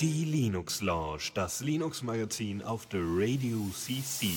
Die 0.00 0.24
Linux 0.24 0.80
Lounge, 0.80 1.30
das 1.34 1.60
Linux 1.60 2.02
Magazin 2.02 2.62
auf 2.62 2.86
der 2.86 3.00
Radio 3.02 3.58
CC. 3.74 4.28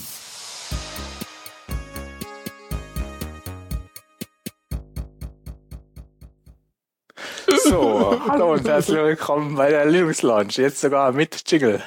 So, 7.63 8.19
hallo 8.27 8.53
und 8.53 8.67
herzlich 8.67 8.97
willkommen 8.97 9.55
bei 9.55 9.69
der 9.69 9.85
Linux 9.85 10.23
Lounge. 10.23 10.53
Jetzt 10.53 10.81
sogar 10.81 11.11
mit 11.11 11.43
Jingle. 11.49 11.81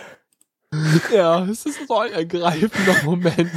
Ja, 1.13 1.45
es 1.45 1.67
ist 1.67 1.87
so 1.87 1.99
ein 1.99 2.13
ergreifender 2.13 3.03
Moment. 3.05 3.51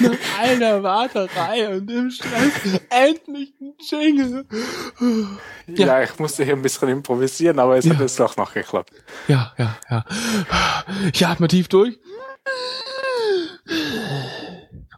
Nach 0.00 0.40
einer 0.40 0.82
Warterei 0.82 1.76
und 1.76 1.90
im 1.90 2.10
Stress 2.10 2.80
endlich 2.90 3.54
ein 3.60 3.74
Jingle. 3.78 4.46
Ja. 5.66 5.86
ja, 5.86 6.02
ich 6.02 6.18
musste 6.18 6.44
hier 6.44 6.54
ein 6.54 6.62
bisschen 6.62 6.88
improvisieren, 6.88 7.58
aber 7.58 7.78
es 7.78 7.84
ja. 7.84 7.94
hat 7.94 8.00
jetzt 8.00 8.18
doch 8.18 8.36
noch 8.36 8.52
geklappt. 8.52 8.92
Ja, 9.28 9.52
ja, 9.58 9.76
ja. 9.90 10.04
Ich 11.12 11.26
atme 11.26 11.48
tief 11.48 11.68
durch. 11.68 11.98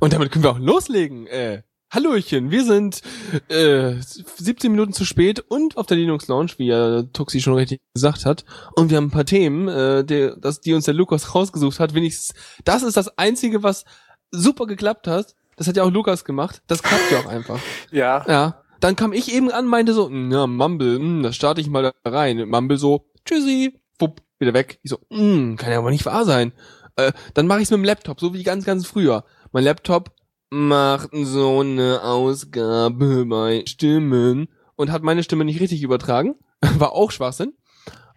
Und 0.01 0.13
damit 0.13 0.33
können 0.33 0.45
wir 0.45 0.51
auch 0.51 0.59
loslegen. 0.59 1.27
Äh, 1.27 1.63
Hallöchen, 1.93 2.51
wir 2.51 2.65
sind 2.65 3.03
äh, 3.49 3.97
17 4.01 4.73
Minuten 4.73 4.95
zu 4.95 5.05
spät 5.05 5.41
und 5.41 5.77
auf 5.77 5.85
der 5.85 5.99
Linux 5.99 6.27
Lounge, 6.27 6.53
wie 6.57 6.69
ja 6.69 7.03
Tuxi 7.03 7.43
schon 7.43 7.53
richtig 7.53 7.83
gesagt 7.93 8.25
hat. 8.25 8.47
Und 8.75 8.89
wir 8.89 8.97
haben 8.97 9.09
ein 9.09 9.11
paar 9.11 9.27
Themen, 9.27 9.69
äh, 9.69 10.03
die, 10.03 10.33
das, 10.39 10.63
die 10.63 10.73
uns 10.73 10.87
der 10.87 10.95
Lukas 10.95 11.35
rausgesucht 11.35 11.81
hat. 11.81 11.93
Wenigstens, 11.93 12.35
das 12.65 12.83
ist 12.83 12.97
das 12.97 13.19
Einzige, 13.19 13.63
was 13.63 13.85
super 14.31 14.67
geklappt 14.67 15.07
hat. 15.07 15.35
Das 15.57 15.69
hat 15.69 15.77
ja 15.77 15.83
auch 15.83 15.91
Lukas 15.91 16.25
gemacht. 16.25 16.63
Das 16.67 16.83
klappt 16.83 17.11
ja 17.11 17.19
auch 17.19 17.27
einfach. 17.27 17.61
Ja. 17.91 18.25
Ja. 18.27 18.63
Dann 18.81 18.97
kam 18.97 19.13
ich 19.13 19.31
eben 19.31 19.51
an, 19.51 19.67
meinte 19.67 19.93
so, 19.93 20.09
ja, 20.09 20.47
Mumble, 20.47 20.99
mh, 20.99 21.05
hm, 21.05 21.23
da 21.23 21.33
starte 21.35 21.61
ich 21.61 21.69
mal 21.69 21.83
da 21.83 22.11
rein. 22.11 22.49
Mumble 22.49 22.79
so, 22.79 23.05
tschüssi, 23.27 23.79
wupp, 23.99 24.23
wieder 24.39 24.55
weg. 24.55 24.81
Ich 24.83 24.91
so, 24.91 24.99
mh, 25.11 25.19
hm, 25.19 25.57
kann 25.59 25.71
ja 25.71 25.79
aber 25.79 25.91
nicht 25.91 26.07
wahr 26.07 26.25
sein. 26.25 26.53
Äh, 26.97 27.13
dann 27.35 27.47
mache 27.47 27.59
ich 27.59 27.65
es 27.65 27.71
mit 27.71 27.79
dem 27.79 27.85
Laptop, 27.85 28.19
so 28.19 28.33
wie 28.33 28.45
ganz, 28.45 28.65
ganz 28.65 28.87
früher. 28.87 29.25
Mein 29.53 29.65
Laptop 29.65 30.11
macht 30.55 31.09
so 31.15 31.61
eine 31.61 32.03
Ausgabe 32.03 33.25
bei 33.25 33.65
Stimmen 33.67 34.49
und 34.77 34.93
hat 34.93 35.03
meine 35.03 35.23
Stimme 35.23 35.47
nicht 35.47 35.61
richtig 35.61 35.83
übertragen. 35.83 36.35
War 36.79 36.93
auch 36.93 37.11
Schwachsinn. 37.11 37.55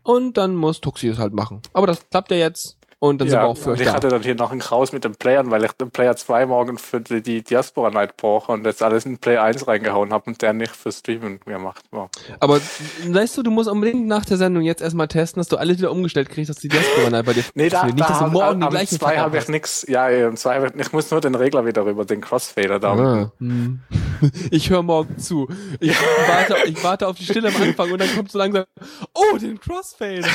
Und 0.04 0.36
dann 0.36 0.54
muss 0.54 0.82
Tuxi 0.82 1.08
es 1.08 1.18
halt 1.18 1.34
machen. 1.34 1.62
Aber 1.72 1.88
das 1.88 2.10
klappt 2.10 2.32
ja 2.32 2.38
jetzt. 2.38 2.78
Und 3.10 3.22
dann 3.22 3.28
ja, 3.28 3.32
sind 3.32 3.42
wir 3.42 3.48
auch 3.48 3.58
für 3.58 3.72
euch 3.72 3.80
Ich 3.82 3.88
da. 3.88 3.94
hatte 3.94 4.10
dann 4.10 4.24
hier 4.24 4.36
noch 4.36 4.52
ein 4.52 4.60
Kraus 4.60 4.92
mit 4.92 5.04
den 5.04 5.16
Playern, 5.16 5.52
weil 5.52 5.64
ich 5.64 5.72
den 5.74 5.92
Player 5.92 6.16
2 6.16 6.46
morgen 6.48 6.78
für 6.78 7.00
die, 7.00 7.22
die 7.22 7.44
Diaspora 7.44 7.92
Night 7.92 8.18
brauche 8.18 8.52
und 8.52 8.66
jetzt 8.66 8.82
alles 8.82 9.06
in 9.06 9.18
Player 9.18 9.44
1 9.44 9.68
reingehauen 9.68 10.12
habe 10.12 10.26
und 10.28 10.42
der 10.42 10.54
nicht 10.54 10.76
für 10.76 10.92
Streamen 10.92 11.40
mehr 11.46 11.60
macht. 11.60 11.84
Wow. 11.92 12.10
Aber 12.40 12.60
weißt 13.08 13.38
du, 13.38 13.44
du 13.44 13.52
musst 13.52 13.70
unbedingt 13.70 14.08
nach 14.08 14.26
der 14.26 14.38
Sendung 14.38 14.64
jetzt 14.64 14.82
erstmal 14.82 15.08
testen, 15.08 15.40
dass 15.40 15.48
du 15.48 15.58
alles 15.58 15.78
wieder 15.78 15.92
umgestellt 15.92 16.30
kriegst, 16.30 16.50
dass 16.50 16.58
die 16.58 16.68
Diaspora 16.70 17.10
Night 17.10 17.26
bei 17.26 17.34
dir 17.34 17.44
Nee, 17.54 17.70
da, 17.70 17.86
nicht, 17.86 18.00
dass 18.00 18.20
du 18.20 18.28
morgen 18.28 18.64
am, 18.64 18.76
am 18.76 18.88
zwei 18.88 19.18
habe 19.18 19.38
ich 19.38 19.48
nix. 19.48 19.86
Ja, 19.88 20.08
am 20.08 20.36
zwei 20.36 20.66
ich, 20.66 20.76
ich 20.76 20.92
muss 20.92 21.12
nur 21.12 21.22
den 21.22 21.36
Regler 21.36 21.66
wieder 21.66 21.86
rüber, 21.86 22.06
den 22.06 22.22
Crossfader 22.22 22.80
da. 22.80 22.94
Ah. 22.94 23.32
Hm. 23.40 23.80
Ich 24.50 24.70
höre 24.70 24.84
morgen 24.84 25.18
zu. 25.18 25.48
Ich, 25.80 25.96
warte, 26.28 26.56
ich 26.68 26.84
warte 26.84 27.08
auf 27.08 27.18
die 27.18 27.26
Stille 27.26 27.50
am 27.50 27.62
Anfang 27.62 27.92
und 27.92 28.00
dann 28.00 28.14
kommt 28.16 28.32
so 28.32 28.38
langsam, 28.38 28.66
oh, 29.14 29.38
den 29.38 29.60
Crossfader. 29.60 30.28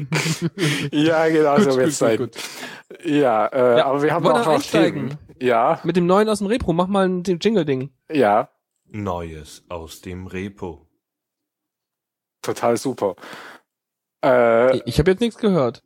ja, 0.92 1.28
genau, 1.28 1.58
so 1.74 1.80
wird 1.80 1.88
es 1.90 1.98
sein. 1.98 2.16
Gut. 2.18 2.36
Ja, 3.04 3.46
äh, 3.46 3.78
ja, 3.78 3.86
aber 3.86 4.02
wir 4.02 4.12
haben 4.12 4.26
auch 4.26 4.46
noch 4.46 4.62
Themen. 4.62 5.18
Ja. 5.40 5.80
Mit 5.84 5.96
dem 5.96 6.06
neuen 6.06 6.28
aus 6.28 6.38
dem 6.38 6.46
Repro, 6.46 6.72
mach 6.72 6.86
mal 6.86 7.08
ein 7.08 7.22
Jingle-Ding. 7.24 7.90
Ja. 8.10 8.48
Neues 8.86 9.64
aus 9.68 10.00
dem 10.00 10.26
Repo. 10.26 10.86
Total 12.42 12.76
super. 12.76 13.16
Äh, 14.24 14.78
ich 14.88 14.98
habe 14.98 15.10
jetzt 15.10 15.20
nichts 15.20 15.38
gehört. 15.38 15.82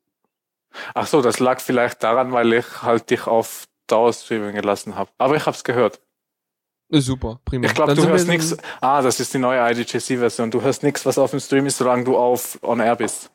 Ach 0.94 1.06
so, 1.06 1.22
das 1.22 1.40
lag 1.40 1.60
vielleicht 1.60 2.02
daran, 2.02 2.32
weil 2.32 2.52
ich 2.52 2.82
halt 2.82 3.10
dich 3.10 3.26
auf 3.26 3.64
Dauerstreaming 3.86 4.54
gelassen 4.54 4.96
habe. 4.96 5.10
Aber 5.18 5.36
ich 5.36 5.46
hab's 5.46 5.64
gehört. 5.64 6.00
Super, 6.90 7.40
prima. 7.44 7.66
Ich 7.66 7.74
glaube, 7.74 7.94
du 7.94 8.06
hörst 8.06 8.28
nichts. 8.28 8.56
Ah, 8.80 9.02
das 9.02 9.20
ist 9.20 9.34
die 9.34 9.38
neue 9.38 9.60
IDJC-Version. 9.70 10.50
Du 10.50 10.62
hörst 10.62 10.82
nichts, 10.82 11.04
was 11.04 11.18
auf 11.18 11.30
dem 11.30 11.40
Stream 11.40 11.66
ist, 11.66 11.78
solange 11.78 12.04
du 12.04 12.16
auf 12.16 12.58
On 12.62 12.80
Air 12.80 12.96
bist. 12.96 13.30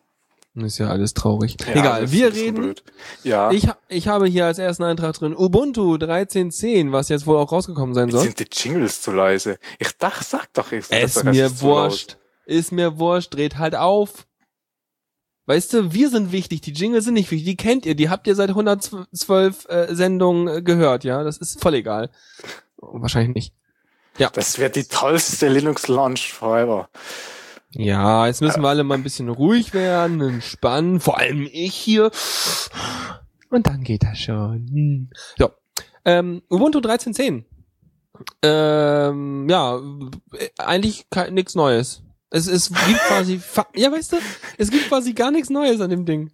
Ist 0.56 0.78
ja 0.78 0.88
alles 0.88 1.16
traurig. 1.16 1.58
Ja, 1.66 1.74
Egal, 1.74 2.12
wir 2.12 2.31
reden. 2.31 2.75
Ja. 3.24 3.50
Ich, 3.52 3.68
ich 3.88 4.08
habe 4.08 4.28
hier 4.28 4.46
als 4.46 4.59
ersten 4.59 4.84
Eintrag 4.84 5.16
drin 5.16 5.36
Ubuntu 5.36 5.96
13.10, 5.96 6.91
was 6.91 7.09
jetzt 7.09 7.25
wohl 7.25 7.38
auch 7.38 7.52
rausgekommen 7.52 7.96
sein 7.96 8.12
soll. 8.12 8.22
Sind 8.22 8.40
die 8.40 8.47
Jingles 8.52 9.02
zu 9.02 9.12
leise? 9.12 9.58
Ich 9.80 9.97
dachte, 9.97 10.24
sag 10.24 10.53
doch, 10.53 10.72
ich 10.72 10.90
Ist 10.92 11.24
mir 11.24 11.59
wurscht. 11.62 12.18
Ist 12.46 12.72
mir 12.72 13.00
wurscht, 13.00 13.34
dreht 13.34 13.58
halt 13.58 13.75
auf. 13.75 14.28
Weißt 15.46 15.74
du, 15.74 15.92
wir 15.92 16.09
sind 16.09 16.31
wichtig, 16.31 16.62
die 16.62 16.72
Jingles 16.72 17.06
sind 17.06 17.16
nicht 17.16 17.31
wichtig, 17.31 17.46
die 17.46 17.58
kennt 17.58 17.86
ihr, 17.86 17.96
die 17.96 18.09
habt 18.09 18.28
ihr 18.28 18.36
seit 18.36 18.50
112 18.50 19.66
äh, 19.68 19.94
Sendungen 19.94 20.47
äh, 20.47 20.62
gehört, 20.62 21.03
ja, 21.03 21.24
das 21.24 21.38
ist 21.38 21.62
voll 21.62 21.74
egal. 21.74 22.12
Wahrscheinlich 22.78 23.36
nicht. 23.36 23.53
Ja. 24.18 24.30
Das 24.30 24.59
wird 24.59 24.75
die 24.75 24.86
tollste 24.86 25.50
Linux 25.50 25.88
Launch 25.88 26.31
forever. 26.31 26.90
Ja, 27.75 28.28
jetzt 28.28 28.41
müssen 28.41 28.61
wir 28.61 28.69
alle 28.69 28.84
mal 28.84 28.95
ein 28.95 29.03
bisschen 29.03 29.29
ruhig 29.29 29.73
werden, 29.73 30.22
entspannen, 30.22 31.00
vor 31.00 31.17
allem 31.17 31.47
ich 31.51 31.73
hier. 31.73 32.11
Und 33.50 33.67
dann 33.67 33.84
geht 33.84 34.03
das 34.03 34.19
schon. 34.19 35.09
So. 35.38 35.50
Ähm, 36.06 36.44
Ubuntu 36.50 36.79
13.10. 36.79 37.44
Ähm, 38.44 39.50
ja, 39.50 39.79
eigentlich 40.59 41.06
nichts 41.31 41.56
Neues. 41.56 42.03
Es, 42.29 42.47
es 42.47 42.69
gibt 42.69 43.00
quasi, 43.07 43.41
ja, 43.75 43.91
weißt 43.91 44.13
du, 44.13 44.17
es 44.57 44.69
gibt 44.69 44.88
quasi 44.88 45.13
gar 45.13 45.31
nichts 45.31 45.50
Neues 45.50 45.81
an 45.81 45.89
dem 45.89 46.06
Ding. 46.06 46.31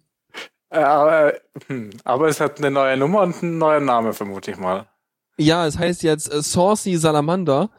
Aber, 0.70 1.34
hm, 1.66 1.90
aber 2.04 2.28
es 2.28 2.40
hat 2.40 2.58
eine 2.58 2.70
neue 2.70 2.96
Nummer 2.96 3.22
und 3.22 3.42
einen 3.42 3.58
neuen 3.58 3.84
Namen, 3.84 4.12
vermute 4.12 4.50
ich 4.50 4.56
mal. 4.56 4.88
Ja, 5.36 5.66
es 5.66 5.78
heißt 5.78 6.02
jetzt 6.02 6.32
äh, 6.32 6.42
Saucy 6.42 6.96
Salamander 6.96 7.70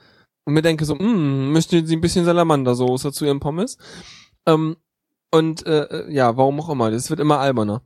und 0.46 0.54
mir 0.54 0.62
denke 0.62 0.86
so, 0.86 0.98
hm, 0.98 1.52
möchten 1.52 1.86
Sie 1.86 1.96
ein 1.96 2.02
bisschen 2.02 2.26
Salamandersoße 2.26 3.12
zu 3.12 3.26
Ihrem 3.26 3.40
Pommes? 3.40 3.78
Ähm, 4.46 4.78
und 5.32 5.66
äh, 5.66 5.84
äh, 5.84 6.14
ja, 6.14 6.36
warum 6.38 6.60
auch 6.60 6.70
immer, 6.70 6.92
das 6.92 7.10
wird 7.10 7.20
immer 7.20 7.40
alberner. 7.40 7.84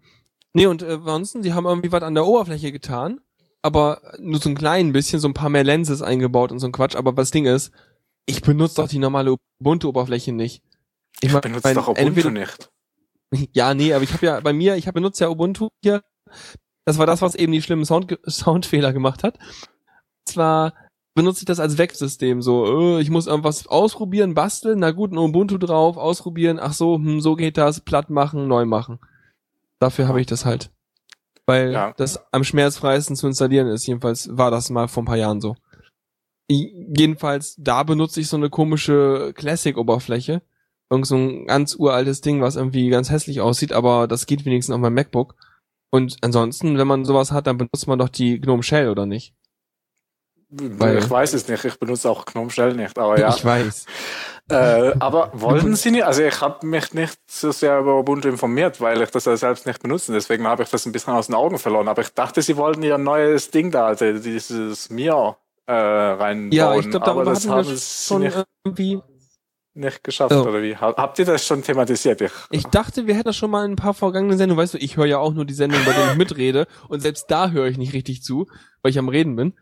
Nee, 0.53 0.67
und 0.67 0.81
äh, 0.81 0.93
ansonsten, 0.93 1.41
die 1.41 1.53
haben 1.53 1.65
irgendwie 1.65 1.91
was 1.91 2.01
an 2.01 2.15
der 2.15 2.25
Oberfläche 2.25 2.71
getan, 2.71 3.19
aber 3.61 4.01
nur 4.19 4.39
so 4.39 4.49
ein 4.49 4.55
klein 4.55 4.93
bisschen, 4.93 5.19
so 5.19 5.27
ein 5.27 5.33
paar 5.33 5.49
mehr 5.49 5.63
Lenses 5.63 6.01
eingebaut 6.01 6.51
und 6.51 6.59
so 6.59 6.67
ein 6.67 6.71
Quatsch, 6.71 6.95
aber 6.95 7.17
was 7.17 7.31
Ding 7.31 7.45
ist, 7.45 7.71
ich 8.25 8.41
benutze 8.41 8.75
doch 8.75 8.87
die 8.87 8.99
normale 8.99 9.35
Ubuntu-Oberfläche 9.59 10.31
nicht. 10.31 10.63
Ich, 11.21 11.33
ich 11.33 11.39
benutze 11.39 11.73
doch 11.73 11.89
Ubuntu 11.89 12.07
entweder, 12.07 12.31
nicht. 12.31 12.71
Ja, 13.53 13.73
nee, 13.73 13.93
aber 13.93 14.03
ich 14.03 14.13
habe 14.13 14.25
ja 14.25 14.39
bei 14.39 14.53
mir, 14.53 14.75
ich 14.75 14.87
habe 14.87 14.95
benutzt 14.95 15.19
ja 15.19 15.29
Ubuntu 15.29 15.69
hier. 15.83 16.03
Das 16.85 16.97
war 16.97 17.05
das, 17.05 17.21
was 17.21 17.35
eben 17.35 17.51
die 17.51 17.61
schlimmen 17.61 17.85
Sound 17.85 18.17
Soundfehler 18.27 18.93
gemacht 18.93 19.23
hat. 19.23 19.37
Zwar 20.25 20.73
benutze 21.15 21.39
ich 21.39 21.45
das 21.45 21.59
als 21.59 21.77
Wegsystem. 21.77 22.41
So, 22.41 22.97
äh, 22.97 23.01
ich 23.01 23.09
muss 23.09 23.25
irgendwas 23.25 23.65
ausprobieren, 23.65 24.35
basteln, 24.35 24.79
na 24.79 24.91
gut, 24.91 25.11
ein 25.11 25.17
Ubuntu 25.17 25.57
drauf, 25.57 25.97
ausprobieren, 25.97 26.59
ach 26.61 26.73
so, 26.73 26.95
hm, 26.95 27.21
so 27.21 27.35
geht 27.35 27.57
das, 27.57 27.81
platt 27.81 28.09
machen, 28.09 28.47
neu 28.47 28.65
machen. 28.65 28.99
Dafür 29.79 30.07
habe 30.07 30.21
ich 30.21 30.27
das 30.27 30.45
halt. 30.45 30.71
Weil 31.47 31.71
ja. 31.71 31.93
das 31.97 32.19
am 32.31 32.43
schmerzfreisten 32.43 33.15
zu 33.15 33.27
installieren 33.27 33.67
ist. 33.67 33.85
Jedenfalls 33.87 34.29
war 34.31 34.51
das 34.51 34.69
mal 34.69 34.87
vor 34.87 35.03
ein 35.03 35.07
paar 35.07 35.17
Jahren 35.17 35.41
so. 35.41 35.55
Jedenfalls, 36.47 37.55
da 37.57 37.83
benutze 37.83 38.19
ich 38.19 38.27
so 38.27 38.37
eine 38.37 38.49
komische 38.49 39.33
Classic-Oberfläche. 39.35 40.41
Irgend 40.89 41.07
so 41.07 41.15
ein 41.15 41.45
ganz 41.47 41.75
uraltes 41.75 42.21
Ding, 42.21 42.41
was 42.41 42.55
irgendwie 42.55 42.89
ganz 42.89 43.09
hässlich 43.09 43.41
aussieht, 43.41 43.73
aber 43.73 44.07
das 44.07 44.27
geht 44.27 44.45
wenigstens 44.45 44.73
auf 44.75 44.81
meinem 44.81 44.93
MacBook. 44.93 45.35
Und 45.91 46.17
ansonsten, 46.21 46.77
wenn 46.77 46.87
man 46.87 47.05
sowas 47.05 47.31
hat, 47.31 47.47
dann 47.47 47.57
benutzt 47.57 47.87
man 47.87 47.99
doch 47.99 48.09
die 48.09 48.39
GNOME 48.39 48.63
Shell, 48.63 48.89
oder 48.89 49.05
nicht? 49.05 49.33
Weil, 50.49 50.99
ich 50.99 51.09
weiß 51.09 51.33
es 51.33 51.47
nicht, 51.47 51.65
ich 51.65 51.79
benutze 51.79 52.09
auch 52.09 52.25
GNOME 52.25 52.49
Shell 52.49 52.73
nicht, 52.73 52.97
aber 52.97 53.19
ja. 53.19 53.29
Ich 53.29 53.43
weiß. 53.43 53.85
Äh, 54.49 54.93
aber 54.99 55.31
wollen 55.33 55.75
Sie 55.75 55.91
nicht? 55.91 56.03
Also 56.03 56.21
ich 56.21 56.39
habe 56.39 56.65
mich 56.67 56.93
nicht 56.93 57.17
so 57.27 57.51
sehr 57.51 57.79
über 57.79 57.97
Ubuntu 57.99 58.29
informiert, 58.29 58.79
weil 58.79 59.01
ich 59.01 59.09
das 59.09 59.25
ja 59.25 59.35
selbst 59.35 59.65
nicht 59.65 59.81
benutze. 59.81 60.13
Deswegen 60.13 60.45
habe 60.45 60.63
ich 60.63 60.69
das 60.69 60.85
ein 60.85 60.91
bisschen 60.91 61.13
aus 61.13 61.27
den 61.27 61.35
Augen 61.35 61.57
verloren. 61.57 61.87
Aber 61.87 62.03
ich 62.03 62.13
dachte, 62.13 62.41
Sie 62.43 62.55
wollten 62.55 62.83
Ihr 62.83 62.99
neues 62.99 63.49
Ding 63.49 63.71
da, 63.71 63.87
also 63.87 64.13
dieses 64.19 64.89
Mir 64.91 65.35
äh, 65.65 65.73
reinbauen. 65.73 66.51
Ja, 66.51 66.75
ich 66.75 66.89
glaube, 66.89 67.07
aber 67.07 67.25
das 67.25 67.47
haben 67.47 67.63
Sie 67.63 67.77
schon 67.77 68.21
nicht, 68.21 68.37
irgendwie 68.63 69.01
nicht 69.73 70.03
geschafft, 70.03 70.33
oh. 70.33 70.43
oder 70.43 70.61
wie? 70.61 70.75
Habt 70.75 71.19
ihr 71.19 71.25
das 71.25 71.45
schon 71.45 71.61
thematisiert? 71.61 72.21
Ich, 72.21 72.31
ich 72.49 72.65
dachte, 72.65 73.07
wir 73.07 73.15
hätten 73.15 73.25
das 73.25 73.35
schon 73.35 73.51
mal 73.51 73.65
in 73.65 73.71
ein 73.71 73.75
paar 73.75 73.93
vergangenen 73.93 74.37
Sendungen. 74.37 74.61
Weißt 74.61 74.73
du, 74.73 74.77
ich 74.77 74.95
höre 74.95 75.05
ja 75.05 75.17
auch 75.17 75.33
nur 75.33 75.45
die 75.45 75.53
Sendung, 75.53 75.81
bei 75.85 75.91
denen 75.91 76.11
ich 76.11 76.17
mitrede. 76.17 76.67
Und 76.87 77.01
selbst 77.01 77.29
da 77.29 77.49
höre 77.49 77.65
ich 77.65 77.77
nicht 77.77 77.93
richtig 77.93 78.23
zu, 78.23 78.47
weil 78.81 78.91
ich 78.91 78.99
am 78.99 79.09
Reden 79.09 79.35
bin. 79.35 79.53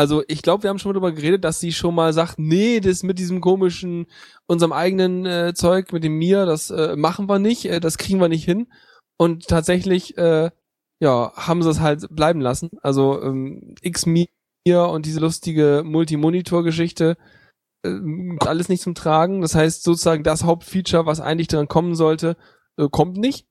Also 0.00 0.22
ich 0.28 0.40
glaube, 0.40 0.62
wir 0.62 0.70
haben 0.70 0.78
schon 0.78 0.88
mal 0.88 0.94
darüber 0.94 1.12
geredet, 1.12 1.44
dass 1.44 1.60
sie 1.60 1.72
schon 1.74 1.94
mal 1.94 2.14
sagt, 2.14 2.38
nee, 2.38 2.80
das 2.80 3.02
mit 3.02 3.18
diesem 3.18 3.42
komischen, 3.42 4.06
unserem 4.46 4.72
eigenen 4.72 5.26
äh, 5.26 5.52
Zeug, 5.52 5.92
mit 5.92 6.02
dem 6.04 6.14
Mir, 6.14 6.46
das 6.46 6.70
äh, 6.70 6.96
machen 6.96 7.28
wir 7.28 7.38
nicht, 7.38 7.66
äh, 7.66 7.80
das 7.80 7.98
kriegen 7.98 8.18
wir 8.18 8.30
nicht 8.30 8.46
hin. 8.46 8.72
Und 9.18 9.46
tatsächlich, 9.46 10.16
äh, 10.16 10.50
ja, 11.00 11.32
haben 11.36 11.62
sie 11.62 11.68
es 11.68 11.80
halt 11.80 12.06
bleiben 12.16 12.40
lassen. 12.40 12.70
Also 12.80 13.22
ähm, 13.22 13.74
X-Mir 13.82 14.28
und 14.66 15.04
diese 15.04 15.20
lustige 15.20 15.82
Multimonitor-Geschichte, 15.84 17.18
äh, 17.84 17.98
alles 18.38 18.70
nicht 18.70 18.82
zum 18.82 18.94
Tragen. 18.94 19.42
Das 19.42 19.54
heißt 19.54 19.82
sozusagen 19.82 20.22
das 20.22 20.44
Hauptfeature, 20.44 21.04
was 21.04 21.20
eigentlich 21.20 21.48
dran 21.48 21.68
kommen 21.68 21.94
sollte, 21.94 22.38
äh, 22.78 22.88
kommt 22.90 23.18
nicht. 23.18 23.49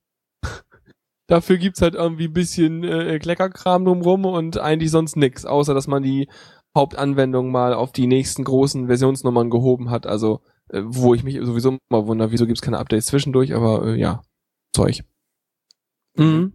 Dafür 1.29 1.57
gibt's 1.57 1.81
halt 1.81 1.93
irgendwie 1.93 2.25
ein 2.25 2.33
bisschen 2.33 2.83
äh, 2.83 3.19
Kleckerkram 3.19 3.85
drumrum 3.85 4.25
und 4.25 4.57
eigentlich 4.57 4.89
sonst 4.89 5.15
nix, 5.15 5.45
außer 5.45 5.75
dass 5.75 5.85
man 5.85 6.01
die 6.01 6.27
Hauptanwendung 6.75 7.51
mal 7.51 7.75
auf 7.75 7.91
die 7.91 8.07
nächsten 8.07 8.43
großen 8.43 8.87
Versionsnummern 8.87 9.51
gehoben 9.51 9.91
hat. 9.91 10.07
Also 10.07 10.41
äh, 10.69 10.81
wo 10.85 11.13
ich 11.13 11.23
mich 11.23 11.37
sowieso 11.43 11.77
immer 11.89 12.07
wundere, 12.07 12.31
wieso 12.31 12.47
gibt's 12.47 12.63
keine 12.63 12.79
Updates 12.79 13.05
zwischendurch, 13.05 13.53
aber 13.53 13.85
äh, 13.85 13.99
ja, 13.99 14.23
Zeug. 14.75 15.03
Mhm. 16.17 16.53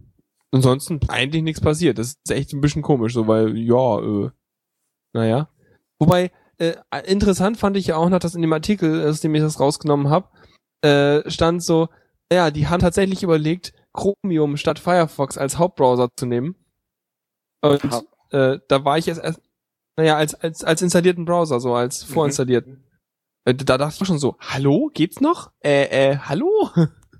Ansonsten 0.51 0.99
eigentlich 1.07 1.43
nichts 1.43 1.61
passiert. 1.61 1.97
Das 1.97 2.07
ist 2.09 2.31
echt 2.31 2.51
ein 2.51 2.61
bisschen 2.61 2.81
komisch, 2.81 3.13
so 3.13 3.27
weil 3.27 3.57
ja, 3.57 3.99
äh, 3.99 4.29
naja. 5.13 5.49
Wobei 5.99 6.31
äh, 6.57 6.75
interessant 7.05 7.57
fand 7.57 7.77
ich 7.77 7.87
ja 7.87 7.95
auch 7.95 8.09
noch, 8.09 8.19
dass 8.19 8.35
in 8.35 8.41
dem 8.41 8.51
Artikel, 8.51 9.07
aus 9.07 9.21
dem 9.21 9.35
ich 9.35 9.41
das 9.41 9.61
rausgenommen 9.61 10.09
habe, 10.09 10.27
äh, 10.81 11.29
stand 11.31 11.63
so, 11.63 11.87
ja, 12.31 12.51
die 12.51 12.67
haben 12.67 12.81
tatsächlich 12.81 13.23
überlegt, 13.23 13.73
Chromium 13.95 14.57
statt 14.57 14.79
Firefox 14.79 15.37
als 15.37 15.57
Hauptbrowser 15.57 16.09
zu 16.15 16.25
nehmen. 16.25 16.55
Und 17.61 17.83
äh, 18.31 18.59
da 18.67 18.85
war 18.85 18.97
ich 18.97 19.05
jetzt 19.05 19.23
erst, 19.23 19.41
naja, 19.97 20.17
als, 20.17 20.35
als, 20.35 20.63
als 20.63 20.81
installierten 20.81 21.25
Browser, 21.25 21.59
so 21.59 21.73
als 21.73 22.07
mhm. 22.07 22.13
vorinstallierten. 22.13 22.83
Mhm. 23.45 23.57
da 23.57 23.77
dachte 23.77 23.97
ich 23.99 24.07
schon 24.07 24.19
so, 24.19 24.35
hallo, 24.39 24.91
geht's 24.93 25.21
noch? 25.21 25.51
Äh, 25.63 26.11
äh, 26.11 26.17
hallo? 26.17 26.69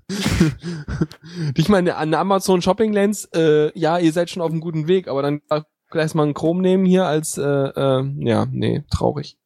ich 1.56 1.68
meine, 1.68 1.96
an 1.96 2.14
Amazon 2.14 2.62
Shopping 2.62 2.92
Lens, 2.92 3.24
äh, 3.34 3.76
ja, 3.76 3.98
ihr 3.98 4.12
seid 4.12 4.30
schon 4.30 4.42
auf 4.42 4.50
einem 4.50 4.60
guten 4.60 4.86
Weg, 4.86 5.08
aber 5.08 5.22
dann 5.22 5.40
gleich 5.90 6.14
mal 6.14 6.24
einen 6.24 6.34
Chrome 6.34 6.62
nehmen 6.62 6.84
hier 6.84 7.06
als, 7.06 7.38
äh, 7.38 7.42
äh, 7.42 8.04
ja, 8.18 8.46
nee, 8.50 8.84
traurig. 8.90 9.38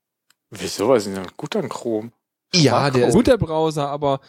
Wieso? 0.50 0.88
Was 0.88 1.06
ist 1.06 1.16
denn 1.16 1.26
gut 1.36 1.56
an 1.56 1.68
Chrome? 1.68 2.12
Ja, 2.52 2.90
der 2.90 3.08
ist 3.08 3.14
gut, 3.14 3.28
der 3.28 3.38
Browser, 3.38 3.88
aber 3.88 4.20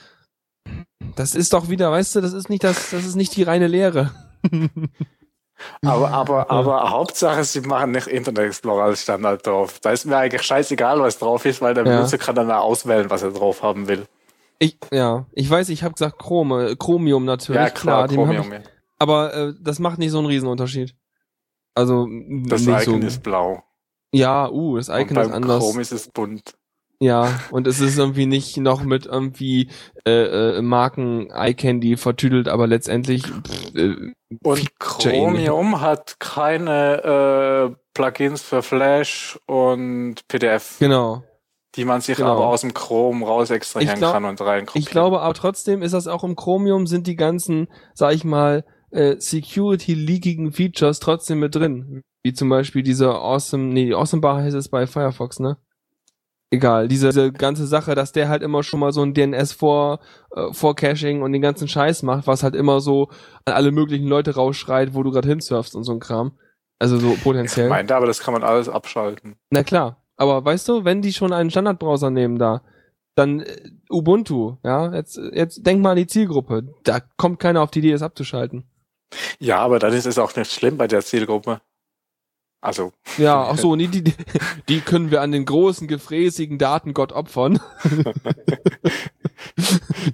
das 1.15 1.35
ist 1.35 1.53
doch 1.53 1.69
wieder, 1.69 1.91
weißt 1.91 2.15
du, 2.15 2.21
das 2.21 2.33
ist 2.33 2.49
nicht 2.49 2.63
das, 2.63 2.91
das 2.91 3.05
ist 3.05 3.15
nicht 3.15 3.35
die 3.35 3.43
reine 3.43 3.67
Lehre. 3.67 4.11
aber, 5.81 6.09
aber, 6.09 6.49
aber 6.51 6.89
Hauptsache, 6.89 7.43
sie 7.43 7.61
machen 7.61 7.91
nicht 7.91 8.07
Internet 8.07 8.45
Explorer 8.45 8.85
als 8.85 9.03
Standard 9.03 9.45
drauf. 9.45 9.79
Da 9.79 9.91
ist 9.91 10.05
mir 10.05 10.17
eigentlich 10.17 10.43
scheißegal, 10.43 10.99
was 10.99 11.19
drauf 11.19 11.45
ist, 11.45 11.61
weil 11.61 11.73
der 11.73 11.85
ja. 11.85 11.97
Benutzer 11.97 12.17
kann 12.17 12.35
dann 12.35 12.51
auswählen, 12.51 13.09
was 13.09 13.23
er 13.23 13.31
drauf 13.31 13.61
haben 13.63 13.87
will. 13.87 14.05
Ich, 14.59 14.77
ja, 14.91 15.25
ich 15.33 15.49
weiß, 15.49 15.69
ich 15.69 15.83
habe 15.83 15.93
gesagt 15.93 16.19
Chrome, 16.19 16.75
Chromium 16.77 17.25
natürlich. 17.25 17.61
Ja, 17.61 17.69
klar, 17.69 18.07
klar 18.07 18.25
Chromium, 18.25 18.47
ich, 18.47 18.59
ja. 18.59 18.65
Aber 18.99 19.33
äh, 19.33 19.53
das 19.59 19.79
macht 19.79 19.97
nicht 19.97 20.11
so 20.11 20.19
einen 20.19 20.27
Riesenunterschied. 20.27 20.95
Also, 21.73 22.07
das 22.47 22.67
Icon 22.67 23.01
so, 23.01 23.07
ist 23.07 23.23
blau. 23.23 23.63
Ja, 24.11 24.49
uh, 24.49 24.77
das 24.77 24.89
Icon 24.89 25.17
ist 25.17 25.31
anders. 25.31 25.63
Chrome 25.63 25.81
ist 25.81 25.91
es 25.91 26.09
bunt. 26.09 26.55
Ja, 27.01 27.41
und 27.49 27.65
es 27.65 27.79
ist 27.79 27.97
irgendwie 27.97 28.27
nicht 28.27 28.57
noch 28.57 28.83
mit 28.83 29.07
irgendwie 29.07 29.69
äh, 30.05 30.57
äh, 30.57 30.61
Marken 30.61 31.29
iCandy 31.33 31.97
vertüdelt, 31.97 32.47
aber 32.47 32.67
letztendlich. 32.67 33.23
Pff, 33.23 33.75
äh, 33.75 34.13
und 34.43 34.79
Chromium 34.79 35.81
hat 35.81 36.19
keine 36.19 37.73
äh, 37.73 37.75
Plugins 37.95 38.43
für 38.43 38.61
Flash 38.61 39.39
und 39.47 40.27
PDF. 40.27 40.77
Genau. 40.77 41.23
Die 41.75 41.85
man 41.85 42.01
sich 42.01 42.17
genau. 42.17 42.33
aber 42.33 42.47
aus 42.47 42.61
dem 42.61 42.75
Chrome 42.75 43.25
raus 43.25 43.49
extrahieren 43.49 43.97
glaub, 43.97 44.13
kann 44.13 44.25
und 44.25 44.39
rein. 44.39 44.67
Ich 44.75 44.85
glaube 44.85 45.21
aber 45.21 45.33
trotzdem 45.33 45.81
ist 45.81 45.95
das 45.95 46.05
auch 46.05 46.23
im 46.23 46.35
Chromium 46.35 46.85
sind 46.85 47.07
die 47.07 47.15
ganzen, 47.15 47.67
sag 47.95 48.13
ich 48.13 48.25
mal, 48.25 48.63
äh, 48.91 49.15
Security-leakigen 49.17 50.51
Features 50.51 50.99
trotzdem 50.99 51.39
mit 51.39 51.55
drin. 51.55 52.03
Wie 52.23 52.33
zum 52.33 52.49
Beispiel 52.49 52.83
diese 52.83 53.09
Awesome, 53.09 53.73
nee, 53.73 53.91
Awesome 53.91 54.21
Bar 54.21 54.43
heißt 54.43 54.55
es 54.55 54.69
bei 54.69 54.85
Firefox, 54.85 55.39
ne? 55.39 55.57
Egal, 56.51 56.87
diese, 56.87 57.09
diese 57.09 57.31
ganze 57.31 57.65
Sache, 57.65 57.95
dass 57.95 58.11
der 58.11 58.29
halt 58.29 58.43
immer 58.43 58.61
schon 58.61 58.79
mal 58.79 58.91
so 58.91 59.01
ein 59.01 59.13
DNS 59.13 59.53
vor, 59.53 59.99
äh, 60.35 60.53
vor 60.53 60.75
Caching 60.75 61.21
und 61.21 61.31
den 61.31 61.41
ganzen 61.41 61.67
Scheiß 61.67 62.03
macht, 62.03 62.27
was 62.27 62.43
halt 62.43 62.55
immer 62.55 62.81
so 62.81 63.09
an 63.45 63.53
alle 63.53 63.71
möglichen 63.71 64.07
Leute 64.07 64.35
rausschreit, 64.35 64.93
wo 64.93 65.01
du 65.01 65.11
gerade 65.11 65.29
hinsurfst 65.29 65.75
und 65.75 65.83
so 65.83 65.93
ein 65.93 65.99
Kram. 65.99 66.33
Also 66.77 66.97
so 66.97 67.15
potenziell. 67.23 67.67
Ich 67.67 67.71
meinte, 67.71 67.95
aber 67.95 68.05
das 68.05 68.19
kann 68.19 68.33
man 68.33 68.43
alles 68.43 68.67
abschalten. 68.67 69.35
Na 69.49 69.63
klar. 69.63 69.97
Aber 70.17 70.43
weißt 70.45 70.67
du, 70.67 70.85
wenn 70.85 71.01
die 71.01 71.13
schon 71.13 71.33
einen 71.33 71.49
Standardbrowser 71.49 72.11
nehmen 72.11 72.37
da, 72.37 72.61
dann 73.15 73.39
äh, 73.39 73.69
Ubuntu, 73.89 74.57
ja, 74.63 74.93
jetzt, 74.93 75.19
jetzt 75.33 75.65
denk 75.65 75.81
mal 75.81 75.91
an 75.91 75.97
die 75.97 76.07
Zielgruppe. 76.07 76.73
Da 76.83 76.99
kommt 77.17 77.39
keiner 77.39 77.61
auf 77.61 77.71
die 77.71 77.79
Idee, 77.79 77.91
es 77.91 78.01
abzuschalten. 78.01 78.65
Ja, 79.39 79.59
aber 79.59 79.79
dann 79.79 79.93
ist 79.93 80.05
es 80.05 80.19
auch 80.19 80.35
nicht 80.35 80.51
schlimm 80.51 80.77
bei 80.77 80.87
der 80.87 81.01
Zielgruppe. 81.01 81.61
Also. 82.61 82.93
Ja, 83.17 83.47
ach 83.49 83.57
so, 83.57 83.75
nee, 83.75 83.87
die, 83.87 84.03
die 84.69 84.81
können 84.81 85.09
wir 85.09 85.21
an 85.21 85.31
den 85.31 85.45
großen, 85.45 85.87
gefräßigen 85.87 86.59
Datengott 86.59 87.11
opfern. 87.11 87.59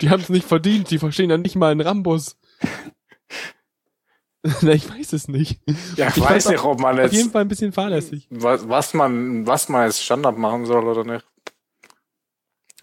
die 0.02 0.10
haben 0.10 0.22
es 0.22 0.30
nicht 0.30 0.48
verdient, 0.48 0.90
die 0.90 0.98
verstehen 0.98 1.30
ja 1.30 1.38
nicht 1.38 1.58
mal 1.58 1.72
einen 1.72 1.82
Rambus. 1.82 2.38
Na, 4.62 4.72
ich 4.72 4.90
weiß 4.90 5.12
es 5.12 5.28
nicht. 5.28 5.60
Ja, 5.98 6.08
ich 6.08 6.22
weiß 6.22 6.48
nicht, 6.50 6.64
ob 6.64 6.80
man 6.80 6.96
jetzt. 6.96 7.08
Auf 7.08 7.14
jeden 7.14 7.32
Fall 7.32 7.42
ein 7.42 7.50
bisschen 7.50 7.74
fahrlässig. 7.74 8.28
Was, 8.30 8.70
was 8.70 8.94
man, 8.94 9.46
was 9.46 9.68
man 9.68 9.82
als 9.82 10.02
Standard 10.02 10.38
machen 10.38 10.66
soll 10.66 10.86
oder 10.86 11.04
nicht. 11.04 11.26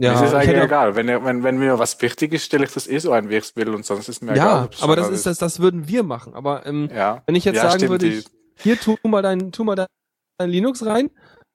Ja, 0.00 0.12
es 0.14 0.28
ist 0.28 0.34
eigentlich 0.34 0.62
egal. 0.62 0.94
Wenn, 0.96 1.06
wenn, 1.06 1.42
wenn 1.42 1.56
mir 1.56 1.78
was 1.78 2.02
wichtig 2.02 2.34
ist, 2.34 2.44
stelle 2.44 2.64
ich 2.64 2.72
das 2.72 2.86
eh 2.88 2.98
so 2.98 3.12
ein, 3.12 3.30
wie 3.30 3.36
ich 3.36 3.44
es 3.44 3.56
will 3.56 3.70
und 3.70 3.86
sonst 3.86 4.08
ist 4.08 4.22
mir 4.22 4.36
ja, 4.36 4.42
egal. 4.42 4.68
Ja, 4.72 4.84
aber 4.84 4.96
das 4.96 5.08
ist 5.08 5.24
das, 5.24 5.38
das 5.38 5.60
würden 5.60 5.88
wir 5.88 6.02
machen. 6.02 6.34
Aber 6.34 6.66
ähm, 6.66 6.90
ja. 6.94 7.22
wenn 7.26 7.36
ich 7.36 7.44
jetzt 7.44 7.56
ja, 7.56 7.62
sagen 7.62 7.78
stimmt, 7.78 7.90
würde, 7.92 8.08
ich, 8.08 8.24
hier 8.56 8.78
tu 8.78 8.96
mal 9.04 9.22
dein, 9.22 9.52
tu 9.52 9.64
mal 9.64 9.76
dein 9.76 10.50
Linux 10.50 10.84
rein, 10.84 11.10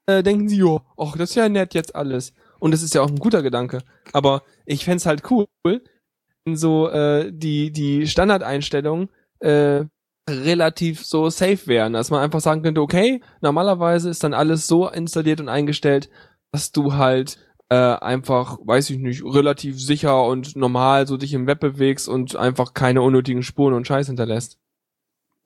äh, 0.05 0.23
denken 0.23 0.49
sie, 0.49 0.57
jo, 0.57 0.81
ach, 0.97 1.15
das 1.17 1.31
ist 1.31 1.35
ja 1.35 1.49
nett 1.49 1.73
jetzt 1.73 1.95
alles. 1.95 2.33
Und 2.59 2.71
das 2.71 2.83
ist 2.83 2.93
ja 2.93 3.01
auch 3.01 3.09
ein 3.09 3.19
guter 3.19 3.41
Gedanke. 3.41 3.79
Aber 4.11 4.43
ich 4.65 4.85
fände 4.85 5.03
halt 5.05 5.23
cool, 5.31 5.47
wenn 5.63 6.55
so 6.55 6.89
äh, 6.89 7.31
die, 7.31 7.71
die 7.71 8.07
Standardeinstellungen 8.07 9.09
äh, 9.39 9.85
relativ 10.29 11.05
so 11.05 11.29
safe 11.29 11.67
wären, 11.67 11.93
dass 11.93 12.11
man 12.11 12.21
einfach 12.21 12.41
sagen 12.41 12.61
könnte, 12.61 12.81
okay, 12.81 13.21
normalerweise 13.41 14.09
ist 14.09 14.23
dann 14.23 14.33
alles 14.33 14.67
so 14.67 14.87
installiert 14.87 15.39
und 15.39 15.49
eingestellt, 15.49 16.09
dass 16.51 16.71
du 16.71 16.93
halt 16.93 17.37
äh, 17.69 17.75
einfach, 17.75 18.57
weiß 18.63 18.89
ich 18.89 18.97
nicht, 18.97 19.23
relativ 19.23 19.79
sicher 19.79 20.23
und 20.25 20.55
normal 20.55 21.07
so 21.07 21.17
dich 21.17 21.33
im 21.33 21.47
Web 21.47 21.59
bewegst 21.59 22.07
und 22.07 22.35
einfach 22.35 22.73
keine 22.73 23.01
unnötigen 23.01 23.43
Spuren 23.43 23.73
und 23.73 23.87
Scheiß 23.87 24.07
hinterlässt. 24.07 24.57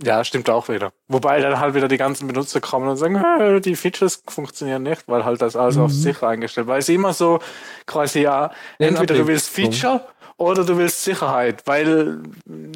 Ja, 0.01 0.23
stimmt 0.23 0.49
auch 0.49 0.69
wieder. 0.69 0.91
Wobei 1.07 1.39
dann 1.39 1.59
halt 1.59 1.75
wieder 1.75 1.87
die 1.87 1.97
ganzen 1.97 2.27
Benutzer 2.27 2.59
kommen 2.59 2.87
und 2.87 2.97
sagen, 2.97 3.61
die 3.61 3.75
Features 3.75 4.23
funktionieren 4.27 4.83
nicht, 4.83 5.07
weil 5.07 5.23
halt 5.23 5.41
das 5.41 5.55
alles 5.55 5.77
mhm. 5.77 5.83
auf 5.83 5.91
sicher 5.91 6.27
eingestellt 6.27 6.67
weil 6.67 6.79
es 6.79 6.89
immer 6.89 7.13
so 7.13 7.39
quasi 7.85 8.21
ja, 8.21 8.51
entweder 8.79 9.15
du 9.15 9.27
willst 9.27 9.49
Feature 9.49 10.01
oder 10.37 10.65
du 10.65 10.77
willst 10.77 11.03
Sicherheit, 11.03 11.65
weil 11.67 12.23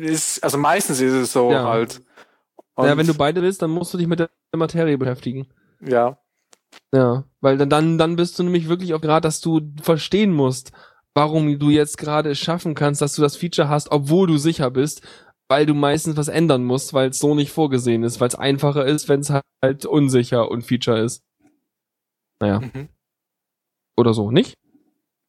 es, 0.02 0.42
also 0.44 0.58
meistens 0.58 1.02
ist 1.02 1.14
es 1.14 1.34
so 1.34 1.52
ja. 1.52 1.64
halt. 1.64 2.02
Und 2.76 2.86
ja, 2.86 2.96
wenn 2.96 3.08
du 3.08 3.16
beide 3.16 3.42
willst, 3.42 3.62
dann 3.62 3.72
musst 3.72 3.94
du 3.94 3.98
dich 3.98 4.08
mit 4.08 4.20
der 4.20 4.30
Materie 4.56 4.98
beschäftigen. 4.98 5.48
Ja. 5.82 6.18
Ja, 6.94 7.24
weil 7.42 7.58
dann, 7.58 7.98
dann 7.98 8.16
bist 8.16 8.38
du 8.38 8.44
nämlich 8.44 8.70
wirklich 8.70 8.94
auch 8.94 9.02
gerade, 9.02 9.22
dass 9.22 9.42
du 9.42 9.62
verstehen 9.82 10.32
musst, 10.32 10.72
warum 11.14 11.58
du 11.58 11.70
jetzt 11.70 11.98
gerade 11.98 12.32
es 12.32 12.38
schaffen 12.38 12.76
kannst, 12.76 13.02
dass 13.02 13.16
du 13.16 13.22
das 13.24 13.36
Feature 13.36 13.68
hast, 13.70 13.92
obwohl 13.92 14.28
du 14.28 14.38
sicher 14.38 14.70
bist, 14.70 15.02
weil 15.50 15.66
du 15.66 15.74
meistens 15.74 16.18
was 16.18 16.28
ändern 16.28 16.64
musst, 16.64 16.94
weil 16.94 17.10
es 17.10 17.20
so 17.20 17.36
nicht 17.36 17.52
vorgesehen 17.52 18.04
ist, 18.04 18.20
weil 18.20 18.28
es 18.28 18.36
einfacher 18.36 18.86
ist, 18.86 19.08
wenn 19.10 19.22
es 19.22 19.32
halt 19.32 19.86
unsicher 19.86 20.50
und 20.50 20.64
Feature 20.64 21.00
ist. 21.00 21.24
Naja. 22.40 22.60
Mhm. 22.60 22.90
Oder 23.96 24.14
so, 24.14 24.32
nicht? 24.32 24.56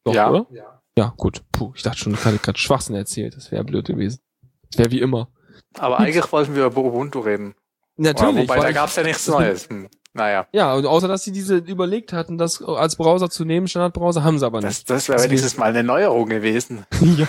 Doch, 0.03 0.13
ja. 0.13 0.29
oder? 0.29 0.45
Ja. 0.51 0.81
Ja, 0.97 1.13
gut. 1.15 1.43
Puh, 1.51 1.71
ich 1.75 1.83
dachte 1.83 1.99
schon, 1.99 2.13
ich 2.13 2.25
hatte 2.25 2.39
gerade 2.39 2.59
Schwachsinn 2.59 2.95
erzählt. 2.95 3.35
Das 3.35 3.51
wäre 3.51 3.63
blöd 3.63 3.87
gewesen. 3.87 4.19
Das 4.69 4.79
wäre 4.79 4.91
wie 4.91 4.99
immer. 4.99 5.29
Aber 5.77 5.99
eigentlich 5.99 6.29
wollten 6.31 6.55
wir 6.55 6.65
über 6.65 6.83
Ubuntu 6.83 7.19
reden. 7.19 7.55
Natürlich. 7.95 8.49
Wobei, 8.49 8.59
da 8.59 8.71
gab 8.71 8.89
es 8.89 8.95
ja 8.95 9.03
nichts 9.03 9.27
Neues. 9.27 9.69
Hm. 9.69 9.89
Naja. 10.13 10.47
Ja, 10.51 10.73
und 10.73 10.85
außer 10.85 11.07
dass 11.07 11.23
sie 11.23 11.31
diese 11.31 11.57
überlegt 11.57 12.13
hatten, 12.13 12.37
das 12.37 12.61
als 12.61 12.95
Browser 12.95 13.29
zu 13.29 13.45
nehmen, 13.45 13.67
Standardbrowser, 13.67 14.23
haben 14.23 14.39
sie 14.39 14.45
aber 14.45 14.61
nicht. 14.61 14.89
Das, 14.89 15.05
das 15.05 15.09
wäre 15.09 15.29
dieses 15.29 15.57
Mal 15.57 15.69
eine 15.69 15.83
Neuerung 15.83 16.27
gewesen. 16.27 16.85
ja. 17.01 17.27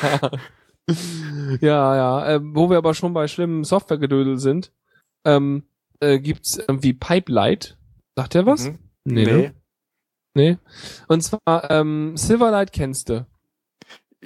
ja, 1.60 1.96
ja. 1.96 2.34
Äh, 2.34 2.40
wo 2.42 2.70
wir 2.70 2.78
aber 2.78 2.94
schon 2.94 3.12
bei 3.12 3.28
schlimmen 3.28 3.64
Softwaregedödel 3.64 4.38
sind, 4.38 4.72
ähm, 5.24 5.64
äh, 6.00 6.18
gibt's 6.18 6.56
irgendwie 6.56 6.92
Pipelight. 6.92 7.76
Sagt 8.16 8.34
der 8.34 8.46
was? 8.46 8.66
Mhm. 8.66 8.78
Nee. 9.04 9.24
Nee. 9.24 9.32
Ne? 9.32 9.54
nee. 10.34 10.58
Und 11.08 11.22
zwar, 11.22 11.70
ähm, 11.70 12.16
Silverlight 12.16 12.72
kennst 12.72 13.08
du. 13.08 13.26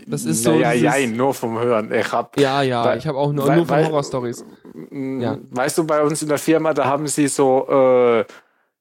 Das 0.06 0.24
ist 0.24 0.42
so. 0.42 0.52
Ja, 0.54 0.72
ja, 0.72 0.96
ja, 0.96 1.06
nur 1.06 1.34
vom 1.34 1.58
Hören. 1.58 1.92
Ich 1.92 2.10
hab. 2.12 2.38
Ja, 2.38 2.62
ja, 2.62 2.82
bei, 2.82 2.96
ich 2.96 3.06
habe 3.06 3.16
auch 3.16 3.32
nur, 3.32 3.46
weil, 3.46 3.58
nur 3.58 3.66
von 3.66 3.84
Horror-Stories. 3.84 4.44
Ja. 4.90 5.38
Weißt 5.50 5.78
du, 5.78 5.86
bei 5.86 6.02
uns 6.02 6.20
in 6.20 6.28
der 6.28 6.38
Firma, 6.38 6.74
da 6.74 6.86
haben 6.86 7.06
sie 7.06 7.28
so 7.28 7.68
äh, 7.68 8.24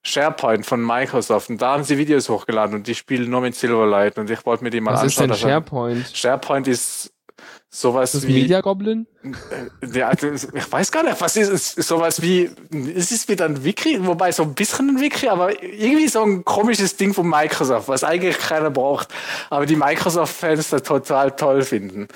SharePoint 0.01 0.65
von 0.65 0.83
Microsoft 0.83 1.49
und 1.51 1.61
da 1.61 1.73
haben 1.73 1.83
sie 1.83 1.99
Videos 1.99 2.29
hochgeladen 2.29 2.75
und 2.75 2.87
die 2.87 2.95
spielen 2.95 3.29
nur 3.29 3.41
mit 3.41 3.55
Silverlight 3.55 4.17
und 4.17 4.29
ich 4.29 4.43
wollte 4.45 4.63
mir 4.63 4.71
die 4.71 4.81
mal 4.81 4.93
Was 4.93 5.01
anschauen. 5.01 5.29
Was 5.29 5.37
ist 5.37 5.43
denn 5.43 5.51
SharePoint? 5.51 6.11
SharePoint 6.13 6.67
ist 6.67 7.12
sowas 7.75 8.11
Das 8.11 8.27
wie 8.27 8.33
Media 8.41 8.61
Goblin? 8.61 9.07
äh, 9.23 9.97
ja, 9.97 10.13
das- 10.13 10.47
ich 10.53 10.71
weiß 10.71 10.91
gar 10.91 11.01
nicht, 11.03 11.19
was 11.19 11.35
ist 11.35 11.49
es? 11.49 11.87
Sowas 11.87 12.21
wie, 12.21 12.51
es 12.95 13.11
ist 13.11 13.27
wieder 13.27 13.45
ein 13.45 13.63
Wiki, 13.63 14.05
wobei 14.05 14.31
so 14.31 14.43
ein 14.43 14.53
bisschen 14.53 14.89
ein 14.91 15.01
Wiki, 15.01 15.27
aber 15.27 15.61
irgendwie 15.63 16.07
so 16.07 16.21
ein 16.21 16.45
komisches 16.45 16.95
Ding 16.97 17.13
von 17.15 17.27
Microsoft, 17.27 17.87
was 17.87 18.03
eigentlich 18.03 18.37
keiner 18.37 18.69
braucht, 18.69 19.07
aber 19.49 19.65
die 19.65 19.75
Microsoft-Fans 19.75 20.69
da 20.69 20.79
total 20.81 21.31
toll 21.31 21.63
finden. 21.63 22.07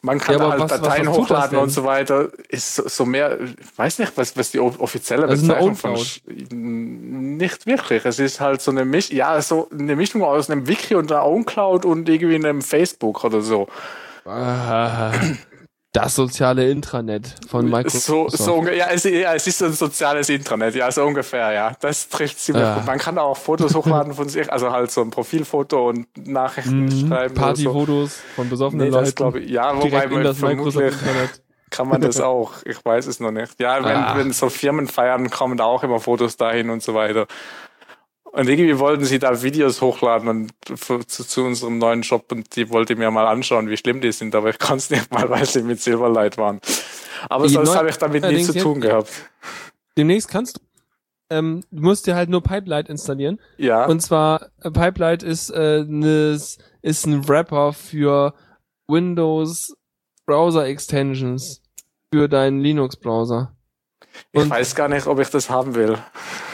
Man 0.00 0.18
kann 0.20 0.38
Ja, 0.38 0.48
halt 0.50 0.60
was- 0.60 0.70
Dateien 0.80 1.06
was 1.08 1.14
das 1.16 1.22
hochladen 1.24 1.58
und 1.58 1.70
so 1.70 1.84
weiter. 1.84 2.28
Ist 2.48 2.76
so, 2.76 2.86
so 2.88 3.04
mehr, 3.04 3.38
ich 3.40 3.78
weiß 3.78 3.98
nicht, 3.98 4.12
was, 4.16 4.36
was 4.36 4.50
die 4.52 4.60
offizielle 4.60 5.26
Also 5.26 5.46
Bezeichnung 5.46 5.74
von 5.74 5.96
nicht 7.38 7.66
wirklich. 7.66 8.04
Es 8.04 8.18
ist 8.18 8.40
halt 8.40 8.60
so 8.62 8.70
eine 8.70 8.84
Misch 8.84 9.10
ja, 9.10 9.40
so 9.42 9.68
eine 9.76 9.96
Mischung 9.96 10.22
aus 10.22 10.48
einem 10.48 10.68
Wiki 10.68 10.94
und 10.94 11.10
einer 11.10 11.24
OwnCloud 11.26 11.84
und 11.84 12.08
irgendwie 12.08 12.36
einem 12.36 12.62
Facebook 12.62 13.24
oder 13.24 13.40
so. 13.42 13.66
Das 15.92 16.14
soziale 16.14 16.68
Intranet 16.70 17.34
von 17.48 17.62
So, 17.70 17.74
Microsoft. 17.76 18.36
so, 18.36 18.54
unge- 18.58 18.74
ja, 18.74 18.88
es, 18.90 19.04
ja, 19.04 19.32
es 19.34 19.46
ist 19.46 19.56
so 19.58 19.64
ein 19.64 19.72
soziales 19.72 20.28
Intranet, 20.28 20.74
ja, 20.74 20.90
so 20.92 21.02
ungefähr, 21.04 21.52
ja. 21.52 21.72
Das 21.80 22.10
trifft 22.10 22.38
ziemlich 22.38 22.64
Ah. 22.66 22.74
gut. 22.74 22.86
Man 22.86 22.98
kann 22.98 23.16
auch 23.16 23.36
Fotos 23.36 23.74
hochladen 23.74 24.12
von 24.12 24.28
sich, 24.28 24.52
also 24.52 24.72
halt 24.72 24.90
so 24.90 25.00
ein 25.00 25.10
Profilfoto 25.10 25.88
und 25.88 26.06
Nachrichten 26.28 26.84
Mhm. 26.84 27.08
schreiben. 27.08 27.34
oder 27.38 27.56
so. 27.56 27.64
Partyfotos 27.70 28.20
von 28.34 28.50
besoffenen 28.50 28.84
Nee, 28.88 28.90
Leuten. 28.92 29.04
das 29.06 29.14
glaube 29.14 29.40
ich, 29.40 29.50
ja, 29.50 29.74
wobei 29.74 30.06
man 30.08 30.34
vermutlich 30.34 30.94
kann 31.70 31.88
man 31.88 32.00
das 32.02 32.20
auch. 32.20 32.52
Ich 32.66 32.84
weiß 32.84 33.06
es 33.06 33.18
noch 33.18 33.30
nicht. 33.32 33.58
Ja, 33.58 33.82
wenn, 33.82 33.96
Ah. 33.96 34.16
wenn 34.18 34.32
so 34.32 34.50
Firmen 34.50 34.88
feiern, 34.88 35.30
kommen 35.30 35.56
da 35.56 35.64
auch 35.64 35.82
immer 35.82 35.98
Fotos 35.98 36.36
dahin 36.36 36.68
und 36.68 36.82
so 36.82 36.92
weiter. 36.92 37.26
Und 38.36 38.50
irgendwie 38.50 38.78
wollten 38.78 39.06
sie 39.06 39.18
da 39.18 39.42
Videos 39.42 39.80
hochladen 39.80 40.28
und 40.28 40.52
für, 40.74 41.06
zu, 41.06 41.24
zu 41.24 41.42
unserem 41.42 41.78
neuen 41.78 42.02
Shop 42.02 42.30
und 42.30 42.54
die 42.54 42.68
wollte 42.68 42.94
mir 42.94 43.10
mal 43.10 43.26
anschauen, 43.26 43.70
wie 43.70 43.78
schlimm 43.78 44.02
die 44.02 44.12
sind, 44.12 44.34
aber 44.34 44.50
ich 44.50 44.58
kann 44.58 44.76
es 44.76 44.90
nicht 44.90 45.10
mal, 45.10 45.30
weil 45.30 45.46
sie 45.46 45.62
mit 45.62 45.80
Silverlight 45.80 46.36
waren. 46.36 46.60
Aber 47.30 47.46
Die 47.46 47.54
sonst 47.54 47.74
habe 47.74 47.88
ich 47.88 47.96
damit 47.96 48.24
nichts 48.24 48.52
zu 48.52 48.58
tun 48.58 48.82
gehabt. 48.82 49.10
Demnächst 49.96 50.28
kannst 50.28 50.58
du. 50.58 50.60
Ähm, 51.30 51.64
du 51.70 51.82
musst 51.82 52.06
dir 52.06 52.14
halt 52.14 52.28
nur 52.28 52.42
Pipelight 52.42 52.90
installieren. 52.90 53.40
Ja. 53.56 53.86
Und 53.86 54.00
zwar, 54.00 54.50
äh, 54.60 54.70
Pipelight 54.70 55.22
ist, 55.22 55.48
äh, 55.48 55.84
ne, 55.88 56.38
ist 56.82 57.06
ein 57.06 57.26
Wrapper 57.26 57.72
für 57.72 58.34
Windows 58.86 59.74
Browser 60.26 60.66
Extensions 60.66 61.62
für 62.12 62.28
deinen 62.28 62.60
Linux-Browser. 62.60 63.55
Ich 64.32 64.42
Und- 64.42 64.50
weiß 64.50 64.74
gar 64.74 64.88
nicht, 64.88 65.06
ob 65.06 65.18
ich 65.20 65.30
das 65.30 65.50
haben 65.50 65.74
will. 65.74 65.96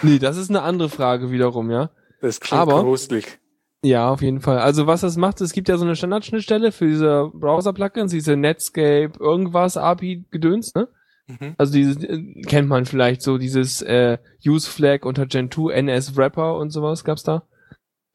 Nee, 0.03 0.19
das 0.19 0.37
ist 0.37 0.51
eine 0.51 0.63
andere 0.63 0.89
Frage 0.89 1.31
wiederum, 1.31 1.71
ja. 1.71 1.91
Das 2.21 2.41
klingt 2.41 2.61
Aber- 2.63 2.83
gruselig. 2.83 3.39
Ja, 3.85 4.11
auf 4.11 4.23
jeden 4.23 4.41
Fall. 4.41 4.59
Also 4.59 4.87
was 4.87 5.01
das 5.01 5.17
macht, 5.17 5.41
es 5.41 5.53
gibt 5.53 5.69
ja 5.69 5.77
so 5.77 5.85
eine 5.85 5.97
Standardschnittstelle 5.97 6.71
für 6.71 6.87
diese 6.87 7.31
Browser-Plugins, 7.35 8.13
diese 8.13 8.37
Netscape, 8.37 9.13
irgendwas, 9.19 9.77
API-Gedöns, 9.77 10.75
ne? 10.77 10.87
Mhm. 11.27 11.55
Also 11.59 11.73
diese 11.73 11.99
äh, 12.09 12.43
kennt 12.43 12.69
man 12.69 12.85
vielleicht 12.85 13.23
so, 13.23 13.39
dieses 13.39 13.83
äh, 13.83 14.19
Use 14.47 14.71
Flag 14.71 15.05
unter 15.05 15.27
Gen 15.27 15.51
2, 15.51 15.73
NS 15.73 16.17
Wrapper 16.17 16.57
und 16.59 16.71
sowas 16.71 17.03
gab's 17.03 17.25
da. 17.25 17.43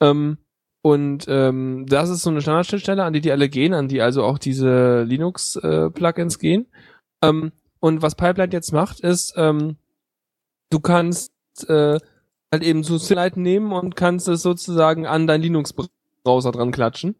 Ähm, 0.02 0.38
und 0.84 1.26
ähm, 1.28 1.86
das 1.86 2.10
ist 2.10 2.22
so 2.22 2.30
eine 2.30 2.40
Standardschnittstelle, 2.40 3.04
an 3.04 3.12
die 3.12 3.20
die 3.22 3.32
alle 3.34 3.50
gehen, 3.50 3.74
an 3.74 3.90
die 3.90 4.02
also 4.02 4.24
auch 4.24 4.38
diese 4.38 5.04
Linux-Plugins 5.04 6.40
gehen. 6.40 6.68
Ähm, 7.22 7.52
und 7.80 8.02
was 8.02 8.16
Pipeline 8.16 8.52
jetzt 8.52 8.72
macht, 8.72 9.00
ist, 9.00 9.34
ähm, 9.38 9.78
du 10.70 10.80
kannst 10.80 11.32
äh, 11.68 12.00
halt 12.52 12.64
eben 12.64 12.84
so 12.84 12.98
Silverlight 12.98 13.38
nehmen 13.38 13.72
und 13.72 13.96
kannst 13.96 14.28
es 14.28 14.42
sozusagen 14.42 15.06
an 15.06 15.28
deinen 15.28 15.42
Linux-Browser 15.42 16.52
dran 16.52 16.72
klatschen. 16.72 17.16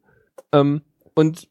Ähm, 0.52 0.82
und 1.16 1.48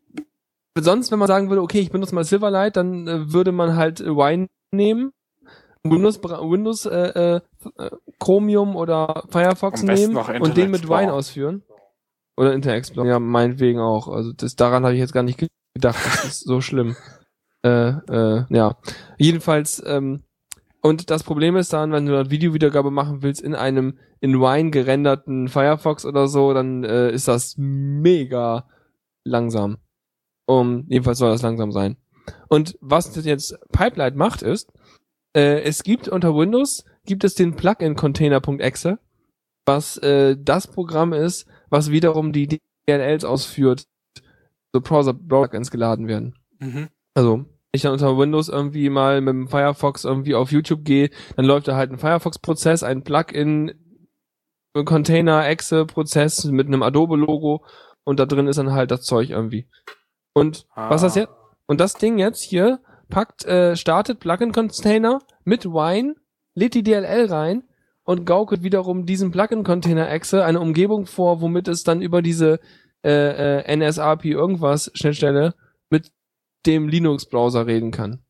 sonst, 0.78 1.10
wenn 1.10 1.18
man 1.18 1.28
sagen 1.28 1.48
würde, 1.48 1.62
okay, 1.62 1.80
ich 1.80 1.90
benutze 1.90 2.14
mal 2.14 2.25
Silverlight, 2.25 2.76
dann 2.76 3.06
äh, 3.06 3.32
würde 3.32 3.52
man 3.52 3.76
halt 3.76 4.00
äh, 4.00 4.08
Wine 4.08 4.48
nehmen, 4.72 5.12
Windows, 5.84 6.22
Windows 6.22 6.86
äh, 6.86 7.36
äh, 7.36 7.90
Chromium 8.18 8.76
oder 8.76 9.25
Firefox 9.30 9.82
nehmen 9.82 10.16
und 10.16 10.56
den 10.56 10.70
mit. 10.70 10.88
Wine 10.88 11.12
ausführen. 11.12 11.62
Oder 12.36 12.52
Internet 12.52 12.78
Explorer, 12.78 13.08
ja, 13.08 13.18
meinetwegen 13.18 13.80
auch. 13.80 14.08
Also 14.08 14.32
das, 14.32 14.56
daran 14.56 14.84
habe 14.84 14.94
ich 14.94 15.00
jetzt 15.00 15.12
gar 15.12 15.22
nicht 15.22 15.38
gedacht, 15.75 15.96
das 16.04 16.25
ist 16.25 16.40
so 16.40 16.60
schlimm. 16.60 16.96
Äh, 17.66 17.88
äh, 18.12 18.44
ja. 18.50 18.76
Jedenfalls, 19.18 19.82
ähm, 19.85 20.23
und 20.82 21.11
das 21.11 21.25
Problem 21.25 21.56
ist 21.56 21.73
dann, 21.73 21.90
wenn 21.90 22.06
du 22.06 22.12
dort 22.12 22.30
Videowiedergabe 22.30 22.92
machen 22.92 23.23
willst 23.23 23.40
in 23.40 23.56
einem 23.56 23.99
in 24.20 24.40
Wine 24.40 24.70
gerenderten 24.70 25.49
Firefox 25.49 26.06
oder 26.06 26.28
so, 26.28 26.54
dann 26.54 26.85
äh, 26.85 27.11
ist 27.11 27.26
das 27.26 27.56
mega 27.56 28.68
langsam. 29.25 29.78
Um, 30.46 30.85
jedenfalls 30.88 31.18
soll 31.18 31.30
das 31.30 31.42
langsam 31.42 31.73
sein. 31.73 31.96
Und 32.49 32.78
was 32.80 33.12
das 33.12 33.25
jetzt 33.25 33.58
Pipeline 33.73 34.16
macht 34.16 34.42
ist, 34.42 34.73
äh, 35.35 35.62
es 35.62 35.82
gibt 35.82 36.08
unter 36.08 36.37
Windows 36.37 36.85
gibt 37.04 37.25
es 37.25 37.35
den 37.35 37.56
Plugin-Container.exe, 37.56 38.99
was 39.64 39.96
äh, 39.99 40.37
das 40.38 40.68
Programm 40.68 41.12
ist, 41.12 41.46
was 41.68 41.90
wiederum 41.90 42.32
die 42.32 42.61
DLLs 42.88 43.25
ausführt, 43.25 43.87
so 44.73 44.80
Browser-Plugins 44.80 45.73
geladen 45.73 46.06
werden. 46.06 46.35
Mhm. 46.61 46.88
Also, 47.14 47.46
ich 47.76 47.83
dann 47.83 47.92
unter 47.92 48.18
Windows 48.18 48.49
irgendwie 48.49 48.90
mal 48.90 49.21
mit 49.21 49.33
dem 49.33 49.49
Firefox 49.49 50.04
irgendwie 50.04 50.35
auf 50.35 50.50
YouTube 50.52 50.85
gehe, 50.85 51.11
dann 51.37 51.45
läuft 51.45 51.68
da 51.68 51.76
halt 51.76 51.90
ein 51.92 51.99
Firefox-Prozess, 51.99 52.83
ein 52.83 53.02
Plugin, 53.02 53.73
Container-Exe-Prozess 54.85 56.45
mit 56.47 56.66
einem 56.66 56.83
Adobe-Logo 56.83 57.64
und 58.04 58.21
da 58.21 58.26
drin 58.26 58.47
ist 58.47 58.56
dann 58.59 58.73
halt 58.73 58.90
das 58.90 59.02
Zeug 59.02 59.30
irgendwie. 59.30 59.68
Und 60.35 60.66
was 60.75 61.02
das 61.02 61.16
Ah. 61.16 61.21
jetzt? 61.21 61.33
Und 61.66 61.80
das 61.80 61.95
Ding 61.95 62.18
jetzt 62.18 62.42
hier 62.42 62.80
packt, 63.09 63.45
äh, 63.47 63.76
startet 63.76 64.21
Plugin-Container 64.21 65.21
mit 65.45 65.64
Wine, 65.64 66.14
lädt 66.54 66.75
die 66.75 66.83
DLL 66.83 67.26
rein 67.26 67.62
und 68.04 68.25
gaukelt 68.25 68.62
wiederum 68.62 69.06
diesem 69.06 69.30
Plugin-Container-Exe 69.30 70.45
eine 70.45 70.61
Umgebung 70.61 71.06
vor, 71.06 71.40
womit 71.40 71.68
es 71.68 71.83
dann 71.83 72.02
über 72.02 72.23
diese 72.23 72.61
äh, 73.04 73.61
äh, 73.61 73.76
NSRP 73.76 74.26
irgendwas 74.26 74.90
Schnittstelle 74.95 75.54
dem 76.66 76.88
Linux-Browser 76.88 77.66
reden 77.66 77.90
kann. 77.90 78.25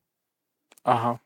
Aha. 0.83 1.19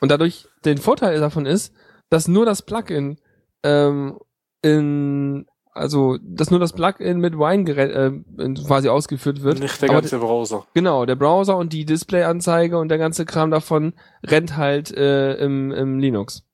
Und 0.00 0.10
dadurch, 0.10 0.46
den 0.64 0.78
Vorteil 0.78 1.18
davon 1.20 1.46
ist, 1.46 1.74
dass 2.10 2.28
nur 2.28 2.46
das 2.46 2.62
Plugin 2.62 3.18
ähm, 3.62 4.18
in, 4.62 5.46
also, 5.72 6.18
dass 6.22 6.50
nur 6.50 6.60
das 6.60 6.72
Plugin 6.72 7.18
mit 7.18 7.34
Wine 7.34 7.70
äh, 7.70 8.54
quasi 8.66 8.88
ausgeführt 8.88 9.42
wird. 9.42 9.58
Nicht 9.58 9.80
der 9.82 9.88
ganze 9.88 10.18
Browser. 10.18 10.66
Genau, 10.74 11.06
der 11.06 11.16
Browser 11.16 11.56
und 11.56 11.72
die 11.72 11.84
Displayanzeige 11.84 12.78
und 12.78 12.88
der 12.88 12.98
ganze 12.98 13.24
Kram 13.24 13.50
davon 13.50 13.94
rennt 14.22 14.56
halt 14.56 14.94
äh, 14.96 15.34
im, 15.36 15.72
im 15.72 15.98
Linux. 15.98 16.44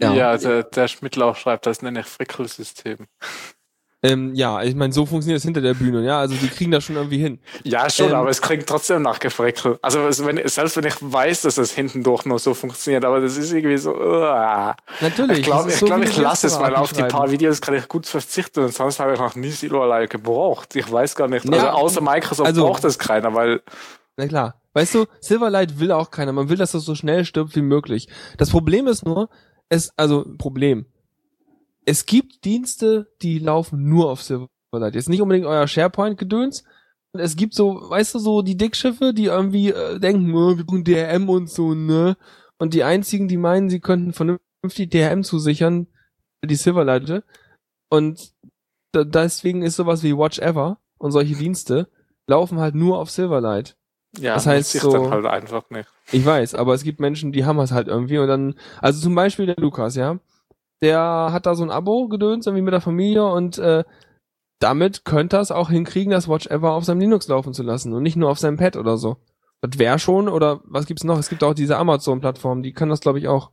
Ja, 0.00 0.36
der, 0.36 0.64
der 0.64 0.88
Schmidtlauf 0.88 1.38
schreibt, 1.38 1.66
das 1.66 1.80
nenne 1.80 2.00
ich 2.00 2.06
Frickelsystem. 2.06 3.06
Ähm, 4.04 4.34
ja, 4.34 4.62
ich 4.62 4.74
meine, 4.74 4.92
so 4.92 5.06
funktioniert 5.06 5.38
es 5.38 5.44
hinter 5.44 5.62
der 5.62 5.72
Bühne, 5.72 6.04
ja. 6.04 6.18
Also 6.18 6.34
die 6.34 6.48
kriegen 6.48 6.70
das 6.70 6.84
schon 6.84 6.96
irgendwie 6.96 7.16
hin. 7.16 7.38
Ja, 7.62 7.88
schon, 7.88 8.10
Ähm, 8.10 8.14
aber 8.16 8.28
es 8.28 8.42
klingt 8.42 8.66
trotzdem 8.66 9.00
nach 9.00 9.18
Gefreckel. 9.18 9.78
Also 9.80 10.06
es, 10.06 10.22
wenn, 10.26 10.46
selbst 10.46 10.76
wenn 10.76 10.84
ich 10.84 10.96
weiß, 11.00 11.40
dass 11.42 11.56
es 11.56 11.72
hinten 11.72 12.02
durch 12.02 12.26
nur 12.26 12.38
so 12.38 12.52
funktioniert, 12.52 13.06
aber 13.06 13.20
das 13.22 13.38
ist 13.38 13.50
irgendwie 13.52 13.78
so. 13.78 13.94
Uh. 13.94 14.72
Natürlich. 15.00 15.38
Ich 15.38 15.44
glaube, 15.44 15.64
das 15.64 15.74
ich, 15.74 15.80
so 15.80 15.86
glaub, 15.86 16.02
ich 16.02 16.16
lasse 16.18 16.48
es, 16.48 16.60
weil 16.60 16.76
auf 16.76 16.92
die 16.92 17.02
paar. 17.04 17.30
Videos 17.30 17.62
kann 17.62 17.74
ich 17.74 17.88
gut 17.88 18.04
verzichten 18.04 18.60
und 18.64 18.74
sonst 18.74 19.00
habe 19.00 19.14
ich 19.14 19.18
noch 19.18 19.34
nie 19.36 19.50
Silverlight 19.50 20.10
gebraucht. 20.10 20.76
Ich 20.76 20.92
weiß 20.92 21.16
gar 21.16 21.28
nicht. 21.28 21.50
Also 21.50 21.64
Ja, 21.66 21.72
außer 21.72 22.02
Microsoft 22.02 22.46
also- 22.46 22.66
braucht 22.66 22.84
das 22.84 22.98
keiner, 22.98 23.34
weil 23.34 23.62
Na 24.18 24.26
klar. 24.28 24.60
Weißt 24.74 24.94
du, 24.96 25.06
Silverlight 25.20 25.78
will 25.78 25.92
auch 25.92 26.10
keiner. 26.10 26.32
Man 26.32 26.50
will, 26.50 26.56
dass 26.58 26.72
das 26.72 26.84
so 26.84 26.94
schnell 26.94 27.24
stirbt 27.24 27.56
wie 27.56 27.62
möglich. 27.62 28.08
Das 28.36 28.50
Problem 28.50 28.86
ist 28.86 29.06
nur, 29.06 29.30
es, 29.70 29.90
also, 29.96 30.26
Problem. 30.36 30.84
Es 31.86 32.06
gibt 32.06 32.44
Dienste, 32.44 33.12
die 33.22 33.38
laufen 33.38 33.88
nur 33.88 34.10
auf 34.10 34.22
Silverlight. 34.22 34.94
Jetzt 34.94 35.08
nicht 35.08 35.20
unbedingt 35.22 35.46
euer 35.46 35.66
SharePoint-Gedöns. 35.66 36.64
Und 37.12 37.20
es 37.20 37.36
gibt 37.36 37.54
so, 37.54 37.88
weißt 37.90 38.14
du, 38.14 38.18
so 38.18 38.42
die 38.42 38.56
Dickschiffe, 38.56 39.12
die 39.14 39.26
irgendwie 39.26 39.70
äh, 39.70 40.00
denken, 40.00 40.34
"Oh, 40.34 40.56
wir 40.56 40.64
brauchen 40.64 40.82
DRM 40.84 41.28
und 41.28 41.48
so, 41.48 41.74
ne? 41.74 42.16
Und 42.58 42.74
die 42.74 42.82
einzigen, 42.84 43.28
die 43.28 43.36
meinen, 43.36 43.68
sie 43.70 43.80
könnten 43.80 44.12
vernünftig 44.12 44.90
DRM 44.90 45.22
zusichern, 45.22 45.86
die 46.44 46.54
Silverlight. 46.56 47.22
Und 47.90 48.32
da, 48.92 49.04
deswegen 49.04 49.62
ist 49.62 49.76
sowas 49.76 50.02
wie 50.02 50.16
Watch 50.16 50.38
Ever 50.40 50.78
und 50.98 51.12
solche 51.12 51.34
Dienste 51.36 51.88
laufen 52.26 52.58
halt 52.58 52.74
nur 52.74 52.98
auf 52.98 53.10
Silverlight. 53.10 53.76
ja, 54.18 54.34
Das 54.34 54.46
heißt 54.46 54.72
so- 54.72 54.92
dann 54.92 55.10
halt 55.10 55.26
einfach 55.26 55.68
nicht. 55.70 55.88
Ich 56.12 56.24
weiß, 56.24 56.54
aber 56.54 56.74
es 56.74 56.82
gibt 56.82 56.98
Menschen, 57.00 57.32
die 57.32 57.44
haben 57.44 57.58
es 57.60 57.72
halt 57.72 57.88
irgendwie 57.88 58.18
und 58.18 58.28
dann, 58.28 58.54
also 58.80 59.00
zum 59.00 59.14
Beispiel 59.14 59.46
der 59.46 59.56
Lukas, 59.56 59.94
ja, 59.96 60.18
der 60.82 61.28
hat 61.30 61.46
da 61.46 61.54
so 61.54 61.62
ein 61.62 61.70
Abo 61.70 62.08
gedöns 62.08 62.46
irgendwie 62.46 62.62
mit 62.62 62.72
der 62.74 62.80
Familie 62.80 63.24
und 63.26 63.58
äh, 63.58 63.84
damit 64.60 65.04
könnte 65.04 65.36
er 65.36 65.40
es 65.40 65.50
auch 65.50 65.70
hinkriegen, 65.70 66.10
das 66.10 66.28
Watch 66.28 66.46
Ever 66.46 66.72
auf 66.72 66.84
seinem 66.84 67.00
Linux 67.00 67.28
laufen 67.28 67.52
zu 67.52 67.62
lassen 67.62 67.92
und 67.92 68.02
nicht 68.02 68.16
nur 68.16 68.30
auf 68.30 68.38
seinem 68.38 68.56
Pad 68.56 68.76
oder 68.76 68.96
so. 68.96 69.16
Das 69.60 69.78
wäre 69.78 69.98
schon, 69.98 70.28
oder 70.28 70.60
was 70.64 70.86
gibt's 70.86 71.04
noch? 71.04 71.18
Es 71.18 71.28
gibt 71.28 71.42
auch 71.42 71.54
diese 71.54 71.76
Amazon-Plattform, 71.76 72.62
die 72.62 72.72
kann 72.72 72.88
das 72.88 73.00
glaube 73.00 73.18
ich 73.18 73.28
auch. 73.28 73.50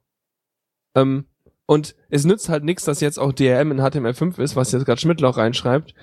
Ähm, 0.96 1.26
und 1.66 1.96
es 2.10 2.26
nützt 2.26 2.50
halt 2.50 2.64
nichts, 2.64 2.84
dass 2.84 3.00
jetzt 3.00 3.18
auch 3.18 3.32
DRM 3.32 3.72
in 3.72 3.80
HTML5 3.82 4.40
ist, 4.42 4.56
was 4.56 4.72
jetzt 4.74 4.86
gerade 4.86 5.00
Schmidtloch 5.00 5.38
reinschreibt, 5.38 5.94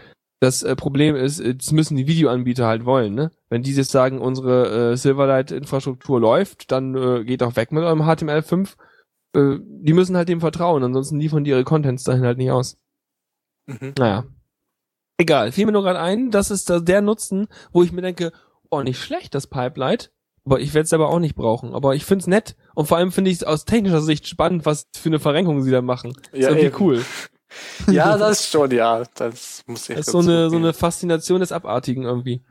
Das 0.41 0.63
äh, 0.63 0.77
Problem 0.77 1.17
ist, 1.17 1.43
das 1.45 1.73
müssen 1.73 1.97
die 1.97 2.07
Videoanbieter 2.07 2.67
halt 2.67 2.85
wollen, 2.85 3.15
ne? 3.15 3.33
Wenn 3.51 3.63
die 3.63 3.75
jetzt 3.75 3.91
sagen, 3.91 4.21
unsere 4.21 4.93
äh, 4.93 4.97
Silverlight-Infrastruktur 4.97 6.21
läuft, 6.21 6.71
dann 6.71 6.95
äh, 6.95 7.25
geht 7.25 7.43
auch 7.43 7.57
weg 7.57 7.73
mit 7.73 7.83
eurem 7.83 8.03
HTML5. 8.03 8.77
Äh, 9.35 9.59
die 9.61 9.93
müssen 9.93 10.17
halt 10.17 10.29
dem 10.29 10.41
vertrauen, 10.41 10.83
ansonsten 10.83 11.21
liefern 11.21 11.45
die 11.45 11.51
ihre 11.51 11.65
Contents 11.65 12.05
dahin 12.05 12.25
halt 12.25 12.39
nicht 12.39 12.51
aus. 12.51 12.79
Mhm. 13.67 13.95
Naja. 13.99 14.25
Egal, 15.19 15.51
fiel 15.53 15.67
mir 15.67 15.73
nur 15.73 15.83
gerade 15.83 16.01
ein, 16.01 16.31
das 16.31 16.51
ist 16.51 16.71
der 16.71 17.01
Nutzen, 17.01 17.49
wo 17.73 17.83
ich 17.83 17.91
mir 17.91 18.03
denke, 18.03 18.33
oh, 18.71 18.83
nicht 18.83 19.03
schlecht, 19.03 19.35
das 19.35 19.49
Pipelight, 19.49 20.13
aber 20.45 20.61
ich 20.61 20.75
werde 20.75 20.85
es 20.85 20.93
aber 20.93 21.09
auch 21.11 21.19
nicht 21.19 21.35
brauchen. 21.35 21.75
Aber 21.75 21.95
ich 21.95 22.05
find's 22.05 22.27
nett 22.27 22.57
und 22.75 22.87
vor 22.87 22.97
allem 22.97 23.13
finde 23.13 23.31
ich 23.31 23.39
es 23.39 23.45
aus 23.45 23.65
technischer 23.65 24.01
Sicht 24.01 24.27
spannend, 24.29 24.65
was 24.65 24.87
für 24.97 25.09
eine 25.09 25.19
Verrenkung 25.19 25.63
sie 25.63 25.71
da 25.71 25.83
machen. 25.83 26.13
ist 26.33 26.43
Ja, 26.43 26.49
irgendwie 26.51 26.67
eben. 26.67 26.77
cool. 26.81 27.05
Ja, 27.91 28.19
das 28.19 28.47
schon, 28.47 28.71
ja. 28.73 29.05
Das 29.15 29.63
muss 29.67 29.89
ich 29.89 29.97
Das 29.97 30.07
ist 30.07 30.13
so 30.13 30.19
eine, 30.19 30.51
so 30.51 30.57
eine 30.57 30.75
Faszination 30.75 31.41
des 31.41 31.51
Abartigen 31.51 32.03
irgendwie. 32.05 32.45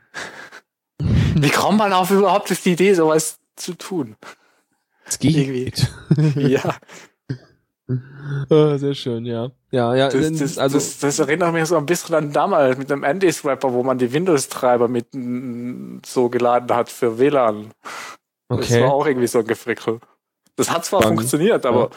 Wie 0.99 1.51
kommt 1.51 1.77
man 1.77 1.93
auf 1.93 2.09
überhaupt 2.09 2.51
auf 2.51 2.61
die 2.63 2.71
Idee, 2.71 2.95
sowas 2.95 3.37
zu 3.55 3.75
tun? 3.75 4.15
Es 5.07 5.17
Irgendwie. 5.21 5.71
ja, 6.35 6.75
Ah, 8.49 8.77
sehr 8.77 8.93
schön, 8.95 9.25
ja. 9.25 9.51
Ja, 9.71 9.95
ja, 9.95 10.09
das, 10.09 10.33
das, 10.33 10.57
also, 10.57 10.77
das, 10.77 10.99
das 10.99 11.19
erinnert 11.19 11.53
mich 11.53 11.65
so 11.65 11.77
ein 11.77 11.85
bisschen 11.85 12.15
an 12.15 12.33
damals 12.33 12.77
mit 12.77 12.89
dem 12.89 13.03
Andy-Swapper, 13.03 13.71
wo 13.71 13.83
man 13.83 13.97
die 13.97 14.11
Windows-Treiber 14.11 14.89
mit 14.89 15.07
mm, 15.13 15.99
so 16.05 16.29
geladen 16.29 16.75
hat 16.75 16.89
für 16.89 17.17
WLAN. 17.17 17.71
Das 18.49 18.59
okay. 18.59 18.81
war 18.81 18.93
auch 18.93 19.05
irgendwie 19.07 19.27
so 19.27 19.39
ein 19.39 19.47
Gefrickel. 19.47 20.01
Das 20.57 20.69
hat 20.69 20.83
zwar 20.83 21.01
Dann- 21.01 21.15
funktioniert, 21.15 21.65
aber 21.65 21.89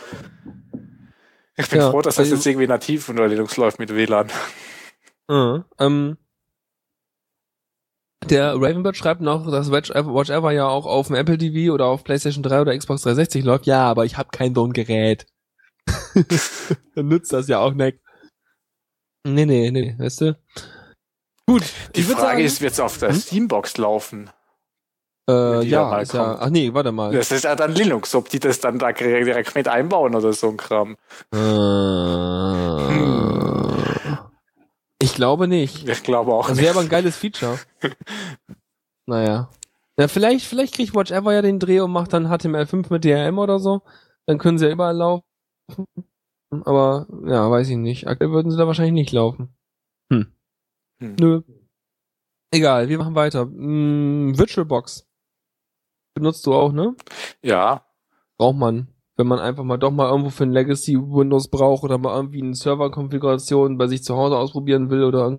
ich 1.57 1.69
bin 1.69 1.81
Ja, 1.81 1.91
froh, 1.91 2.03
dass 2.03 2.15
das 2.15 2.27
also- 2.27 2.37
jetzt 2.37 2.47
irgendwie 2.47 2.69
nativ 2.69 3.09
unter 3.09 3.27
Linux 3.27 3.57
läuft 3.57 3.81
mit 3.81 3.93
WLAN. 3.93 4.29
Äh, 5.29 5.61
ähm, 5.81 6.19
der 8.29 8.55
Ravenbird 8.55 8.97
schreibt 8.97 9.21
noch, 9.21 9.51
dass 9.51 9.71
Watch 9.71 9.91
Ever, 9.91 10.53
ja 10.53 10.67
auch 10.69 10.87
auf 10.87 11.07
dem 11.07 11.17
Apple 11.17 11.39
TV 11.39 11.73
oder 11.73 11.87
auf 11.87 12.05
PlayStation 12.05 12.43
3 12.43 12.61
oder 12.61 12.77
Xbox 12.77 13.03
360 13.03 13.45
läuft. 13.45 13.67
Ja, 13.67 13.85
aber 13.85 14.05
ich 14.05 14.19
habe 14.19 14.29
kein 14.33 14.55
so 14.55 14.67
ein 14.67 14.73
Gerät. 14.73 15.27
Dann 16.95 17.09
nützt 17.09 17.33
das 17.33 17.49
ja 17.49 17.59
auch 17.61 17.73
nicht. 17.73 17.99
Nee, 19.27 19.47
nee, 19.47 19.71
nee, 19.71 19.95
weißt 19.99 20.21
du? 20.23 20.39
Gut, 21.47 21.65
Die 21.97 22.03
Frage 22.03 22.21
sagen, 22.21 22.41
ist, 22.45 22.61
wird 22.61 22.73
es 22.73 22.81
auf 22.81 22.99
der 22.99 23.11
Hm? 23.11 23.17
Steambox 23.17 23.77
laufen? 23.79 24.31
äh, 25.29 25.63
ja 25.65 26.03
ja, 26.03 26.37
ach 26.41 26.51
nee, 26.51 26.73
warte 26.73 26.93
mal. 26.93 27.13
Das 27.13 27.31
ist 27.33 27.45
ja 27.45 27.55
dann 27.55 27.73
Linux, 27.73 28.15
ob 28.15 28.29
die 28.29 28.39
das 28.39 28.61
dann 28.61 28.79
da 28.79 28.93
direkt 28.93 29.55
mit 29.55 29.69
einbauen 29.69 30.15
oder 30.15 30.33
so 30.33 30.49
ein 30.49 30.57
Kram. 30.57 30.97
Äh, 31.35 31.39
Ich 35.03 35.15
glaube 35.15 35.49
nicht. 35.49 35.89
Ich 35.89 36.03
glaube 36.03 36.33
auch 36.35 36.49
Das 36.49 36.57
nicht. 36.57 36.65
wäre 36.65 36.75
aber 36.75 36.83
ein 36.83 36.89
geiles 36.91 37.17
Feature. 37.17 37.59
naja. 39.07 39.51
Ja, 39.99 40.09
vielleicht, 40.09 40.47
vielleicht 40.47 40.75
kriegt 40.75 40.95
Watch 40.95 41.11
Ever 41.11 41.33
ja 41.33 41.43
den 41.43 41.59
Dreh 41.59 41.81
und 41.81 41.91
macht 41.91 42.13
dann 42.13 42.27
HTML5 42.29 42.93
mit 42.93 43.05
DRM 43.05 43.39
oder 43.39 43.59
so. 43.59 43.83
Dann 44.27 44.39
können 44.39 44.59
sie 44.59 44.67
ja 44.67 44.73
überall 44.73 44.97
laufen. 44.97 45.25
Aber, 46.51 47.07
ja, 47.27 47.51
weiß 47.51 47.69
ich 47.71 47.77
nicht. 47.77 48.07
Aktuell 48.09 48.31
würden 48.31 48.51
sie 48.51 48.57
da 48.59 48.67
wahrscheinlich 48.67 48.95
nicht 48.95 49.13
laufen. 49.13 49.55
Hm. 50.13 50.33
Hm. 51.01 51.17
Nö. 51.19 51.43
Egal, 52.53 52.89
wir 52.89 52.99
machen 52.99 53.15
weiter. 53.15 53.43
Hm, 53.43 54.37
VirtualBox. 54.37 55.07
Benutzt 56.15 56.45
du 56.47 56.55
auch, 56.55 56.73
ne? 56.73 56.97
Ja, 57.43 57.87
Braucht 58.39 58.57
man. 58.57 58.89
Wenn 59.21 59.27
man 59.27 59.39
einfach 59.39 59.65
mal 59.65 59.77
doch 59.77 59.91
mal 59.91 60.09
irgendwo 60.09 60.31
für 60.31 60.45
ein 60.45 60.53
Legacy 60.53 60.97
Windows 60.97 61.49
braucht 61.49 61.85
oder 61.85 61.99
mal 61.99 62.17
irgendwie 62.17 62.43
eine 62.43 62.55
Serverkonfiguration 62.55 63.77
bei 63.77 63.87
sich 63.87 64.03
zu 64.03 64.17
Hause 64.17 64.39
ausprobieren 64.39 64.89
will 64.89 65.05
oder 65.05 65.39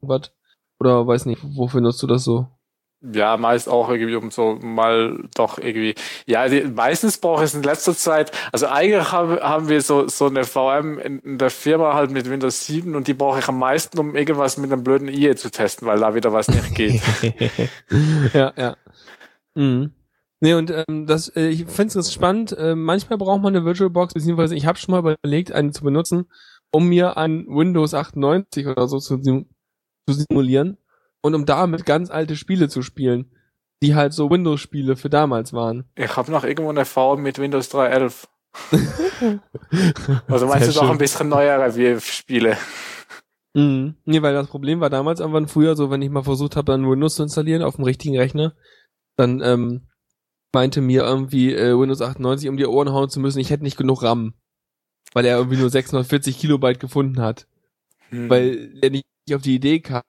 irgendwas. 0.00 0.32
Oder 0.80 1.06
weiß 1.06 1.26
nicht, 1.26 1.40
wofür 1.56 1.80
nutzt 1.80 2.02
du 2.02 2.08
das 2.08 2.24
so? 2.24 2.48
ja, 3.02 3.36
meist 3.36 3.68
auch 3.68 3.88
irgendwie 3.88 4.14
um 4.14 4.30
so 4.30 4.58
mal 4.62 5.24
doch 5.34 5.58
irgendwie. 5.58 5.94
Ja, 6.26 6.48
die, 6.48 6.62
meistens 6.62 7.18
brauche 7.18 7.42
ich 7.42 7.50
es 7.50 7.54
in 7.54 7.62
letzter 7.62 7.96
Zeit. 7.96 8.30
Also 8.52 8.66
eigentlich 8.66 9.10
haben, 9.10 9.40
haben 9.40 9.68
wir 9.68 9.80
so, 9.82 10.08
so 10.08 10.26
eine 10.26 10.44
VM 10.44 10.98
in, 10.98 11.18
in 11.20 11.38
der 11.38 11.50
Firma 11.50 11.94
halt 11.94 12.10
mit 12.10 12.30
Windows 12.30 12.66
7 12.66 12.94
und 12.94 13.08
die 13.08 13.14
brauche 13.14 13.40
ich 13.40 13.48
am 13.48 13.58
meisten, 13.58 13.98
um 13.98 14.14
irgendwas 14.14 14.56
mit 14.56 14.72
einem 14.72 14.84
blöden 14.84 15.08
IE 15.08 15.34
zu 15.34 15.50
testen, 15.50 15.86
weil 15.88 15.98
da 15.98 16.14
wieder 16.14 16.32
was 16.32 16.48
nicht 16.48 16.74
geht. 16.74 17.02
ja, 18.34 18.52
ja. 18.56 18.76
Mhm. 19.54 19.92
Nee, 20.42 20.54
und 20.54 20.72
ähm, 20.72 21.06
das, 21.06 21.28
äh, 21.36 21.46
ich 21.46 21.66
finde 21.66 22.00
es 22.00 22.12
spannend. 22.12 22.50
Äh, 22.58 22.74
manchmal 22.74 23.16
braucht 23.16 23.40
man 23.40 23.54
eine 23.54 23.64
VirtualBox, 23.64 24.12
beziehungsweise 24.14 24.56
ich 24.56 24.66
habe 24.66 24.76
schon 24.76 24.90
mal 24.90 24.98
überlegt, 24.98 25.52
eine 25.52 25.70
zu 25.70 25.84
benutzen, 25.84 26.26
um 26.72 26.88
mir 26.88 27.16
ein 27.16 27.46
Windows 27.46 27.94
98 27.94 28.66
oder 28.66 28.88
so 28.88 28.98
zu, 28.98 29.22
sim 29.22 29.46
zu 30.08 30.14
simulieren 30.14 30.78
und 31.22 31.36
um 31.36 31.46
damit 31.46 31.86
ganz 31.86 32.10
alte 32.10 32.34
Spiele 32.34 32.68
zu 32.68 32.82
spielen, 32.82 33.30
die 33.84 33.94
halt 33.94 34.14
so 34.14 34.30
Windows-Spiele 34.30 34.96
für 34.96 35.08
damals 35.08 35.52
waren. 35.52 35.84
Ich 35.94 36.16
habe 36.16 36.32
noch 36.32 36.42
irgendwo 36.42 36.70
eine 36.70 36.86
VM 36.86 37.22
mit 37.22 37.38
Windows 37.38 37.72
3.11. 37.72 38.26
Also 40.26 40.46
meinst 40.48 40.64
Sehr 40.64 40.74
du 40.74 40.80
doch 40.80 40.90
ein 40.90 40.98
bisschen 40.98 41.28
neuere 41.28 41.76
WF-Spiele? 41.76 42.56
Mhm. 43.54 43.94
Nee, 44.04 44.22
weil 44.22 44.34
das 44.34 44.48
Problem 44.48 44.80
war 44.80 44.90
damals 44.90 45.20
irgendwann 45.20 45.46
früher 45.46 45.76
so, 45.76 45.88
wenn 45.92 46.02
ich 46.02 46.10
mal 46.10 46.24
versucht 46.24 46.56
habe, 46.56 46.72
dann 46.72 46.90
Windows 46.90 47.14
zu 47.14 47.22
installieren 47.22 47.62
auf 47.62 47.76
dem 47.76 47.84
richtigen 47.84 48.18
Rechner, 48.18 48.56
dann 49.16 49.40
ähm, 49.40 49.82
meinte 50.52 50.80
mir 50.80 51.02
irgendwie 51.02 51.54
äh, 51.54 51.78
Windows 51.78 52.00
98 52.00 52.48
um 52.48 52.56
die 52.56 52.66
Ohren 52.66 52.92
hauen 52.92 53.08
zu 53.08 53.20
müssen, 53.20 53.38
ich 53.38 53.50
hätte 53.50 53.62
nicht 53.62 53.76
genug 53.76 54.02
RAM. 54.02 54.34
Weil 55.14 55.26
er 55.26 55.36
irgendwie 55.36 55.58
nur 55.58 55.70
640 55.70 56.38
Kilobyte 56.38 56.80
gefunden 56.80 57.20
hat. 57.20 57.46
Hm. 58.10 58.30
Weil 58.30 58.78
er 58.80 58.90
nicht 58.90 59.04
auf 59.32 59.42
die 59.42 59.54
Idee 59.54 59.80
kam, 59.80 60.02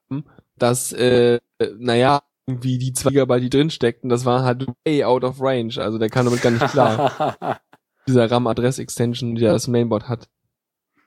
dass, 0.58 0.94
äh, 0.94 1.40
naja, 1.78 2.24
irgendwie 2.48 2.78
die 2.78 2.94
2 2.94 3.10
Gigabyte, 3.10 3.44
die 3.44 3.50
drin 3.50 3.70
steckten, 3.70 4.10
das 4.10 4.26
war 4.26 4.44
halt 4.44 4.66
way 4.86 5.04
out 5.04 5.24
of 5.24 5.42
range. 5.42 5.76
Also 5.78 5.98
der 5.98 6.10
kam 6.10 6.26
damit 6.26 6.42
gar 6.42 6.52
nicht 6.52 6.68
klar. 6.68 7.60
dieser 8.08 8.30
RAM-Adress-Extension, 8.30 9.36
die 9.36 9.42
das 9.42 9.68
Mainboard 9.68 10.10
hat. 10.10 10.30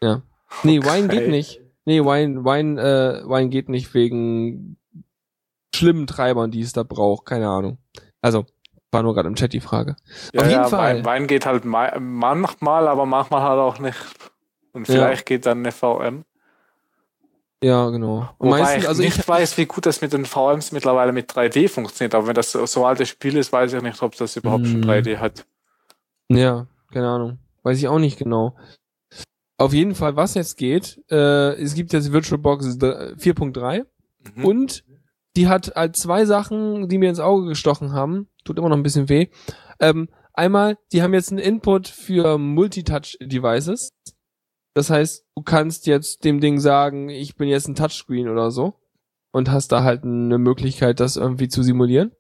Ja. 0.03 0.23
Nee, 0.63 0.81
Wine 0.81 1.09
geht 1.09 1.23
Okay. 1.23 1.31
nicht. 1.31 1.61
Nee, 1.85 2.01
Wine, 2.01 2.45
Wine, 2.45 2.81
äh, 2.81 3.29
Wine 3.29 3.49
geht 3.49 3.69
nicht 3.69 3.93
wegen 3.95 4.77
schlimmen 5.75 6.07
Treibern, 6.07 6.51
die 6.51 6.61
es 6.61 6.73
da 6.73 6.83
braucht. 6.83 7.27
Keine 7.27 7.49
Ahnung. 7.49 7.79
Also, 8.23 8.47
war 8.93 9.03
nur 9.03 9.15
gerade 9.15 9.29
im 9.29 9.35
Chat 9.35 9.53
die 9.53 9.61
Frage. 9.61 9.97
ja, 10.33 10.41
Auf 10.43 10.47
jeden 10.49 10.63
ja, 10.63 10.69
Fall. 10.69 10.97
Wein, 10.99 11.05
Wein 11.05 11.27
geht 11.27 11.47
halt 11.47 11.65
ma- 11.65 11.99
manchmal, 11.99 12.89
aber 12.89 13.05
manchmal 13.07 13.43
halt 13.43 13.59
auch 13.59 13.79
nicht. 13.79 13.97
Und 14.73 14.89
Ja. 14.89 14.95
vielleicht 14.95 15.27
geht 15.27 15.47
dann 15.47 15.59
eine 15.59 15.73
VM. 15.73 16.25
Ja, 17.63 17.89
genau. 17.89 18.29
Und 18.39 18.49
Wobei 18.49 18.61
meistens, 18.61 18.83
ich 18.85 18.89
also 18.89 19.03
nicht 19.03 19.19
ich, 19.19 19.29
weiß, 19.29 19.57
wie 19.59 19.67
gut 19.67 19.87
das 19.87 20.03
mit 20.03 20.13
den 20.13 20.27
VMs 20.27 20.73
mittlerweile 20.73 21.13
mit 21.13 21.31
3D 21.33 21.69
funktioniert. 21.69 22.15
Aber 22.15 22.27
wenn 22.27 22.35
das 22.35 22.53
so, 22.53 22.85
altes 22.87 23.09
Spiel 23.09 23.37
ist, 23.37 23.53
weiß 23.53 23.73
ich 23.73 23.83
nicht, 23.83 24.03
ob 24.03 24.15
das 24.17 24.37
überhaupt 24.37 24.67
schon 24.67 24.83
Hm. 24.83 24.91
3D 24.91 25.19
hat. 25.19 25.47
ja, 26.29 26.67
keine 26.93 27.09
Ahnung. 27.09 27.39
Weiß 27.63 27.79
ich 27.79 27.89
auch 27.89 27.99
nicht 27.99 28.19
genau. 28.19 28.55
Auf 29.59 29.73
jeden 29.73 29.95
Fall, 29.95 30.17
was 30.17 30.35
jetzt 30.35 30.57
geht, 30.59 31.01
äh, 31.11 31.55
es 31.55 31.75
gibt 31.75 31.93
jetzt 31.95 32.13
VirtualBox 32.13 32.67
4.3 32.79 33.85
Mhm. 34.35 34.45
Und 34.45 34.85
die 35.37 35.49
hat 35.49 35.73
halt 35.77 35.97
zwei 35.97 36.25
Sachen, 36.27 36.89
die 36.89 36.99
mir 36.99 37.09
ins 37.09 37.21
Auge 37.21 37.47
gestochen 37.47 37.93
haben. 37.93 38.29
Tut 38.47 38.59
immer 38.59 38.69
noch 38.69 38.77
ein 38.77 38.83
bisschen 38.83 39.09
weh. 39.09 39.29
Ähm, 39.81 40.09
einmal, 40.33 40.79
die 40.93 41.03
haben 41.03 41.15
jetzt 41.15 41.31
einen 41.31 41.41
Input 41.41 41.89
für 41.89 42.39
Multitouch-Devices. 42.39 43.93
Das 44.75 44.91
heißt, 44.91 45.25
du 45.35 45.43
kannst 45.43 45.87
jetzt 45.87 46.25
dem 46.25 46.41
Ding 46.41 46.61
sagen, 46.61 47.09
ich 47.09 47.37
bin 47.37 47.49
jetzt 47.49 47.69
ein 47.69 47.75
Touchscreen 47.75 48.29
oder 48.29 48.51
so. 48.51 48.75
Und 49.33 49.51
hast 49.51 49.73
da 49.73 49.83
halt 49.83 50.05
eine 50.05 50.39
Möglichkeit, 50.39 51.01
das 51.01 51.17
irgendwie 51.17 51.49
zu 51.49 51.63
simulieren. 51.63 52.13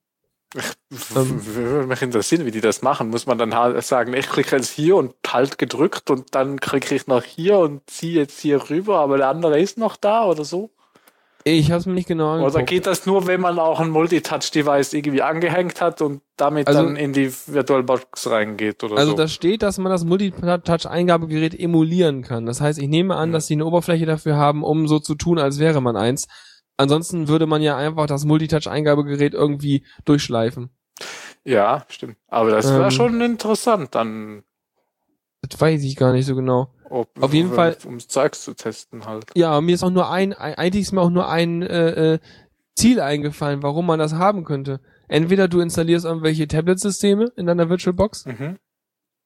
Ähm. 1.15 1.45
Würde 1.45 1.87
mich 1.87 2.03
interessieren, 2.03 2.47
wie 2.47 2.51
die 2.51 2.61
das 2.61 2.83
machen. 2.83 3.09
Muss 3.09 3.27
man 3.27 3.39
dann 3.39 3.55
halt 3.55 3.83
sagen, 3.85 4.15
ich 4.15 4.29
klicke 4.29 4.57
jetzt 4.57 4.71
hier 4.71 4.97
und 4.97 5.15
halt 5.27 5.59
gedrückt 5.59 6.11
und 6.11 6.35
dann 6.35 6.61
klicke 6.61 6.95
ich 6.95 7.07
noch 7.07 7.23
hier 7.25 7.59
und 7.59 7.89
ziehe 7.89 8.21
jetzt 8.21 8.41
hier 8.41 8.71
rüber, 8.71 8.99
aber 9.01 9.17
der 9.17 9.29
andere 9.29 9.61
ist 9.61 9.79
noch 9.79 9.97
da 9.97 10.25
oder 10.25 10.45
so? 10.45 10.71
Ich 11.49 11.71
habe 11.71 11.79
es 11.79 11.87
mir 11.87 11.93
nicht 11.93 12.09
genau 12.09 12.33
angeguckt. 12.33 12.57
Oder 12.57 12.65
geht 12.65 12.87
das 12.89 13.07
nur, 13.07 13.29
wenn 13.29 13.41
man 13.41 13.61
auch 13.61 13.79
ein 13.79 13.91
Multitouch-Device 13.91 14.95
irgendwie 14.95 15.23
angehängt 15.23 15.81
hat 15.81 16.03
und 16.03 16.21
damit 16.37 16.67
Also- 16.67 16.83
dann 16.83 16.97
in 16.97 17.13
die 17.13 17.31
VirtualBox 17.31 18.29
reingeht 18.29 18.83
oder 18.83 18.97
Also 18.97 19.13
so? 19.13 19.17
da 19.17 19.29
steht, 19.29 19.63
dass 19.63 19.79
man 19.79 19.93
das 19.93 20.05
Multitouch-Eingabegerät 20.05 21.55
emulieren 21.59 22.23
kann. 22.23 22.47
Das 22.47 22.61
heißt, 22.61 22.81
ich 22.81 22.89
nehme 22.89 23.15
an, 23.15 23.29
Mhm. 23.29 23.33
dass 23.35 23.47
sie 23.47 23.55
eine 23.55 23.65
Oberfläche 23.65 24.07
dafür 24.07 24.37
haben, 24.37 24.65
um 24.65 24.89
so 24.89 24.99
zu 24.99 25.15
tun, 25.15 25.39
als 25.39 25.61
wäre 25.61 25.81
man 25.81 25.97
eins. 25.97 26.27
Ansonsten 26.79 27.29
würde 27.29 27.47
man 27.47 27.63
ja 27.63 27.77
einfach 27.77 28.07
das 28.07 28.25
Multitouch-Eingabegerät 28.25 29.33
irgendwie 29.33 29.85
durchschleifen. 30.05 30.71
ja, 31.45 31.85
stimmt. 31.89 32.17
Aber 32.27 32.51
das 32.51 32.69
wäre 32.69 32.85
Ähm. 32.87 32.91
schon 32.91 33.21
interessant, 33.21 33.95
dann 33.95 34.43
Das 35.49 35.61
weiß 35.61 35.85
ich 35.85 35.95
gar 35.95 36.13
nicht 36.13 36.27
so 36.27 36.35
genau. 36.35 36.73
Ob, 36.91 37.23
Auf 37.23 37.33
jeden 37.35 37.53
Fall- 37.53 37.77
um 37.87 37.99
Zeugs 38.01 38.43
zu 38.45 38.55
testen 38.55 39.05
halt. 39.07 39.27
Ja, 39.35 39.61
mir 39.61 39.75
ist 39.75 39.83
auch 39.83 39.91
nur 39.91 40.11
ein, 40.11 40.33
eigentlich 40.33 40.83
ist 40.83 40.93
mir 40.93 41.01
auch 41.01 41.11
nur 41.11 41.29
ein 41.29 41.63
äh, 41.63 42.15
äh, 42.15 42.19
Ziel 42.75 43.01
eingefallen, 43.01 43.63
warum 43.63 43.87
man 43.87 43.99
das 43.99 44.15
haben 44.15 44.45
könnte. 44.45 44.81
Entweder 45.09 45.49
du 45.49 45.61
installierst 45.61 46.05
irgendwelche 46.05 46.47
Tablet-Systeme 46.49 47.33
in 47.37 47.47
deiner 47.47 47.69
VirtualBox 47.71 48.27
Mhm. 48.27 48.59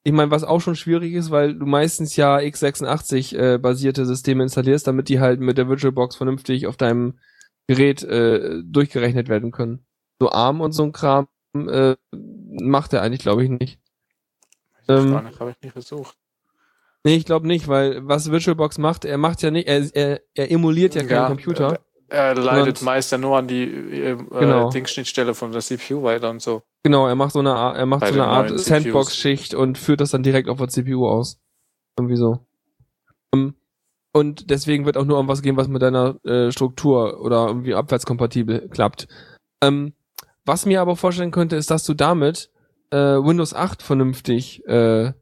ich 0.05 0.12
meine, 0.12 0.31
was 0.31 0.44
auch 0.44 0.61
schon 0.61 0.77
schwierig 0.77 1.12
ist, 1.14 1.31
weil 1.31 1.55
du 1.55 1.66
meistens 1.66 2.16
ja 2.16 2.37
x86 2.38 3.37
äh, 3.37 4.05
Systeme 4.05 4.42
installierst, 4.42 4.87
damit 4.87 5.09
die 5.09 5.20
halt 5.20 5.40
mit 5.40 5.59
der 5.59 5.68
VirtualBox 5.68 6.16
vernünftig 6.16 6.66
auf 6.66 6.77
deinem 6.77 7.18
Gerät 7.66 8.03
äh, 8.03 8.62
durchgerechnet 8.64 9.29
werden 9.29 9.51
können. 9.53 9.85
So 10.20 10.31
ARM 10.31 10.61
und 10.61 10.73
so 10.73 10.83
ein 10.85 10.92
Kram 10.92 11.29
äh, 11.55 11.96
macht 12.12 12.92
er 12.92 13.03
eigentlich, 13.03 13.20
glaube 13.20 13.42
ich, 13.44 13.51
nicht. 13.51 13.79
Ähm, 14.88 15.14
habe 15.14 15.51
ich 15.51 15.62
nicht 15.62 15.73
versucht. 15.73 16.16
Nee, 17.05 17.17
ich 17.17 17.25
glaube 17.25 17.47
nicht, 17.47 17.69
weil 17.69 18.07
was 18.07 18.31
VirtualBox 18.31 18.79
macht, 18.79 19.05
er 19.05 19.17
macht 19.17 19.43
ja 19.43 19.51
nicht, 19.51 19.69
er, 19.69 19.89
er, 19.95 20.21
er 20.35 20.51
emuliert 20.51 20.95
ja 20.95 21.03
keinen 21.03 21.11
ja, 21.11 21.27
Computer. 21.29 21.81
Er 22.09 22.35
leitet 22.35 22.83
meist 22.83 23.13
ja 23.13 23.19
nur 23.19 23.39
an 23.39 23.47
die 23.47 23.63
äh, 23.63 24.17
genau. 24.17 24.69
Dingsschnittstelle 24.71 25.33
von 25.33 25.53
der 25.53 25.61
CPU 25.61 26.03
weiter 26.03 26.29
und 26.29 26.43
so. 26.43 26.63
Genau, 26.83 27.07
er 27.07 27.15
macht 27.15 27.33
so 27.33 27.39
eine, 27.39 27.51
er 27.51 27.87
macht 27.87 28.01
Bei 28.01 28.13
so 28.13 28.21
eine 28.21 28.27
Art 28.27 28.59
Sandbox-Schicht 28.59 29.55
und 29.55 29.79
führt 29.79 30.01
das 30.01 30.11
dann 30.11 30.23
direkt 30.23 30.49
auf 30.49 30.59
der 30.59 30.69
CPU 30.69 31.07
aus. 31.07 31.39
Irgendwie 31.97 32.17
so. 32.17 32.41
Um, 33.33 33.55
und 34.13 34.51
deswegen 34.51 34.87
wird 34.87 34.97
auch 34.97 35.05
nur 35.05 35.17
irgendwas 35.17 35.43
gehen, 35.43 35.57
was 35.57 35.69
mit 35.69 35.83
deiner 35.83 36.17
äh, 36.25 36.51
Struktur 36.51 37.21
oder 37.21 37.47
irgendwie 37.47 37.75
abwärtskompatibel 37.75 38.69
klappt. 38.69 39.07
Ähm, 39.63 39.95
was 40.45 40.67
mir 40.67 40.81
aber 40.81 40.97
vorstellen 40.97 41.31
könnte, 41.31 41.57
ist, 41.57 41.71
dass 41.71 41.85
du 41.85 41.95
damit 41.95 42.51
äh, 42.91 42.97
Windows 42.97 43.55
8 43.55 43.83
vernünftig 43.83 44.67
äh, 44.67 45.13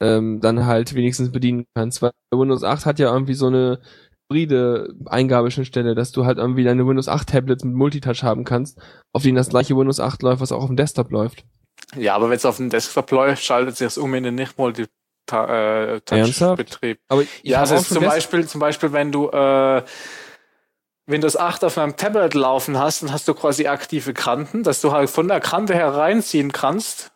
ähm, 0.00 0.40
dann 0.40 0.66
halt 0.66 0.94
wenigstens 0.94 1.32
bedienen 1.32 1.66
kannst, 1.74 2.02
weil 2.02 2.12
Windows 2.34 2.64
8 2.64 2.86
hat 2.86 2.98
ja 2.98 3.12
irgendwie 3.12 3.34
so 3.34 3.46
eine 3.46 3.80
hybride 4.28 4.94
Eingabeschnittstelle, 5.06 5.94
dass 5.94 6.12
du 6.12 6.26
halt 6.26 6.38
irgendwie 6.38 6.64
deine 6.64 6.86
Windows 6.86 7.08
8 7.08 7.28
Tablets 7.28 7.64
mit 7.64 7.74
Multitouch 7.74 8.22
haben 8.22 8.44
kannst, 8.44 8.78
auf 9.12 9.22
denen 9.22 9.36
das 9.36 9.48
gleiche 9.48 9.76
Windows 9.76 10.00
8 10.00 10.22
läuft, 10.22 10.40
was 10.40 10.52
auch 10.52 10.62
auf 10.62 10.68
dem 10.68 10.76
Desktop 10.76 11.10
läuft. 11.10 11.44
Ja, 11.96 12.14
aber 12.14 12.28
wenn 12.28 12.36
es 12.36 12.44
auf 12.44 12.56
dem 12.56 12.70
Desktop 12.70 13.10
läuft, 13.10 13.42
schaltet 13.42 13.76
sich 13.76 13.86
das 13.86 13.98
um 13.98 14.12
in 14.14 14.24
den 14.24 14.34
nicht 14.34 14.58
Multitouch 14.58 14.88
äh, 15.30 16.00
Betrieb. 16.56 16.98
Aber 17.08 17.22
ja, 17.42 17.60
also 17.60 17.78
zum 17.78 18.04
Beispiel, 18.04 18.46
zum 18.46 18.60
Beispiel, 18.60 18.92
wenn 18.92 19.12
du 19.12 19.28
äh, 19.28 19.82
Windows 21.06 21.36
8 21.36 21.64
auf 21.64 21.78
einem 21.78 21.96
Tablet 21.96 22.34
laufen 22.34 22.78
hast, 22.78 23.02
dann 23.02 23.12
hast 23.12 23.28
du 23.28 23.34
quasi 23.34 23.68
aktive 23.68 24.12
Kanten, 24.12 24.64
dass 24.64 24.80
du 24.80 24.90
halt 24.90 25.08
von 25.08 25.28
der 25.28 25.40
Kante 25.40 25.74
hereinziehen 25.74 26.50
kannst 26.50 27.12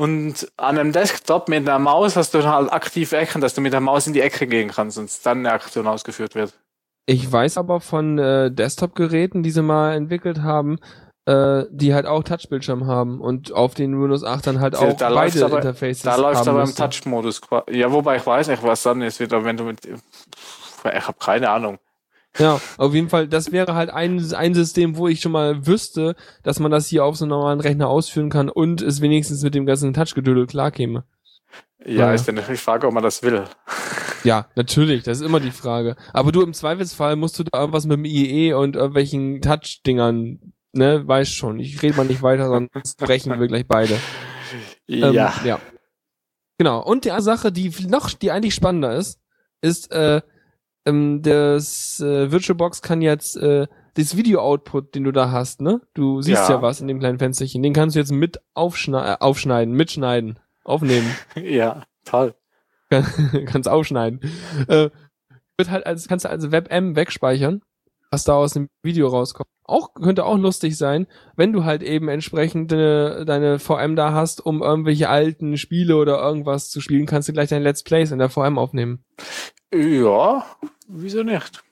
und 0.00 0.50
an 0.56 0.78
einem 0.78 0.92
Desktop 0.92 1.50
mit 1.50 1.68
einer 1.68 1.78
Maus 1.78 2.16
hast 2.16 2.32
du 2.32 2.42
halt 2.42 2.72
aktive 2.72 3.18
Ecken, 3.18 3.42
dass 3.42 3.52
du 3.52 3.60
mit 3.60 3.74
der 3.74 3.82
Maus 3.82 4.06
in 4.06 4.14
die 4.14 4.22
Ecke 4.22 4.46
gehen 4.46 4.70
kannst 4.70 4.96
und 4.96 5.10
dann 5.26 5.40
eine 5.40 5.52
Aktion 5.52 5.86
ausgeführt 5.86 6.34
wird. 6.34 6.58
Ich 7.04 7.30
weiß 7.30 7.58
aber 7.58 7.82
von 7.82 8.18
äh, 8.18 8.50
Desktop-Geräten, 8.50 9.42
die 9.42 9.50
sie 9.50 9.60
mal 9.60 9.92
entwickelt 9.92 10.40
haben, 10.40 10.78
äh, 11.26 11.64
die 11.70 11.92
halt 11.92 12.06
auch 12.06 12.22
Touchbildschirm 12.22 12.86
haben 12.86 13.20
und 13.20 13.52
auf 13.52 13.74
den 13.74 14.00
Windows 14.00 14.24
8 14.24 14.46
dann 14.46 14.60
halt 14.60 14.74
auch 14.74 14.94
da 14.94 15.12
beide 15.12 15.44
aber, 15.44 15.58
Interfaces 15.58 16.00
Da 16.00 16.16
läuft 16.16 16.48
aber 16.48 16.62
im 16.62 16.74
Touch-Modus. 16.74 17.42
Ja, 17.70 17.92
wobei 17.92 18.16
ich 18.16 18.26
weiß 18.26 18.48
nicht, 18.48 18.62
was 18.62 18.82
dann 18.82 19.02
ist, 19.02 19.20
wieder, 19.20 19.44
wenn 19.44 19.58
du 19.58 19.64
mit. 19.64 19.80
Ich 19.84 21.06
habe 21.06 21.18
keine 21.18 21.50
Ahnung. 21.50 21.78
Ja, 22.38 22.60
auf 22.78 22.94
jeden 22.94 23.08
Fall, 23.08 23.28
das 23.28 23.52
wäre 23.52 23.74
halt 23.74 23.90
ein, 23.90 24.32
ein 24.34 24.54
System, 24.54 24.96
wo 24.96 25.08
ich 25.08 25.20
schon 25.20 25.32
mal 25.32 25.66
wüsste, 25.66 26.14
dass 26.42 26.60
man 26.60 26.70
das 26.70 26.86
hier 26.86 27.04
auf 27.04 27.16
so 27.16 27.24
einem 27.24 27.30
normalen 27.30 27.60
Rechner 27.60 27.88
ausführen 27.88 28.30
kann 28.30 28.48
und 28.48 28.82
es 28.82 29.00
wenigstens 29.00 29.42
mit 29.42 29.54
dem 29.54 29.66
ganzen 29.66 29.92
Touchgedödel 29.92 30.46
klarkäme. 30.46 31.04
Ja, 31.84 31.92
ja, 31.92 32.14
ist 32.14 32.28
dann 32.28 32.34
natürlich 32.34 32.60
die 32.60 32.64
Frage, 32.64 32.86
ob 32.86 32.94
man 32.94 33.02
das 33.02 33.22
will. 33.22 33.44
Ja, 34.22 34.48
natürlich, 34.54 35.02
das 35.02 35.20
ist 35.20 35.26
immer 35.26 35.40
die 35.40 35.50
Frage. 35.50 35.96
Aber 36.12 36.30
du, 36.30 36.42
im 36.42 36.52
Zweifelsfall 36.52 37.16
musst 37.16 37.38
du 37.38 37.42
da 37.42 37.58
irgendwas 37.58 37.86
mit 37.86 37.96
dem 37.96 38.04
IE 38.04 38.52
und 38.52 38.76
irgendwelchen 38.76 39.40
Touch-Dingern, 39.40 40.52
ne, 40.72 41.08
weißt 41.08 41.34
schon. 41.34 41.58
Ich 41.58 41.80
rede 41.80 41.96
mal 41.96 42.04
nicht 42.04 42.20
weiter, 42.20 42.48
sonst 42.48 42.98
brechen 42.98 43.40
wir 43.40 43.48
gleich 43.48 43.66
beide. 43.66 43.96
Ja. 44.86 45.08
Ähm, 45.08 45.46
ja. 45.46 45.60
Genau. 46.58 46.82
Und 46.82 47.04
die 47.04 47.12
Sache, 47.20 47.52
die 47.52 47.72
noch, 47.86 48.12
die 48.12 48.32
eigentlich 48.32 48.56
spannender 48.56 48.96
ist, 48.96 49.20
ist, 49.60 49.92
äh, 49.92 50.20
ähm, 50.86 51.22
das 51.22 52.00
äh, 52.00 52.30
VirtualBox 52.30 52.82
kann 52.82 53.02
jetzt 53.02 53.36
äh, 53.36 53.66
das 53.94 54.16
Video-Output, 54.16 54.94
den 54.94 55.04
du 55.04 55.12
da 55.12 55.30
hast, 55.30 55.60
ne? 55.60 55.80
Du 55.94 56.22
siehst 56.22 56.48
ja. 56.48 56.56
ja 56.56 56.62
was 56.62 56.80
in 56.80 56.88
dem 56.88 57.00
kleinen 57.00 57.18
Fensterchen. 57.18 57.62
Den 57.62 57.72
kannst 57.72 57.96
du 57.96 58.00
jetzt 58.00 58.12
mit 58.12 58.40
aufschneiden, 58.54 59.14
äh, 59.14 59.16
aufschneiden, 59.20 59.74
mitschneiden, 59.74 60.38
aufnehmen. 60.64 61.14
ja, 61.36 61.82
toll. 62.04 62.34
kannst 63.46 63.68
aufschneiden. 63.68 64.20
Äh, 64.68 64.90
wird 65.56 65.70
halt 65.70 65.86
als 65.86 66.08
kannst 66.08 66.24
du 66.24 66.30
als 66.30 66.50
WebM 66.50 66.96
wegspeichern, 66.96 67.62
was 68.10 68.24
da 68.24 68.34
aus 68.34 68.54
dem 68.54 68.68
Video 68.82 69.08
rauskommt. 69.08 69.48
Auch 69.64 69.94
könnte 69.94 70.24
auch 70.24 70.36
lustig 70.36 70.76
sein, 70.76 71.06
wenn 71.36 71.52
du 71.52 71.64
halt 71.64 71.82
eben 71.82 72.08
entsprechend 72.08 72.72
deine, 72.72 73.24
deine 73.24 73.58
VM 73.60 73.94
da 73.94 74.12
hast, 74.12 74.44
um 74.44 74.62
irgendwelche 74.62 75.08
alten 75.08 75.56
Spiele 75.56 75.96
oder 75.96 76.20
irgendwas 76.20 76.70
zu 76.70 76.80
spielen, 76.80 77.06
kannst 77.06 77.28
du 77.28 77.32
gleich 77.32 77.50
dein 77.50 77.62
Let's 77.62 77.84
Plays 77.84 78.10
in 78.10 78.18
der 78.18 78.30
VM 78.30 78.58
aufnehmen. 78.58 79.04
Ja, 79.72 80.44
wieso 80.88 81.22
nicht? 81.22 81.62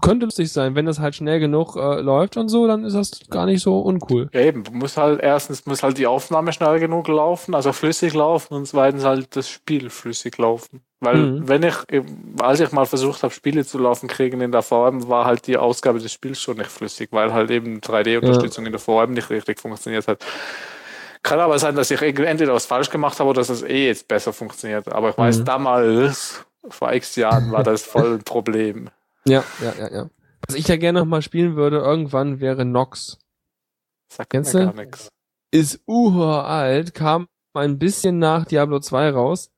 könnte 0.00 0.26
lustig 0.26 0.52
sein, 0.52 0.74
wenn 0.74 0.86
das 0.86 1.00
halt 1.00 1.16
schnell 1.16 1.40
genug 1.40 1.76
äh, 1.76 2.00
läuft 2.00 2.36
und 2.36 2.48
so, 2.48 2.66
dann 2.66 2.84
ist 2.84 2.94
das 2.94 3.20
gar 3.28 3.46
nicht 3.46 3.62
so 3.62 3.80
uncool. 3.80 4.28
Ja, 4.32 4.40
eben, 4.40 4.62
muss 4.72 4.96
halt 4.96 5.20
erstens 5.20 5.66
muss 5.66 5.82
halt 5.82 5.98
die 5.98 6.06
Aufnahme 6.06 6.52
schnell 6.52 6.78
genug 6.78 7.08
laufen, 7.08 7.54
also 7.54 7.72
flüssig 7.72 8.14
laufen 8.14 8.54
und 8.54 8.66
zweitens 8.66 9.04
halt 9.04 9.34
das 9.34 9.48
Spiel 9.48 9.90
flüssig 9.90 10.38
laufen. 10.38 10.82
Weil 11.00 11.16
mhm. 11.16 11.48
wenn 11.48 11.62
ich, 11.64 11.74
als 12.40 12.60
ich 12.60 12.72
mal 12.72 12.86
versucht 12.86 13.22
habe, 13.22 13.34
Spiele 13.34 13.64
zu 13.64 13.78
laufen 13.78 14.08
kriegen 14.08 14.40
in 14.40 14.52
der 14.52 14.62
VM, 14.62 15.08
war 15.08 15.24
halt 15.24 15.46
die 15.46 15.56
Ausgabe 15.56 15.98
des 15.98 16.12
Spiels 16.12 16.40
schon 16.40 16.58
nicht 16.58 16.70
flüssig, 16.70 17.08
weil 17.12 17.32
halt 17.32 17.50
eben 17.50 17.80
3D-Unterstützung 17.80 18.64
ja. 18.64 18.68
in 18.68 18.72
der 18.72 18.80
VM 18.80 19.12
nicht 19.12 19.30
richtig 19.30 19.60
funktioniert 19.60 20.06
hat. 20.06 20.24
Kann 21.22 21.40
aber 21.40 21.58
sein, 21.58 21.74
dass 21.74 21.90
ich 21.90 22.00
entweder 22.00 22.54
was 22.54 22.66
falsch 22.66 22.90
gemacht 22.90 23.18
habe 23.18 23.30
oder 23.30 23.40
dass 23.40 23.48
es 23.48 23.62
eh 23.62 23.86
jetzt 23.86 24.08
besser 24.08 24.32
funktioniert. 24.32 24.92
Aber 24.92 25.10
ich 25.10 25.18
weiß, 25.18 25.40
mhm. 25.40 25.44
damals 25.46 26.44
vor 26.68 26.92
x 26.92 27.16
Jahren 27.16 27.52
war 27.52 27.62
das 27.62 27.82
voll 27.82 28.14
ein 28.14 28.24
Problem. 28.24 28.90
Ja, 29.26 29.42
ja, 29.62 29.72
ja, 29.78 29.90
ja. 29.90 30.10
Was 30.46 30.54
ich 30.54 30.68
ja 30.68 30.76
gerne 30.76 30.98
noch 30.98 31.06
mal 31.06 31.22
spielen 31.22 31.56
würde, 31.56 31.78
irgendwann 31.78 32.40
wäre 32.40 32.66
Nox. 32.66 33.18
Sagt 34.12 34.28
Kennst 34.28 34.52
mir 34.52 34.66
gar 34.66 34.74
nix. 34.74 35.08
Ist 35.50 35.82
uralt, 35.86 36.92
kam 36.92 37.26
ein 37.54 37.78
bisschen 37.78 38.18
nach 38.18 38.44
Diablo 38.44 38.80
2 38.80 39.08
raus. 39.12 39.50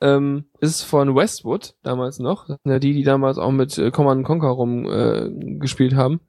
Ähm, 0.00 0.46
ist 0.60 0.82
von 0.82 1.14
Westwood 1.14 1.74
damals 1.82 2.18
noch. 2.18 2.46
Das 2.46 2.56
sind 2.62 2.72
ja 2.72 2.78
die, 2.78 2.94
die 2.94 3.02
damals 3.02 3.36
auch 3.36 3.50
mit 3.50 3.76
äh, 3.76 3.90
Command 3.90 4.24
Conquer 4.24 4.48
rum 4.48 4.90
äh, 4.90 5.28
gespielt 5.58 5.94
haben. 5.94 6.20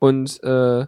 Und 0.00 0.42
äh, 0.42 0.86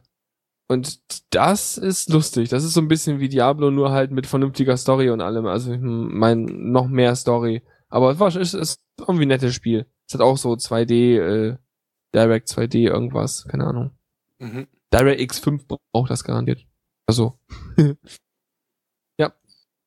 und 0.67 1.01
das 1.31 1.77
ist 1.77 2.09
lustig. 2.11 2.49
Das 2.49 2.65
ist 2.65 2.73
so 2.73 2.81
ein 2.81 2.89
bisschen 2.89 3.21
wie 3.21 3.29
Diablo, 3.29 3.71
nur 3.71 3.91
halt 3.91 4.11
mit 4.11 4.27
vernünftiger 4.27 4.77
Story 4.77 5.11
und 5.11 5.21
allem. 5.21 5.47
Also 5.47 5.73
ich 5.73 5.81
mein, 5.81 6.47
noch 6.73 6.89
mehr 6.89 7.15
Story. 7.17 7.63
Aber 7.89 8.13
es 8.13 8.19
war, 8.19 8.35
ist, 8.35 8.55
ist 8.55 8.81
irgendwie 8.99 9.25
ein 9.25 9.29
nettes 9.29 9.55
Spiel. 9.55 9.87
Es 10.07 10.15
hat 10.15 10.21
auch 10.21 10.37
so 10.37 10.53
2D, 10.53 11.19
äh, 11.19 11.57
Direct 12.15 12.49
2D 12.49 12.89
irgendwas, 12.89 13.47
keine 13.49 13.67
Ahnung. 13.67 13.91
Mhm. 14.39 14.67
Direct 14.93 15.21
X5 15.21 15.79
braucht 15.93 16.11
das 16.11 16.25
garantiert. 16.25 16.67
Also. 17.07 17.39
ja. 19.19 19.33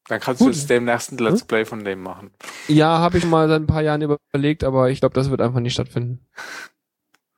Dann 0.08 0.20
kannst 0.20 0.40
Gut. 0.40 0.50
du 0.50 0.52
jetzt 0.52 0.70
demnächst 0.70 1.12
ein 1.12 1.18
Let's 1.18 1.42
hm? 1.42 1.48
Play 1.48 1.66
von 1.66 1.84
dem 1.84 2.02
machen. 2.02 2.32
Ja, 2.68 3.00
habe 3.00 3.18
ich 3.18 3.26
mal 3.26 3.48
seit 3.48 3.62
ein 3.62 3.68
paar 3.68 3.82
Jahren 3.82 4.02
überlegt, 4.02 4.64
aber 4.64 4.90
ich 4.90 5.00
glaube, 5.00 5.16
das 5.16 5.30
wird 5.30 5.42
einfach 5.42 5.60
nicht 5.60 5.74
stattfinden. 5.74 6.26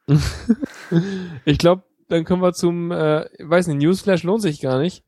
ich 1.46 1.58
glaube, 1.58 1.84
dann 2.08 2.26
können 2.26 2.42
wir 2.42 2.54
zum, 2.54 2.92
äh, 2.92 3.30
weiß 3.40 3.68
nicht, 3.68 3.78
Newsflash 3.78 4.24
lohnt 4.24 4.42
sich 4.42 4.62
gar 4.62 4.80
nicht. 4.80 5.04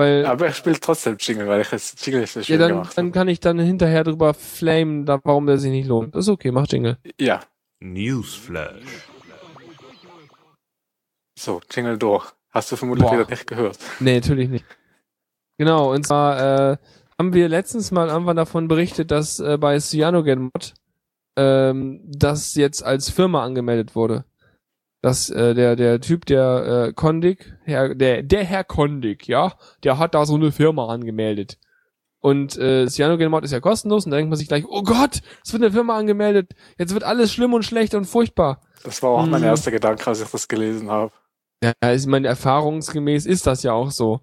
Weil, 0.00 0.24
aber 0.24 0.46
er 0.46 0.54
spielt 0.54 0.80
trotzdem 0.80 1.18
Jingle, 1.20 1.46
weil 1.46 1.60
ich 1.60 1.68
das 1.68 1.94
Jingle 2.02 2.22
nicht 2.22 2.32
so 2.32 2.42
schön 2.42 2.58
ja, 2.58 2.58
dann, 2.58 2.70
gemacht 2.78 2.96
dann 2.96 3.12
kann 3.12 3.28
ich 3.28 3.38
dann 3.38 3.58
hinterher 3.58 4.02
drüber 4.02 4.32
flamen, 4.32 5.04
da, 5.04 5.20
warum 5.24 5.46
der 5.46 5.58
sich 5.58 5.70
nicht 5.70 5.88
lohnt. 5.88 6.14
Das 6.14 6.24
ist 6.24 6.30
okay, 6.30 6.52
mach 6.52 6.66
Jingle. 6.66 6.96
Ja. 7.20 7.40
Newsflash. 7.80 8.80
So, 11.38 11.60
Jingle 11.70 11.98
durch. 11.98 12.32
Hast 12.48 12.72
du 12.72 12.76
vermutlich 12.76 13.06
Boah. 13.06 13.12
wieder 13.12 13.28
nicht 13.28 13.46
gehört. 13.46 13.78
Nee, 13.98 14.14
natürlich 14.14 14.48
nicht. 14.48 14.64
Genau, 15.58 15.92
und 15.92 16.06
zwar 16.06 16.70
äh, 16.70 16.76
haben 17.18 17.34
wir 17.34 17.50
letztens 17.50 17.90
mal 17.90 18.08
irgendwann 18.08 18.36
davon 18.36 18.68
berichtet, 18.68 19.10
dass 19.10 19.38
äh, 19.38 19.58
bei 19.58 19.78
CyanogenMod 19.78 20.72
ähm, 21.36 22.00
das 22.06 22.54
jetzt 22.54 22.82
als 22.82 23.10
Firma 23.10 23.44
angemeldet 23.44 23.94
wurde 23.94 24.24
dass 25.02 25.30
äh, 25.30 25.54
der 25.54 25.76
der 25.76 26.00
Typ 26.00 26.26
der 26.26 26.88
äh, 26.88 26.92
Kondig, 26.92 27.56
Herr, 27.64 27.94
der 27.94 28.22
der 28.22 28.44
Herr 28.44 28.64
Kondig, 28.64 29.28
ja, 29.28 29.54
der 29.84 29.98
hat 29.98 30.14
da 30.14 30.26
so 30.26 30.34
eine 30.34 30.52
Firma 30.52 30.88
angemeldet. 30.88 31.58
Und 32.22 32.58
äh, 32.58 32.86
CyanogenMod 32.86 33.44
ist 33.44 33.52
ja 33.52 33.60
kostenlos 33.60 34.04
und 34.04 34.10
da 34.10 34.18
denkt 34.18 34.28
man 34.28 34.38
sich 34.38 34.48
gleich, 34.48 34.66
oh 34.68 34.82
Gott, 34.82 35.22
es 35.42 35.52
wird 35.54 35.62
eine 35.62 35.72
Firma 35.72 35.96
angemeldet, 35.96 36.52
jetzt 36.78 36.92
wird 36.92 37.02
alles 37.02 37.32
schlimm 37.32 37.54
und 37.54 37.64
schlecht 37.64 37.94
und 37.94 38.04
furchtbar. 38.04 38.60
Das 38.84 39.02
war 39.02 39.10
auch 39.10 39.22
hm. 39.22 39.30
mein 39.30 39.42
erster 39.42 39.70
Gedanke, 39.70 40.06
als 40.06 40.20
ich 40.20 40.28
das 40.28 40.46
gelesen 40.46 40.90
habe. 40.90 41.12
Ja, 41.62 41.92
ich 41.92 42.06
meine, 42.06 42.28
erfahrungsgemäß 42.28 43.26
ist 43.26 43.46
das 43.46 43.62
ja 43.62 43.72
auch 43.72 43.90
so. 43.90 44.20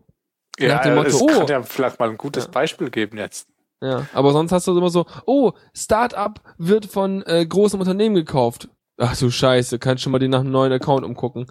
Ja, 0.60 0.76
Nach 0.76 0.84
dem 0.84 0.96
Motto, 0.96 1.10
es 1.10 1.22
oh, 1.22 1.28
kann 1.28 1.48
ja 1.48 1.62
vielleicht 1.62 2.00
mal 2.00 2.10
ein 2.10 2.18
gutes 2.18 2.46
ja. 2.46 2.52
Beispiel 2.52 2.90
geben 2.90 3.18
jetzt. 3.18 3.48
Ja, 3.82 4.08
aber 4.14 4.32
sonst 4.32 4.52
hast 4.52 4.66
du 4.68 4.76
immer 4.76 4.90
so, 4.90 5.06
oh, 5.26 5.52
Startup 5.74 6.42
wird 6.58 6.88
von 6.88 7.24
äh, 7.28 7.46
großem 7.46 7.80
Unternehmen 7.80 8.16
gekauft. 8.16 8.70
Ach 8.98 9.16
du 9.18 9.30
Scheiße, 9.30 9.80
kannst 9.80 10.04
schon 10.04 10.12
mal 10.12 10.20
den 10.20 10.32
nach 10.32 10.40
einem 10.40 10.52
neuen 10.52 10.72
Account 10.72 11.06
umgucken. 11.06 11.46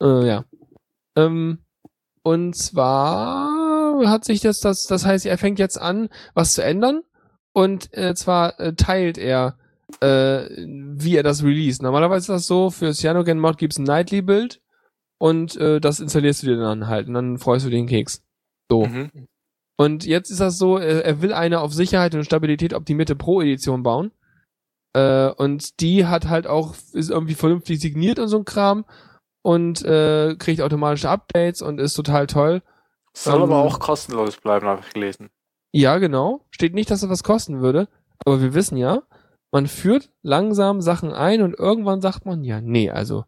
Äh, 0.00 0.26
ja. 0.26 0.44
Ähm, 1.16 1.58
und 2.22 2.56
zwar 2.56 4.06
hat 4.06 4.24
sich 4.24 4.40
das, 4.40 4.60
das, 4.60 4.86
das 4.86 5.06
heißt, 5.06 5.26
er 5.26 5.38
fängt 5.38 5.58
jetzt 5.58 5.80
an, 5.80 6.08
was 6.34 6.54
zu 6.54 6.62
ändern. 6.62 7.02
Und 7.52 7.96
äh, 7.96 8.14
zwar 8.14 8.60
äh, 8.60 8.74
teilt 8.74 9.16
er, 9.16 9.56
äh, 10.00 10.48
wie 10.58 11.16
er 11.16 11.22
das 11.22 11.42
release. 11.42 11.82
Normalerweise 11.82 12.24
ist 12.24 12.28
das 12.40 12.46
so, 12.46 12.70
für 12.70 12.92
Cyanogen-Mod 12.92 13.56
gibt's 13.56 13.78
ein 13.78 13.84
Nightly-Bild 13.84 14.60
und 15.18 15.56
äh, 15.56 15.80
das 15.80 16.00
installierst 16.00 16.42
du 16.42 16.48
dir 16.48 16.58
dann 16.58 16.88
halt 16.88 17.08
und 17.08 17.14
dann 17.14 17.38
freust 17.38 17.64
du 17.64 17.70
den 17.70 17.86
Keks. 17.86 18.22
So. 18.68 18.86
Mhm. 18.86 19.10
Und 19.76 20.04
jetzt 20.04 20.30
ist 20.30 20.40
das 20.40 20.58
so, 20.58 20.78
er, 20.78 21.04
er 21.04 21.22
will 21.22 21.32
eine 21.32 21.60
auf 21.60 21.72
Sicherheit 21.72 22.14
und 22.14 22.24
Stabilität 22.24 22.74
optimierte 22.74 23.14
Pro-Edition 23.14 23.82
bauen. 23.82 24.10
Äh, 24.96 25.30
und 25.36 25.80
die 25.80 26.06
hat 26.06 26.28
halt 26.28 26.46
auch, 26.46 26.74
ist 26.92 27.10
irgendwie 27.10 27.34
vernünftig 27.34 27.80
signiert 27.80 28.18
und 28.18 28.28
so 28.28 28.38
ein 28.38 28.46
Kram 28.46 28.86
und 29.42 29.84
äh, 29.84 30.36
kriegt 30.38 30.62
automatische 30.62 31.10
Updates 31.10 31.60
und 31.60 31.78
ist 31.78 31.92
total 31.92 32.26
toll. 32.26 32.62
Soll 33.12 33.36
Ähm, 33.36 33.42
aber 33.42 33.58
auch 33.58 33.78
kostenlos 33.78 34.38
bleiben, 34.38 34.66
habe 34.66 34.80
ich 34.86 34.94
gelesen. 34.94 35.28
Ja, 35.72 35.98
genau. 35.98 36.46
Steht 36.50 36.72
nicht, 36.72 36.90
dass 36.90 37.02
es 37.02 37.10
was 37.10 37.24
kosten 37.24 37.60
würde, 37.60 37.88
aber 38.24 38.40
wir 38.40 38.54
wissen 38.54 38.78
ja, 38.78 39.02
man 39.52 39.66
führt 39.66 40.10
langsam 40.22 40.80
Sachen 40.80 41.12
ein 41.12 41.42
und 41.42 41.58
irgendwann 41.58 42.00
sagt 42.00 42.24
man, 42.24 42.42
ja, 42.42 42.62
nee, 42.62 42.90
also 42.90 43.26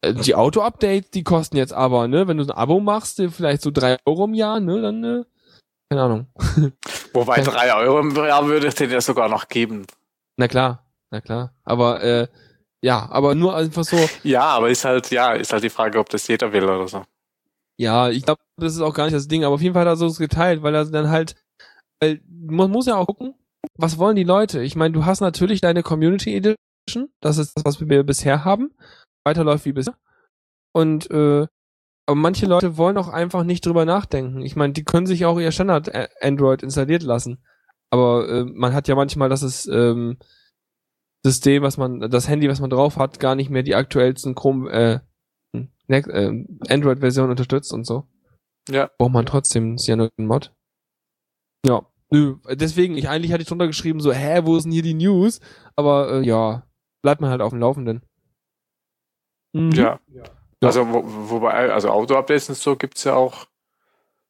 äh, 0.00 0.14
die 0.14 0.34
Auto-Updates, 0.34 1.10
die 1.10 1.24
kosten 1.24 1.58
jetzt 1.58 1.74
aber, 1.74 2.08
ne, 2.08 2.26
wenn 2.26 2.38
du 2.38 2.44
ein 2.44 2.50
Abo 2.50 2.80
machst, 2.80 3.22
vielleicht 3.30 3.60
so 3.60 3.70
drei 3.70 3.98
Euro 4.06 4.24
im 4.24 4.34
Jahr, 4.34 4.60
ne, 4.60 4.80
dann, 4.80 5.04
äh, 5.04 5.24
keine 5.90 6.02
Ahnung. 6.02 6.26
Wobei 7.12 7.42
drei 7.42 7.74
Euro 7.74 8.00
im 8.00 8.16
Jahr 8.16 8.46
würde 8.46 8.68
ich 8.68 8.74
den 8.74 8.90
ja 8.90 9.02
sogar 9.02 9.28
noch 9.28 9.48
geben. 9.48 9.86
Na 10.38 10.48
klar, 10.48 10.85
na 11.16 11.20
klar. 11.22 11.54
Aber, 11.64 12.02
äh, 12.02 12.28
ja, 12.84 13.08
aber 13.10 13.34
nur 13.34 13.56
einfach 13.56 13.84
so, 13.84 13.96
Ja, 14.22 14.42
aber 14.44 14.70
ist 14.70 14.84
halt, 14.84 15.10
ja, 15.10 15.32
ist 15.32 15.52
halt 15.52 15.64
die 15.64 15.70
Frage, 15.70 15.98
ob 15.98 16.08
das 16.10 16.28
jeder 16.28 16.52
will 16.52 16.64
oder 16.64 16.86
so. 16.88 17.04
ja, 17.78 18.10
ich 18.10 18.22
glaube, 18.24 18.40
das 18.58 18.74
ist 18.74 18.80
auch 18.80 18.94
gar 18.94 19.04
nicht 19.04 19.16
das 19.16 19.28
Ding, 19.28 19.44
aber 19.44 19.54
auf 19.54 19.62
jeden 19.62 19.74
Fall 19.74 19.82
hat 19.86 19.92
er 19.92 19.96
so 19.96 20.06
es 20.06 20.18
geteilt, 20.18 20.62
weil 20.62 20.74
er 20.74 20.84
dann 20.86 21.10
halt, 21.10 21.34
weil 22.00 22.20
man 22.28 22.70
muss 22.70 22.86
ja 22.86 22.96
auch 22.96 23.06
gucken, 23.06 23.34
was 23.78 23.98
wollen 23.98 24.16
die 24.16 24.24
Leute? 24.24 24.62
Ich 24.62 24.76
meine, 24.76 24.92
du 24.92 25.04
hast 25.04 25.20
natürlich 25.20 25.60
deine 25.60 25.82
Community 25.82 26.34
Edition, 26.36 27.08
das 27.20 27.38
ist 27.38 27.52
das, 27.56 27.64
was 27.64 27.80
wir 27.80 28.04
bisher 28.04 28.44
haben, 28.44 28.74
weiterläuft 29.24 29.64
wie 29.64 29.72
bisher. 29.72 29.96
Und 30.72 31.10
äh, 31.10 31.46
aber 32.08 32.14
manche 32.14 32.46
Leute 32.46 32.76
wollen 32.76 32.98
auch 32.98 33.08
einfach 33.08 33.42
nicht 33.42 33.66
drüber 33.66 33.84
nachdenken. 33.84 34.42
Ich 34.42 34.54
meine, 34.54 34.72
die 34.74 34.84
können 34.84 35.06
sich 35.06 35.24
auch 35.26 35.40
ihr 35.40 35.50
Standard 35.50 35.88
äh, 35.88 36.08
Android 36.20 36.62
installiert 36.62 37.02
lassen. 37.02 37.42
Aber 37.90 38.28
äh, 38.28 38.44
man 38.44 38.74
hat 38.74 38.86
ja 38.86 38.94
manchmal 38.94 39.28
das 39.28 39.42
ist, 39.42 39.66
ähm, 39.66 40.18
System, 41.26 41.62
was 41.64 41.76
man, 41.76 42.00
das 42.08 42.28
Handy, 42.28 42.48
was 42.48 42.60
man 42.60 42.70
drauf 42.70 42.96
hat, 42.98 43.18
gar 43.18 43.34
nicht 43.34 43.50
mehr 43.50 43.64
die 43.64 43.74
aktuellsten 43.74 44.34
Chrome, 44.36 44.70
äh, 44.70 45.00
äh, 45.88 46.44
Android-Version 46.68 47.30
unterstützt 47.30 47.72
und 47.72 47.84
so. 47.84 48.06
Ja. 48.68 48.90
Braucht 48.98 49.12
man 49.12 49.26
trotzdem 49.26 49.76
Cyanogen-Mod. 49.76 50.52
Ja. 51.66 51.84
Nö, 52.10 52.36
deswegen, 52.52 52.96
ich 52.96 53.08
eigentlich 53.08 53.32
hatte 53.32 53.42
ich 53.42 53.48
drunter 53.48 53.66
geschrieben, 53.66 53.98
so, 54.00 54.12
hä, 54.12 54.42
wo 54.44 54.56
ist 54.56 54.62
denn 54.62 54.72
hier 54.72 54.82
die 54.82 54.94
News? 54.94 55.40
Aber 55.74 56.12
äh, 56.12 56.22
ja, 56.24 56.64
bleibt 57.02 57.20
man 57.20 57.30
halt 57.30 57.40
auf 57.40 57.50
dem 57.50 57.58
Laufenden. 57.58 58.02
Mhm. 59.52 59.72
Ja. 59.72 60.00
Also, 60.62 60.86
wo, 60.88 61.02
wobei, 61.30 61.72
also 61.72 61.90
Auto-Updates 61.90 62.48
und 62.48 62.54
so 62.56 62.76
gibt's 62.76 63.02
ja 63.04 63.14
auch 63.14 63.46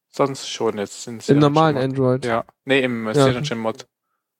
sonst 0.09 0.49
schon 0.49 0.77
jetzt. 0.79 1.07
In 1.07 1.19
Im 1.27 1.39
normalen. 1.39 1.77
Android. 1.77 2.25
Ja. 2.25 2.45
Nee, 2.65 2.81
im 2.81 3.05
Ja. 3.07 3.13
Synology-Mod. 3.13 3.87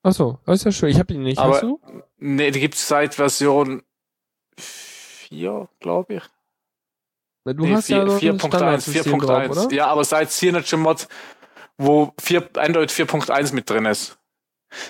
Achso, 0.03 0.39
das 0.45 0.59
ist 0.59 0.65
ja 0.65 0.71
schön. 0.71 0.89
Ich 0.89 0.99
habe 0.99 1.13
ihn 1.13 1.23
nicht. 1.23 1.37
Aber- 1.39 1.53
Hast 1.53 1.63
du? 1.63 1.79
Nee, 2.17 2.51
die 2.51 2.59
gibt's 2.59 2.87
seit 2.87 3.15
Version 3.15 3.83
4, 4.57 5.69
glaube 5.79 6.15
ich. 6.15 6.23
Na, 7.45 7.53
Du 7.53 7.65
nee, 7.65 7.75
hast 7.75 7.89
ja 7.89 8.05
so 8.05 8.13
ein 8.13 8.19
4.1, 8.19 8.47
Standardsystem 8.47 9.19
drauf, 9.19 9.43
4.1. 9.43 9.49
oder? 9.65 9.75
Ja, 9.75 9.87
aber 9.87 10.03
seit 10.03 10.31
Synology-Mod, 10.31 11.07
wo 11.77 12.13
4, 12.19 12.49
Android 12.57 12.89
4.1 12.89 13.53
mit 13.53 13.69
drin 13.69 13.85
ist. 13.85 14.17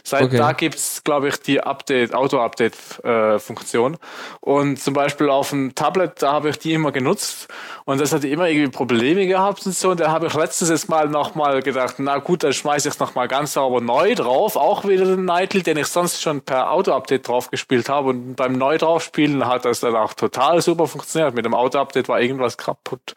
Seit 0.04 0.24
Okay. 0.24 0.38
da 0.38 0.52
gibt's, 0.54 1.04
glaube 1.04 1.28
ich, 1.30 1.40
die 1.40 1.62
Update, 1.62 2.14
Auto-Update-Funktion. 2.14 3.98
und 4.42 4.80
zum 4.80 4.94
Beispiel 4.94 5.30
auf 5.30 5.50
dem 5.52 5.76
Tablet, 5.76 6.22
da 6.22 6.34
habe 6.34 6.50
ich 6.50 6.60
die 6.60 6.74
immer 6.74 6.92
genutzt. 6.92 7.48
Und 7.86 8.02
das 8.02 8.12
hat 8.14 8.24
immer 8.24 8.48
irgendwie 8.50 8.70
Probleme 8.72 9.28
gehabt 9.28 9.66
und 9.66 9.74
so. 9.74 9.90
Und 9.92 10.00
da 10.00 10.12
habe 10.12 10.28
ich 10.28 10.34
letztens 10.34 10.70
jetzt 10.70 10.90
mal 10.90 11.08
nochmal 11.08 11.62
gedacht, 11.62 11.96
na 12.00 12.18
gut, 12.18 12.44
dann 12.44 12.54
schmeiße 12.54 12.88
ich 12.88 12.96
es 12.96 13.00
nochmal 13.00 13.28
ganz 13.28 13.54
sauber 13.54 13.82
neu 13.82 14.16
drauf. 14.16 14.56
Auch 14.56 14.86
wieder 14.88 15.06
den 15.06 15.26
Nightly, 15.26 15.64
den 15.64 15.78
ich 15.78 15.88
sonst 15.88 16.22
schon 16.22 16.42
per 16.42 16.72
Auto-Update 16.72 17.28
drauf 17.28 17.50
gespielt 17.52 17.90
habe. 17.90 18.10
Und 18.10 18.36
beim 18.36 18.54
neu 18.54 18.78
draufspielen 18.78 19.46
hat 19.48 19.66
das 19.66 19.80
dann 19.82 19.96
auch 19.96 20.14
total 20.14 20.62
super 20.62 20.88
funktioniert. 20.88 21.34
Mit 21.36 21.46
dem 21.46 21.54
Auto-Update 21.54 22.08
war 22.10 22.20
irgendwas 22.20 22.58
kaputt. 22.58 23.14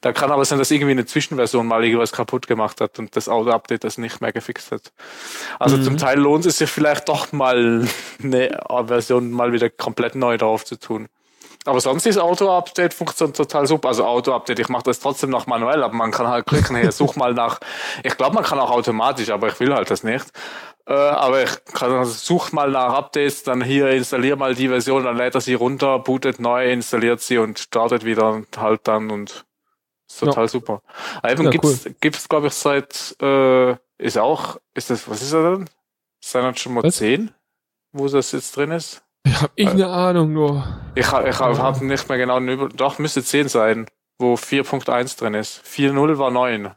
Da 0.00 0.12
kann 0.12 0.30
aber 0.30 0.44
sein, 0.44 0.58
dass 0.58 0.70
irgendwie 0.70 0.92
eine 0.92 1.06
Zwischenversion 1.06 1.66
mal 1.66 1.84
irgendwas 1.84 2.12
kaputt 2.12 2.46
gemacht 2.46 2.80
hat 2.80 2.98
und 2.98 3.14
das 3.16 3.28
Auto-Update 3.28 3.84
das 3.84 3.98
nicht 3.98 4.20
mehr 4.20 4.32
gefixt 4.32 4.72
hat. 4.72 4.92
Also 5.58 5.76
Mhm. 5.76 5.82
zum 5.82 5.95
Teil 5.98 6.18
lohnt 6.18 6.46
es 6.46 6.58
sich 6.58 6.70
vielleicht 6.70 7.08
doch 7.08 7.32
mal 7.32 7.86
eine 8.22 8.58
Version 8.86 9.30
mal 9.30 9.52
wieder 9.52 9.70
komplett 9.70 10.14
neu 10.14 10.36
drauf 10.38 10.64
zu 10.64 10.78
tun. 10.78 11.08
Aber 11.64 11.80
sonst 11.80 12.06
ist 12.06 12.18
Auto-Update-Funktion 12.18 13.32
total 13.34 13.66
super. 13.66 13.88
Also 13.88 14.04
Auto-Update, 14.04 14.60
ich 14.60 14.68
mache 14.68 14.84
das 14.84 15.00
trotzdem 15.00 15.30
noch 15.30 15.46
manuell, 15.48 15.82
aber 15.82 15.94
man 15.94 16.12
kann 16.12 16.28
halt 16.28 16.46
klicken, 16.46 16.76
hier, 16.76 16.92
such 16.92 17.16
mal 17.16 17.34
nach. 17.34 17.58
Ich 18.04 18.16
glaube, 18.16 18.36
man 18.36 18.44
kann 18.44 18.60
auch 18.60 18.70
automatisch, 18.70 19.30
aber 19.30 19.48
ich 19.48 19.58
will 19.58 19.74
halt 19.74 19.90
das 19.90 20.04
nicht. 20.04 20.26
Äh, 20.86 20.92
aber 20.92 21.42
ich 21.42 21.50
kann 21.74 21.90
also 21.90 22.12
such 22.12 22.52
mal 22.52 22.70
nach 22.70 22.94
Updates, 22.94 23.42
dann 23.42 23.60
hier 23.64 23.88
installier 23.90 24.36
mal 24.36 24.54
die 24.54 24.68
Version, 24.68 25.02
dann 25.02 25.16
lädt 25.16 25.34
er 25.34 25.40
sie 25.40 25.54
runter, 25.54 25.98
bootet 25.98 26.38
neu, 26.38 26.70
installiert 26.70 27.20
sie 27.20 27.38
und 27.38 27.58
startet 27.58 28.04
wieder 28.04 28.30
und 28.30 28.46
halt 28.56 28.82
dann 28.84 29.10
und 29.10 29.44
ist 30.08 30.22
Ja. 30.22 30.28
total 30.28 30.48
super. 30.48 30.82
Aber 31.20 31.32
eben 31.32 31.42
Ja, 31.42 31.50
gibt's, 31.50 31.88
gibt's 32.00 32.28
glaube 32.28 32.46
ich 32.46 32.52
seit 32.52 33.16
äh, 33.20 33.74
ist 33.98 34.16
auch 34.18 34.58
ist 34.74 34.90
das 34.90 35.10
was 35.10 35.22
ist 35.22 35.32
das 35.32 35.42
denn? 35.42 35.68
Ist 36.26 36.34
das 36.34 36.60
schon 36.60 36.74
mal 36.74 36.82
Was? 36.82 36.96
10, 36.96 37.30
wo 37.92 38.08
das 38.08 38.32
jetzt 38.32 38.56
drin 38.56 38.72
ist? 38.72 39.04
Ja, 39.24 39.42
hab 39.42 39.52
ich 39.54 39.68
eine 39.68 39.86
Ahnung 39.88 40.32
nur. 40.32 40.66
Ich, 40.96 41.10
ha- 41.12 41.24
ich 41.24 41.38
habe 41.38 41.56
hab 41.58 41.80
nicht 41.80 42.08
mehr 42.08 42.18
genau 42.18 42.40
Über 42.40 42.68
doch 42.68 42.98
müsste 42.98 43.22
10 43.22 43.48
sein, 43.48 43.86
wo 44.18 44.34
4.1 44.34 45.18
drin 45.18 45.34
ist. 45.34 45.62
4.0 45.64 46.18
war 46.18 46.32
9. 46.32 46.74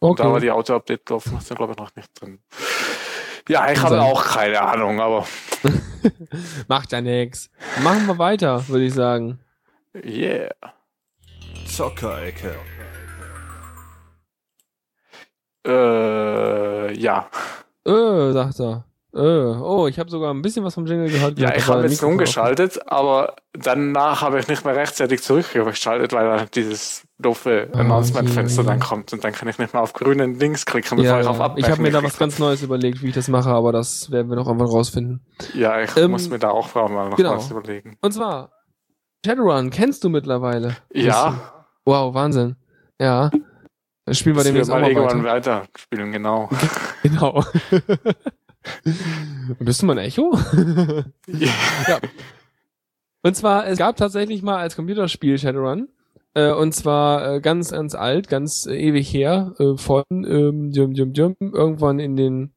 Okay. 0.00 0.22
Da 0.22 0.32
war 0.32 0.40
die 0.40 0.50
Auto-Update 0.50 1.08
drauf, 1.08 1.26
ist 1.26 1.54
glaube 1.54 1.72
ich 1.72 1.78
noch 1.78 1.94
nicht 1.94 2.10
drin. 2.20 2.40
Ja, 3.48 3.70
ich 3.70 3.80
habe 3.80 4.00
auch 4.02 4.24
keine 4.24 4.60
Ahnung, 4.60 5.00
aber 5.00 5.26
Macht 6.68 6.90
ja 6.92 7.00
nix. 7.00 7.50
Machen 7.82 8.06
wir 8.06 8.18
weiter, 8.18 8.66
würde 8.68 8.84
ich 8.86 8.94
sagen. 8.94 9.38
yeah. 9.94 10.50
Zockerecke. 11.66 12.56
Äh, 15.66 16.92
ja. 16.98 17.28
Äh, 17.88 18.32
sagt 18.32 18.60
er. 18.60 18.84
Äh, 19.14 19.20
oh, 19.20 19.86
ich 19.88 19.98
habe 19.98 20.10
sogar 20.10 20.32
ein 20.34 20.42
bisschen 20.42 20.64
was 20.64 20.74
vom 20.74 20.84
Jingle 20.86 21.10
gehört. 21.10 21.38
Ja, 21.38 21.54
ich 21.56 21.66
habe 21.66 21.82
jetzt 21.88 22.02
umgeschaltet, 22.04 22.78
aber 22.86 23.36
danach 23.54 24.20
habe 24.20 24.38
ich 24.38 24.48
nicht 24.48 24.64
mehr 24.66 24.76
rechtzeitig 24.76 25.22
zurückgeschaltet, 25.22 26.12
weil 26.12 26.26
dann 26.28 26.46
dieses 26.54 27.04
doofe 27.18 27.68
Ah, 27.72 27.78
Announcement-Fenster 27.78 28.64
dann 28.64 28.80
kommt 28.80 29.12
und 29.14 29.24
dann 29.24 29.32
kann 29.32 29.48
ich 29.48 29.58
nicht 29.58 29.72
mehr 29.72 29.82
auf 29.82 29.94
grünen 29.94 30.38
Links 30.38 30.66
klicken, 30.66 30.98
bevor 30.98 31.10
Ja, 31.14 31.20
ich 31.22 31.26
auf. 31.26 31.40
Abbrechen 31.40 31.64
Ich 31.64 31.70
habe 31.70 31.82
mir 31.82 31.90
da 31.90 32.02
was 32.02 32.18
ganz 32.18 32.38
Neues 32.38 32.62
überlegt, 32.62 33.02
wie 33.02 33.08
ich 33.08 33.14
das 33.14 33.28
mache, 33.28 33.48
aber 33.48 33.72
das 33.72 34.10
werden 34.10 34.28
wir 34.28 34.36
noch 34.36 34.46
irgendwann 34.46 34.68
rausfinden. 34.68 35.24
Ja, 35.54 35.80
ich 35.80 35.96
Ähm, 35.96 36.10
muss 36.10 36.28
mir 36.28 36.38
da 36.38 36.50
auch 36.50 36.72
mal 36.74 37.08
noch 37.08 37.16
genau. 37.16 37.36
was 37.36 37.50
überlegen. 37.50 37.96
Und 38.02 38.12
zwar, 38.12 38.52
Shadowrun, 39.24 39.70
kennst 39.70 40.04
du 40.04 40.10
mittlerweile? 40.10 40.76
Ja, 40.92 41.34
Wow, 41.86 42.12
Wahnsinn. 42.12 42.56
Ja. 43.00 43.30
Das 44.08 44.18
spielen 44.18 44.36
wir 44.36 44.44
demnächst 44.44 44.70
auch 44.70 44.80
mal 44.80 44.94
weiter. 44.94 45.22
weiter 45.22 45.66
spielen, 45.76 46.12
genau. 46.12 46.48
Genau. 47.02 47.44
Bist 49.60 49.82
du 49.82 49.86
mal 49.86 49.98
ein 49.98 50.06
Echo? 50.06 50.32
ja. 51.26 51.98
Und 53.22 53.36
zwar, 53.36 53.66
es 53.66 53.78
gab 53.78 53.96
tatsächlich 53.96 54.42
mal 54.42 54.56
als 54.56 54.76
Computerspiel 54.76 55.38
Shadowrun. 55.38 55.88
Äh, 56.32 56.52
und 56.52 56.74
zwar 56.74 57.34
äh, 57.34 57.40
ganz, 57.40 57.70
ganz 57.70 57.94
alt, 57.94 58.28
ganz 58.28 58.66
äh, 58.66 58.76
ewig 58.76 59.12
her, 59.12 59.54
äh, 59.58 59.76
von 59.76 60.04
ähm, 60.10 60.72
düm, 60.72 60.94
düm, 60.94 61.12
düm, 61.12 61.36
irgendwann 61.40 61.98
in 61.98 62.16
den. 62.16 62.54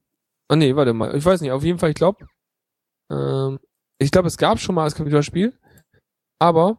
Ah 0.48 0.56
nee, 0.56 0.74
warte 0.74 0.94
mal. 0.94 1.14
Ich 1.14 1.24
weiß 1.24 1.42
nicht, 1.42 1.52
auf 1.52 1.64
jeden 1.64 1.78
Fall, 1.78 1.90
ich 1.90 1.96
glaube. 1.96 2.26
Ähm, 3.10 3.58
ich 3.98 4.10
glaube, 4.10 4.28
es 4.28 4.38
gab 4.38 4.58
schon 4.58 4.74
mal 4.74 4.84
als 4.84 4.94
Computerspiel. 4.94 5.52
Aber 6.38 6.78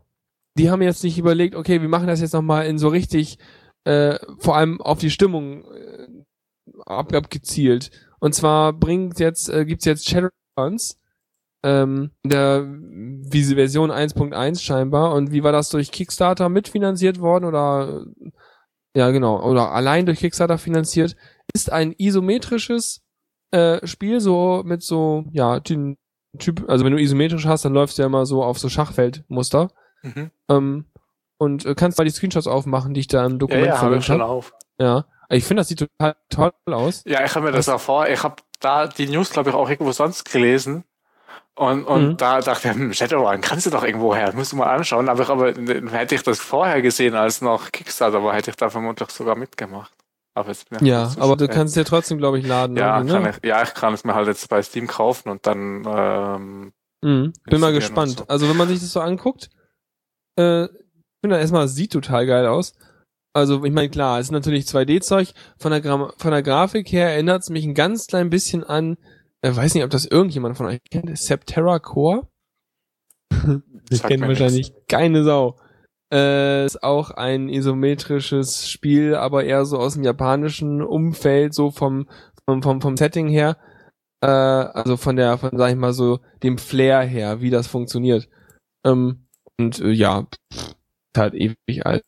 die 0.57 0.71
haben 0.71 0.81
jetzt 0.81 1.03
nicht 1.03 1.19
überlegt, 1.19 1.55
okay, 1.55 1.81
wir 1.81 1.89
machen 1.89 2.07
das 2.07 2.21
jetzt 2.21 2.33
nochmal 2.33 2.65
in 2.65 2.79
so 2.79 2.87
richtig, 2.87 3.37
äh, 3.85 4.17
vor 4.39 4.55
allem 4.55 4.81
auf 4.81 4.99
die 4.99 5.11
Stimmung 5.11 5.65
äh, 5.71 6.07
ab, 6.85 7.13
abgezielt. 7.13 7.91
Und 8.19 8.33
zwar 8.33 8.73
bringt 8.73 9.19
jetzt, 9.19 9.49
äh, 9.49 9.65
gibt's 9.65 9.85
jetzt 9.85 10.07
Shadowruns, 10.07 10.99
ähm, 11.63 12.11
der 12.25 12.65
wie 12.65 13.43
sie 13.43 13.55
Version 13.55 13.91
1.1 13.91 14.61
scheinbar. 14.61 15.13
Und 15.13 15.31
wie 15.31 15.43
war 15.43 15.51
das 15.51 15.69
durch 15.69 15.91
Kickstarter 15.91 16.49
mitfinanziert 16.49 17.19
worden 17.19 17.45
oder 17.45 18.05
äh, 18.23 18.31
ja 18.95 19.11
genau, 19.11 19.41
oder 19.43 19.71
allein 19.71 20.05
durch 20.05 20.19
Kickstarter 20.19 20.57
finanziert, 20.57 21.15
ist 21.53 21.71
ein 21.71 21.93
isometrisches 21.97 23.01
äh, 23.51 23.85
Spiel 23.85 24.19
so 24.19 24.63
mit 24.65 24.83
so, 24.83 25.25
ja, 25.31 25.59
den 25.59 25.97
Typ, 26.39 26.67
also 26.67 26.83
wenn 26.83 26.93
du 26.93 27.01
isometrisch 27.01 27.45
hast, 27.45 27.65
dann 27.65 27.73
läufst 27.73 27.97
du 27.97 28.01
ja 28.01 28.07
immer 28.07 28.25
so 28.25 28.43
auf 28.43 28.57
so 28.57 28.67
Schachfeldmuster. 28.67 29.69
Mhm. 30.01 30.31
Ähm, 30.49 30.85
und 31.43 31.65
äh, 31.65 31.75
kannst 31.75 31.97
mal 31.97 32.05
die 32.05 32.11
Screenshots 32.11 32.47
aufmachen, 32.47 32.93
die 32.93 33.01
ich 33.01 33.07
da 33.07 33.25
im 33.25 33.33
Ja, 33.33 33.37
Dokument 33.37 33.65
ja, 33.65 33.81
habe 33.81 33.97
ich 33.97 34.05
verlinkt 34.05 34.05
schon 34.05 34.21
hab. 34.21 34.29
auf. 34.29 34.53
Ja. 34.79 35.05
Ich 35.29 35.45
finde, 35.45 35.61
das 35.61 35.67
sieht 35.67 35.79
total 35.79 36.15
toll 36.29 36.51
aus. 36.65 37.03
Ja, 37.05 37.23
ich 37.23 37.33
habe 37.35 37.45
mir 37.45 37.51
das 37.51 37.69
auch 37.69 37.79
vor, 37.79 38.07
ich 38.07 38.23
habe 38.23 38.35
da 38.59 38.87
die 38.87 39.07
News, 39.07 39.31
glaube 39.31 39.49
ich, 39.49 39.55
auch 39.55 39.69
irgendwo 39.69 39.91
sonst 39.91 40.31
gelesen. 40.31 40.83
Und, 41.55 41.83
und 41.83 42.07
mhm. 42.07 42.17
da 42.17 42.41
dachte 42.41 42.69
ich, 42.69 42.73
hm, 42.73 42.93
Shadowrun 42.93 43.41
kannst 43.41 43.67
du 43.67 43.69
doch 43.69 43.83
irgendwo 43.83 44.15
her, 44.15 44.33
musst 44.33 44.53
du 44.53 44.55
mal 44.55 44.73
anschauen. 44.73 45.07
Aber, 45.07 45.29
aber 45.29 45.53
hätte 45.91 46.15
ich 46.15 46.23
das 46.23 46.39
vorher 46.39 46.81
gesehen 46.81 47.15
als 47.15 47.41
noch 47.41 47.71
Kickstarter, 47.71 48.17
aber 48.17 48.33
hätte 48.33 48.49
ich 48.49 48.57
da 48.57 48.69
vermutlich 48.69 49.09
sogar 49.11 49.35
mitgemacht. 49.35 49.93
Aber 50.35 50.49
jetzt 50.49 50.69
bin 50.69 50.83
ja, 50.83 51.11
aber 51.19 51.37
du 51.37 51.47
kannst 51.47 51.75
dir 51.75 51.85
trotzdem, 51.85 52.17
glaube 52.17 52.39
ich, 52.39 52.47
laden. 52.47 52.75
Ja, 52.75 53.03
ne? 53.03 53.29
ich, 53.29 53.47
ja, 53.47 53.61
ich 53.61 53.75
kann 53.75 53.93
es 53.93 54.03
mir 54.03 54.15
halt 54.15 54.27
jetzt 54.27 54.49
bei 54.49 54.63
Steam 54.63 54.87
kaufen 54.87 55.29
und 55.29 55.45
dann. 55.45 55.83
Ähm, 55.85 56.73
mhm. 57.01 57.33
Bin 57.45 57.61
mal 57.61 57.71
gespannt. 57.71 58.17
So. 58.17 58.27
Also 58.27 58.49
wenn 58.49 58.57
man 58.57 58.67
sich 58.67 58.79
das 58.79 58.91
so 58.91 58.99
anguckt, 58.99 59.51
äh, 60.35 60.67
finde 61.23 61.39
erstmal, 61.39 61.67
sieht 61.67 61.91
total 61.91 62.25
geil 62.25 62.45
aus. 62.45 62.73
Also 63.35 63.63
ich 63.63 63.71
meine, 63.71 63.89
klar, 63.89 64.19
es 64.19 64.27
ist 64.27 64.31
natürlich 64.31 64.65
2D-Zeug. 64.65 65.33
Von 65.57 65.71
der, 65.71 65.81
Gra 65.81 66.13
von 66.17 66.31
der 66.31 66.43
Grafik 66.43 66.91
her 66.91 67.09
erinnert 67.09 67.41
es 67.41 67.49
mich 67.49 67.65
ein 67.65 67.73
ganz 67.73 68.07
klein 68.07 68.29
bisschen 68.29 68.63
an 68.63 68.97
äh, 69.43 69.55
weiß 69.55 69.75
nicht, 69.75 69.83
ob 69.83 69.89
das 69.89 70.05
irgendjemand 70.05 70.57
von 70.57 70.65
euch 70.67 70.79
kennt. 70.89 71.15
Septerra 71.17 71.79
Core? 71.79 72.27
das 73.89 74.01
kennt 74.01 74.21
wahrscheinlich 74.21 74.69
nichts. 74.69 74.87
keine 74.87 75.23
Sau. 75.23 75.57
Äh, 76.11 76.65
ist 76.65 76.81
auch 76.81 77.11
ein 77.11 77.49
isometrisches 77.49 78.69
Spiel, 78.69 79.15
aber 79.15 79.43
eher 79.43 79.65
so 79.65 79.77
aus 79.77 79.95
dem 79.95 80.03
japanischen 80.03 80.81
Umfeld, 80.81 81.53
so 81.53 81.71
vom, 81.71 82.07
vom, 82.47 82.63
vom, 82.63 82.81
vom 82.81 82.95
Setting 82.95 83.27
her. 83.27 83.57
Äh, 84.21 84.27
also 84.27 84.95
von 84.95 85.17
der, 85.17 85.37
von, 85.37 85.57
sag 85.57 85.71
ich 85.71 85.75
mal 85.75 85.93
so, 85.93 86.19
dem 86.41 86.57
Flair 86.57 87.01
her, 87.01 87.41
wie 87.41 87.49
das 87.49 87.67
funktioniert. 87.67 88.29
Ähm, 88.85 89.27
und 89.59 89.79
äh, 89.81 89.91
ja, 89.91 90.23
pff, 90.53 90.75
halt 91.17 91.33
ewig 91.33 91.85
alt. 91.85 92.03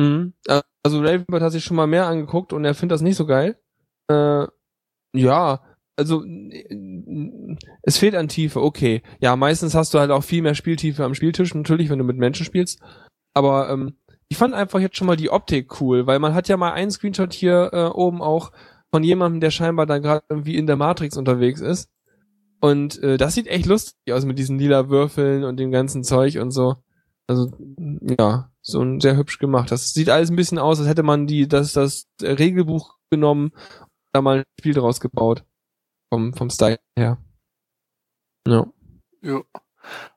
Mhm. 0.00 0.34
Also 0.82 1.00
Ravenbird 1.00 1.42
hat 1.42 1.52
sich 1.52 1.64
schon 1.64 1.76
mal 1.76 1.86
mehr 1.86 2.06
angeguckt 2.06 2.52
und 2.52 2.64
er 2.64 2.74
findet 2.74 2.94
das 2.94 3.02
nicht 3.02 3.16
so 3.16 3.26
geil. 3.26 3.58
Äh, 4.10 4.46
ja, 5.14 5.62
also 5.96 6.24
es 7.82 7.98
fehlt 7.98 8.14
an 8.14 8.28
Tiefe, 8.28 8.62
okay. 8.62 9.02
Ja, 9.20 9.34
meistens 9.34 9.74
hast 9.74 9.92
du 9.92 9.98
halt 9.98 10.12
auch 10.12 10.22
viel 10.22 10.42
mehr 10.42 10.54
Spieltiefe 10.54 11.04
am 11.04 11.14
Spieltisch, 11.14 11.54
natürlich, 11.54 11.90
wenn 11.90 11.98
du 11.98 12.04
mit 12.04 12.16
Menschen 12.16 12.46
spielst. 12.46 12.80
Aber 13.34 13.68
ähm, 13.70 13.96
ich 14.28 14.36
fand 14.36 14.54
einfach 14.54 14.78
jetzt 14.78 14.96
schon 14.96 15.06
mal 15.06 15.16
die 15.16 15.30
Optik 15.30 15.80
cool, 15.80 16.06
weil 16.06 16.20
man 16.20 16.34
hat 16.34 16.48
ja 16.48 16.56
mal 16.56 16.72
einen 16.72 16.90
Screenshot 16.90 17.32
hier 17.32 17.70
äh, 17.72 17.86
oben 17.86 18.22
auch 18.22 18.52
von 18.90 19.02
jemandem, 19.02 19.40
der 19.40 19.50
scheinbar 19.50 19.86
da 19.86 19.98
gerade 19.98 20.24
irgendwie 20.28 20.56
in 20.56 20.66
der 20.66 20.76
Matrix 20.76 21.16
unterwegs 21.16 21.60
ist. 21.60 21.90
Und 22.60 23.02
äh, 23.02 23.16
das 23.16 23.34
sieht 23.34 23.46
echt 23.46 23.66
lustig 23.66 23.94
aus 24.12 24.24
mit 24.24 24.38
diesen 24.38 24.58
lila 24.58 24.88
Würfeln 24.88 25.44
und 25.44 25.58
dem 25.58 25.70
ganzen 25.70 26.04
Zeug 26.04 26.38
und 26.38 26.50
so. 26.50 26.76
Also 27.28 27.52
ja, 28.18 28.50
so 28.62 28.80
ein 28.80 29.00
sehr 29.00 29.16
hübsch 29.16 29.38
gemacht. 29.38 29.70
Das 29.70 29.92
sieht 29.92 30.08
alles 30.08 30.30
ein 30.30 30.36
bisschen 30.36 30.58
aus, 30.58 30.80
als 30.80 30.88
hätte 30.88 31.02
man 31.02 31.26
die 31.26 31.46
das 31.46 31.72
das 31.74 32.06
Regelbuch 32.22 32.96
genommen, 33.10 33.52
da 34.12 34.22
mal 34.22 34.38
ein 34.38 34.44
Spiel 34.58 34.74
draus 34.74 34.98
gebaut 35.00 35.44
vom, 36.12 36.32
vom 36.32 36.50
Style 36.50 36.78
her. 36.98 37.18
Ja. 38.46 38.66
ja. 39.22 39.42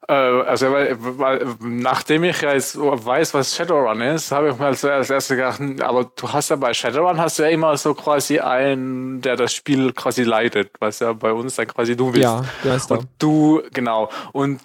Äh, 0.07 0.13
also, 0.13 0.71
weil, 0.71 0.97
weil, 0.99 1.55
nachdem 1.61 2.23
ich 2.23 2.41
ja 2.41 2.53
jetzt 2.53 2.77
weiß, 2.77 3.33
was 3.33 3.55
Shadowrun 3.55 4.01
ist, 4.01 4.31
habe 4.31 4.49
ich 4.49 4.57
mir 4.57 4.65
als 4.65 4.83
erstes 4.83 5.27
gedacht, 5.29 5.59
hm, 5.59 5.79
aber 5.81 6.11
du 6.15 6.31
hast 6.31 6.49
ja 6.49 6.55
bei 6.55 6.73
Shadowrun 6.73 7.19
hast 7.19 7.39
du 7.39 7.43
ja 7.43 7.49
immer 7.49 7.77
so 7.77 7.93
quasi 7.93 8.39
einen, 8.39 9.21
der 9.21 9.35
das 9.35 9.53
Spiel 9.53 9.93
quasi 9.93 10.23
leitet, 10.23 10.71
was 10.79 10.99
ja 10.99 11.13
bei 11.13 11.31
uns 11.31 11.55
dann 11.55 11.67
quasi 11.67 11.95
du 11.95 12.11
bist. 12.11 12.23
Ja, 12.23 12.43
der 12.63 12.75
ist 12.75 12.91
da. 12.91 12.95
Und 12.95 13.07
du, 13.19 13.61
genau. 13.71 14.09
Und 14.33 14.59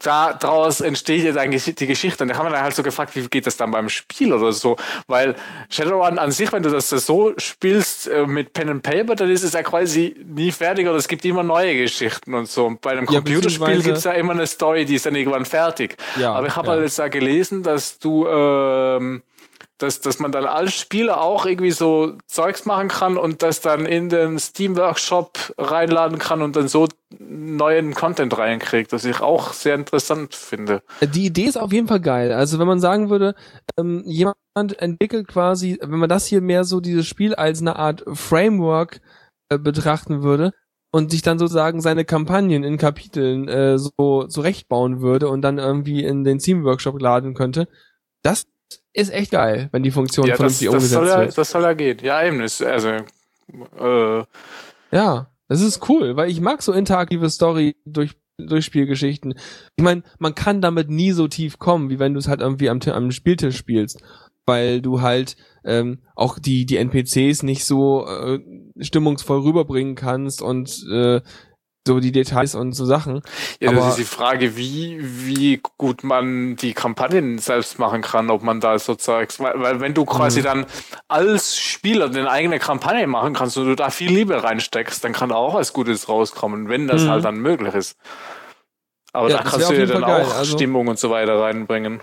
da 0.00 0.32
daraus 0.32 0.80
entsteht 0.80 1.24
jetzt 1.24 1.36
eigentlich 1.36 1.74
die 1.74 1.86
Geschichte. 1.86 2.22
Und 2.22 2.28
da 2.28 2.36
haben 2.36 2.46
wir 2.46 2.50
dann 2.50 2.62
halt 2.62 2.74
so 2.74 2.82
gefragt, 2.82 3.16
wie 3.16 3.26
geht 3.26 3.46
das 3.46 3.56
dann 3.56 3.70
beim 3.70 3.88
Spiel 3.88 4.32
oder 4.32 4.52
so? 4.52 4.76
Weil 5.08 5.34
Shadowrun 5.70 6.18
an 6.18 6.30
sich, 6.30 6.52
wenn 6.52 6.62
du 6.62 6.70
das 6.70 6.88
so 6.88 7.32
spielst 7.36 8.06
äh, 8.08 8.26
mit 8.26 8.52
Pen 8.52 8.68
and 8.68 8.82
Paper, 8.82 9.16
dann 9.16 9.30
ist 9.30 9.42
es 9.42 9.54
ja 9.54 9.62
quasi 9.62 10.14
nie 10.24 10.52
fertig 10.52 10.86
oder 10.86 10.96
es 10.96 11.08
gibt 11.08 11.24
immer 11.24 11.42
neue 11.42 11.76
Geschichten 11.76 12.34
und 12.34 12.48
so. 12.48 12.66
Und 12.66 12.80
bei 12.80 12.92
einem 12.92 13.06
ja, 13.06 13.20
Computerspiel 13.20 13.82
gibt 13.82 13.98
es 13.98 14.04
ja 14.04 14.12
immer 14.12 14.32
eine 14.32 14.46
Story, 14.46 14.84
die 14.84 14.94
ist 14.94 15.06
dann 15.06 15.16
irgendwann 15.16 15.44
fertig. 15.44 15.96
Ja, 16.16 16.32
Aber 16.32 16.46
ich 16.46 16.54
habe 16.54 16.68
ja. 16.68 16.72
halt 16.74 16.82
jetzt 16.84 16.98
da 16.98 17.08
gelesen, 17.08 17.62
dass 17.62 17.98
du 17.98 18.26
ähm, 18.28 19.22
dass, 19.78 20.00
dass 20.00 20.18
man 20.18 20.32
dann 20.32 20.44
als 20.44 20.74
Spieler 20.74 21.20
auch 21.20 21.46
irgendwie 21.46 21.70
so 21.70 22.14
Zeugs 22.26 22.66
machen 22.66 22.88
kann 22.88 23.16
und 23.16 23.42
das 23.42 23.60
dann 23.60 23.86
in 23.86 24.08
den 24.08 24.38
Steam 24.38 24.76
Workshop 24.76 25.54
reinladen 25.56 26.18
kann 26.18 26.42
und 26.42 26.56
dann 26.56 26.68
so 26.68 26.88
neuen 27.18 27.94
Content 27.94 28.36
reinkriegt, 28.36 28.92
was 28.92 29.04
ich 29.04 29.20
auch 29.20 29.52
sehr 29.52 29.76
interessant 29.76 30.34
finde. 30.34 30.82
Die 31.00 31.26
Idee 31.26 31.44
ist 31.44 31.56
auf 31.56 31.72
jeden 31.72 31.88
Fall 31.88 32.00
geil. 32.00 32.32
Also 32.32 32.58
wenn 32.58 32.66
man 32.66 32.80
sagen 32.80 33.08
würde, 33.08 33.34
ähm, 33.78 34.02
jemand 34.04 34.36
entwickelt 34.78 35.28
quasi, 35.28 35.78
wenn 35.80 35.98
man 35.98 36.08
das 36.08 36.26
hier 36.26 36.40
mehr 36.40 36.64
so 36.64 36.80
dieses 36.80 37.06
Spiel 37.06 37.34
als 37.34 37.60
eine 37.60 37.76
Art 37.76 38.04
Framework 38.12 39.00
äh, 39.48 39.58
betrachten 39.58 40.22
würde 40.22 40.52
und 40.90 41.10
sich 41.10 41.22
dann 41.22 41.38
sozusagen 41.38 41.80
seine 41.80 42.04
Kampagnen 42.04 42.64
in 42.64 42.78
Kapiteln 42.78 43.48
äh, 43.48 43.78
so 43.78 44.24
zurechtbauen 44.24 45.00
würde 45.00 45.28
und 45.28 45.42
dann 45.42 45.58
irgendwie 45.58 46.04
in 46.04 46.24
den 46.24 46.40
Steam 46.40 46.64
Workshop 46.64 47.00
laden 47.00 47.34
könnte, 47.34 47.68
das 48.22 48.46
ist 48.92 49.12
echt 49.12 49.30
geil, 49.30 49.68
wenn 49.72 49.82
die 49.82 49.90
Funktion 49.90 50.26
ja, 50.26 50.36
vernünftig 50.36 50.66
das, 50.68 50.74
umgesetzt 50.74 51.02
das 51.02 51.10
soll 51.10 51.24
ja, 51.24 51.30
Das 51.30 51.50
soll 51.50 51.62
ja 51.62 51.72
gehen. 51.72 51.98
Ja, 52.02 52.24
eben. 52.24 52.40
Ist, 52.40 52.62
also, 52.62 52.88
äh. 52.88 54.24
Ja, 54.90 55.30
das 55.48 55.60
ist 55.60 55.88
cool, 55.88 56.16
weil 56.16 56.30
ich 56.30 56.40
mag 56.40 56.62
so 56.62 56.72
interaktive 56.72 57.30
Story 57.30 57.76
durch 57.84 58.16
durch 58.38 58.64
Spielgeschichten. 58.64 59.34
Ich 59.76 59.82
meine, 59.82 60.04
man 60.18 60.34
kann 60.34 60.60
damit 60.60 60.88
nie 60.90 61.10
so 61.10 61.26
tief 61.26 61.58
kommen, 61.58 61.90
wie 61.90 61.98
wenn 61.98 62.14
du 62.14 62.20
es 62.20 62.28
halt 62.28 62.40
irgendwie 62.40 62.70
am, 62.70 62.80
am 62.80 63.10
Spieltisch 63.10 63.56
spielst, 63.56 64.00
weil 64.46 64.80
du 64.80 65.00
halt 65.00 65.36
ähm, 65.64 66.02
auch 66.14 66.38
die 66.38 66.64
die 66.64 66.76
NPCs 66.76 67.42
nicht 67.42 67.64
so 67.64 68.06
äh, 68.06 68.38
stimmungsvoll 68.80 69.40
rüberbringen 69.40 69.96
kannst 69.96 70.40
und 70.40 70.86
äh, 70.90 71.20
so 71.88 72.00
die 72.00 72.12
Details 72.12 72.54
und 72.54 72.74
so 72.74 72.84
Sachen. 72.84 73.22
Ja, 73.60 73.70
Aber 73.70 73.78
das 73.78 73.88
ist 73.90 73.98
die 73.98 74.04
Frage, 74.04 74.56
wie, 74.56 74.98
wie 75.00 75.60
gut 75.78 76.04
man 76.04 76.54
die 76.56 76.74
Kampagnen 76.74 77.38
selbst 77.38 77.78
machen 77.78 78.02
kann, 78.02 78.30
ob 78.30 78.42
man 78.42 78.60
da 78.60 78.78
so 78.78 78.94
Zeugs, 78.94 79.40
weil, 79.40 79.54
weil 79.56 79.80
wenn 79.80 79.94
du 79.94 80.04
quasi 80.04 80.40
mhm. 80.40 80.44
dann 80.44 80.66
als 81.08 81.58
Spieler 81.58 82.10
den 82.10 82.26
eigene 82.26 82.58
Kampagne 82.58 83.06
machen 83.06 83.32
kannst 83.32 83.56
und 83.56 83.66
du 83.66 83.74
da 83.74 83.90
viel 83.90 84.12
Liebe 84.12 84.44
reinsteckst, 84.44 85.02
dann 85.02 85.12
kann 85.12 85.30
da 85.30 85.36
auch 85.36 85.54
was 85.54 85.72
Gutes 85.72 86.08
rauskommen, 86.08 86.68
wenn 86.68 86.86
das 86.86 87.04
mhm. 87.04 87.08
halt 87.08 87.24
dann 87.24 87.38
möglich 87.38 87.74
ist. 87.74 87.96
Aber 89.12 89.30
ja, 89.30 89.38
da 89.38 89.42
kannst 89.42 89.70
du 89.70 89.74
ja 89.74 89.86
dann 89.86 90.04
auch 90.04 90.36
also, 90.36 90.56
Stimmung 90.56 90.88
und 90.88 90.98
so 90.98 91.10
weiter 91.10 91.40
reinbringen. 91.40 92.02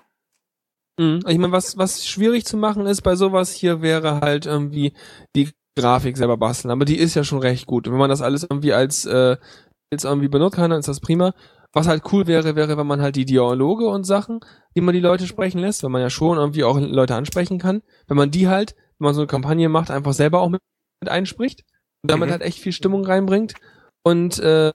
Mhm. 1.00 1.19
Ich 1.28 1.38
meine, 1.38 1.54
was, 1.54 1.78
was 1.78 2.08
schwierig 2.08 2.45
zu 2.45 2.58
machen 2.58 2.88
ist 2.88 3.02
bei 3.02 3.15
sowas 3.15 3.52
hier 3.52 3.82
wäre 3.82 4.21
halt 4.21 4.48
irgendwie 4.48 4.93
die 5.36 5.52
Grafik 5.78 6.15
selber 6.15 6.38
basteln, 6.38 6.71
aber 6.71 6.86
die 6.86 6.98
ist 6.98 7.15
ja 7.15 7.24
schon 7.24 7.39
recht 7.39 7.65
gut. 7.65 7.88
wenn 7.88 7.98
man 7.98 8.10
das 8.10 8.21
alles 8.21 8.43
irgendwie 8.43 8.71
als 8.74 9.06
äh, 9.06 9.36
jetzt 9.91 10.06
irgendwie 10.06 10.28
benutzt 10.28 10.56
kann, 10.56 10.71
dann 10.71 10.80
ist 10.80 10.88
das 10.88 11.00
prima. 11.00 11.34
Was 11.74 11.88
halt 11.88 12.04
cool 12.13 12.26
wäre, 12.26 12.56
wäre, 12.56 12.78
wenn 12.78 12.88
man 12.88 13.02
halt 13.02 13.17
die 13.17 13.26
Dialoge 13.26 13.88
und 13.88 14.06
Sachen, 14.06 14.39
die 14.76 14.82
man 14.82 14.93
die 14.93 15.02
Leute 15.02 15.28
sprechen 15.28 15.60
lässt, 15.60 15.84
wenn 15.84 15.91
man 15.91 16.02
ja 16.02 16.10
schon 16.10 16.38
irgendwie 16.38 16.63
auch 16.63 16.80
Leute 16.80 17.15
ansprechen 17.15 17.60
kann, 17.60 17.82
wenn 18.08 18.15
man 18.15 18.32
die 18.32 18.48
halt, 18.48 18.76
wenn 18.98 19.06
man 19.06 19.13
so 19.13 19.21
eine 19.21 19.28
Kampagne 19.28 19.67
macht, 19.67 19.91
einfach 19.91 20.13
selber 20.13 20.39
auch 20.39 20.50
mit, 20.50 20.62
mit 21.02 21.12
einspricht 21.12 21.65
und 22.02 22.12
damit 22.12 22.28
mhm. 22.28 22.32
halt 22.32 22.41
echt 22.43 22.60
viel 22.60 22.71
Stimmung 22.71 23.06
reinbringt 23.06 23.56
und 24.04 24.39
äh, 24.39 24.71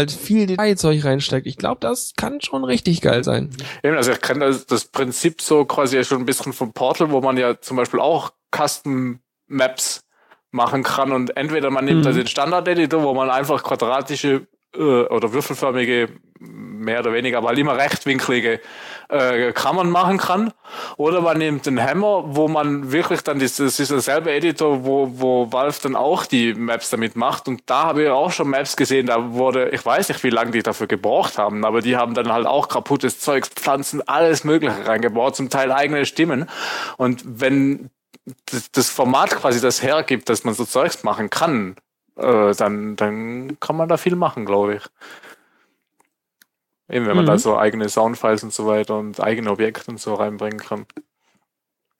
halt 0.00 0.10
viel 0.10 0.46
Detailzeug 0.46 1.04
reinsteckt. 1.04 1.46
Ich 1.46 1.58
glaube, 1.58 1.80
das 1.80 2.14
kann 2.16 2.40
schon 2.40 2.64
richtig 2.64 3.02
geil 3.02 3.22
sein. 3.22 3.50
Eben, 3.82 3.96
also 3.96 4.12
ich 4.12 4.20
kenne 4.20 4.46
das, 4.46 4.66
das 4.66 4.86
Prinzip 4.86 5.42
so 5.42 5.66
quasi 5.66 5.96
ja 5.96 6.04
schon 6.04 6.20
ein 6.20 6.26
bisschen 6.26 6.52
vom 6.54 6.72
Portal, 6.72 7.10
wo 7.10 7.20
man 7.20 7.36
ja 7.36 7.60
zum 7.60 7.76
Beispiel 7.76 8.00
auch 8.00 8.32
Custom 8.56 9.20
Maps 9.46 10.02
machen 10.50 10.82
kann. 10.82 11.12
Und 11.12 11.36
entweder 11.36 11.70
man 11.70 11.84
nimmt 11.84 12.04
mhm. 12.04 12.14
den 12.14 12.26
Standard-Editor, 12.26 13.02
wo 13.02 13.14
man 13.14 13.30
einfach 13.30 13.62
quadratische 13.62 14.46
äh, 14.74 14.78
oder 14.80 15.32
würfelförmige, 15.32 16.08
mehr 16.38 17.00
oder 17.00 17.12
weniger, 17.12 17.38
aber 17.38 17.48
halt 17.48 17.58
immer 17.58 17.76
rechtwinklige 17.76 18.60
äh, 19.10 19.52
Kammern 19.52 19.90
machen 19.90 20.16
kann, 20.16 20.52
oder 20.96 21.20
man 21.20 21.36
nimmt 21.38 21.66
den 21.66 21.82
Hammer, 21.82 22.24
wo 22.28 22.48
man 22.48 22.90
wirklich 22.90 23.20
dann, 23.22 23.38
das, 23.38 23.56
das 23.56 23.78
ist 23.78 23.90
derselbe 23.90 24.30
Editor, 24.32 24.84
wo, 24.84 25.10
wo 25.12 25.52
Valve 25.52 25.78
dann 25.82 25.96
auch 25.96 26.24
die 26.24 26.54
Maps 26.54 26.88
damit 26.88 27.16
macht. 27.16 27.48
Und 27.48 27.62
da 27.66 27.82
habe 27.82 28.04
ich 28.04 28.08
auch 28.08 28.30
schon 28.30 28.48
Maps 28.48 28.76
gesehen, 28.76 29.06
da 29.06 29.32
wurde, 29.32 29.68
ich 29.70 29.84
weiß 29.84 30.08
nicht, 30.08 30.24
wie 30.24 30.30
lange 30.30 30.52
die 30.52 30.62
dafür 30.62 30.86
gebraucht 30.86 31.36
haben, 31.36 31.64
aber 31.64 31.82
die 31.82 31.96
haben 31.96 32.14
dann 32.14 32.32
halt 32.32 32.46
auch 32.46 32.68
kaputtes 32.68 33.20
Zeugs, 33.20 33.48
Pflanzen, 33.48 34.06
alles 34.08 34.44
mögliche 34.44 34.86
reingebaut, 34.86 35.36
zum 35.36 35.50
Teil 35.50 35.72
eigene 35.72 36.06
Stimmen. 36.06 36.48
Und 36.96 37.22
wenn 37.26 37.90
das 38.72 38.88
Format 38.88 39.30
quasi 39.30 39.60
das 39.60 39.82
hergibt, 39.82 40.28
dass 40.28 40.44
man 40.44 40.54
so 40.54 40.64
Zeugs 40.64 41.02
machen 41.02 41.30
kann, 41.30 41.76
äh, 42.16 42.54
dann, 42.54 42.96
dann 42.96 43.58
kann 43.60 43.76
man 43.76 43.88
da 43.88 43.96
viel 43.96 44.16
machen, 44.16 44.44
glaube 44.44 44.76
ich. 44.76 44.82
Eben, 46.88 47.06
wenn 47.06 47.16
man 47.16 47.24
mhm. 47.24 47.28
da 47.28 47.38
so 47.38 47.56
eigene 47.56 47.88
Soundfiles 47.88 48.42
und 48.42 48.52
so 48.52 48.66
weiter 48.66 48.98
und 48.98 49.20
eigene 49.20 49.50
Objekte 49.50 49.90
und 49.90 50.00
so 50.00 50.14
reinbringen 50.14 50.58
kann. 50.58 50.86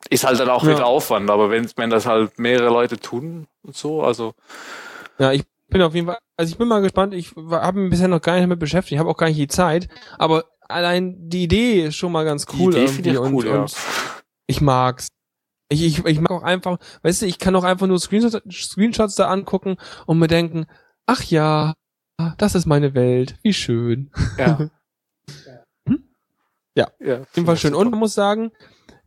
Ist 0.09 0.25
halt 0.25 0.41
dann 0.41 0.49
auch 0.49 0.65
ja. 0.65 0.71
wieder 0.71 0.87
Aufwand, 0.87 1.31
aber 1.31 1.51
wenn, 1.51 1.71
wenn 1.77 1.91
das 1.91 2.07
halt 2.07 2.39
mehrere 2.39 2.71
Leute 2.71 2.99
tun 2.99 3.47
und 3.63 3.77
so, 3.77 4.03
also. 4.03 4.35
Ja, 5.19 5.33
ich 5.33 5.45
bin 5.69 5.83
auf 5.83 5.95
jeden 5.95 6.07
Fall, 6.09 6.19
also 6.37 6.51
ich 6.51 6.59
bin 6.59 6.67
mal 6.67 6.81
gespannt, 6.81 7.15
ich 7.15 7.33
habe 7.37 7.79
mich 7.79 7.91
bisher 7.91 8.09
noch 8.09 8.23
gar 8.23 8.35
nicht 8.35 8.45
damit 8.45 8.59
beschäftigt, 8.59 8.93
ich 8.93 8.99
habe 8.99 9.11
auch 9.11 9.17
gar 9.17 9.29
nicht 9.29 9.39
die 9.39 9.47
Zeit, 9.47 9.89
aber 10.19 10.45
allein 10.69 11.29
die 11.29 11.45
Idee 11.45 11.87
ist 11.87 11.97
schon 11.97 12.13
mal 12.13 12.25
ganz 12.25 12.47
cool 12.59 12.73
die 12.73 12.79
Idee 12.79 13.11
irgendwie 13.11 13.11
ich 13.11 13.19
cool, 13.19 13.47
und, 13.47 13.47
ja. 13.47 13.61
und 13.61 13.77
ich 14.47 14.61
mag's. 14.61 15.09
Ich, 15.73 15.85
ich, 15.85 16.05
ich 16.05 16.21
mag 16.21 16.33
auch 16.33 16.43
einfach, 16.43 16.79
weißt 17.03 17.23
du, 17.23 17.27
ich 17.27 17.39
kann 17.39 17.55
auch 17.55 17.65
einfach 17.65 17.87
nur 17.87 17.99
Screenshots, 17.99 18.43
Screenshots 18.51 19.15
da 19.15 19.29
angucken 19.29 19.77
und 20.05 20.19
mir 20.19 20.27
denken, 20.27 20.67
ach 21.07 21.23
ja, 21.25 21.75
das 22.39 22.55
ist 22.55 22.67
meine 22.67 22.95
Welt, 22.95 23.39
wie 23.43 23.53
schön. 23.53 24.11
Ja. 24.39 24.69
Hm? 25.89 26.11
Ja. 26.77 26.89
ja. 26.99 27.21
Auf 27.21 27.37
jeden 27.37 27.47
Fall 27.47 27.57
schön. 27.57 27.75
Und 27.75 27.91
man 27.91 28.01
muss 28.01 28.15
sagen, 28.15 28.51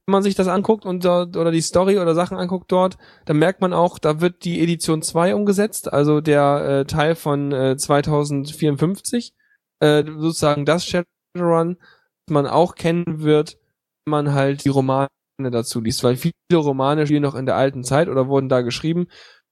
wenn 0.06 0.14
man 0.14 0.24
sich 0.24 0.36
das 0.36 0.48
anguckt 0.48 0.86
und 0.86 1.04
dort, 1.04 1.36
oder 1.36 1.52
die 1.52 1.62
Story 1.62 2.00
oder 2.00 2.16
Sachen 2.16 2.38
anguckt 2.38 2.72
dort, 2.72 2.98
dann 3.26 3.38
merkt 3.38 3.62
man 3.62 3.74
auch, 3.74 4.00
da 4.00 4.22
wird 4.22 4.46
die 4.46 4.62
Edition 4.62 5.02
2 5.02 5.36
umgesetzt, 5.36 5.92
also 5.92 6.22
der 6.22 6.82
äh, 6.82 6.86
Teil 6.86 7.16
von 7.16 7.52
äh, 7.52 7.78
2054, 7.78 9.34
äh, 9.80 10.04
sozusagen 10.06 10.66
das 10.66 10.86
Shadowrun, 10.86 11.78
das 12.26 12.34
man 12.34 12.48
auch 12.48 12.76
kennen 12.76 13.22
wird, 13.22 13.58
wenn 14.06 14.12
man 14.12 14.34
halt 14.34 14.64
die 14.66 14.70
Romane 14.70 15.10
dazu 15.52 15.82
liest, 15.82 16.04
weil 16.04 16.16
viele 16.16 16.34
Romane 16.54 17.06
spielen 17.06 17.24
noch 17.24 17.36
in 17.36 17.46
der 17.46 17.56
alten 17.56 17.84
Zeit 17.84 18.10
oder 18.10 18.28
wurden 18.28 18.50
da 18.50 18.62
geschrieben, 18.62 19.02
in 19.02 19.08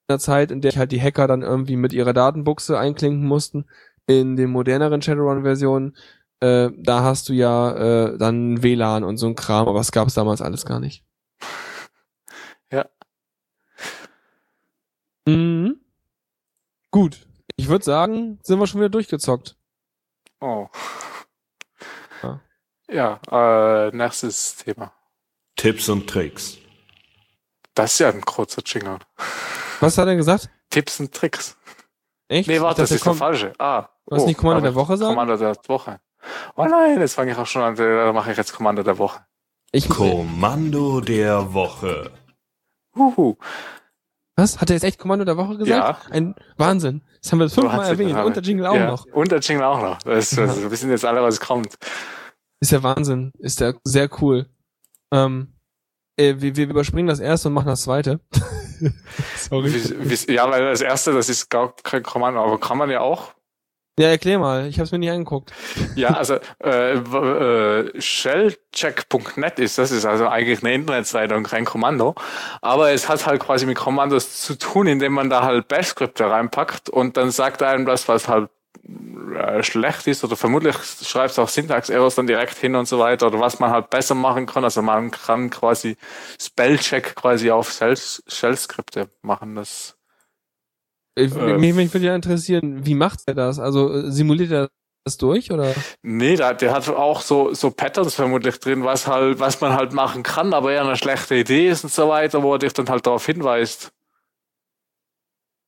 der 0.09 0.19
Zeit, 0.19 0.51
in 0.51 0.61
der 0.61 0.73
halt 0.73 0.91
die 0.91 1.01
Hacker 1.01 1.27
dann 1.27 1.41
irgendwie 1.41 1.75
mit 1.75 1.93
ihrer 1.93 2.13
Datenbuchse 2.13 2.77
einklinken 2.77 3.25
mussten. 3.25 3.65
In 4.07 4.35
den 4.35 4.49
moderneren 4.49 5.01
Shadowrun-Versionen 5.01 5.95
äh, 6.41 6.71
da 6.75 7.03
hast 7.03 7.29
du 7.29 7.33
ja 7.33 7.71
äh, 7.75 8.17
dann 8.17 8.63
WLAN 8.63 9.03
und 9.03 9.17
so 9.17 9.27
ein 9.27 9.35
Kram, 9.35 9.67
aber 9.67 9.77
das 9.77 9.91
gab 9.91 10.07
es 10.07 10.15
damals 10.15 10.41
alles 10.41 10.65
gar 10.65 10.79
nicht. 10.79 11.05
Ja. 12.73 12.85
Mhm. 15.27 15.81
Gut. 16.89 17.27
Ich 17.57 17.67
würde 17.67 17.83
sagen, 17.83 18.39
sind 18.43 18.59
wir 18.59 18.65
schon 18.67 18.79
wieder 18.79 18.87
durchgezockt. 18.87 19.57
Oh. 20.39 20.69
Ja. 22.23 22.39
Ja, 22.89 23.87
äh, 23.87 23.91
nächstes 23.93 24.55
Thema. 24.55 24.93
Tipps 25.61 25.89
und 25.89 26.09
Tricks. 26.09 26.57
Das 27.75 27.91
ist 27.91 27.99
ja 27.99 28.09
ein 28.09 28.21
kurzer 28.21 28.63
Jingle. 28.65 28.97
Was 29.79 29.95
hat 29.95 30.07
er 30.07 30.15
gesagt? 30.15 30.49
Tipps 30.71 30.99
und 30.99 31.13
Tricks. 31.13 31.55
Echt? 32.29 32.47
Nee, 32.47 32.55
Ich 32.55 32.61
warte, 32.61 32.81
das 32.81 32.89
ist 32.89 33.05
der 33.05 33.13
falsche. 33.13 33.53
Ah. 33.59 33.87
Was 34.07 34.25
nicht 34.25 34.39
Kommando 34.39 34.61
der 34.61 34.73
Woche 34.73 34.97
sagen? 34.97 35.11
Kommando 35.11 35.37
der 35.37 35.55
Woche. 35.67 35.99
Oh 36.55 36.65
nein, 36.65 36.99
jetzt 36.99 37.13
fange 37.13 37.33
ich 37.33 37.37
auch 37.37 37.45
schon 37.45 37.61
an. 37.61 37.75
Da 37.75 38.11
mache 38.11 38.31
ich 38.31 38.37
jetzt 38.37 38.53
Kommando 38.53 38.81
der 38.81 38.97
Woche. 38.97 39.23
Ich, 39.71 39.87
Kommando 39.87 40.99
der 40.99 41.53
Woche. 41.53 42.09
Huhu. 42.95 43.37
was? 44.35 44.59
Hat 44.59 44.71
er 44.71 44.77
jetzt 44.77 44.83
echt 44.83 44.97
Kommando 44.97 45.25
der 45.25 45.37
Woche 45.37 45.59
gesagt? 45.59 46.05
Ja. 46.05 46.11
Ein 46.11 46.33
Wahnsinn. 46.57 47.03
Das 47.21 47.31
haben 47.31 47.39
wir 47.39 47.51
fünfmal 47.51 47.87
erwähnt. 47.87 48.17
Und 48.17 48.35
der 48.35 48.41
Jingle 48.41 48.65
auch 48.65 48.73
ja. 48.73 48.87
noch. 48.87 49.05
Und 49.13 49.31
der 49.31 49.41
Jingle 49.41 49.63
auch 49.63 49.79
noch. 49.79 49.99
Das, 49.99 50.31
das, 50.31 50.59
wir 50.59 50.71
wissen 50.71 50.89
jetzt 50.89 51.05
alle, 51.05 51.21
was 51.21 51.39
kommt. 51.39 51.77
Ist 52.59 52.71
der 52.71 52.81
Wahnsinn. 52.81 53.31
Ist 53.37 53.61
der 53.61 53.75
sehr 53.83 54.09
cool. 54.23 54.47
Ähm, 55.11 55.53
äh, 56.17 56.35
wir, 56.37 56.55
wir 56.55 56.69
überspringen 56.69 57.07
das 57.07 57.19
erste 57.19 57.49
und 57.49 57.53
machen 57.53 57.67
das 57.67 57.83
zweite. 57.83 58.19
Sorry. 59.37 59.73
Wie, 59.73 60.27
wie, 60.27 60.33
ja, 60.33 60.49
weil 60.49 60.69
das 60.69 60.81
erste, 60.81 61.13
das 61.13 61.29
ist 61.29 61.49
gar 61.49 61.73
kein 61.83 62.03
Kommando, 62.03 62.43
aber 62.43 62.59
kann 62.59 62.77
man 62.77 62.89
ja 62.89 63.01
auch. 63.01 63.33
Ja, 63.99 64.07
erklär 64.07 64.39
mal. 64.39 64.67
Ich 64.67 64.77
habe 64.77 64.85
es 64.85 64.91
mir 64.91 64.99
nicht 64.99 65.11
angeguckt. 65.11 65.51
Ja, 65.95 66.11
also 66.11 66.37
äh, 66.63 66.93
äh, 66.93 68.01
shellcheck.net 68.01 69.59
ist 69.59 69.77
das, 69.77 69.91
ist 69.91 70.05
also 70.05 70.27
eigentlich 70.27 70.63
eine 70.63 70.73
Internetseite 70.73 71.35
und 71.35 71.43
kein 71.43 71.65
Kommando. 71.65 72.15
Aber 72.61 72.91
es 72.91 73.09
hat 73.09 73.27
halt 73.27 73.41
quasi 73.41 73.65
mit 73.65 73.77
Kommandos 73.77 74.41
zu 74.41 74.57
tun, 74.57 74.87
indem 74.87 75.13
man 75.13 75.29
da 75.29 75.43
halt 75.43 75.67
Bash-Skripte 75.67 76.29
reinpackt 76.29 76.89
und 76.89 77.17
dann 77.17 77.31
sagt 77.31 77.61
einem 77.61 77.85
das, 77.85 78.07
was 78.07 78.27
halt 78.27 78.49
schlecht 79.61 80.07
ist 80.07 80.23
oder 80.23 80.35
vermutlich 80.35 80.75
schreibt 80.75 81.31
es 81.31 81.39
auch 81.39 81.47
Syntax-Errors 81.49 82.15
dann 82.15 82.27
direkt 82.27 82.57
hin 82.57 82.75
und 82.75 82.87
so 82.87 82.99
weiter 82.99 83.27
oder 83.27 83.39
was 83.39 83.59
man 83.59 83.71
halt 83.71 83.89
besser 83.89 84.15
machen 84.15 84.45
kann. 84.45 84.63
Also 84.63 84.81
man 84.81 85.11
kann 85.11 85.49
quasi 85.49 85.97
Spellcheck 86.39 87.15
quasi 87.15 87.51
auf 87.51 87.69
Shell- 87.71 88.21
Shell-Skripte 88.27 89.09
machen. 89.21 89.55
Das 89.55 89.97
Ich, 91.15 91.35
Äh, 91.35 91.57
mich, 91.57 91.73
mich 91.73 91.93
würde 91.93 92.07
ja 92.07 92.15
interessieren, 92.15 92.85
wie 92.85 92.95
macht 92.95 93.19
er 93.27 93.35
das? 93.35 93.59
Also 93.59 93.91
äh, 93.91 94.11
simuliert 94.11 94.51
er 94.51 94.69
das 95.03 95.17
durch 95.17 95.51
oder? 95.51 95.73
Nee, 96.03 96.35
da, 96.35 96.53
der 96.53 96.73
hat 96.73 96.87
auch 96.89 97.21
so, 97.21 97.53
so 97.53 97.71
Patterns 97.71 98.15
vermutlich 98.15 98.59
drin, 98.59 98.83
was 98.83 99.07
halt, 99.07 99.39
was 99.39 99.59
man 99.61 99.73
halt 99.73 99.93
machen 99.93 100.23
kann, 100.23 100.53
aber 100.53 100.71
eher 100.71 100.81
eine 100.81 100.95
schlechte 100.95 101.35
Idee 101.35 101.69
ist 101.69 101.83
und 101.83 101.91
so 101.91 102.07
weiter, 102.09 102.43
wo 102.43 102.53
er 102.53 102.59
dich 102.59 102.73
dann 102.73 102.89
halt 102.89 103.05
darauf 103.05 103.25
hinweist. 103.25 103.91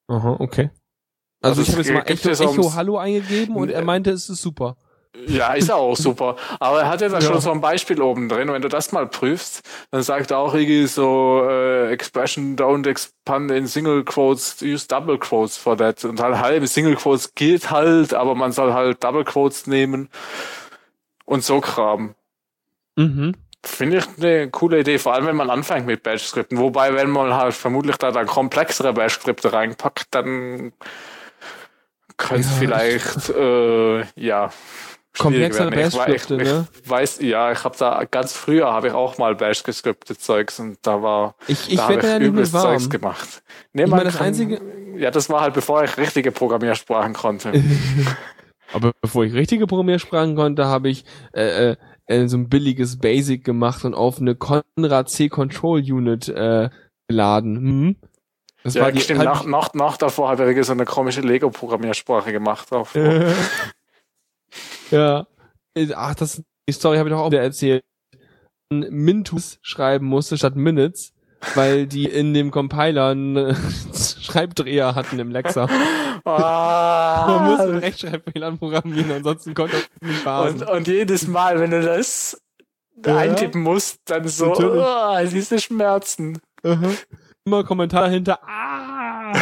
Aha, 0.08 0.36
okay. 0.40 0.70
Also, 1.44 1.62
Also 1.62 1.62
ich 1.62 1.70
habe 1.70 1.82
es 1.82 1.88
jetzt 1.88 1.94
mal 1.94 2.32
Echo, 2.34 2.52
Echo 2.60 2.74
Hallo 2.74 2.98
eingegeben 2.98 3.56
und 3.56 3.70
er 3.70 3.84
meinte, 3.84 4.12
es 4.12 4.30
ist 4.30 4.42
super. 4.42 4.76
Ja, 5.28 5.54
ist 5.54 5.72
auch 5.72 5.96
super. 5.96 6.38
Aber 6.60 6.82
er 6.82 6.90
hat 6.90 7.02
ja 7.02 7.08
da 7.10 7.20
Ja. 7.20 7.22
schon 7.22 7.40
so 7.40 7.52
ein 7.52 7.62
Beispiel 7.62 8.02
oben 8.02 8.30
drin. 8.30 8.52
Wenn 8.52 8.64
du 8.64 8.68
das 8.68 8.92
mal 8.92 9.06
prüfst, 9.08 9.62
dann 9.92 10.02
sagt 10.02 10.32
er 10.32 10.40
auch 10.40 10.56
irgendwie 10.56 10.88
so, 10.88 11.44
äh, 11.48 11.92
Expression 11.92 12.56
don't 12.56 12.88
expand 12.90 13.52
in 13.52 13.68
Single 13.68 14.04
Quotes, 14.06 14.62
use 14.64 14.88
Double 14.88 15.20
Quotes 15.20 15.56
for 15.56 15.78
that. 15.78 16.04
Und 16.04 16.20
halt 16.20 16.38
halbe 16.40 16.66
Single 16.66 16.96
Quotes 16.96 17.36
geht 17.36 17.70
halt, 17.70 18.16
aber 18.16 18.34
man 18.34 18.52
soll 18.54 18.74
halt 18.74 19.04
Double 19.04 19.24
Quotes 19.24 19.68
nehmen 19.68 20.10
und 21.26 21.44
so 21.44 21.62
Kram. 21.62 22.16
Mhm. 22.96 23.34
Finde 23.66 23.98
ich 23.98 24.06
eine 24.18 24.50
coole 24.50 24.80
Idee, 24.80 24.98
vor 24.98 25.14
allem 25.14 25.28
wenn 25.28 25.36
man 25.38 25.50
anfängt 25.50 25.86
mit 25.86 26.04
Bash-Skripten. 26.04 26.58
Wobei, 26.58 26.96
wenn 26.96 27.10
man 27.10 27.34
halt 27.36 27.54
vermutlich 27.54 27.98
da 27.98 28.12
dann 28.12 28.26
komplexere 28.26 28.94
Bash-Skripte 28.94 29.54
reinpackt, 29.54 30.08
dann 30.12 30.74
es 32.18 32.46
Ja, 32.46 32.58
vielleicht, 32.60 33.30
äh, 33.30 34.02
ja, 34.16 34.50
Komplexere 35.18 35.70
Bash-Skripte, 35.70 36.36
ich, 36.38 36.44
ne? 36.44 36.68
ich 36.84 36.90
weiß, 36.90 37.20
ja, 37.22 37.52
ich 37.52 37.64
habe 37.64 37.78
da 37.78 38.04
ganz 38.10 38.34
früher 38.34 38.74
habe 38.74 38.88
ich 38.88 38.94
auch 38.94 39.20
mal 39.20 39.36
Bash 39.36 39.62
gescriptet 39.62 40.20
Zeugs 40.20 40.60
und 40.60 40.78
da 40.82 41.04
war, 41.04 41.36
Ich, 41.48 41.70
ich 41.70 41.76
da 41.78 41.84
habe 41.84 42.00
ich 42.00 42.04
ja 42.04 42.18
übelst 42.18 42.52
Zeugs 42.54 42.90
gemacht. 42.90 43.44
Nee, 43.74 43.84
Ich 43.84 43.90
meine, 43.92 44.06
das 44.06 44.18
kann- 44.18 44.28
einzige- 44.28 44.60
ja, 44.98 45.12
das 45.12 45.30
war 45.30 45.42
halt 45.42 45.54
bevor 45.54 45.84
ich 45.84 45.98
richtige 45.98 46.32
Programmiersprachen 46.32 47.14
konnte. 47.14 47.52
Aber 48.74 48.92
bevor 49.02 49.24
ich 49.24 49.34
richtige 49.34 49.68
Programmiersprachen 49.68 50.36
konnte, 50.36 50.66
habe 50.66 50.90
ich 50.90 51.06
äh, 51.34 51.72
äh, 51.72 51.76
äh, 52.08 52.28
so 52.28 52.38
ein 52.38 52.50
billiges 52.50 52.98
Basic 52.98 53.44
gemacht 53.44 53.86
und 53.86 53.94
auf 53.94 54.20
eine 54.20 54.34
Conrad 54.34 55.10
C 55.12 55.30
Control 55.30 55.80
Unit 55.80 56.28
äh, 56.30 56.70
geladen. 57.08 57.58
Hm? 57.58 57.96
Das 58.64 58.76
ja, 58.76 58.84
war 58.84 58.92
die 58.92 59.02
stimmt, 59.02 59.24
nach, 59.24 59.46
nach, 59.46 59.74
nach 59.74 59.98
davor 59.98 60.30
habe 60.30 60.52
ich 60.54 60.66
so 60.66 60.72
eine 60.72 60.86
komische 60.86 61.22
Lego-Programmiersprache 61.22 62.32
gemacht. 62.32 62.70
Ja. 64.92 65.26
Ach, 65.96 66.14
das 66.16 66.44
die 66.70 66.74
Story 66.74 66.98
habe 66.98 67.10
ich 67.10 67.16
doch 67.16 67.22
auch 67.22 67.32
wieder 67.32 67.42
erzählt. 67.42 67.84
Mintus 68.72 69.58
schreiben 69.62 70.06
musste 70.06 70.38
statt 70.38 70.56
Minutes, 70.56 71.14
weil 71.56 71.88
die 71.88 72.06
in 72.10 72.34
dem 72.34 72.52
Compiler 72.52 73.08
einen 73.10 73.56
Schreibdreher 73.94 74.96
hatten 74.96 75.20
im 75.20 75.32
Lexer. 75.32 75.68
Man 76.26 77.46
muss 77.46 77.60
mit 77.60 77.76
Ah, 77.76 77.78
Rechtschreibfehlern 77.80 78.58
programmieren, 78.60 79.12
ansonsten 79.12 79.54
konnte 79.54 79.78
er 79.78 80.08
nicht 80.08 80.20
und, 80.20 80.24
basen. 80.24 80.64
und 80.68 80.88
jedes 80.88 81.28
Mal, 81.28 81.60
wenn 81.60 81.72
du 81.72 81.82
das 81.82 82.40
Ja. 83.06 83.18
eintippen 83.18 83.62
musst, 83.62 84.00
dann 84.06 84.28
so, 84.28 84.50
Natürlich. 84.50 84.84
oh, 84.86 85.18
diese 85.36 85.60
Schmerzen. 85.60 86.40
Aha. 86.64 86.92
Immer 87.46 87.64
Kommentar 87.66 88.04
dahinter. 88.04 88.40
Ah! 88.48 89.34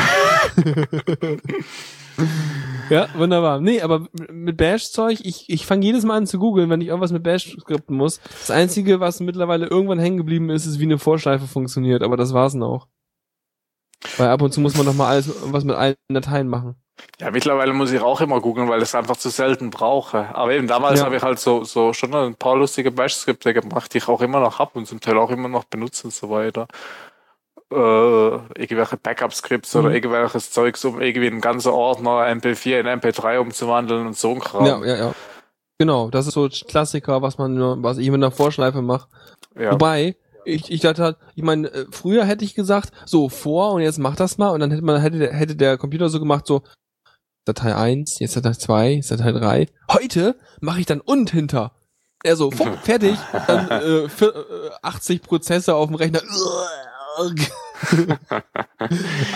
ja, 2.89 3.07
wunderbar. 3.15 3.61
Nee, 3.61 3.81
aber 3.81 4.07
mit 4.31 4.57
Bash-Zeug, 4.57 5.19
ich, 5.21 5.47
ich 5.49 5.67
fange 5.67 5.85
jedes 5.85 6.03
Mal 6.03 6.17
an 6.17 6.25
zu 6.25 6.39
googeln, 6.39 6.69
wenn 6.71 6.81
ich 6.81 6.87
irgendwas 6.87 7.11
mit 7.11 7.21
Bash 7.21 7.55
skripten 7.59 7.95
muss. 7.95 8.19
Das 8.23 8.49
Einzige, 8.49 8.99
was 8.99 9.19
mittlerweile 9.19 9.67
irgendwann 9.67 9.99
hängen 9.99 10.17
geblieben 10.17 10.49
ist, 10.49 10.65
ist, 10.65 10.79
wie 10.79 10.85
eine 10.85 10.97
Vorschleife 10.97 11.45
funktioniert, 11.45 12.01
aber 12.01 12.17
das 12.17 12.33
war's 12.33 12.53
dann 12.53 12.63
auch. 12.63 12.87
Weil 14.17 14.29
ab 14.29 14.41
und 14.41 14.51
zu 14.51 14.61
muss 14.61 14.75
man 14.75 14.87
noch 14.87 14.95
mal 14.95 15.07
alles 15.09 15.31
was 15.51 15.63
mit 15.63 15.75
allen 15.75 15.95
Dateien 16.09 16.47
machen. 16.47 16.75
Ja, 17.19 17.29
mittlerweile 17.29 17.71
muss 17.73 17.91
ich 17.91 18.01
auch 18.01 18.19
immer 18.21 18.41
googeln, 18.41 18.67
weil 18.67 18.79
ich 18.79 18.85
es 18.89 18.95
einfach 18.95 19.17
zu 19.17 19.29
selten 19.29 19.69
brauche. 19.69 20.35
Aber 20.35 20.51
eben 20.53 20.67
damals 20.67 20.99
Ja. 20.99 21.05
habe 21.05 21.15
ich 21.17 21.21
halt 21.21 21.39
so, 21.39 21.63
so 21.63 21.93
schon 21.93 22.13
ein 22.15 22.33
paar 22.35 22.55
lustige 22.57 22.89
Bash-Skripte 22.91 23.53
gemacht, 23.53 23.93
die 23.93 23.99
ich 23.99 24.07
auch 24.07 24.21
immer 24.21 24.39
noch 24.39 24.57
habe 24.57 24.71
und 24.79 24.87
zum 24.87 24.99
Teil 24.99 25.19
auch 25.19 25.29
immer 25.29 25.47
noch 25.49 25.65
benutze 25.65 26.07
und 26.07 26.13
so 26.13 26.31
weiter. 26.31 26.67
Äh, 27.71 27.75
irgendwelche 28.61 28.97
Backup-Skripts 28.97 29.75
oder 29.77 29.89
Mhm. 29.89 29.95
irgendwelches 29.95 30.51
Zeugs, 30.51 30.83
um 30.85 30.99
irgendwie 31.01 31.27
einen 31.27 31.41
ganzen 31.41 31.69
Ordner 31.69 32.27
MP4 32.27 32.79
in 32.81 32.87
MP3 32.87 33.39
umzuwandeln 33.39 34.07
und 34.07 34.17
so 34.17 34.31
ein 34.31 34.39
Kram. 34.39 34.65
Ja, 34.65 34.83
ja, 34.85 34.95
ja. 34.97 35.13
Genau, 35.79 36.09
das 36.09 36.27
ist 36.27 36.33
so 36.33 36.47
Klassiker, 36.67 37.21
was 37.21 37.37
man 37.37 37.55
nur, 37.55 37.81
was 37.81 37.97
ich 37.97 38.07
mit 38.11 38.15
einer 38.19 38.31
Vorschleife 38.31 38.81
mache. 38.81 39.07
Ja. 39.57 39.71
Wobei, 39.71 40.15
ich, 40.45 40.69
ich 40.69 40.81
dachte 40.81 41.01
halt, 41.03 41.17
ich 41.35 41.43
meine, 41.43 41.69
äh, 41.69 41.85
früher 41.91 42.25
hätte 42.25 42.43
ich 42.45 42.55
gesagt, 42.55 42.91
so 43.05 43.29
vor 43.29 43.71
und 43.73 43.81
jetzt 43.81 43.99
mach 43.99 44.15
das 44.15 44.37
mal 44.37 44.49
und 44.49 44.59
dann 44.59 44.69
hätte 44.71 44.83
man, 44.83 44.99
hätte, 45.01 45.17
der- 45.19 45.33
hätte 45.33 45.55
der 45.55 45.77
Computer 45.77 46.09
so 46.09 46.19
gemacht, 46.19 46.45
so 46.45 46.61
Datei 47.45 47.73
1, 47.75 48.19
jetzt 48.19 48.35
Datei 48.35 48.51
2, 48.53 48.89
jetzt 48.95 49.11
Datei 49.11 49.31
3. 49.31 49.67
Heute 49.91 50.35
mache 50.59 50.81
ich 50.81 50.85
dann 50.85 51.01
und 51.01 51.31
hinter. 51.31 51.71
Er 52.23 52.35
so, 52.35 52.51
fupp, 52.51 52.77
fertig, 52.83 53.17
dann 53.47 53.67
äh, 53.69 54.09
für, 54.09 54.27
äh, 54.27 54.69
80 54.83 55.23
Prozesse 55.23 55.73
auf 55.73 55.87
dem 55.87 55.95
Rechner. 55.95 56.21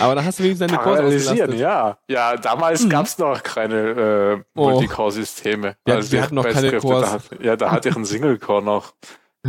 Aber 0.00 0.14
da 0.14 0.24
hast 0.24 0.38
du 0.38 0.44
wenigstens 0.44 0.68
deine 0.70 0.82
Cores 0.82 1.28
ausgelastet. 1.28 1.58
ja. 1.58 1.98
Ja, 2.08 2.36
damals 2.36 2.84
Mhm. 2.84 2.90
gab's 2.90 3.18
noch 3.18 3.42
keine 3.42 3.76
äh, 3.76 4.42
Oh. 4.54 4.70
Multicore-Systeme. 4.70 5.76
Ja, 5.86 5.94
Also 5.96 6.12
wir 6.12 6.22
hatten 6.22 6.34
noch 6.34 6.44
keine 6.48 6.78
Cores. 6.78 7.02
Da 7.02 7.12
hat, 7.12 7.22
ja, 7.42 7.56
da 7.56 7.70
hatte 7.70 7.88
ich 7.88 7.96
einen 7.96 8.04
Single-Core 8.04 8.62
noch. 8.62 8.94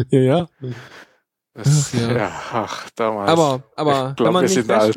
Ja, 0.10 0.20
ja. 0.20 0.48
Das, 1.54 1.92
Ach, 1.96 2.00
ja. 2.00 2.12
ja. 2.18 2.32
ach, 2.54 2.90
damals. 2.96 3.30
Aber, 3.32 3.64
aber 3.76 4.10
Ich 4.10 4.16
glaub, 4.16 4.28
wenn 4.28 4.34
man 4.34 4.42
wir 4.44 4.50
nicht 4.50 4.54
sind 4.54 4.72
alt. 4.72 4.96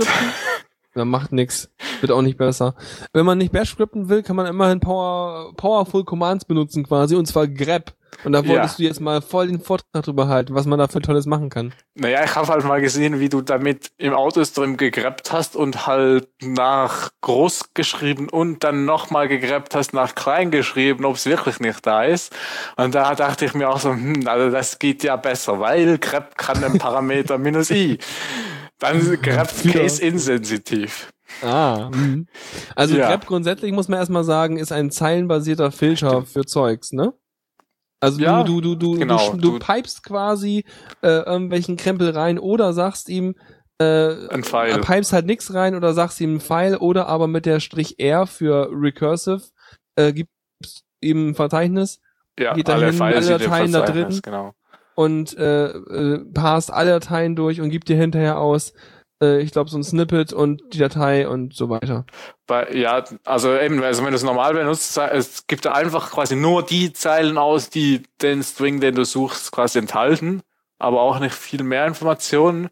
dann 0.94 1.08
macht 1.08 1.32
nix. 1.32 1.70
Wird 2.00 2.12
auch 2.12 2.22
nicht 2.22 2.36
besser. 2.36 2.74
Wenn 3.12 3.24
man 3.24 3.38
nicht 3.38 3.52
Bash 3.52 3.70
skripten 3.70 4.08
will, 4.08 4.22
kann 4.22 4.36
man 4.36 4.46
immerhin 4.46 4.80
Power, 4.80 5.54
Powerful 5.56 6.04
Commands 6.04 6.44
benutzen 6.44 6.84
quasi, 6.84 7.16
und 7.16 7.26
zwar 7.26 7.48
grep. 7.48 7.94
Und 8.24 8.32
da 8.32 8.46
wolltest 8.46 8.78
du 8.78 8.82
jetzt 8.82 9.00
mal 9.00 9.22
voll 9.22 9.46
den 9.46 9.60
Vortrag 9.60 10.02
drüber 10.04 10.28
halten, 10.28 10.54
was 10.54 10.66
man 10.66 10.78
da 10.78 10.88
für 10.88 11.00
Tolles 11.00 11.26
machen 11.26 11.48
kann. 11.48 11.72
Naja, 11.94 12.22
ich 12.24 12.34
habe 12.36 12.48
halt 12.48 12.64
mal 12.64 12.80
gesehen, 12.80 13.18
wie 13.20 13.28
du 13.28 13.40
damit 13.40 13.92
im 13.96 14.12
Autostream 14.12 14.76
gegrappt 14.76 15.32
hast 15.32 15.56
und 15.56 15.86
halt 15.86 16.28
nach 16.42 17.10
groß 17.22 17.72
geschrieben 17.74 18.28
und 18.28 18.62
dann 18.62 18.84
nochmal 18.84 19.28
gegrappt 19.28 19.74
hast 19.74 19.94
nach 19.94 20.14
klein 20.14 20.50
geschrieben, 20.50 21.04
ob 21.04 21.16
es 21.16 21.26
wirklich 21.26 21.60
nicht 21.60 21.86
da 21.86 22.04
ist. 22.04 22.34
Und 22.76 22.94
da 22.94 23.14
dachte 23.14 23.44
ich 23.46 23.54
mir 23.54 23.68
auch 23.70 23.80
so, 23.80 23.90
hm, 23.90 24.26
also 24.26 24.50
das 24.50 24.78
geht 24.78 25.02
ja 25.02 25.16
besser, 25.16 25.60
weil 25.60 25.98
grep 25.98 26.36
kann 26.36 26.60
den 26.60 26.78
Parameter 26.78 27.38
minus 27.38 27.70
i. 27.70 27.98
Dann 28.78 29.00
Ja. 29.22 29.72
case 29.72 30.02
insensitiv. 30.02 31.12
Ah. 31.42 31.90
Mhm. 31.94 32.26
Also 32.74 32.96
Ja. 32.96 33.08
grep 33.08 33.26
grundsätzlich 33.26 33.72
muss 33.72 33.88
man 33.88 33.98
erstmal 33.98 34.24
sagen, 34.24 34.56
ist 34.56 34.72
ein 34.72 34.90
zeilenbasierter 34.90 35.70
Filter 35.70 36.22
für 36.22 36.44
Zeugs, 36.44 36.92
ne? 36.92 37.12
Also 38.00 38.20
Ja, 38.20 38.42
du, 38.42 38.60
du, 38.60 38.74
du, 38.74 38.92
du, 38.94 38.98
genau, 38.98 39.32
du, 39.32 39.36
du 39.36 39.58
pipest 39.58 40.02
quasi 40.02 40.64
äh, 41.02 41.08
irgendwelchen 41.24 41.76
Krempel 41.76 42.10
rein 42.10 42.38
oder 42.38 42.72
sagst 42.72 43.08
ihm, 43.08 43.34
äh, 43.78 44.28
Ein 44.28 44.42
Pfeil. 44.42 44.72
äh, 44.72 44.78
pipest 44.80 45.12
halt 45.12 45.26
nix 45.26 45.52
rein 45.54 45.74
oder 45.74 45.92
sagst 45.92 46.20
ihm 46.20 46.30
einen 46.30 46.40
Pfeil 46.40 46.76
oder 46.76 47.06
aber 47.08 47.26
mit 47.26 47.46
der 47.46 47.60
Strich 47.60 47.98
R 47.98 48.26
für 48.26 48.68
recursive 48.72 49.42
äh, 49.96 50.12
gibst 50.12 50.84
ihm 51.00 51.28
ein 51.30 51.34
Verzeichnis 51.34 52.00
Ja, 52.38 52.54
Geht 52.54 52.68
da 52.68 52.74
alle 52.74 52.90
hin, 52.90 53.00
alle 53.02 53.38
Dateien 53.38 53.72
da 53.72 53.82
drin. 53.82 54.20
Genau. 54.22 54.54
und 54.94 55.36
äh, 55.38 55.66
äh, 55.68 56.24
passt 56.32 56.72
alle 56.72 56.90
Dateien 56.92 57.36
durch 57.36 57.60
und 57.60 57.70
gibt 57.70 57.88
dir 57.88 57.96
hinterher 57.96 58.38
aus, 58.38 58.72
äh, 59.22 59.40
ich 59.40 59.52
glaube, 59.52 59.70
so 59.70 59.78
ein 59.78 59.84
Snippet 59.84 60.32
und 60.32 60.62
die 60.72 60.78
Datei 60.78 61.28
und 61.28 61.54
so 61.54 61.68
weiter. 61.68 62.04
Bei, 62.46 62.72
ja, 62.72 63.04
also 63.24 63.56
eben, 63.56 63.82
also 63.82 64.04
wenn 64.04 64.10
du 64.10 64.16
es 64.16 64.22
normal 64.22 64.54
benutzt, 64.54 64.96
es 64.96 65.46
gibt 65.46 65.64
da 65.64 65.72
einfach 65.72 66.10
quasi 66.10 66.36
nur 66.36 66.64
die 66.64 66.92
Zeilen 66.92 67.38
aus, 67.38 67.70
die 67.70 68.02
den 68.22 68.42
String, 68.42 68.80
den 68.80 68.94
du 68.94 69.04
suchst, 69.04 69.52
quasi 69.52 69.78
enthalten, 69.78 70.42
aber 70.78 71.00
auch 71.02 71.18
nicht 71.20 71.34
viel 71.34 71.62
mehr 71.62 71.86
Informationen. 71.86 72.70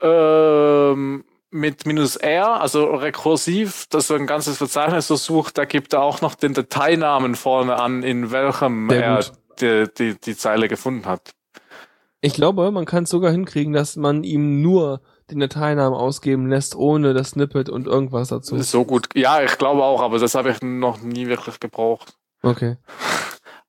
Ähm, 0.00 1.24
mit 1.50 1.86
minus 1.86 2.16
R, 2.16 2.60
also 2.60 2.86
rekursiv, 2.86 3.86
dass 3.86 4.08
so 4.08 4.14
ein 4.14 4.26
ganzes 4.26 4.58
Verzeichnis 4.58 5.06
so 5.06 5.14
sucht, 5.14 5.56
da 5.56 5.64
gibt 5.64 5.92
er 5.92 6.02
auch 6.02 6.20
noch 6.20 6.34
den 6.34 6.52
Dateinamen 6.52 7.36
vorne 7.36 7.76
an, 7.76 8.02
in 8.02 8.32
welchem 8.32 8.90
Sehr 8.90 9.04
er 9.04 9.24
die, 9.60 9.86
die, 9.96 10.20
die 10.20 10.36
Zeile 10.36 10.66
gefunden 10.66 11.06
hat. 11.06 11.30
Ich 12.20 12.34
glaube, 12.34 12.68
man 12.72 12.86
kann 12.86 13.04
es 13.04 13.10
sogar 13.10 13.30
hinkriegen, 13.30 13.72
dass 13.72 13.94
man 13.94 14.24
ihm 14.24 14.62
nur 14.62 15.00
den 15.30 15.40
Dateinamen 15.40 15.98
ausgeben 15.98 16.48
lässt, 16.48 16.74
ohne 16.74 17.14
das 17.14 17.30
Snippet 17.30 17.68
und 17.68 17.86
irgendwas 17.86 18.28
dazu. 18.28 18.60
So 18.62 18.84
gut. 18.84 19.08
Ja, 19.14 19.42
ich 19.42 19.56
glaube 19.58 19.82
auch, 19.82 20.02
aber 20.02 20.18
das 20.18 20.34
habe 20.34 20.50
ich 20.50 20.62
noch 20.62 21.00
nie 21.00 21.26
wirklich 21.28 21.60
gebraucht. 21.60 22.14
Okay. 22.42 22.76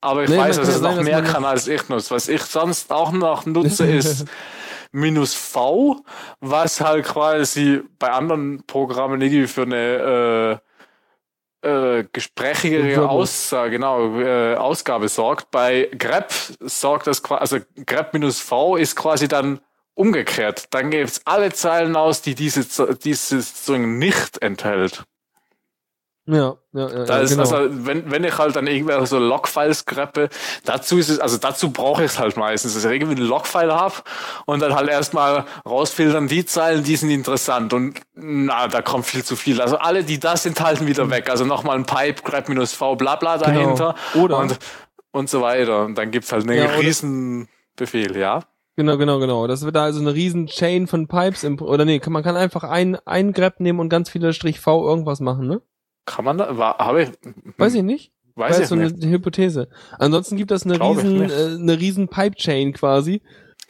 Aber 0.01 0.23
ich 0.23 0.29
Nee, 0.29 0.37
weiß, 0.37 0.57
dass 0.57 0.67
es 0.67 0.81
noch 0.81 1.01
mehr 1.01 1.23
kann 1.23 1.43
als 1.45 1.67
ich 1.67 1.89
nutze. 1.89 2.13
Was 2.13 2.27
ich 2.27 2.43
sonst 2.43 2.91
auch 2.91 3.11
noch 3.11 3.47
nutze, 3.47 3.87
ist 3.87 4.25
minus 4.91 5.33
V, 5.33 6.03
was 6.41 6.79
halt 6.79 7.05
quasi 7.05 7.81
bei 7.97 8.11
anderen 8.11 8.63
Programmen 8.67 9.19
irgendwie 9.19 9.47
für 9.47 9.63
eine 9.63 10.61
äh, 11.63 11.99
äh, 11.99 12.05
gesprächigere. 12.11 13.09
Aussage, 13.09 13.71
genau, 13.71 14.19
äh, 14.19 14.55
Ausgabe 14.55 15.09
sorgt. 15.09 15.49
Bei 15.49 15.89
grep 15.97 16.31
sorgt 16.59 17.07
das 17.07 17.23
quasi, 17.23 17.41
also 17.41 17.57
grep 17.87 18.13
minus 18.13 18.39
V 18.39 18.75
ist 18.75 18.95
quasi 18.95 19.27
dann 19.27 19.59
umgekehrt. 19.95 20.67
Dann 20.71 20.91
gibt's 20.91 21.21
alle 21.25 21.51
Zeilen 21.51 21.95
aus, 21.95 22.21
die 22.21 22.35
diese, 22.35 22.65
dieses 22.95 23.63
String 23.63 23.97
nicht 23.97 24.41
enthält. 24.41 25.03
Ja, 26.27 26.57
ja, 26.73 26.89
ja, 26.89 27.05
Da 27.05 27.17
ja 27.17 27.19
ist 27.19 27.29
genau. 27.37 27.43
also, 27.43 27.85
wenn, 27.85 28.09
wenn 28.09 28.23
ich 28.23 28.35
halt 28.39 28.55
dann 28.55 28.65
irgendwelche 28.65 29.05
so 29.05 29.19
Logfiles 29.19 29.85
greppe, 29.85 30.29
dazu 30.63 30.97
ist 30.97 31.09
es, 31.09 31.19
also 31.19 31.37
dazu 31.37 31.71
brauche 31.71 32.03
ich 32.03 32.13
es 32.13 32.19
halt 32.19 32.35
meistens, 32.35 32.73
dass 32.73 32.83
ich 32.83 32.91
irgendwie 32.91 33.15
einen 33.15 33.27
Logfile 33.27 33.75
habe 33.75 33.93
und 34.47 34.59
dann 34.59 34.73
halt 34.73 34.89
erstmal 34.89 35.45
rausfiltern 35.67 36.27
die 36.27 36.43
Zeilen, 36.43 36.83
die 36.83 36.95
sind 36.95 37.11
interessant 37.11 37.73
und 37.73 38.01
na, 38.15 38.67
da 38.67 38.81
kommt 38.81 39.05
viel 39.05 39.23
zu 39.23 39.35
viel. 39.35 39.61
Also 39.61 39.77
alle, 39.77 40.03
die 40.03 40.19
das 40.19 40.47
enthalten, 40.47 40.87
wieder 40.87 41.11
weg. 41.11 41.29
Also 41.29 41.45
nochmal 41.45 41.77
ein 41.77 41.85
Pipe, 41.85 42.23
grep 42.23 42.49
minus 42.49 42.73
V, 42.73 42.95
bla 42.95 43.17
bla 43.17 43.37
dahinter 43.37 43.93
Genau. 44.13 44.23
Oder- 44.25 44.37
und, 44.39 44.57
und 45.11 45.29
so 45.29 45.41
weiter. 45.41 45.85
Und 45.85 45.95
dann 45.95 46.09
gibt's 46.09 46.31
halt 46.31 46.49
einen 46.49 46.57
Ja, 46.57 46.71
riesen 46.71 47.49
Befehl, 47.75 48.17
ja. 48.17 48.41
Genau, 48.77 48.97
genau, 48.97 49.19
genau. 49.19 49.47
Das 49.47 49.63
wird 49.63 49.75
da 49.75 49.83
also 49.83 50.01
eine 50.01 50.13
riesen 50.13 50.47
Chain 50.47 50.87
von 50.87 51.07
Pipes 51.07 51.43
im, 51.43 51.61
oder 51.61 51.85
nee, 51.85 51.99
kann, 51.99 52.11
man 52.11 52.23
kann 52.23 52.35
einfach 52.35 52.63
ein, 52.63 52.97
ein 53.05 53.31
Grep 53.31 53.59
nehmen 53.61 53.79
und 53.79 53.89
ganz 53.89 54.09
viele 54.09 54.33
Strich 54.33 54.59
V 54.59 54.85
irgendwas 54.87 55.21
machen, 55.21 55.47
ne? 55.47 55.61
Kann 56.05 56.25
man 56.25 56.37
da, 56.37 56.57
war, 56.57 56.77
habe 56.77 57.03
ich, 57.03 57.09
Weiß 57.57 57.73
ich 57.73 57.83
nicht. 57.83 58.11
weiß 58.35 58.55
ich 58.55 58.59
jetzt 58.59 58.69
so 58.69 58.75
eine 58.75 58.91
nicht. 58.91 59.05
Hypothese. 59.05 59.69
Ansonsten 59.97 60.35
gibt 60.35 60.51
es 60.51 60.65
eine 60.65 60.75
Glaub 60.75 60.97
ich 60.97 61.03
riesen, 61.05 61.19
nicht. 61.19 61.31
äh, 61.31 61.55
eine 61.55 61.79
riesen 61.79 62.09
Pipe-Chain 62.09 62.73
quasi, 62.73 63.21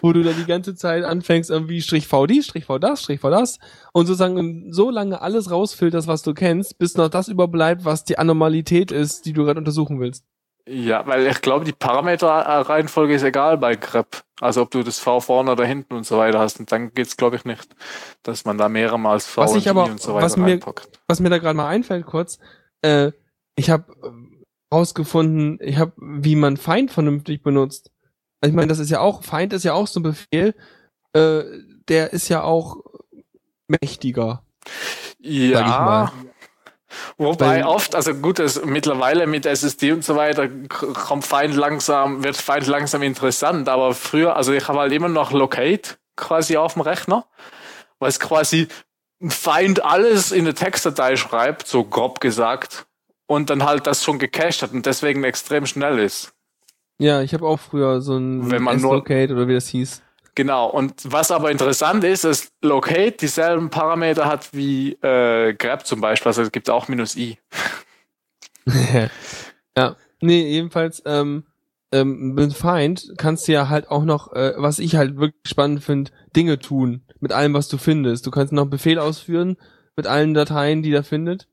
wo 0.02 0.12
du 0.12 0.24
da 0.24 0.32
die 0.32 0.46
ganze 0.46 0.76
Zeit 0.76 1.04
anfängst, 1.04 1.52
irgendwie 1.52 1.82
Strich 1.82 2.08
V 2.08 2.26
dies, 2.26 2.48
Strich 2.48 2.66
V 2.66 2.80
das, 2.80 3.04
Strich 3.04 3.20
V 3.20 3.30
das 3.30 3.60
und 3.94 4.08
sozusagen 4.08 4.74
so 4.74 4.90
lange 4.90 5.22
alles 5.22 5.52
rausfilterst, 5.52 6.08
was 6.08 6.24
du 6.24 6.34
kennst, 6.34 6.80
bis 6.80 6.98
noch 6.98 7.10
das 7.10 7.28
überbleibt, 7.28 7.86
was 7.86 8.04
die 8.06 8.18
Anormalität 8.18 8.92
ist, 8.92 9.26
die 9.28 9.34
du 9.34 9.46
gerade 9.46 9.60
untersuchen 9.60 10.00
willst. 10.00 10.26
Ja, 10.68 11.06
weil 11.06 11.28
ich 11.28 11.42
glaube, 11.42 11.64
die 11.64 11.74
Parameterreihenfolge 11.74 13.14
ist 13.14 13.24
egal 13.24 13.58
bei 13.58 13.76
grep. 13.76 14.24
Also 14.42 14.64
ob 14.64 14.72
du 14.72 14.84
das 14.84 15.00
V 15.00 15.20
vorne 15.20 15.52
oder 15.52 15.66
hinten 15.66 15.94
und 15.94 16.06
so 16.06 16.18
weiter 16.18 16.40
hast. 16.40 16.60
Und 16.60 16.72
dann 16.72 16.94
geht's 16.94 17.18
glaube 17.18 17.36
ich, 17.36 17.46
nicht, 17.46 17.76
dass 18.24 18.46
man 18.46 18.58
da 18.58 18.68
mehrmals 18.68 19.28
V 19.28 19.44
Was 19.44 19.52
und 19.52 19.58
ich 19.60 19.70
aber- 19.70 19.86
und 19.86 20.02
so 20.02 20.16
weiter 20.16 20.26
was 20.26 20.38
mir-. 20.38 20.60
Was 21.08 21.20
mir 21.20 21.30
da 21.30 21.38
gerade 21.38 21.56
mal 21.56 21.68
einfällt 21.68 22.06
kurz, 22.06 22.40
äh, 22.82 23.12
ich 23.56 23.70
habe 23.70 23.86
rausgefunden, 24.74 25.60
ich 25.62 25.78
habe, 25.78 25.94
wie 25.98 26.36
man 26.36 26.58
Feind 26.58 26.92
vernünftig 26.92 27.44
benutzt. 27.44 27.92
Also 28.42 28.50
ich 28.50 28.56
meine, 28.56 28.68
das 28.68 28.80
ist 28.80 28.90
ja 28.90 29.00
auch, 29.00 29.24
Feind 29.24 29.54
ist 29.54 29.64
ja 29.64 29.74
auch 29.74 29.88
so 29.88 30.00
ein 30.00 30.04
Befehl, 30.04 30.56
äh, 31.14 31.44
der 31.88 32.12
ist 32.12 32.28
ja 32.28 32.44
auch 32.44 32.78
mächtiger. 33.68 34.44
Ja. 35.20 36.12
Wobei 37.18 37.58
Weil- 37.62 37.64
oft, 37.64 37.96
also 37.96 38.14
gut, 38.14 38.40
das 38.40 38.64
mittlerweile 38.66 39.28
mit 39.28 39.46
SSD 39.46 39.92
und 39.92 40.04
so 40.04 40.16
weiter 40.16 40.48
kommt 40.70 41.26
Feind 41.26 41.56
langsam, 41.56 42.24
wird 42.24 42.38
Feind 42.38 42.68
langsam 42.68 43.02
interessant, 43.04 43.70
aber 43.70 43.94
früher, 43.94 44.36
also 44.36 44.52
ich 44.54 44.68
habe 44.68 44.80
halt 44.80 44.92
immer 44.94 45.10
noch 45.10 45.32
Locate 45.32 45.98
quasi 46.16 46.58
auf 46.58 46.74
dem 46.74 46.82
Rechner, 46.84 47.26
was 48.00 48.20
quasi 48.20 48.68
ein 49.22 49.32
Feind 49.32 49.84
alles 49.84 50.32
in 50.32 50.42
eine 50.42 50.54
Textdatei 50.54 51.16
schreibt, 51.16 51.68
so 51.68 51.84
grob 51.84 52.20
gesagt, 52.20 52.86
und 53.28 53.50
dann 53.50 53.64
halt 53.64 53.88
das 53.88 54.04
schon 54.04 54.20
gecached 54.20 54.62
hat 54.62 54.72
und 54.74 54.86
deswegen 54.86 55.24
extrem 55.24 55.66
schnell 55.66 56.00
ist. 56.00 56.34
Ja, 57.00 57.22
ich 57.22 57.34
habe 57.34 57.46
auch 57.46 57.60
früher 57.60 58.00
so 58.02 58.16
ein 58.18 58.50
Wenn 58.52 58.64
man 58.64 58.80
nur- 58.80 58.92
S-Locate 58.94 59.34
oder 59.34 59.48
wie 59.48 59.54
das 59.54 59.68
hieß. 59.68 60.02
Genau, 60.36 60.70
und 60.70 60.94
was 61.06 61.32
aber 61.32 61.50
interessant 61.50 62.04
ist, 62.04 62.26
ist 62.26 62.52
Locate 62.62 63.14
dieselben 63.14 63.70
Parameter 63.70 64.26
hat 64.26 64.54
wie 64.54 64.92
äh, 65.02 65.54
grep 65.54 65.86
zum 65.86 66.02
Beispiel, 66.02 66.28
also 66.30 66.42
es 66.42 66.52
gibt 66.52 66.70
auch 66.70 66.90
minus 66.90 67.16
i. 67.16 67.38
ja. 69.78 69.96
Nee, 70.22 70.48
jedenfalls, 70.48 71.02
ähm, 71.06 71.46
ähm, 71.92 72.34
mit 72.34 72.54
Feind 72.54 73.14
kannst 73.18 73.48
du 73.48 73.54
ja 73.54 73.70
halt 73.70 73.90
auch 73.90 74.04
noch, 74.04 74.34
äh, 74.34 74.54
was 74.58 74.80
ich 74.80 74.96
halt 74.96 75.16
wirklich 75.18 75.42
spannend 75.46 75.84
finde, 75.84 76.12
Dinge 76.36 76.60
tun. 76.60 77.04
Mit 77.22 77.32
allem, 77.32 77.54
was 77.54 77.70
du 77.70 77.78
findest. 77.78 78.26
Du 78.26 78.32
kannst 78.32 78.52
noch 78.52 78.66
Befehl 78.66 79.00
ausführen 79.00 79.56
mit 79.96 80.08
allen 80.08 80.34
Dateien, 80.34 80.84
die 80.84 80.92
er 80.92 81.04
findet. 81.04 81.48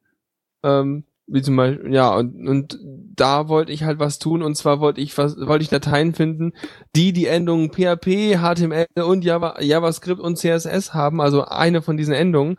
Ähm, 0.65 1.05
wie 1.33 1.43
zum 1.43 1.57
Beispiel, 1.57 1.93
ja, 1.95 2.15
und, 2.15 2.47
und 2.47 2.79
da 2.83 3.49
wollte 3.49 3.73
ich 3.73 3.85
halt 3.85 3.99
was 3.99 4.19
tun, 4.19 4.43
und 4.43 4.55
zwar 4.55 4.81
wollte 4.81 5.01
ich 5.01 5.17
was, 5.17 5.37
wollte 5.39 5.63
ich 5.63 5.71
Dateien 5.71 6.15
finden, 6.15 6.53
die 6.95 7.13
die 7.13 7.27
Endungen 7.27 7.71
PHP, 7.73 8.37
HTML 8.39 8.87
und 9.03 9.25
Java, 9.25 9.61
JavaScript 9.61 10.21
und 10.21 10.37
CSS 10.37 10.93
haben, 10.95 11.21
also 11.21 11.45
eine 11.45 11.81
von 11.83 11.97
diesen 11.97 12.15
Endungen, 12.15 12.59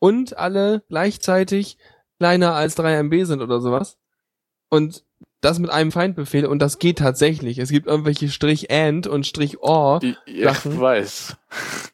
und 0.00 0.36
alle 0.36 0.82
gleichzeitig 0.88 1.78
kleiner 2.18 2.54
als 2.54 2.74
3 2.74 3.02
MB 3.04 3.24
sind 3.24 3.42
oder 3.42 3.60
sowas. 3.60 3.98
Und 4.70 5.04
das 5.40 5.58
mit 5.58 5.70
einem 5.70 5.90
Feindbefehl, 5.92 6.44
und 6.46 6.58
das 6.60 6.78
geht 6.78 6.98
tatsächlich. 6.98 7.58
Es 7.58 7.70
gibt 7.70 7.86
irgendwelche 7.86 8.28
Strich 8.28 8.70
and 8.70 9.06
und 9.06 9.26
Strich 9.26 9.60
or. 9.62 10.00
Ich, 10.02 10.16
ich 10.26 10.44
Sachen. 10.44 10.78
weiß. 10.80 11.36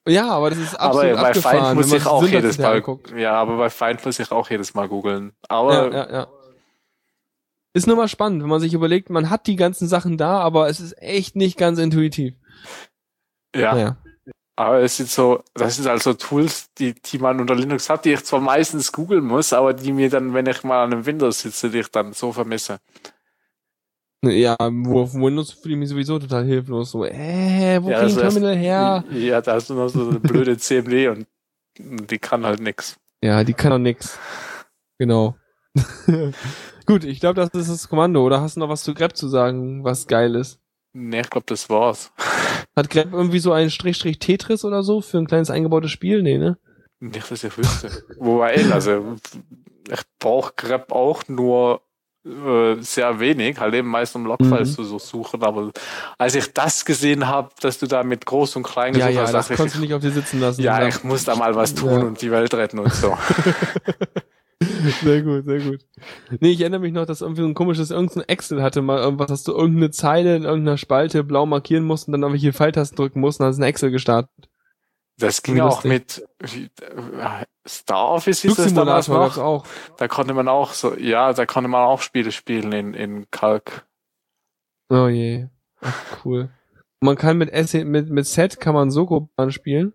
Ja, 0.08 0.30
aber 0.30 0.50
das 0.50 0.58
ist 0.58 0.74
Aber 0.80 1.00
absolut 1.00 1.16
bei 1.16 1.28
abgefahren, 1.28 1.58
Feind 1.60 1.76
muss 1.76 1.92
ich 1.92 2.06
auch 2.06 2.22
Syntax 2.22 2.42
jedes 2.42 2.58
Mal 2.58 2.76
anguckt. 2.76 3.12
Ja, 3.16 3.32
aber 3.34 3.56
bei 3.56 3.70
Feind 3.70 4.04
muss 4.04 4.18
ich 4.18 4.30
auch 4.32 4.50
jedes 4.50 4.74
Mal 4.74 4.88
googeln. 4.88 5.32
Aber 5.48 5.72
Ja, 5.74 5.90
ja, 6.06 6.10
ja. 6.12 6.26
Ist 7.72 7.86
nur 7.86 7.96
mal 7.96 8.08
spannend, 8.08 8.42
wenn 8.42 8.48
man 8.48 8.60
sich 8.60 8.72
überlegt, 8.72 9.10
man 9.10 9.28
hat 9.28 9.46
die 9.46 9.56
ganzen 9.56 9.86
Sachen 9.86 10.16
da, 10.16 10.38
aber 10.40 10.68
es 10.68 10.80
ist 10.80 11.00
echt 11.00 11.36
nicht 11.36 11.58
ganz 11.58 11.78
intuitiv. 11.78 12.34
ja, 13.54 13.74
Naja. 13.74 13.96
aber 14.56 14.80
es 14.80 14.96
sind 14.96 15.10
so, 15.10 15.42
das 15.52 15.76
sind 15.76 15.86
also 15.86 16.14
Tools, 16.14 16.72
die, 16.78 16.94
die 16.94 17.18
man 17.18 17.38
unter 17.38 17.54
Linux 17.54 17.90
hat, 17.90 18.06
die 18.06 18.12
ich 18.14 18.24
zwar 18.24 18.40
meistens 18.40 18.92
googeln 18.92 19.24
muss, 19.24 19.52
aber 19.52 19.74
die 19.74 19.92
mir 19.92 20.08
dann, 20.08 20.32
wenn 20.32 20.46
ich 20.46 20.64
mal 20.64 20.84
an 20.84 20.92
einem 20.94 21.04
Windows 21.06 21.40
sitze, 21.40 21.68
die 21.68 21.80
ich 21.80 21.90
dann 21.90 22.14
so 22.14 22.32
vermisse. 22.32 22.78
Ja, 24.30 24.56
auf 24.58 25.14
Windows 25.14 25.52
fühle 25.52 25.74
ich 25.74 25.78
mich 25.80 25.88
sowieso 25.88 26.18
total 26.18 26.44
hilflos. 26.44 26.90
So, 26.90 27.04
äh, 27.04 27.78
wo 27.82 27.90
Ja, 27.90 28.00
krieg 28.00 28.08
ich 28.10 28.14
ein 28.14 28.16
das 28.16 28.16
heißt- 28.16 28.20
Terminal 28.20 28.56
her? 28.56 29.04
Ja, 29.12 29.40
da 29.40 29.54
hast 29.54 29.70
du 29.70 29.74
noch 29.74 29.88
so 29.88 30.08
eine 30.08 30.20
blöde 30.20 30.56
CMD 30.58 31.08
und 31.08 31.26
die 32.10 32.18
kann 32.18 32.44
halt 32.46 32.60
nix. 32.60 32.96
Ja, 33.22 33.44
die 33.44 33.54
kann 33.54 33.70
doch 33.70 33.78
nix. 33.78 34.18
Genau. 34.98 35.36
Gut, 36.86 37.04
ich 37.04 37.20
glaube, 37.20 37.34
das 37.34 37.50
ist 37.52 37.70
das 37.70 37.88
Kommando. 37.88 38.24
Oder 38.24 38.40
hast 38.40 38.56
du 38.56 38.60
noch 38.60 38.68
was 38.68 38.82
zu 38.82 38.94
Grep 38.94 39.16
zu 39.16 39.28
sagen, 39.28 39.84
was 39.84 40.06
geil 40.06 40.34
ist? 40.36 40.58
Nee, 40.92 41.20
ich 41.20 41.30
glaube, 41.30 41.46
das 41.48 41.68
war's. 41.68 42.12
Hat 42.76 42.90
Grep 42.90 43.12
irgendwie 43.12 43.38
so 43.38 43.52
ein 43.52 43.70
Strich-Strich 43.70 44.18
Tetris 44.18 44.64
oder 44.64 44.82
so 44.82 45.00
für 45.00 45.18
ein 45.18 45.26
kleines 45.26 45.50
eingebautes 45.50 45.90
Spiel? 45.90 46.22
Nee, 46.22 46.38
ne? 46.38 46.58
Nicht, 47.00 47.30
dass 47.30 47.44
ich 47.44 47.56
wüsste. 47.58 47.90
Wobei, 48.18 48.64
also, 48.72 49.16
ich 49.90 50.00
brauche 50.18 50.52
Grep 50.56 50.92
auch 50.92 51.24
nur 51.28 51.82
äh, 52.26 52.80
sehr 52.82 53.20
wenig, 53.20 53.58
halt 53.60 53.74
eben 53.74 53.88
meist 53.88 54.16
um 54.16 54.26
Logfiles 54.26 54.70
Mhm. 54.70 54.74
zu 54.74 54.84
so 54.84 54.98
suchen, 54.98 55.42
aber 55.42 55.70
als 56.18 56.34
ich 56.34 56.52
das 56.52 56.84
gesehen 56.84 57.28
habe, 57.28 57.50
dass 57.60 57.78
du 57.78 57.86
da 57.86 58.02
mit 58.02 58.26
Groß 58.26 58.56
und 58.56 58.64
Klein 58.64 58.94
Ja, 58.94 59.06
gesucht 59.06 59.14
ja, 59.14 59.22
hast, 59.22 59.32
das 59.32 59.50
ich, 59.50 59.56
konntest 59.56 59.76
du 59.76 59.80
nicht 59.80 59.94
auf 59.94 60.02
dir 60.02 60.10
sitzen 60.10 60.40
lassen. 60.40 60.62
ja, 60.62 60.86
ich 60.88 61.04
muss 61.04 61.24
da 61.24 61.36
mal 61.36 61.54
was 61.54 61.74
tun 61.74 61.90
Ja. 61.90 61.98
und 62.06 62.20
die 62.20 62.30
Welt 62.30 62.52
retten 62.54 62.78
und 62.80 62.92
so. 62.92 63.16
Sehr 65.02 65.20
gut, 65.22 65.44
sehr 65.44 65.60
gut. 65.60 65.80
Nee, 66.40 66.52
ich 66.52 66.60
erinnere 66.60 66.80
mich 66.80 66.92
noch, 66.92 67.04
dass 67.04 67.20
irgendwie 67.20 67.42
so 67.42 67.46
ein 67.48 67.52
komisches, 67.54 67.90
irgendein 67.90 68.22
Excel 68.28 68.62
hatte 68.62 68.80
mal 68.80 68.98
irgendwas, 68.98 69.26
dass 69.28 69.42
du 69.42 69.52
irgendeine 69.52 69.90
Zeile 69.90 70.34
in 70.34 70.44
irgendeiner 70.44 70.78
Spalte 70.78 71.24
blau 71.24 71.44
markieren 71.44 71.84
musst 71.84 72.08
und 72.08 72.12
dann 72.12 72.22
irgendwelche 72.22 72.52
Pfeiltasten 72.54 72.96
drücken 72.96 73.20
musst 73.20 73.38
und 73.38 73.44
dann 73.44 73.50
ist 73.52 73.58
ein 73.58 73.64
Excel 73.64 73.90
gestartet. 73.90 74.30
Das 75.18 75.42
ging 75.42 75.60
auch 75.60 75.84
mit 75.84 76.24
Star 77.66 78.10
Office 78.10 78.40
hieß 78.42 78.54
das 78.54 78.74
damals 78.74 79.08
noch. 79.08 79.36
auch. 79.38 79.66
Da 79.96 80.08
konnte 80.08 80.34
man 80.34 80.48
auch 80.48 80.72
so, 80.72 80.94
ja, 80.96 81.32
da 81.32 81.46
konnte 81.46 81.68
man 81.68 81.82
auch 81.82 82.00
Spiele 82.02 82.32
spielen 82.32 82.72
in, 82.72 82.94
in 82.94 83.30
Kalk. 83.30 83.86
Oh 84.88 85.08
je. 85.08 85.48
Ach, 85.80 86.24
cool. 86.24 86.50
Man 87.00 87.16
kann 87.16 87.38
mit, 87.38 87.50
S 87.50 87.74
mit, 87.74 88.08
mit 88.08 88.26
Set 88.26 88.60
kann 88.60 88.74
man 88.74 88.90
Soko-Bahn 88.90 89.52
spielen. 89.52 89.94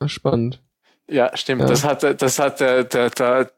Ach, 0.00 0.08
spannend. 0.08 0.62
Ja, 1.10 1.34
stimmt. 1.36 1.62
Ja. 1.62 1.68
Das 1.68 1.84
hat, 1.84 2.22
das 2.22 2.38
hat 2.38 2.60
der, 2.60 2.84
der, 2.84 3.10
der, 3.10 3.50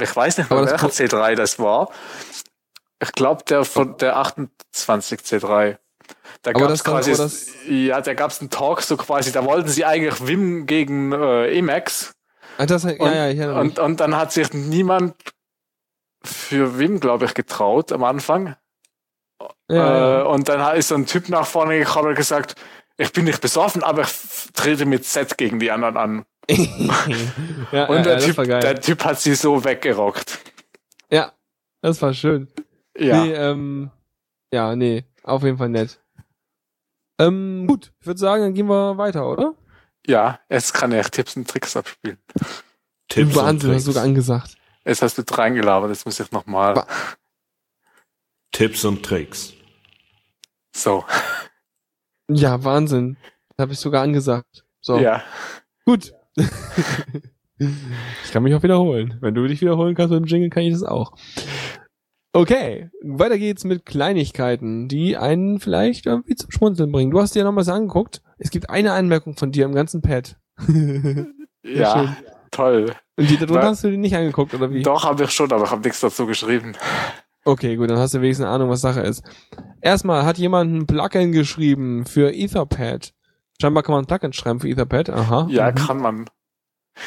ich 0.00 0.16
weiß 0.16 0.38
nicht 0.38 0.50
mehr, 0.50 0.66
welcher 0.66 0.88
C3 0.88 1.34
das 1.36 1.58
war. 1.58 1.90
Ich 3.00 3.12
glaube, 3.12 3.44
der 3.44 3.64
von 3.64 3.96
der 3.98 4.16
28 4.16 5.20
C3. 5.20 5.78
Da 6.42 6.52
das 6.52 6.82
dann- 6.82 6.94
quasi, 7.02 7.86
ja, 7.86 8.00
da 8.00 8.14
gab's 8.14 8.40
einen 8.40 8.50
Talk 8.50 8.82
so 8.82 8.96
quasi, 8.96 9.32
da 9.32 9.44
wollten 9.44 9.68
sie 9.68 9.84
eigentlich 9.84 10.26
Wim 10.26 10.66
gegen 10.66 11.12
äh, 11.12 11.56
Emacs. 11.56 12.12
Ah, 12.58 12.66
das, 12.66 12.82
ja, 12.82 12.90
Und, 12.90 13.14
ja, 13.14 13.28
ich 13.30 13.40
und, 13.40 13.78
und 13.78 14.00
dann 14.00 14.16
hat 14.16 14.32
sich 14.32 14.52
niemand 14.52 15.14
für 16.24 16.78
Wim, 16.78 16.98
glaube 17.00 17.24
ich, 17.24 17.34
getraut 17.34 17.92
am 17.92 18.02
Anfang. 18.04 18.56
ja, 19.70 20.20
Äh, 20.20 20.24
und 20.24 20.48
dann 20.48 20.76
ist 20.76 20.88
so 20.88 20.96
ein 20.96 21.06
Typ 21.06 21.28
nach 21.28 21.46
vorne 21.46 21.78
gekommen 21.78 22.08
und 22.08 22.14
gesagt, 22.16 22.56
ich 22.96 23.12
bin 23.12 23.24
nicht 23.26 23.40
besoffen, 23.40 23.84
aber 23.84 24.02
ich 24.02 24.52
trete 24.54 24.84
mit 24.84 25.04
Z 25.04 25.38
gegen 25.38 25.60
die 25.60 25.70
anderen 25.70 25.96
an. 25.96 26.24
ja. 27.70 27.84
Und 27.88 28.04
der, 28.06 28.18
typ, 28.18 28.36
der 28.36 28.80
Typ 28.80 29.04
hat 29.04 29.20
sie 29.20 29.34
so 29.34 29.62
weggerockt. 29.64 30.38
ja, 31.10 31.32
das 31.80 32.02
war 32.02 32.12
schön. 32.12 32.48
Ja. 32.96 33.22
Nee, 33.22 33.32
ähm, 33.34 33.90
ja, 34.52 34.74
nee, 34.74 35.04
auf 35.22 35.44
jeden 35.44 35.58
Fall 35.58 35.68
nett. 35.68 36.00
Ähm, 37.20 37.66
gut, 37.68 37.92
ich 38.00 38.06
würde 38.06 38.18
sagen, 38.18 38.42
dann 38.42 38.54
gehen 38.54 38.66
wir 38.66 38.96
weiter, 38.98 39.28
oder? 39.30 39.54
Ja, 40.08 40.40
jetzt 40.48 40.72
kann 40.72 40.92
er 40.92 41.04
Tipps 41.04 41.36
und 41.36 41.48
Tricks 41.48 41.76
abspielen. 41.76 42.18
Tipps 43.08 43.36
Wahnsinn, 43.36 43.44
und 43.44 43.46
hast 43.46 43.62
du 43.62 43.68
Tricks. 43.68 43.84
sogar 43.84 44.04
angesagt. 44.04 44.56
Jetzt 44.84 45.02
hast 45.02 45.18
du 45.18 45.22
reingelabert, 45.22 45.90
jetzt 45.90 46.06
muss 46.06 46.18
ich 46.18 46.32
nochmal. 46.32 46.86
Tipps 48.52 48.84
und 48.84 49.04
Tricks. 49.04 49.52
So, 50.74 51.04
Ja, 52.30 52.62
Wahnsinn. 52.62 53.16
Das 53.50 53.64
habe 53.64 53.72
ich 53.72 53.78
sogar 53.78 54.02
angesagt. 54.02 54.64
So, 54.80 54.98
ja. 54.98 55.22
gut. 55.84 56.12
ich 56.36 58.32
kann 58.32 58.42
mich 58.42 58.54
auch 58.54 58.62
wiederholen. 58.62 59.16
Wenn 59.20 59.34
du 59.34 59.46
dich 59.46 59.60
wiederholen 59.60 59.94
kannst 59.94 60.12
mit 60.12 60.20
dem 60.20 60.26
Jingle, 60.26 60.50
kann 60.50 60.62
ich 60.62 60.72
das 60.72 60.82
auch. 60.82 61.12
Okay, 62.32 62.90
weiter 63.02 63.38
geht's 63.38 63.64
mit 63.64 63.86
Kleinigkeiten, 63.86 64.88
die 64.88 65.16
einen 65.16 65.58
vielleicht 65.58 66.06
irgendwie 66.06 66.36
zum 66.36 66.50
Schmunzeln 66.50 66.92
bringen. 66.92 67.10
Du 67.10 67.20
hast 67.20 67.34
dir 67.34 67.44
noch 67.44 67.56
was 67.56 67.68
angeguckt. 67.68 68.22
Es 68.38 68.50
gibt 68.50 68.70
eine 68.70 68.92
Anmerkung 68.92 69.36
von 69.36 69.52
dir 69.52 69.64
im 69.64 69.74
ganzen 69.74 70.00
Pad. 70.02 70.36
Und 70.66 71.34
Ja, 71.64 71.98
schön. 71.98 72.16
toll. 72.50 72.92
die 73.18 73.36
darunter 73.36 73.62
hast 73.68 73.84
du 73.84 73.90
die 73.90 73.96
nicht 73.96 74.14
angeguckt, 74.16 74.54
oder 74.54 74.70
wie? 74.72 74.82
Doch, 74.82 75.04
habe 75.04 75.24
ich 75.24 75.30
schon, 75.30 75.52
aber 75.52 75.64
ich 75.64 75.70
habe 75.70 75.82
nichts 75.82 76.00
dazu 76.00 76.24
geschrieben. 76.26 76.76
Okay, 77.44 77.76
gut, 77.76 77.90
dann 77.90 77.98
hast 77.98 78.14
du 78.14 78.20
wenigstens 78.20 78.46
eine 78.46 78.54
Ahnung, 78.54 78.70
was 78.70 78.80
Sache 78.80 79.00
ist. 79.00 79.22
Erstmal 79.80 80.24
hat 80.24 80.38
jemand 80.38 80.72
ein 80.72 80.86
Plugin 80.86 81.32
geschrieben 81.32 82.04
für 82.06 82.32
Etherpad. 82.32 83.12
Scheinbar 83.60 83.82
kann 83.82 83.94
man 83.94 84.04
ein 84.04 84.06
Plugin 84.06 84.32
schreiben 84.32 84.60
für 84.60 84.68
Etherpad. 84.68 85.10
Aha. 85.10 85.46
Ja, 85.50 85.70
mhm. 85.70 85.74
kann 85.74 85.98
man. 85.98 86.20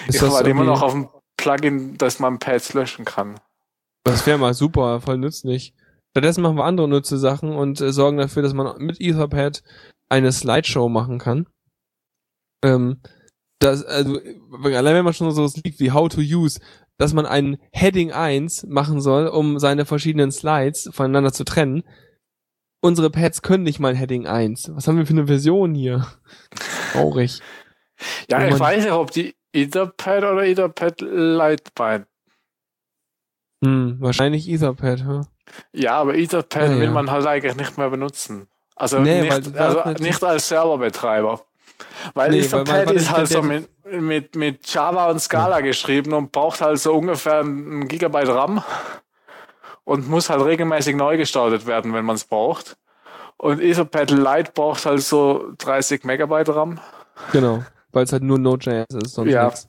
Ist 0.08 0.16
ich 0.16 0.22
das 0.22 0.32
warte 0.34 0.50
immer 0.50 0.62
irgendwie- 0.64 0.74
noch 0.80 0.82
auf 0.82 0.94
ein 0.96 1.10
Plugin, 1.38 1.98
dass 1.98 2.20
man 2.20 2.40
Pads 2.40 2.74
löschen 2.74 3.06
kann. 3.06 3.40
Das 4.04 4.26
wäre 4.28 4.38
mal 4.38 4.54
super, 4.54 5.00
voll 5.02 5.18
nützlich. 5.18 5.74
Stattdessen 6.12 6.42
machen 6.42 6.58
wir 6.58 6.66
andere 6.66 6.88
nütze 6.90 7.18
Sachen 7.18 7.56
und 7.56 7.80
äh, 7.80 7.94
sorgen 7.94 8.18
dafür, 8.18 8.42
dass 8.44 8.54
man 8.54 8.78
mit 8.84 9.00
Etherpad 9.00 9.64
eine 10.12 10.32
Slideshow 10.32 10.90
machen 10.90 11.18
kann. 11.18 11.48
Ähm, 12.64 13.02
das, 13.60 13.84
also, 13.86 14.20
allein 14.64 14.96
wenn 14.96 15.06
man 15.06 15.14
schon 15.14 15.32
so 15.32 15.50
liegt 15.64 15.80
wie 15.80 15.92
How 15.92 16.10
to 16.10 16.20
Use, 16.22 16.60
dass 16.98 17.14
man 17.14 17.26
einen 17.26 17.58
Heading 17.72 18.12
1 18.12 18.66
machen 18.68 19.02
soll, 19.02 19.28
um 19.28 19.58
seine 19.60 19.86
verschiedenen 19.86 20.32
Slides 20.32 20.90
voneinander 20.94 21.32
zu 21.32 21.44
trennen. 21.44 21.84
Unsere 22.84 23.10
Pads 23.10 23.42
können 23.42 23.64
nicht 23.64 23.80
mal 23.80 23.96
Heading 23.96 24.28
1. 24.28 24.72
Was 24.76 24.88
haben 24.88 24.98
wir 24.98 25.06
für 25.06 25.14
eine 25.14 25.28
Version 25.28 25.74
hier? 25.76 26.06
Traurig. 26.92 27.40
Ja, 28.30 28.46
ich 28.48 28.60
weiß 28.60 28.84
nicht, 28.84 28.94
ob 28.94 29.12
die 29.12 29.36
Etherpad 29.54 30.24
oder 30.24 30.44
Etherpad 30.44 31.02
Lite 31.02 31.72
meint. 31.78 32.08
Hm, 33.64 33.98
wahrscheinlich 34.00 34.50
Etherpad, 34.50 35.04
hm? 35.04 35.28
Ja, 35.74 36.00
aber 36.00 36.16
Etherpad 36.16 36.70
Ah, 36.70 36.76
will 36.80 36.86
ja. 36.86 36.92
man 36.92 37.12
halt 37.12 37.28
eigentlich 37.28 37.56
nicht 37.56 37.78
mehr 37.78 37.90
benutzen. 37.92 38.48
Also, 38.82 39.00
Nee, 39.00 39.22
nicht, 39.22 39.32
also 39.32 39.78
natürlich- 39.80 40.00
nicht 40.00 40.24
als 40.24 40.48
Serverbetreiber. 40.48 41.42
Weil 42.16 42.32
Nee, 42.32 42.40
Etherpad 42.40 42.88
weil- 42.88 42.96
ist 42.96 43.12
halt 43.12 43.28
so 43.28 43.42
mit, 43.44 43.70
mit, 43.86 44.36
mit 44.36 44.74
Java 44.74 45.10
und 45.12 45.20
Scala 45.20 45.62
geschrieben 45.62 46.14
und 46.14 46.32
braucht 46.32 46.62
halt 46.62 46.80
so 46.80 46.94
ungefähr 46.96 47.42
ein 47.42 47.88
Gigabyte 47.88 48.30
RAM 48.30 48.64
und 49.84 50.10
muss 50.10 50.30
halt 50.32 50.44
regelmäßig 50.44 50.96
neu 50.96 51.18
gestartet 51.18 51.68
werden, 51.68 51.94
wenn 51.94 52.06
man 52.06 52.16
es 52.16 52.24
braucht. 52.24 52.76
Und 53.38 53.60
Etherpad 53.62 54.10
Lite 54.10 54.52
braucht 54.54 54.86
halt 54.86 55.02
so 55.02 55.52
30 55.60 56.04
Megabyte 56.04 56.50
RAM. 56.50 56.80
Genau. 57.32 57.64
Weil 57.92 58.06
es 58.06 58.12
halt 58.14 58.24
nur 58.24 58.40
Node.js 58.40 58.86
ist, 59.04 59.14
sonst 59.14 59.32
Ja. 59.32 59.46
nichts. 59.46 59.68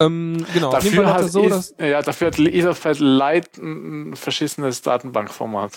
Ähm, 0.00 0.44
genau. 0.52 0.70
Dafür 0.70 1.12
hat 1.12 1.24
so, 1.30 1.48
ja, 1.78 2.02
dafür 2.02 2.26
hat 2.28 2.38
Etherpad 2.38 2.98
Lite 3.00 3.60
ein 3.62 4.14
verschissenes 4.16 4.82
Datenbankformat. 4.82 5.72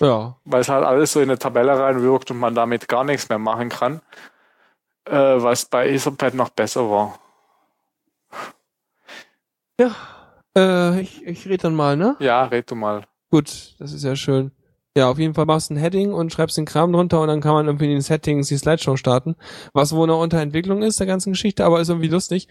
Ja, 0.00 0.36
weil 0.44 0.60
es 0.60 0.68
halt 0.68 0.84
alles 0.84 1.12
so 1.12 1.20
in 1.20 1.30
eine 1.30 1.38
Tabelle 1.38 1.78
reinwirkt 1.78 2.30
und 2.30 2.38
man 2.38 2.54
damit 2.54 2.88
gar 2.88 3.04
nichts 3.04 3.28
mehr 3.28 3.38
machen 3.38 3.68
kann, 3.68 4.00
äh, 5.06 5.12
was 5.12 5.66
bei 5.66 5.88
Etherpad 5.88 6.34
noch 6.34 6.50
besser 6.50 6.90
war. 6.90 7.18
äh, 10.56 11.00
ich, 11.00 11.24
ich 11.26 11.46
rede 11.46 11.58
dann 11.64 11.74
mal, 11.74 11.96
ne? 11.96 12.16
Ja, 12.20 12.44
red 12.44 12.70
du 12.70 12.74
mal. 12.74 13.04
Gut, 13.30 13.74
das 13.78 13.92
ist 13.92 14.04
ja 14.04 14.14
schön. 14.16 14.52
Ja, 14.96 15.10
auf 15.10 15.18
jeden 15.18 15.34
Fall 15.34 15.46
machst 15.46 15.70
du 15.70 15.74
ein 15.74 15.78
Heading 15.78 16.12
und 16.12 16.32
schreibst 16.32 16.56
den 16.56 16.66
Kram 16.66 16.92
drunter 16.92 17.20
und 17.20 17.26
dann 17.26 17.40
kann 17.40 17.54
man 17.54 17.66
irgendwie 17.66 17.86
in 17.86 17.90
den 17.90 18.00
Settings 18.00 18.46
die 18.46 18.56
Slideshow 18.56 18.96
starten. 18.96 19.34
Was 19.72 19.92
wohl 19.92 20.06
noch 20.06 20.22
unter 20.22 20.40
Entwicklung 20.40 20.82
ist, 20.82 21.00
der 21.00 21.08
ganzen 21.08 21.32
Geschichte, 21.32 21.64
aber 21.64 21.80
ist 21.80 21.88
irgendwie 21.88 22.08
lustig. 22.08 22.46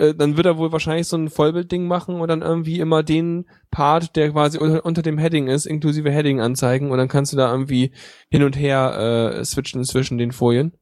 Äh, 0.00 0.14
dann 0.14 0.36
wird 0.38 0.46
er 0.46 0.56
wohl 0.56 0.72
wahrscheinlich 0.72 1.06
so 1.08 1.16
ein 1.18 1.28
Vollbildding 1.28 1.86
machen 1.86 2.20
und 2.22 2.28
dann 2.28 2.40
irgendwie 2.40 2.80
immer 2.80 3.02
den 3.02 3.44
Part, 3.70 4.16
der 4.16 4.30
quasi 4.30 4.56
unter, 4.56 4.84
unter 4.86 5.02
dem 5.02 5.18
Heading 5.18 5.46
ist, 5.48 5.66
inklusive 5.66 6.10
Heading 6.10 6.40
anzeigen 6.40 6.90
und 6.90 6.96
dann 6.96 7.08
kannst 7.08 7.32
du 7.34 7.36
da 7.36 7.52
irgendwie 7.52 7.92
hin 8.30 8.42
und 8.42 8.56
her 8.58 9.34
äh, 9.38 9.44
switchen 9.44 9.84
zwischen 9.84 10.16
den 10.16 10.32
Folien. 10.32 10.72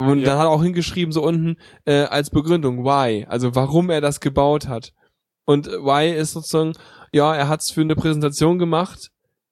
Und 0.00 0.20
Ja. 0.20 0.30
dann 0.30 0.38
hat 0.38 0.46
er 0.46 0.50
auch 0.50 0.62
hingeschrieben, 0.64 1.12
so 1.12 1.22
unten, 1.22 1.58
äh, 1.84 2.02
als 2.04 2.30
Begründung, 2.30 2.84
why, 2.84 3.24
also 3.28 3.54
warum 3.54 3.88
er 3.88 4.00
das 4.00 4.18
gebaut 4.18 4.66
hat. 4.66 4.92
Und 5.44 5.66
why 5.68 6.10
ist 6.10 6.32
sozusagen, 6.32 6.72
ja, 7.12 7.32
er 7.34 7.48
hat's 7.48 7.70
für 7.70 7.82
eine 7.82 7.94
Präsentation 7.94 8.58
gemacht, 8.58 9.10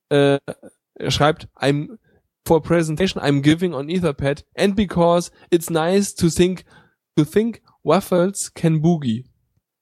äh, 0.08 0.38
er 0.94 1.10
schreibt, 1.10 1.48
I'm 1.54 1.98
for 2.46 2.62
presentation 2.62 3.22
I'm 3.22 3.42
giving 3.42 3.74
on 3.74 3.88
Etherpad 3.88 4.44
and 4.56 4.74
because 4.74 5.30
it's 5.50 5.70
nice 5.70 6.14
to 6.16 6.28
think 6.30 6.64
to 7.16 7.24
think 7.24 7.60
waffles 7.82 8.52
can 8.54 8.80
boogie. 8.82 9.24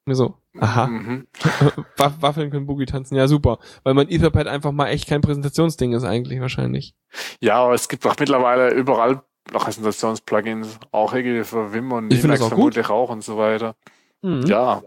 So, 0.08 0.36
aha, 0.60 0.86
Mhm. 0.86 1.26
Waff- 1.96 2.20
Waffeln 2.22 2.50
können 2.50 2.66
Boogie 2.66 2.86
tanzen, 2.86 3.16
ja 3.16 3.26
super, 3.26 3.58
weil 3.82 3.94
mein 3.94 4.08
Etherpad 4.08 4.46
einfach 4.46 4.70
mal 4.72 4.86
echt 4.88 5.08
kein 5.08 5.20
Präsentationsding 5.20 5.92
ist 5.94 6.04
eigentlich 6.04 6.40
wahrscheinlich. 6.40 6.94
Ja, 7.40 7.56
aber 7.64 7.74
es 7.74 7.88
gibt 7.88 8.06
auch 8.06 8.14
mittlerweile 8.18 8.70
überall 8.72 9.22
Präsentationsplugins, 9.52 10.78
auch 10.92 11.12
irgendwie 11.12 11.42
für 11.44 11.72
Vim 11.72 11.90
und 11.92 12.12
Emacs 12.12 12.40
auch 12.40 12.44
gut. 12.50 12.56
vermutlich 12.74 12.88
auch 12.88 13.10
und 13.10 13.24
so 13.24 13.36
weiter. 13.36 13.74
Mhm. 14.22 14.46
Ja, 14.46 14.82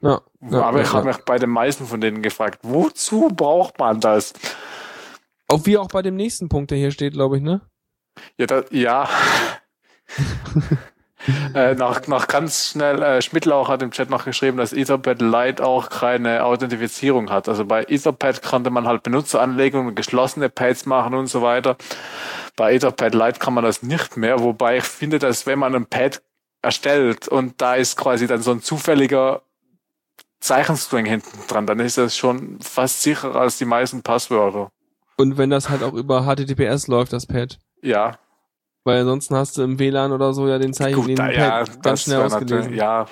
Ja, 0.00 0.20
ja, 0.40 0.62
Aber 0.62 0.78
ja, 0.78 0.84
ich 0.84 0.92
habe 0.92 1.08
mich 1.08 1.18
bei 1.18 1.38
den 1.38 1.50
meisten 1.50 1.86
von 1.86 2.00
denen 2.00 2.22
gefragt, 2.22 2.60
wozu 2.62 3.28
braucht 3.28 3.78
man 3.78 4.00
das? 4.00 4.32
Auch 5.48 5.66
wie 5.66 5.76
auch 5.78 5.88
bei 5.88 6.02
dem 6.02 6.14
nächsten 6.16 6.48
Punkt, 6.48 6.70
der 6.70 6.78
hier 6.78 6.90
steht, 6.92 7.12
glaube 7.14 7.36
ich, 7.36 7.42
ne? 7.42 7.60
Ja, 8.38 8.46
da, 8.46 8.62
ja. 8.70 9.08
äh, 11.54 11.74
noch, 11.74 12.06
noch 12.06 12.26
ganz 12.26 12.70
schnell, 12.70 13.02
äh, 13.02 13.22
Schmidtlauch 13.22 13.68
hat 13.68 13.82
im 13.82 13.90
Chat 13.90 14.10
noch 14.10 14.24
geschrieben, 14.24 14.56
dass 14.56 14.72
Etherpad 14.72 15.20
Lite 15.20 15.64
auch 15.64 15.90
keine 15.90 16.44
Authentifizierung 16.44 17.30
hat. 17.30 17.48
Also 17.48 17.64
bei 17.64 17.84
Etherpad 17.84 18.42
konnte 18.42 18.70
man 18.70 18.86
halt 18.86 19.02
Benutzeranlegungen, 19.02 19.94
geschlossene 19.94 20.48
Pads 20.48 20.86
machen 20.86 21.14
und 21.14 21.26
so 21.26 21.42
weiter. 21.42 21.76
Bei 22.56 22.74
Etherpad 22.74 23.14
Lite 23.14 23.38
kann 23.38 23.54
man 23.54 23.64
das 23.64 23.82
nicht 23.82 24.16
mehr, 24.16 24.40
wobei 24.40 24.78
ich 24.78 24.84
finde, 24.84 25.18
dass 25.18 25.46
wenn 25.46 25.58
man 25.58 25.74
ein 25.74 25.86
Pad 25.86 26.22
erstellt 26.62 27.28
und 27.28 27.60
da 27.60 27.74
ist 27.74 27.96
quasi 27.96 28.26
dann 28.26 28.42
so 28.42 28.50
ein 28.52 28.62
zufälliger 28.62 29.42
Zeichenstring 30.40 31.04
hinten 31.04 31.38
dran, 31.48 31.66
dann 31.66 31.80
ist 31.80 31.98
das 31.98 32.16
schon 32.16 32.58
fast 32.60 33.02
sicherer 33.02 33.36
als 33.36 33.58
die 33.58 33.66
meisten 33.66 34.02
Passwörter. 34.02 34.70
Und 35.16 35.36
wenn 35.36 35.50
das 35.50 35.68
halt 35.68 35.82
auch 35.82 35.92
über 35.92 36.22
HTTPS 36.24 36.86
läuft, 36.86 37.12
das 37.12 37.26
Pad. 37.26 37.58
Ja, 37.82 38.18
Weil 38.84 39.00
ansonsten 39.00 39.36
hast 39.36 39.58
du 39.58 39.62
im 39.62 39.78
WLAN 39.78 40.12
oder 40.12 40.32
so 40.32 40.48
ja 40.48 40.58
den 40.58 40.72
Zeichen, 40.72 40.96
Gut, 40.96 41.08
den 41.08 41.16
da, 41.16 41.30
ja, 41.30 41.64
ganz 41.82 42.02
schnell 42.02 42.22
ausgelesen. 42.22 42.74
Ja, 42.74 43.06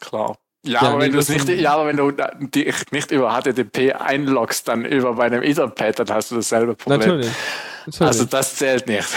klar. 0.00 0.38
Ja, 0.64 0.82
Ja, 0.82 0.88
aber 0.90 1.00
wenn 1.00 1.12
du 1.12 1.18
nicht, 1.18 1.48
ja, 1.48 1.74
aber 1.74 1.86
wenn 1.86 1.96
du 1.96 2.10
dich 2.10 2.90
nicht 2.90 3.10
über 3.10 3.32
HTTP 3.32 3.94
einloggst, 3.94 4.68
dann 4.68 4.84
über 4.84 5.14
bei 5.14 5.26
einem 5.26 5.42
Etherpad, 5.42 5.98
dann 6.00 6.10
hast 6.10 6.30
du 6.30 6.36
dasselbe 6.36 6.74
Problem. 6.74 7.00
Natürlich. 7.00 7.32
Natürlich. 7.86 8.00
Also 8.00 8.24
das 8.24 8.56
zählt 8.56 8.86
nicht. 8.86 9.08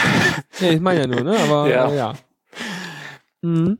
nee, 0.59 0.71
ich 0.71 0.79
meine 0.81 1.01
ja 1.01 1.07
nur, 1.07 1.21
ne? 1.21 1.37
Aber 1.37 1.67
Ja. 1.69 1.89
ja. 1.89 1.95
ja. 1.95 2.13
Mhm. 3.41 3.77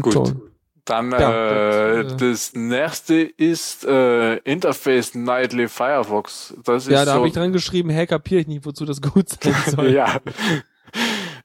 Gut. 0.00 0.12
schon. 0.12 0.49
Dann 0.90 1.12
Ja, 1.12 1.92
äh, 2.00 2.04
das, 2.04 2.16
das 2.16 2.52
nächste 2.54 3.14
ist 3.14 3.84
äh, 3.84 4.36
Interface 4.38 5.14
Nightly 5.14 5.68
Firefox. 5.68 6.52
Das 6.64 6.86
ist 6.86 6.92
Ja, 6.92 7.04
da 7.04 7.12
so, 7.12 7.18
habe 7.18 7.28
ich 7.28 7.32
dran 7.32 7.52
geschrieben, 7.52 7.90
hey, 7.90 8.08
kapiere 8.08 8.40
ich 8.40 8.48
nicht, 8.48 8.64
wozu 8.66 8.84
das 8.84 9.00
gut 9.00 9.28
sein 9.42 9.54
soll. 9.66 9.92
ja. 9.92 10.18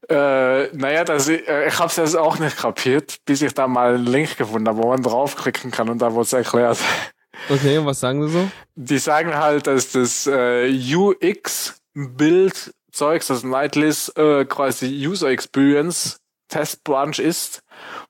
äh, 0.10 0.76
naja, 0.76 1.04
das, 1.04 1.30
äh, 1.30 1.68
ich 1.68 1.78
habe 1.78 1.90
es 1.90 1.96
jetzt 1.98 2.18
auch 2.18 2.40
nicht 2.40 2.58
kapiert, 2.58 3.18
bis 3.26 3.44
ich 3.44 3.54
da 3.54 3.68
mal 3.68 3.94
einen 3.96 4.08
Link 4.08 4.38
gefunden 4.38 4.68
habe, 4.68 4.82
wo 4.82 4.88
man 4.90 5.04
draufklicken 5.04 5.70
kann 5.70 5.90
und 5.90 6.00
da 6.02 6.12
wurde 6.14 6.24
es 6.24 6.34
erklärt. 6.34 6.80
Okay, 7.50 7.78
und 7.78 7.86
was 7.86 8.00
sagen 8.00 8.26
sie 8.28 8.34
so? 8.34 8.50
Die 8.76 8.98
sagen 8.98 9.36
halt, 9.36 9.68
dass 9.68 9.92
das 9.92 10.26
äh, 10.26 10.68
UX-Bild-Zeugs, 10.96 13.28
das 13.28 13.44
Nightless 13.44 14.10
äh, 14.16 14.46
quasi 14.46 15.08
User 15.08 15.30
Experience 15.30 16.20
Test 16.48 16.84
Branch 16.84 17.20
ist, 17.20 17.62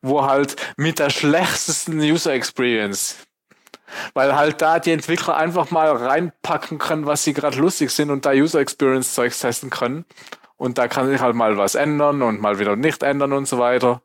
wo 0.01 0.23
halt 0.25 0.55
mit 0.77 0.99
der 0.99 1.09
schlechtesten 1.09 1.99
User 1.99 2.33
Experience. 2.33 3.17
Weil 4.13 4.35
halt 4.35 4.61
da 4.61 4.79
die 4.79 4.91
Entwickler 4.91 5.37
einfach 5.37 5.71
mal 5.71 5.89
reinpacken 5.91 6.79
können, 6.79 7.05
was 7.05 7.23
sie 7.23 7.33
gerade 7.33 7.57
lustig 7.59 7.91
sind 7.91 8.09
und 8.09 8.25
da 8.25 8.31
User 8.31 8.59
Experience 8.59 9.13
Zeugs 9.13 9.39
testen 9.39 9.69
können. 9.69 10.05
Und 10.57 10.77
da 10.77 10.87
kann 10.87 11.07
sich 11.09 11.21
halt 11.21 11.35
mal 11.35 11.57
was 11.57 11.75
ändern 11.75 12.21
und 12.21 12.41
mal 12.41 12.59
wieder 12.59 12.75
nicht 12.75 13.03
ändern 13.03 13.33
und 13.33 13.47
so 13.47 13.59
weiter. 13.59 14.01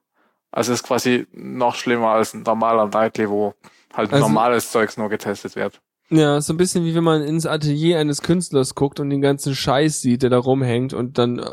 Also 0.53 0.73
ist 0.73 0.83
quasi 0.83 1.27
noch 1.33 1.77
schlimmer 1.77 2.09
als 2.09 2.35
ein 2.35 2.43
normaler 2.43 2.87
Nightly, 2.87 3.31
wo 3.31 3.55
halt 3.95 4.13
Also- 4.13 4.27
normales 4.27 4.71
Zeugs 4.71 4.97
nur 4.97 5.09
getestet 5.09 5.57
wird. 5.57 5.81
Ja, 6.13 6.39
ist 6.39 6.47
so 6.47 6.55
ein 6.55 6.57
bisschen 6.57 6.85
wie 6.85 6.95
wenn 6.95 7.05
man 7.05 7.23
ins 7.23 7.47
Atelier 7.47 7.99
eines 8.01 8.21
Künstlers 8.23 8.75
guckt 8.75 8.99
und 8.99 9.11
den 9.11 9.21
ganzen 9.21 9.55
Scheiß 9.55 10.01
sieht, 10.01 10.23
der 10.23 10.31
da 10.31 10.39
rumhängt 10.39 10.93
und 10.93 11.19
dann 11.19 11.39
äh, 11.39 11.51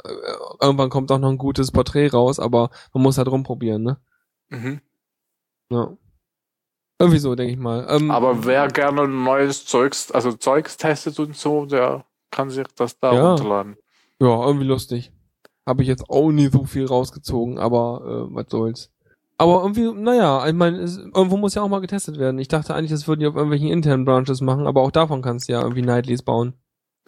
irgendwann 0.61 0.89
kommt 0.89 1.11
auch 1.11 1.19
noch 1.19 1.29
ein 1.29 1.37
gutes 1.37 1.71
Porträt 1.71 2.07
raus, 2.09 2.39
aber 2.39 2.71
man 2.93 3.03
muss 3.03 3.19
halt 3.19 3.27
rumprobieren, 3.27 3.83
ne? 3.83 3.97
Mhm. 4.49 4.81
Ja. 5.69 5.95
Irgendwie 6.99 7.19
so, 7.19 7.35
denke 7.35 7.53
ich 7.53 7.59
mal. 7.59 7.85
Ähm, 7.89 8.09
Aber 8.09 8.45
wer 8.45 8.67
gerne 8.69 9.07
neues 9.07 9.65
Zeugs, 9.67 10.11
also 10.11 10.33
Zeugs 10.33 10.77
testet 10.77 11.19
und 11.19 11.35
so, 11.35 11.67
der 11.67 12.05
kann 12.31 12.49
sich 12.49 12.65
das 12.75 12.97
da 12.97 13.13
Ja. 13.13 13.29
runterladen. 13.29 13.77
Ja, 14.19 14.43
irgendwie 14.43 14.65
lustig. 14.65 15.11
Habe 15.67 15.83
ich 15.83 15.87
jetzt 15.87 16.09
auch 16.09 16.31
nie 16.31 16.47
so 16.47 16.63
viel 16.65 16.85
rausgezogen, 16.85 17.59
aber 17.59 18.01
äh, 18.31 18.33
was 18.35 18.45
soll's. 18.49 18.91
Aber 19.39 19.61
irgendwie, 19.61 19.91
naja, 19.91 20.47
ich 20.47 20.53
meine, 20.53 20.79
es- 20.79 20.97
irgendwo 20.97 21.37
muss 21.37 21.53
ja 21.55 21.61
auch 21.61 21.67
mal 21.69 21.81
getestet 21.81 22.17
werden. 22.17 22.39
Ich 22.39 22.47
dachte 22.47 22.73
eigentlich, 22.73 22.91
das 22.91 23.07
würden 23.07 23.19
die 23.19 23.27
auf 23.27 23.35
irgendwelchen 23.35 23.67
internen 23.69 24.03
Branches 24.05 24.41
machen, 24.41 24.65
aber 24.65 24.81
auch 24.81 24.91
davon 24.91 25.21
kannst 25.21 25.47
du 25.47 25.53
ja 25.53 25.61
irgendwie 25.61 25.83
Nightlys 25.83 26.23
bauen. 26.23 26.53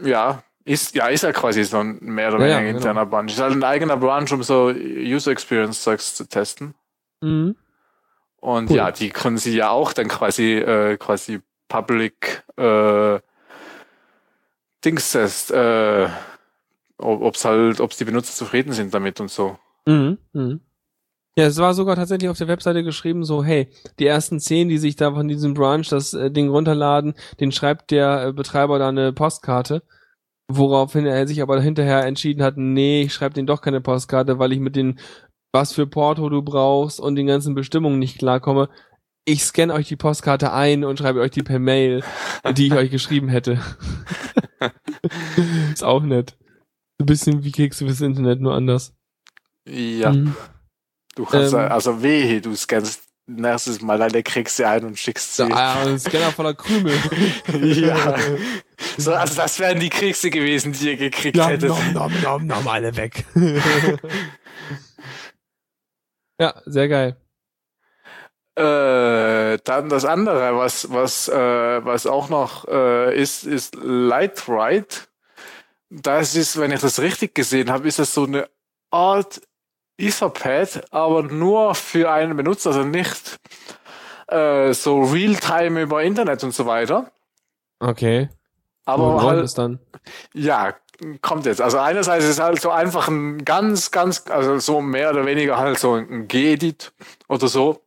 Ja, 0.02 0.44
ist, 0.64 0.94
ja, 0.96 1.08
ist 1.08 1.24
ja 1.24 1.32
quasi 1.32 1.64
so 1.64 1.78
ein 1.80 1.98
mehr 2.02 2.30
oder 2.34 2.40
Ja, 2.42 2.48
ja, 2.48 2.56
weniger 2.58 2.68
genau. 2.74 2.78
interner 2.78 3.06
Branch. 3.08 3.26
Ist 3.30 3.42
halt 3.42 3.54
ein 3.54 3.64
eigener 3.64 3.98
Branch, 3.98 4.32
um 4.32 4.44
so 4.44 4.68
User 4.72 5.32
Experience 5.32 5.82
Zeugs 5.82 6.16
zu 6.16 6.28
testen. 6.30 6.76
Mhm. 7.22 7.56
Und 8.42 8.70
Cool. 8.70 8.76
ja, 8.78 8.92
die 8.92 9.10
können 9.10 9.38
sie 9.38 9.56
ja 9.56 9.72
auch 9.72 9.92
dann 9.92 10.08
quasi, 10.08 10.54
äh, 10.54 10.98
quasi 10.98 11.42
Public, 11.68 12.44
äh, 12.58 13.20
Dings 14.86 15.12
test, 15.12 15.52
äh, 15.52 16.08
ob- 16.98 17.22
ob's 17.22 17.44
halt, 17.44 17.82
ob's 17.82 17.98
die 17.98 18.06
Benutzer 18.06 18.34
zufrieden 18.34 18.72
sind 18.72 18.94
damit 18.94 19.20
und 19.20 19.30
so. 19.30 19.58
Mhm. 19.86 20.18
Mhm. 20.34 20.62
Ja, 21.40 21.46
es 21.46 21.58
war 21.58 21.74
sogar 21.74 21.96
tatsächlich 21.96 22.30
auf 22.30 22.38
der 22.38 22.50
Webseite 22.50 22.84
geschrieben, 22.84 23.24
so, 23.24 23.46
hey, 23.46 23.70
die 23.98 24.06
ersten 24.06 24.42
zehn, 24.42 24.68
die 24.68 24.78
sich 24.78 24.98
da 24.98 25.14
von 25.14 25.30
diesem 25.30 25.54
Branch 25.54 25.88
das 25.90 26.14
äh, 26.14 26.30
Ding 26.30 26.50
runterladen, 26.50 27.14
den 27.40 27.54
schreibt 27.54 27.92
der 27.92 28.26
äh, 28.26 28.34
Betreiber 28.34 28.78
da 28.78 28.90
eine 28.90 29.14
Postkarte. 29.14 29.82
Woraufhin 30.52 31.06
er 31.06 31.26
sich 31.30 31.42
aber 31.42 31.62
hinterher 31.62 32.06
entschieden 32.06 32.44
hat, 32.44 32.58
nee, 32.58 33.04
ich 33.04 33.14
schreibe 33.14 33.36
den 33.36 33.46
doch 33.46 33.62
keine 33.62 33.80
Postkarte, 33.80 34.38
weil 34.38 34.52
ich 34.52 34.60
mit 34.60 34.76
den, 34.76 35.00
was 35.54 35.72
für 35.72 35.88
Porto 35.88 36.28
du 36.28 36.42
brauchst 36.42 37.00
und 37.00 37.16
den 37.16 37.28
ganzen 37.28 37.56
Bestimmungen 37.56 38.00
nicht 38.00 38.18
klarkomme. 38.18 38.68
Ich 39.24 39.42
scanne 39.46 39.74
euch 39.74 39.88
die 39.88 39.96
Postkarte 39.96 40.52
ein 40.52 40.84
und 40.84 41.00
schreibe 41.00 41.22
euch 41.22 41.32
die 41.32 41.44
per 41.44 41.60
Mail, 41.60 42.04
die 42.52 42.68
ich 42.68 42.74
euch 42.74 42.92
geschrieben 42.92 43.30
hätte. 43.30 43.62
Ist 45.72 45.86
auch 45.86 46.04
nett. 46.04 46.38
Ein 47.00 47.06
bisschen 47.06 47.46
wie 47.46 47.54
Kekse 47.54 47.86
fürs 47.86 48.02
Internet, 48.02 48.42
nur 48.42 48.56
anders. 48.56 48.94
Ja, 49.66 50.12
Mhm. 50.12 50.36
Du 51.16 51.26
kannst, 51.26 51.54
Ähm. 51.54 51.60
also 51.72 52.02
wehe, 52.02 52.42
du 52.42 52.56
scannst 52.56 53.04
nächstes 53.28 53.82
Mal 53.82 54.00
deine 54.00 54.24
Kekse 54.24 54.68
ein 54.68 54.84
und 54.86 54.98
schickst 54.98 55.36
sie. 55.36 55.44
Ah, 55.52 55.84
ein 55.84 56.00
Scanner 56.00 56.32
voller 56.32 56.56
Krümel. 56.56 56.94
Ja. 57.62 58.16
So, 58.98 59.14
also 59.14 59.36
das 59.36 59.60
wären 59.60 59.80
die 59.80 59.90
Kekse 59.90 60.30
gewesen, 60.30 60.74
die 60.74 60.90
ihr 60.90 60.98
gekriegt 60.98 61.38
Ja, 61.38 61.48
hättet. 61.50 61.70
nom, 61.70 61.94
nom, 61.94 62.12
nom, 62.22 62.48
nom, 62.48 62.68
alle 62.68 62.96
weg. 62.96 63.26
ja, 66.40 66.54
sehr 66.66 66.88
geil. 66.88 67.18
Äh, 68.56 69.58
dann 69.64 69.90
das 69.90 70.06
andere, 70.06 70.58
was, 70.58 70.92
was, 70.92 71.28
äh, 71.30 71.34
was 71.86 72.06
auch 72.08 72.30
noch 72.30 72.68
äh, 72.68 73.16
ist, 73.20 73.46
ist 73.46 73.76
Lightride. 73.82 74.88
Das 75.90 76.36
ist, 76.36 76.60
wenn 76.60 76.72
ich 76.72 76.82
das 76.82 77.00
richtig 77.00 77.36
gesehen 77.36 77.70
habe, 77.72 77.88
ist 77.88 78.00
das 78.00 78.14
so 78.14 78.26
eine 78.26 78.50
Art 78.92 79.42
Etherpad, 80.00 80.82
aber 80.92 81.24
nur 81.24 81.76
für 81.76 82.12
einen 82.12 82.36
Benutzer, 82.38 82.70
also 82.72 82.84
nicht 82.84 83.40
äh, 84.28 84.74
so 84.74 85.02
Realtime 85.02 85.82
über 85.82 86.04
Internet 86.04 86.44
und 86.44 86.54
so 86.54 86.66
weiter. 86.66 87.12
Okay. 87.80 88.30
Aber 88.86 89.16
Wo 89.16 89.22
halt, 89.22 89.44
ist 89.44 89.58
dann? 89.58 89.80
Ja, 90.34 90.74
kommt 91.22 91.46
jetzt. 91.46 91.62
Also 91.62 91.78
einerseits 91.78 92.24
ist 92.26 92.32
es 92.32 92.40
halt 92.40 92.60
so 92.62 92.72
einfach 92.72 93.08
ein 93.08 93.46
ganz, 93.46 93.92
ganz, 93.92 94.24
also 94.30 94.58
so 94.60 94.82
mehr 94.82 95.12
oder 95.12 95.26
weniger 95.26 95.58
halt 95.58 95.80
so 95.80 95.94
ein 95.94 96.28
G-Edit 96.28 96.92
oder 97.28 97.48
so. 97.48 97.82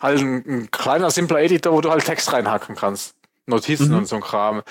Halt 0.00 0.20
ein, 0.20 0.44
ein 0.46 0.70
kleiner, 0.70 1.10
simpler 1.10 1.40
Editor, 1.40 1.72
wo 1.72 1.80
du 1.80 1.90
halt 1.90 2.04
Text 2.04 2.32
reinhacken 2.32 2.76
kannst. 2.76 3.14
Notizen 3.46 3.90
Mhm. 3.90 3.98
und 3.98 4.06
so 4.06 4.16
ein 4.16 4.22
Kram. 4.22 4.62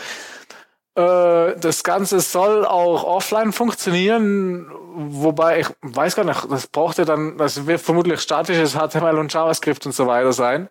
Äh, 0.98 1.56
das 1.60 1.84
Ganze 1.84 2.20
soll 2.20 2.66
auch 2.66 3.04
offline 3.04 3.54
funktionieren, 3.54 4.72
wobei 4.96 5.60
ich 5.60 5.68
weiß 5.82 6.16
gar 6.16 6.24
nicht, 6.26 6.52
das 6.52 6.66
braucht 6.68 6.98
ja 6.98 7.06
dann, 7.06 7.38
das 7.38 7.68
wird 7.68 7.82
vermutlich 7.82 8.20
statisches 8.20 8.74
HTML 8.74 9.18
und 9.20 9.32
JavaScript 9.32 9.86
und 9.86 9.92
so 9.94 10.08
weiter 10.08 10.34
sein 10.34 10.70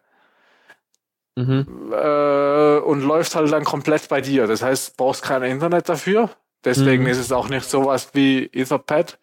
Mhm. 1.39 1.93
äh, 1.93 2.79
und 2.79 3.03
läuft 3.03 3.35
halt 3.35 3.53
dann 3.53 3.65
komplett 3.65 4.09
bei 4.09 4.23
dir. 4.23 4.47
Das 4.47 4.63
heißt, 4.63 4.91
du 4.91 4.93
brauchst 4.97 5.23
kein 5.23 5.43
Internet 5.43 5.87
dafür. 5.89 6.31
Deswegen 6.65 7.03
Mhm. 7.05 7.11
ist 7.11 7.19
es 7.19 7.31
auch 7.31 7.49
nicht 7.51 7.69
sowas 7.69 8.09
wie 8.15 8.47
Etherpad. 8.55 9.19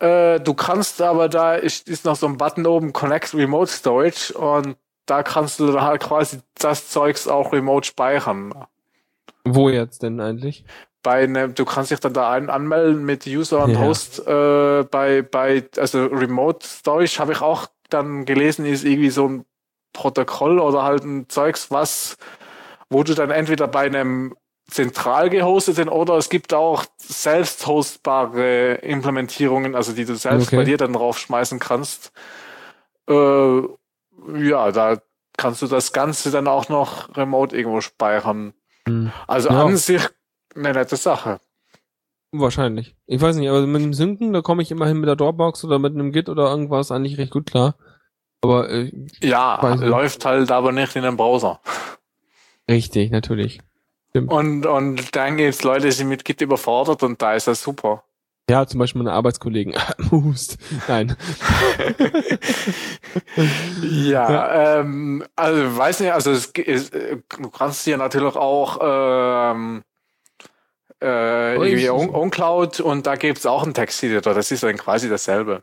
Äh, 0.00 0.40
du 0.40 0.54
kannst 0.54 1.02
aber 1.02 1.28
da 1.28 1.54
ist, 1.54 1.86
ist 1.86 2.06
noch 2.06 2.16
so 2.16 2.26
ein 2.26 2.38
Button 2.38 2.66
oben 2.66 2.92
Connect 2.94 3.34
Remote 3.34 3.70
Storage 3.70 4.32
und 4.32 4.76
da 5.06 5.22
kannst 5.22 5.60
du 5.60 5.66
dann 5.70 5.82
halt 5.82 6.02
quasi 6.02 6.40
das 6.58 6.88
Zeugs 6.88 7.28
auch 7.28 7.52
remote 7.52 7.86
speichern. 7.86 8.52
Wo 9.46 9.68
jetzt 9.68 10.02
denn 10.02 10.20
eigentlich? 10.20 10.64
Bei 11.02 11.24
einem, 11.24 11.54
du 11.54 11.64
kannst 11.66 11.90
dich 11.90 12.00
dann 12.00 12.14
da 12.14 12.30
ein, 12.32 12.48
anmelden 12.48 13.04
mit 13.04 13.26
User 13.26 13.64
und 13.64 13.74
Ja. 13.74 13.80
Host 13.80 14.20
äh, 14.26 14.84
bei, 14.84 15.20
bei, 15.22 15.68
also 15.76 16.06
Remote 16.06 16.66
Storage 16.66 17.18
habe 17.18 17.32
ich 17.32 17.42
auch 17.42 17.66
dann 17.90 18.24
gelesen, 18.24 18.64
ist 18.64 18.84
irgendwie 18.84 19.10
so 19.10 19.28
ein 19.28 19.44
Protokoll 19.92 20.58
oder 20.58 20.82
halt 20.82 21.04
ein 21.04 21.28
Zeugs, 21.28 21.70
was, 21.70 22.16
wo 22.90 23.02
du 23.02 23.14
dann 23.14 23.30
entweder 23.30 23.68
bei 23.68 23.82
einem 23.86 24.34
zentral 24.70 25.28
gehosteten 25.30 25.88
oder 25.90 26.14
es 26.16 26.30
gibt 26.30 26.54
auch 26.54 26.86
selbst 26.98 27.66
hostbare 27.66 28.76
Implementierungen, 28.76 29.74
also 29.74 29.92
die 29.92 30.06
du 30.06 30.16
selbst 30.16 30.48
Okay. 30.48 30.56
bei 30.56 30.64
dir 30.64 30.78
dann 30.78 30.94
draufschmeißen 30.94 31.58
kannst. 31.58 32.12
Äh, 33.08 33.60
ja, 34.38 34.72
da 34.72 34.98
kannst 35.36 35.62
du 35.62 35.66
das 35.66 35.92
Ganze 35.92 36.30
dann 36.30 36.48
auch 36.48 36.68
noch 36.68 37.16
remote 37.16 37.56
irgendwo 37.56 37.80
speichern. 37.80 38.54
Hm. 38.88 39.12
Also 39.26 39.48
Ja. 39.50 39.64
an 39.64 39.76
sich 39.76 40.02
eine 40.54 40.72
nette 40.72 40.96
Sache. 40.96 41.40
Wahrscheinlich. 42.32 42.96
Ich 43.06 43.20
weiß 43.20 43.36
nicht, 43.36 43.48
aber 43.48 43.64
mit 43.66 43.82
dem 43.82 43.94
Synken, 43.94 44.32
da 44.32 44.40
komme 44.42 44.62
ich 44.62 44.70
immerhin 44.70 44.98
mit 44.98 45.08
der 45.08 45.16
Dropbox 45.16 45.64
oder 45.64 45.78
mit 45.78 45.94
einem 45.94 46.10
Git 46.12 46.28
oder 46.28 46.50
irgendwas 46.50 46.90
eigentlich 46.90 47.16
recht 47.18 47.32
gut 47.32 47.46
klar. 47.46 47.76
Aber 48.42 48.68
äh, 48.70 48.90
Ja, 49.20 49.74
läuft 49.74 50.24
halt 50.24 50.50
aber 50.50 50.72
nicht 50.72 50.96
in 50.96 51.04
einem 51.04 51.16
Browser. 51.16 51.60
richtig, 52.68 53.10
natürlich. 53.10 53.60
Und, 54.14 54.64
und 54.66 55.14
dann 55.16 55.36
gibt's 55.36 55.62
Leute, 55.64 55.86
die 55.86 55.92
sind 55.92 56.08
mit 56.08 56.24
Git 56.24 56.40
überfordert 56.40 57.02
und 57.02 57.20
da 57.22 57.34
ist 57.34 57.46
das 57.48 57.62
super. 57.62 58.04
Ja, 58.50 58.66
zum 58.66 58.78
Beispiel 58.78 59.02
meine 59.02 59.14
Arbeitskollegen. 59.14 59.74
Hust. 60.10 60.58
Nein. 60.88 61.16
Ja, 63.82 64.80
ähm, 64.80 65.24
also 65.36 65.76
weiß 65.76 66.00
nicht, 66.00 66.12
also 66.12 66.30
es, 66.30 66.46
ist, 66.46 66.94
äh, 66.94 67.18
du 67.40 67.50
kannst 67.50 67.84
hier 67.84 67.96
natürlich 67.96 68.34
auch 68.36 68.78
ähm, 68.82 69.82
äh, 71.02 71.54
irgendwie 71.54 71.90
OnCloud 71.90 72.80
und 72.80 73.06
da 73.06 73.16
gibt's 73.16 73.46
auch 73.46 73.62
einen 73.62 73.74
Texteditor, 73.74 74.34
das 74.34 74.50
ist 74.50 74.62
dann 74.62 74.76
quasi 74.76 75.08
dasselbe. 75.08 75.62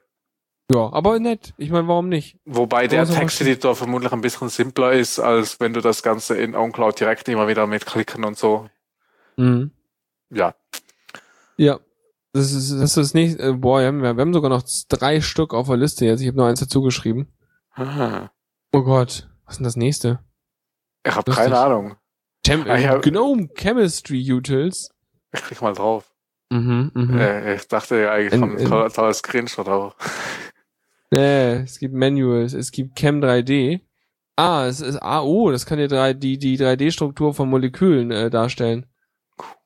Ja, 0.71 0.89
aber 0.93 1.19
nett. 1.19 1.53
Ich 1.57 1.69
meine, 1.69 1.87
warum 1.87 2.07
nicht? 2.09 2.37
Wobei 2.45 2.87
der 2.87 3.01
Also, 3.01 3.13
Texteditor 3.13 3.75
vermutlich 3.75 4.11
ein 4.13 4.21
bisschen 4.21 4.49
simpler 4.49 4.93
ist, 4.93 5.19
als 5.19 5.59
wenn 5.59 5.73
du 5.73 5.81
das 5.81 6.01
Ganze 6.03 6.37
in 6.37 6.55
OnCloud 6.55 6.99
direkt 6.99 7.27
immer 7.27 7.47
wieder 7.47 7.67
mitklicken 7.67 8.23
und 8.23 8.37
so. 8.37 8.69
Mhm. 9.35 9.71
Ja, 10.29 10.55
Ja. 11.57 11.79
Das 12.33 12.51
ist 12.53 12.71
das, 12.71 12.79
ist 12.81 12.97
das 12.97 13.13
nächste. 13.13 13.43
Äh, 13.43 13.53
boah, 13.53 13.79
wir 13.81 13.87
haben, 13.87 14.01
wir 14.01 14.09
haben 14.09 14.33
sogar 14.33 14.49
noch 14.49 14.63
drei 14.89 15.19
Stück 15.21 15.53
auf 15.53 15.67
der 15.67 15.77
Liste 15.77 16.05
jetzt. 16.05 16.21
Ich 16.21 16.27
habe 16.27 16.37
nur 16.37 16.47
eins 16.47 16.59
dazu 16.61 16.81
geschrieben. 16.81 17.27
Ah, 17.73 18.29
Oh 18.73 18.83
Gott. 18.83 19.29
Was 19.45 19.55
ist 19.55 19.57
denn 19.59 19.65
das 19.65 19.75
nächste? 19.75 20.19
ich 21.05 21.13
habe 21.13 21.31
keine 21.31 21.57
Ahnung. 21.57 21.95
Chem 22.45 22.63
Ah, 22.69 22.77
ja. 22.77 22.97
Gnome 22.99 23.49
Chemistry 23.55 24.31
Utils. 24.31 24.89
Ich 25.33 25.41
klick 25.43 25.61
mal 25.61 25.73
drauf. 25.73 26.13
Mhm, 26.49 26.91
mhm. 26.93 27.17
Äh, 27.17 27.55
ich 27.55 27.67
dachte 27.67 28.01
ja 28.01 28.11
eigentlich 28.13 28.33
In- 28.33 28.39
von 28.39 28.57
in- 28.57 28.67
toller, 28.69 28.89
toller 28.89 29.13
Screenshot, 29.13 29.67
aber 29.67 29.95
Nee, 31.11 31.55
es 31.63 31.79
gibt 31.79 31.93
Manuals, 31.93 32.53
es 32.53 32.71
gibt 32.71 32.95
Chem 32.95 33.21
3D. 33.21 33.81
Ah, 34.37 34.65
es 34.67 34.79
ist 34.79 35.01
ah, 35.01 35.21
oh, 35.21 35.51
das 35.51 35.65
kann 35.65 35.77
dir 35.77 36.13
die, 36.13 36.37
die 36.37 36.57
3D-Struktur 36.57 37.33
von 37.33 37.49
Molekülen 37.49 38.11
äh, 38.11 38.29
darstellen. 38.29 38.85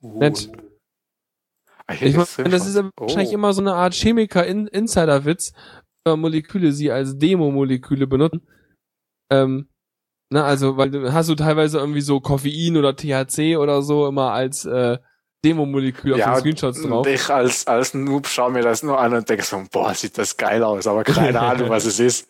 cool. 0.01 0.18
Nett. 0.20 0.49
Ich 1.91 2.01
meine, 2.01 2.13
das 2.17 2.29
ist 2.29 2.31
Screenshots. 2.33 2.77
aber 2.77 2.91
wahrscheinlich 2.97 3.29
Oh. 3.29 3.33
immer 3.36 3.53
so 3.53 3.61
eine 3.61 3.73
Art 3.75 3.93
Chemiker-Insider-Witz, 3.93 5.53
wenn 6.05 6.19
Moleküle 6.19 6.71
sie 6.71 6.91
als 6.91 7.17
Demo-Moleküle 7.17 8.07
benutzen. 8.07 8.47
Ähm, 9.31 9.69
na, 10.31 10.43
also, 10.45 10.77
weil 10.77 10.89
du 10.91 11.13
hast 11.13 11.29
du 11.29 11.36
teilweise 11.36 11.77
irgendwie 11.77 12.01
so 12.01 12.19
Koffein 12.19 12.77
oder 12.77 12.95
THC 12.95 13.57
oder 13.57 13.81
so 13.81 14.07
immer 14.07 14.31
als 14.31 14.65
äh, 14.65 14.97
Demo-Molekül 15.43 16.13
auf 16.13 16.19
den 16.23 16.36
Screenshots 16.39 16.81
drauf. 16.81 17.05
Ich 17.07 17.29
als, 17.29 17.67
als 17.67 17.93
Noob 17.93 18.25
schaue 18.27 18.51
mir 18.51 18.63
das 18.63 18.81
nur 18.81 18.99
an 18.99 19.13
und 19.13 19.29
denke 19.29 19.43
so, 19.43 19.61
boah, 19.71 19.93
sieht 19.93 20.17
das 20.17 20.38
geil 20.38 20.63
aus, 20.63 20.88
aber 20.88 21.03
keine 21.03 21.39
Ahnung, 21.41 21.69
was 21.69 21.86
es 21.86 21.99
ist. 21.99 22.27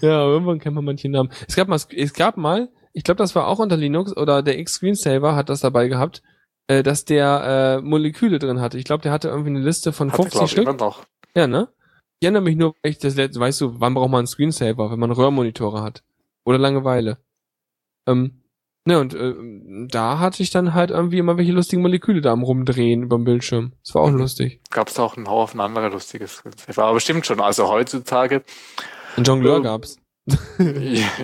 ja, 0.00 0.22
irgendwann 0.26 0.58
kennt 0.58 0.74
man 0.74 0.84
manche 0.86 1.10
Namen. 1.10 1.30
Es 1.46 1.54
gab 1.56 1.68
mal, 1.68 1.78
es 1.94 2.12
gab 2.14 2.38
mal, 2.38 2.70
ich 2.94 3.04
glaube, 3.04 3.18
das 3.18 3.34
war 3.34 3.46
auch 3.48 3.58
unter 3.58 3.76
Linux 3.76 4.16
oder 4.16 4.42
der 4.42 4.58
X-Screensaver 4.58 5.36
hat 5.36 5.50
das 5.50 5.60
dabei 5.60 5.88
gehabt, 5.88 6.22
äh, 6.68 6.82
dass 6.82 7.04
der 7.04 7.78
äh, 7.80 7.82
Moleküle 7.82 8.38
drin 8.38 8.60
hatte. 8.60 8.78
Ich 8.78 8.84
glaube, 8.84 9.02
der 9.02 9.12
hatte 9.12 9.28
irgendwie 9.28 9.50
eine 9.50 9.60
Liste 9.60 9.92
von 9.92 10.12
Hatte, 10.12 10.22
50 10.22 10.32
glaub 10.32 10.44
ich, 10.44 10.50
Stück. 10.52 10.80
noch. 10.80 11.04
Ja, 11.36 11.46
ne? 11.46 11.68
Ich 12.20 12.26
erinnere 12.26 12.42
mich 12.42 12.56
nur, 12.56 12.74
ich 12.82 12.98
das 12.98 13.16
letzte, 13.16 13.40
weißt 13.40 13.60
du, 13.60 13.80
wann 13.80 13.94
braucht 13.94 14.10
man 14.10 14.20
einen 14.20 14.26
Screensaver, 14.26 14.90
wenn 14.90 14.98
man 14.98 15.10
Röhrenmonitore 15.10 15.82
hat? 15.82 16.02
Oder 16.44 16.58
Langeweile. 16.58 17.18
Ähm, 18.06 18.42
ne, 18.86 18.98
und 19.00 19.14
äh, 19.14 19.34
da 19.88 20.18
hatte 20.18 20.42
ich 20.42 20.50
dann 20.50 20.74
halt 20.74 20.90
irgendwie 20.90 21.18
immer 21.18 21.36
welche 21.36 21.52
lustigen 21.52 21.82
Moleküle 21.82 22.20
da 22.20 22.32
am 22.32 22.42
rumdrehen 22.42 23.02
über 23.02 23.16
dem 23.16 23.24
Bildschirm. 23.24 23.72
Das 23.84 23.94
war 23.94 24.02
auch 24.02 24.10
Mhm. 24.10 24.18
lustig. 24.18 24.60
Gab 24.70 24.88
es 24.88 24.98
auch 24.98 25.16
einen 25.16 25.28
Haufen 25.28 25.60
andere 25.60 25.88
lustige 25.88 26.26
Screensaver. 26.28 26.84
Aber 26.84 27.00
stimmt 27.00 27.26
schon, 27.26 27.40
also 27.40 27.68
heutzutage, 27.68 28.42
Ein 29.16 29.24
Jongleur 29.24 29.56
Ähm, 29.56 29.62
gab's. 29.62 29.98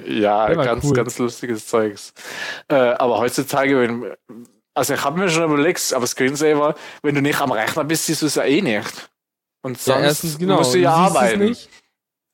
ja, 0.06 0.54
war 0.56 0.64
ganz, 0.64 0.84
cool. 0.84 0.92
ganz 0.92 1.18
lustiges 1.18 1.66
Zeugs. 1.66 2.12
Äh, 2.68 2.74
aber 2.74 3.18
heutzutage, 3.18 3.78
wenn, 3.80 4.12
also 4.80 4.94
ich 4.94 5.04
habe 5.04 5.18
mir 5.18 5.28
schon 5.28 5.44
überlegt, 5.44 5.92
aber 5.94 6.06
Screensaver, 6.06 6.74
wenn 7.02 7.14
du 7.14 7.22
nicht 7.22 7.40
am 7.40 7.52
Rechner 7.52 7.84
bist, 7.84 8.06
siehst 8.06 8.22
du 8.22 8.26
es 8.26 8.34
ja 8.34 8.44
eh 8.44 8.62
nicht. 8.62 9.10
Und 9.62 9.78
sonst 9.78 9.86
Ja, 9.86 10.00
erstens, 10.00 10.38
genau. 10.38 10.56
musst 10.58 10.74
du 10.74 10.78
ja 10.78 11.06
es 11.06 11.16
arbeiten. 11.16 11.40
nicht. 11.40 11.68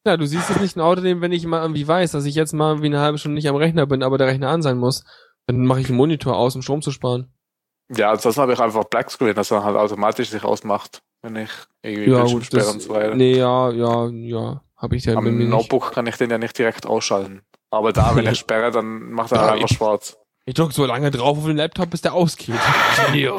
Ja, 0.07 0.17
du 0.17 0.27
siehst 0.27 0.49
es 0.51 0.61
nicht. 0.61 0.77
Und 0.77 0.83
außerdem, 0.83 1.21
wenn 1.21 1.33
ich 1.33 1.45
mal 1.47 1.63
irgendwie 1.63 1.87
weiß, 1.87 2.13
dass 2.13 2.25
ich 2.25 2.37
jetzt 2.37 2.53
mal 2.53 2.71
irgendwie 2.71 2.87
eine 2.87 3.01
halbe 3.01 3.19
Stunde 3.19 3.35
nicht 3.35 3.49
am 3.49 3.57
Rechner 3.57 3.87
bin, 3.87 4.03
aber 4.05 4.17
der 4.19 4.29
Rechner 4.29 4.49
an 4.51 4.63
sein 4.63 4.79
muss, 4.79 5.03
dann 5.49 5.67
mache 5.67 5.81
ich 5.81 5.89
den 5.89 5.97
Monitor 5.97 6.37
aus, 6.37 6.55
um 6.55 6.63
Strom 6.63 6.83
zu 6.83 6.93
sparen. 6.93 7.33
Ja, 7.95 8.11
ansonsten 8.13 8.41
habe 8.41 8.53
ich 8.53 8.61
einfach 8.61 8.85
Blackscreen, 8.85 9.35
das 9.35 9.49
dann 9.49 9.65
halt 9.65 9.77
automatisch 9.77 10.31
sich 10.31 10.45
ausmacht, 10.45 11.03
wenn 11.23 11.37
ich 11.37 11.51
irgendwie 11.83 12.11
Ja, 12.11 12.25
gut, 12.25 12.53
das, 12.53 12.69
und 12.69 12.81
so 12.83 12.89
weiter. 12.91 13.15
nee, 13.17 13.37
ja, 13.37 13.71
ja, 13.71 14.09
ja, 14.09 14.63
habe 14.77 14.97
ich 14.97 15.05
ja 15.05 15.15
Am 15.15 15.25
nicht. 15.39 15.49
Notebook 15.49 15.93
kann 15.93 16.07
ich 16.07 16.17
den 16.17 16.31
ja 16.31 16.39
nicht 16.39 16.57
direkt 16.59 16.87
ausschalten. 16.87 17.43
Aber 17.71 17.93
da, 17.93 18.15
wenn 18.17 18.27
ich 18.27 18.39
sperre, 18.41 18.71
dann 18.71 19.11
macht 19.11 19.33
er 19.33 19.39
Ja, 19.39 19.43
halt 19.51 19.63
einfach 19.63 19.69
schwarz. 19.77 20.17
Ich 20.49 20.55
drück 20.55 20.73
so 20.73 20.87
lange 20.87 21.11
drauf 21.11 21.39
auf 21.39 21.47
den 21.47 21.57
Laptop, 21.57 21.91
bis 21.91 22.03
der 22.03 22.15
ausgeht. 22.15 22.55
ja. 23.15 23.37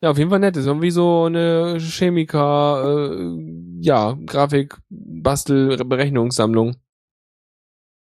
Ja, 0.00 0.10
auf 0.10 0.18
jeden 0.18 0.30
Fall 0.30 0.38
nett. 0.38 0.54
Das 0.54 0.62
ist 0.62 0.68
irgendwie 0.68 0.92
so 0.92 1.24
eine 1.24 1.78
Chemiker, 1.80 3.10
äh, 3.10 3.36
ja, 3.80 4.16
Grafik, 4.24 4.76
Bastel, 4.88 5.84
Berechnungssammlung. 5.84 6.76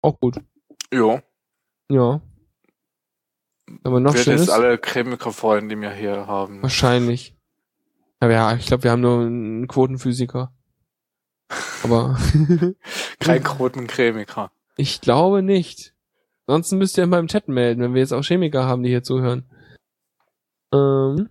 Auch 0.03 0.21
gut. 0.21 0.37
Jo, 0.93 1.21
Ja. 1.89 2.21
Aber 3.85 4.01
noch 4.01 4.15
wird 4.15 4.25
schönes. 4.25 4.41
jetzt 4.43 4.51
alle 4.51 4.79
Chemikerfreunde, 4.79 5.75
die 5.75 5.81
wir 5.81 5.93
hier 5.93 6.27
haben. 6.27 6.61
Wahrscheinlich. 6.61 7.37
Aber 8.19 8.33
ja, 8.33 8.55
ich 8.57 8.67
glaube, 8.67 8.83
wir 8.83 8.91
haben 8.91 9.01
nur 9.01 9.21
einen 9.21 9.69
Quotenphysiker. 9.69 10.53
Aber 11.85 12.19
Kein 13.21 13.43
Quotenchemiker. 13.43 14.51
Ich 14.77 15.01
glaube 15.01 15.43
nicht. 15.43 15.95
Ansonsten 16.47 16.79
müsst 16.79 16.99
ihr 16.99 17.07
mal 17.07 17.21
im 17.21 17.29
Chat 17.29 17.49
melden, 17.49 17.81
wenn 17.81 17.95
wir 17.95 18.01
jetzt 18.01 18.13
auch 18.13 18.25
Chemiker 18.25 18.65
haben, 18.65 18.83
die 18.83 18.91
hier 18.91 19.03
zuhören. 19.03 19.49
Ähm. 20.73 21.29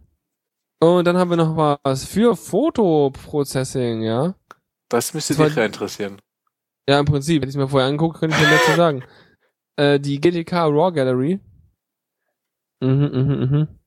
Und 0.82 1.06
dann 1.06 1.18
haben 1.18 1.30
wir 1.30 1.38
noch 1.38 1.58
was 1.84 2.06
für 2.06 2.38
Fotoprocessing, 2.38 4.02
ja? 4.02 4.36
Das 4.88 5.14
müsste 5.14 5.36
dich 5.36 5.56
ja 5.56 5.66
interessieren. 5.66 6.22
Ja, 6.88 7.00
im 7.00 7.06
Prinzip, 7.06 7.42
wenn 7.42 7.50
ich 7.50 7.56
es 7.56 7.60
mir 7.60 7.68
vorher 7.68 7.90
angucke, 7.90 8.20
könnte 8.20 8.36
ich 8.36 8.42
mir 8.42 8.48
mehr 8.48 8.62
zu 8.66 8.76
sagen. 8.76 9.04
Äh, 9.76 10.00
die 10.00 10.20
GTK 10.20 10.54
RAW 10.54 10.92
Gallery. 10.92 11.40
Mhm, 12.82 13.12
mhm, 13.14 13.50
mhm. 13.52 13.79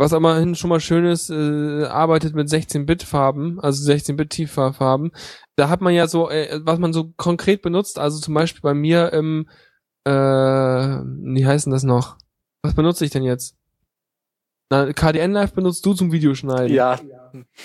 Was 0.00 0.12
aber 0.12 0.38
hin 0.38 0.54
schon 0.54 0.70
mal 0.70 0.78
schön 0.78 1.04
ist, 1.04 1.28
äh, 1.28 1.84
arbeitet 1.84 2.34
mit 2.34 2.48
16-Bit-Farben, 2.48 3.58
also 3.58 3.90
16-Bit-Tieffarben. 3.90 5.10
Da 5.56 5.68
hat 5.68 5.80
man 5.80 5.92
ja 5.92 6.06
so, 6.06 6.30
äh, 6.30 6.60
was 6.62 6.78
man 6.78 6.92
so 6.92 7.12
konkret 7.16 7.62
benutzt, 7.62 7.98
also 7.98 8.20
zum 8.20 8.32
Beispiel 8.32 8.60
bei 8.62 8.74
mir 8.74 9.12
im, 9.12 9.48
äh, 10.04 10.10
wie 10.12 11.44
heißt 11.44 11.66
denn 11.66 11.72
das 11.72 11.82
noch? 11.82 12.16
Was 12.62 12.74
benutze 12.74 13.04
ich 13.04 13.10
denn 13.10 13.24
jetzt? 13.24 13.56
Na, 14.70 14.92
KDN 14.92 15.32
Live 15.32 15.54
benutzt 15.54 15.84
du 15.84 15.94
zum 15.94 16.12
Videoschneiden. 16.12 16.74
Ja, 16.74 17.00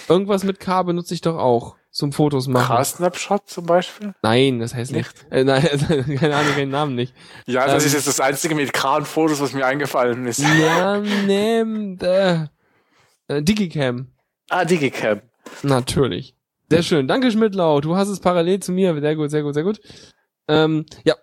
Irgendwas 0.10 0.44
mit 0.44 0.60
K 0.60 0.82
benutze 0.84 1.14
ich 1.14 1.22
doch 1.22 1.38
auch 1.38 1.76
zum 1.94 2.12
Fotos 2.12 2.48
machen. 2.48 2.76
Car-Snapshot 2.76 3.48
zum 3.48 3.66
Beispiel? 3.68 4.14
Nein, 4.24 4.60
das 4.60 4.74
heißt 4.74 4.92
nicht. 4.92 5.14
Nicht? 5.14 5.32
Äh, 5.32 5.44
nein, 5.44 5.64
keine 6.20 6.36
Ahnung, 6.36 6.54
keinen 6.54 6.72
Namen 6.72 6.96
nicht. 6.96 7.14
Ja, 7.46 7.66
das 7.68 7.84
Ähm. 7.84 7.88
ist 7.88 7.94
jetzt 7.94 8.08
das 8.08 8.20
einzige 8.20 8.56
mit 8.56 8.74
K 8.74 8.98
und 8.98 9.08
Fotos, 9.08 9.40
was 9.40 9.54
mir 9.54 9.66
eingefallen 9.66 10.26
ist. 10.26 10.40
Ja, 10.40 10.98
äh, 11.28 12.48
äh, 13.28 13.42
Digicam. 13.42 14.08
Ah, 14.50 14.66
Digicam. 14.66 15.22
Natürlich. 15.62 16.36
Sehr 16.70 16.84
schön. 16.84 17.08
Danke, 17.08 17.32
Schmidtlau. 17.32 17.80
Du 17.82 17.96
hast 17.96 18.10
es 18.10 18.20
parallel 18.20 18.60
zu 18.60 18.72
mir. 18.72 19.00
Sehr 19.00 19.16
gut, 19.16 19.30
sehr 19.30 19.44
gut, 19.44 19.54
sehr 19.54 19.64
gut. 19.64 19.80
Ähm, 20.48 20.86
ja, 21.06 21.16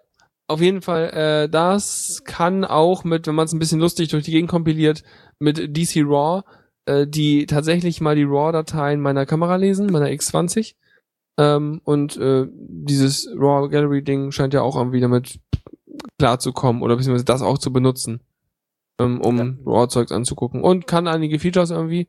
auf 0.47 0.61
jeden 0.61 0.83
Fall, 0.83 1.11
äh, 1.11 1.49
das 1.49 2.23
kann 2.25 2.65
auch 2.65 3.03
mit, 3.03 3.27
wenn 3.27 3.35
man 3.35 3.47
es 3.47 3.53
ein 3.53 3.59
bisschen 3.59 3.81
lustig 3.81 4.09
durch 4.11 4.25
die 4.25 4.31
Gegend 4.31 4.51
kompiliert, 4.51 5.03
mit 5.41 5.77
DC 5.77 6.03
RAW, 6.05 6.43
äh, 6.91 7.07
die 7.07 7.47
tatsächlich 7.47 8.01
mal 8.01 8.17
die 8.17 8.25
RAW-Dateien 8.25 9.01
meiner 9.01 9.27
Kamera 9.27 9.57
lesen, 9.57 9.87
meiner 9.93 10.07
X20. 10.09 10.75
Ähm, 11.39 11.81
und 11.85 12.17
äh, 12.17 12.47
dieses 12.51 13.29
RAW 13.37 13.69
Gallery-Ding 13.69 14.31
scheint 14.33 14.53
ja 14.55 14.63
auch 14.63 14.77
irgendwie 14.77 15.01
damit 15.01 15.39
klarzukommen 16.19 16.83
oder 16.83 16.97
beziehungsweise 16.97 17.25
das 17.25 17.43
auch 17.43 17.59
zu 17.59 17.73
benutzen, 17.73 18.21
ähm, 18.99 19.21
um 19.21 19.61
RAW-Zeugs 19.65 20.13
anzugucken. 20.13 20.63
Und 20.63 20.87
kann 20.87 21.07
einige 21.09 21.39
Features 21.39 21.71
irgendwie. 21.71 22.09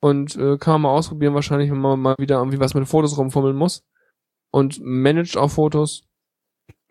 Und 0.00 0.36
äh, 0.36 0.56
kann 0.58 0.74
man 0.74 0.82
mal 0.82 0.90
ausprobieren, 0.96 1.34
wahrscheinlich, 1.34 1.70
wenn 1.70 1.78
man 1.80 2.00
mal 2.00 2.14
wieder 2.18 2.38
irgendwie 2.38 2.60
was 2.60 2.74
mit 2.74 2.88
Fotos 2.88 3.18
rumfummeln 3.18 3.56
muss. 3.56 3.84
Und 4.50 4.80
managt 4.82 5.36
auch 5.36 5.50
Fotos. 5.50 6.04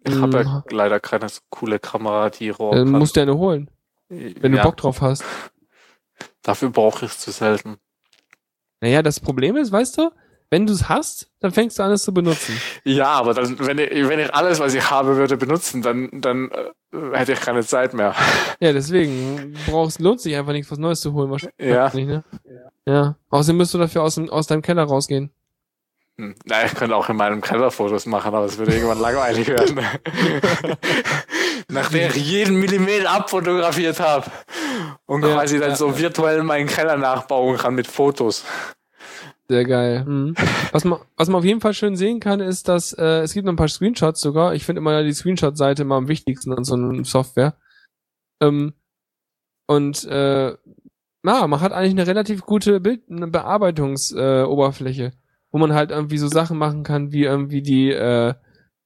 Ich 0.03 0.15
habe 0.15 0.27
Mhm. 0.27 0.43
ja 0.43 0.63
leider 0.71 0.99
keine 0.99 1.27
so 1.27 1.41
coole 1.49 1.80
Kamera, 1.80 2.30
die 2.30 2.49
RAW 2.51 2.71
Äh, 2.75 2.84
kann. 2.84 2.91
musst 2.91 3.15
du 3.15 3.21
eine 3.21 3.38
holen, 3.38 3.69
wenn 4.09 4.53
ja, 4.53 4.61
du 4.61 4.67
Bock 4.69 4.77
drauf 4.77 5.01
hast. 5.01 5.23
Dafür 6.44 6.70
brauche 6.70 7.06
ich 7.06 7.12
es 7.12 7.20
zu 7.20 7.32
selten. 7.32 7.78
Naja, 8.82 9.02
das 9.02 9.20
Problem 9.20 9.58
ist, 9.58 9.72
weißt 9.72 9.98
du, 9.98 10.10
Wenn 10.52 10.66
du 10.66 10.74
es 10.74 10.90
hast, 10.90 11.30
dann 11.42 11.52
fängst 11.52 11.78
du 11.78 11.84
an, 11.84 11.92
es 11.92 12.02
zu 12.02 12.12
benutzen. 12.12 12.60
Ja, 12.84 13.10
aber 13.10 13.36
dann, 13.36 13.60
wenn 13.60 13.78
ich, 13.78 13.92
wenn 14.10 14.20
ich 14.20 14.34
alles, 14.34 14.60
was 14.60 14.74
ich 14.74 14.90
habe, 14.90 15.16
würde 15.16 15.38
benutzen, 15.38 15.84
dann, 15.84 16.10
dann 16.12 16.50
äh, 16.92 17.16
hätte 17.18 17.34
ich 17.34 17.40
keine 17.40 17.64
Zeit 17.64 17.94
mehr. 17.94 18.16
Ja, 18.60 18.74
deswegen 18.74 19.54
brauchst, 19.68 20.00
lohnt 20.00 20.22
sich 20.22 20.36
einfach 20.36 20.54
nichts, 20.54 20.72
was 20.72 20.80
Neues 20.80 21.02
zu 21.02 21.14
holen. 21.14 21.30
Wahrscheinlich 21.30 21.54
Ja. 21.60 21.92
ne? 21.94 22.24
Ja. 22.88 23.16
Außerdem 23.30 23.58
müsst 23.58 23.76
du 23.76 23.78
dafür 23.78 24.02
aus, 24.02 24.16
dem, 24.16 24.28
aus 24.32 24.48
deinem 24.48 24.64
Keller 24.64 24.84
rausgehen. 24.86 25.32
Hm. 26.20 26.36
Na, 26.43 26.65
ich 26.65 26.76
könnte 26.76 26.97
auch 26.97 27.07
in 27.07 27.15
meinem 27.15 27.39
Keller 27.39 27.72
Fotos 27.72 28.05
machen, 28.05 28.28
aber 28.34 28.43
es 28.43 28.57
würde 28.57 28.74
irgendwann 28.74 28.99
langweilig 28.99 29.47
werden. 29.47 29.80
Nachdem 31.70 32.09
ich 32.09 32.30
jeden 32.30 32.59
Millimeter 32.59 33.09
abfotografiert 33.11 34.01
habe 34.01 34.30
und 35.05 35.24
Ja, 35.24 35.34
quasi 35.34 35.59
dann 35.59 35.70
ja, 35.70 35.76
so 35.78 35.88
ja. 35.88 35.97
virtuell 35.97 36.43
meinen 36.43 36.67
Keller 36.67 36.97
nachbauen 36.97 37.57
kann 37.57 37.74
mit 37.74 37.88
Fotos. 37.88 38.43
Sehr 39.47 39.63
geil. 39.63 40.03
Mhm. 40.03 40.36
Was 40.74 40.84
man, 40.84 40.99
was 41.15 41.30
man 41.30 41.39
auf 41.39 41.45
jeden 41.45 41.61
Fall 41.61 41.74
schön 41.74 41.95
sehen 41.95 42.20
kann, 42.20 42.41
ist, 42.41 42.67
dass 42.67 42.91
äh, 42.91 43.22
es 43.22 43.34
gibt 43.34 43.45
noch 43.45 43.53
ein 43.53 43.55
paar 43.57 43.70
Screenshots 43.70 44.20
sogar. 44.20 44.53
Ich 44.55 44.65
finde 44.65 44.82
immer 44.82 45.01
die 45.03 45.13
Screenshot-Seite 45.13 45.84
immer 45.84 45.95
am 45.95 46.09
wichtigsten 46.09 46.51
an 46.51 46.65
so 46.65 46.76
einer 46.76 47.05
Software. 47.05 47.55
Ähm, 48.41 48.74
und 49.67 50.03
äh, 50.03 50.53
na, 51.24 51.47
man 51.47 51.61
hat 51.61 51.72
eigentlich 51.72 51.91
eine 51.91 52.07
relativ 52.07 52.41
gute 52.41 52.82
Bild 52.82 53.03
eine 53.09 53.28
Bearbeitungsoberfläche, 53.28 54.43
äh, 54.43 54.47
Oberfläche, 54.47 55.13
wo 55.52 55.58
man 55.58 55.74
halt 55.74 55.91
irgendwie 55.91 56.18
so 56.18 56.28
Sachen 56.28 56.58
machen 56.58 56.84
kann, 56.84 57.12
wie 57.12 57.24
irgendwie 57.24 57.62
die 57.62 57.91
äh, 57.91 58.34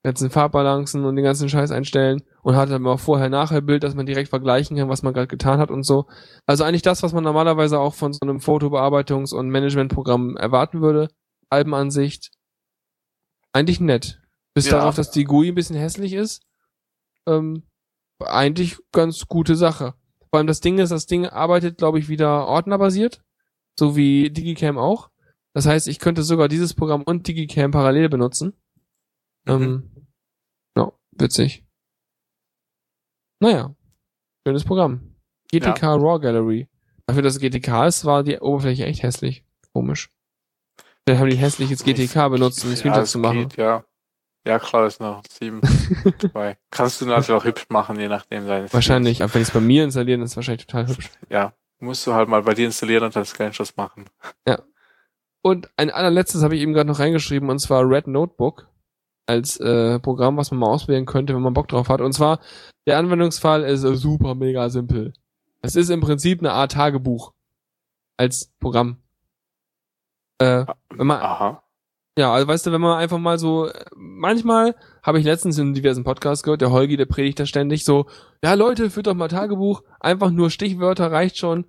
ganzen 0.03 0.29
Farbbalancen 0.29 1.05
und 1.05 1.15
den 1.15 1.23
ganzen 1.23 1.47
Scheiß 1.49 1.71
einstellen 1.71 2.21
und 2.41 2.55
hat 2.55 2.69
dann 2.69 2.81
mal 2.81 2.97
vorher-nachher-Bild, 2.97 3.83
dass 3.83 3.95
man 3.95 4.05
direkt 4.05 4.29
vergleichen 4.29 4.75
kann, 4.77 4.89
was 4.89 5.01
man 5.01 5.13
gerade 5.13 5.27
getan 5.27 5.59
hat 5.59 5.71
und 5.71 5.83
so. 5.83 6.07
Also 6.45 6.63
eigentlich 6.65 6.81
das, 6.81 7.03
was 7.03 7.13
man 7.13 7.23
normalerweise 7.23 7.79
auch 7.79 7.93
von 7.93 8.11
so 8.11 8.19
einem 8.21 8.37
Fotobearbeitungs- 8.39 9.33
und 9.33 9.49
Managementprogramm 9.49 10.35
erwarten 10.35 10.81
würde. 10.81 11.07
Albenansicht. 11.49 12.31
Eigentlich 13.53 13.79
nett. 13.79 14.19
Bis 14.53 14.65
Ja. 14.69 14.77
darauf, 14.79 14.95
dass 14.95 15.11
die 15.11 15.23
GUI 15.23 15.49
ein 15.49 15.55
bisschen 15.55 15.77
hässlich 15.77 16.13
ist. 16.13 16.43
Ähm, 17.27 17.63
eigentlich 18.19 18.77
ganz 18.91 19.25
gute 19.27 19.55
Sache. 19.55 19.93
Vor 20.29 20.37
allem 20.39 20.47
das 20.47 20.59
Ding 20.61 20.79
ist, 20.79 20.91
das 20.91 21.05
Ding 21.05 21.25
arbeitet, 21.27 21.77
glaube 21.77 21.99
ich, 21.99 22.09
wieder 22.09 22.47
ordnerbasiert. 22.47 23.21
So 23.79 23.95
wie 23.95 24.29
Digicam 24.31 24.77
auch. 24.77 25.09
Das 25.53 25.65
heißt, 25.65 25.87
ich 25.87 25.99
könnte 25.99 26.23
sogar 26.23 26.47
dieses 26.47 26.73
Programm 26.73 27.03
und 27.03 27.27
Digicam 27.27 27.71
parallel 27.71 28.09
benutzen. 28.09 28.53
Ähm, 29.47 30.07
ja, 30.75 30.91
witzig. 31.11 31.63
Naja, 33.39 33.75
schönes 34.45 34.63
Programm. 34.63 35.15
GTK 35.51 35.83
RAW 35.83 36.19
Gallery. 36.19 36.67
Dafür, 37.05 37.21
dass 37.21 37.35
es 37.35 37.41
GTK 37.41 37.85
ist, 37.85 38.05
war 38.05 38.23
die 38.23 38.39
Oberfläche 38.39 38.85
echt 38.85 39.03
hässlich. 39.03 39.43
Komisch. 39.73 40.09
Dann 41.05 41.19
haben 41.19 41.29
die 41.29 41.35
hässliches 41.35 41.83
GTK 41.83 42.29
benutzt, 42.29 42.63
um 42.63 42.71
ja, 42.71 42.77
Screenshots 42.77 43.07
es 43.07 43.11
zu 43.11 43.19
machen. 43.19 43.49
Geht, 43.49 43.57
ja. 43.57 43.83
ja, 44.47 44.57
klar, 44.57 44.87
ist 44.87 45.01
noch 45.01 45.21
sieben. 45.29 45.61
Zwei. 46.31 46.57
Kannst 46.71 47.01
du 47.01 47.05
natürlich 47.05 47.31
auch 47.31 47.43
hübsch 47.43 47.65
machen, 47.69 47.99
je 47.99 48.07
nachdem 48.07 48.47
deines. 48.47 48.73
Wahrscheinlich, 48.73 49.21
aber 49.21 49.33
wenn 49.33 49.41
ich 49.41 49.49
es 49.49 49.53
bei 49.53 49.59
mir 49.59 49.83
installieren, 49.83 50.21
ist 50.21 50.31
es 50.31 50.35
wahrscheinlich 50.37 50.65
total 50.65 50.87
hübsch. 50.87 51.09
Ja, 51.29 51.53
musst 51.79 52.07
du 52.07 52.13
halt 52.13 52.29
mal 52.29 52.41
bei 52.41 52.53
dir 52.53 52.65
installieren 52.65 53.03
und 53.03 53.15
dann 53.15 53.25
Screenshots 53.25 53.75
machen. 53.75 54.05
Und 55.45 55.69
ein 55.75 55.91
allerletztes 55.91 56.41
habe 56.41 56.55
ich 56.55 56.61
eben 56.61 56.73
gerade 56.73 56.89
noch 56.89 56.99
reingeschrieben, 56.99 57.49
und 57.49 57.59
zwar 57.59 57.87
Red 57.87 58.07
Notebook 58.07 58.67
als 59.25 59.59
äh, 59.59 59.99
Programm, 59.99 60.37
was 60.37 60.51
man 60.51 60.61
mal 60.61 60.67
auswählen 60.67 61.05
könnte, 61.05 61.35
wenn 61.35 61.41
man 61.41 61.53
Bock 61.53 61.67
drauf 61.67 61.89
hat. 61.89 62.01
Und 62.01 62.13
zwar, 62.13 62.39
der 62.87 62.97
Anwendungsfall 62.97 63.63
ist 63.63 63.83
äh, 63.83 63.95
super 63.95 64.35
mega 64.35 64.69
simpel. 64.69 65.13
Es 65.61 65.75
ist 65.75 65.89
im 65.89 66.01
Prinzip 66.01 66.39
eine 66.39 66.53
Art 66.53 66.71
Tagebuch 66.71 67.33
als 68.17 68.53
Programm. 68.59 68.97
Äh, 70.39 70.65
wenn 70.89 71.07
man, 71.07 71.19
Aha. 71.19 71.63
ja, 72.17 72.33
also 72.33 72.47
weißt 72.47 72.65
du, 72.65 72.71
wenn 72.71 72.81
man 72.81 72.97
einfach 72.97 73.17
mal 73.17 73.37
so, 73.37 73.69
manchmal 73.95 74.75
habe 75.03 75.19
ich 75.19 75.25
letztens 75.25 75.57
in 75.57 75.73
diversen 75.73 76.05
Podcasts 76.05 76.43
gehört, 76.43 76.61
der 76.61 76.71
Holgi, 76.71 76.95
der 76.95 77.05
predigt 77.05 77.39
da 77.39 77.45
ständig 77.45 77.83
so, 77.83 78.07
ja 78.41 78.53
Leute, 78.53 78.89
führt 78.89 79.07
doch 79.07 79.13
mal 79.13 79.27
Tagebuch, 79.27 79.83
einfach 79.99 80.31
nur 80.31 80.49
Stichwörter 80.49 81.11
reicht 81.11 81.37
schon. 81.37 81.65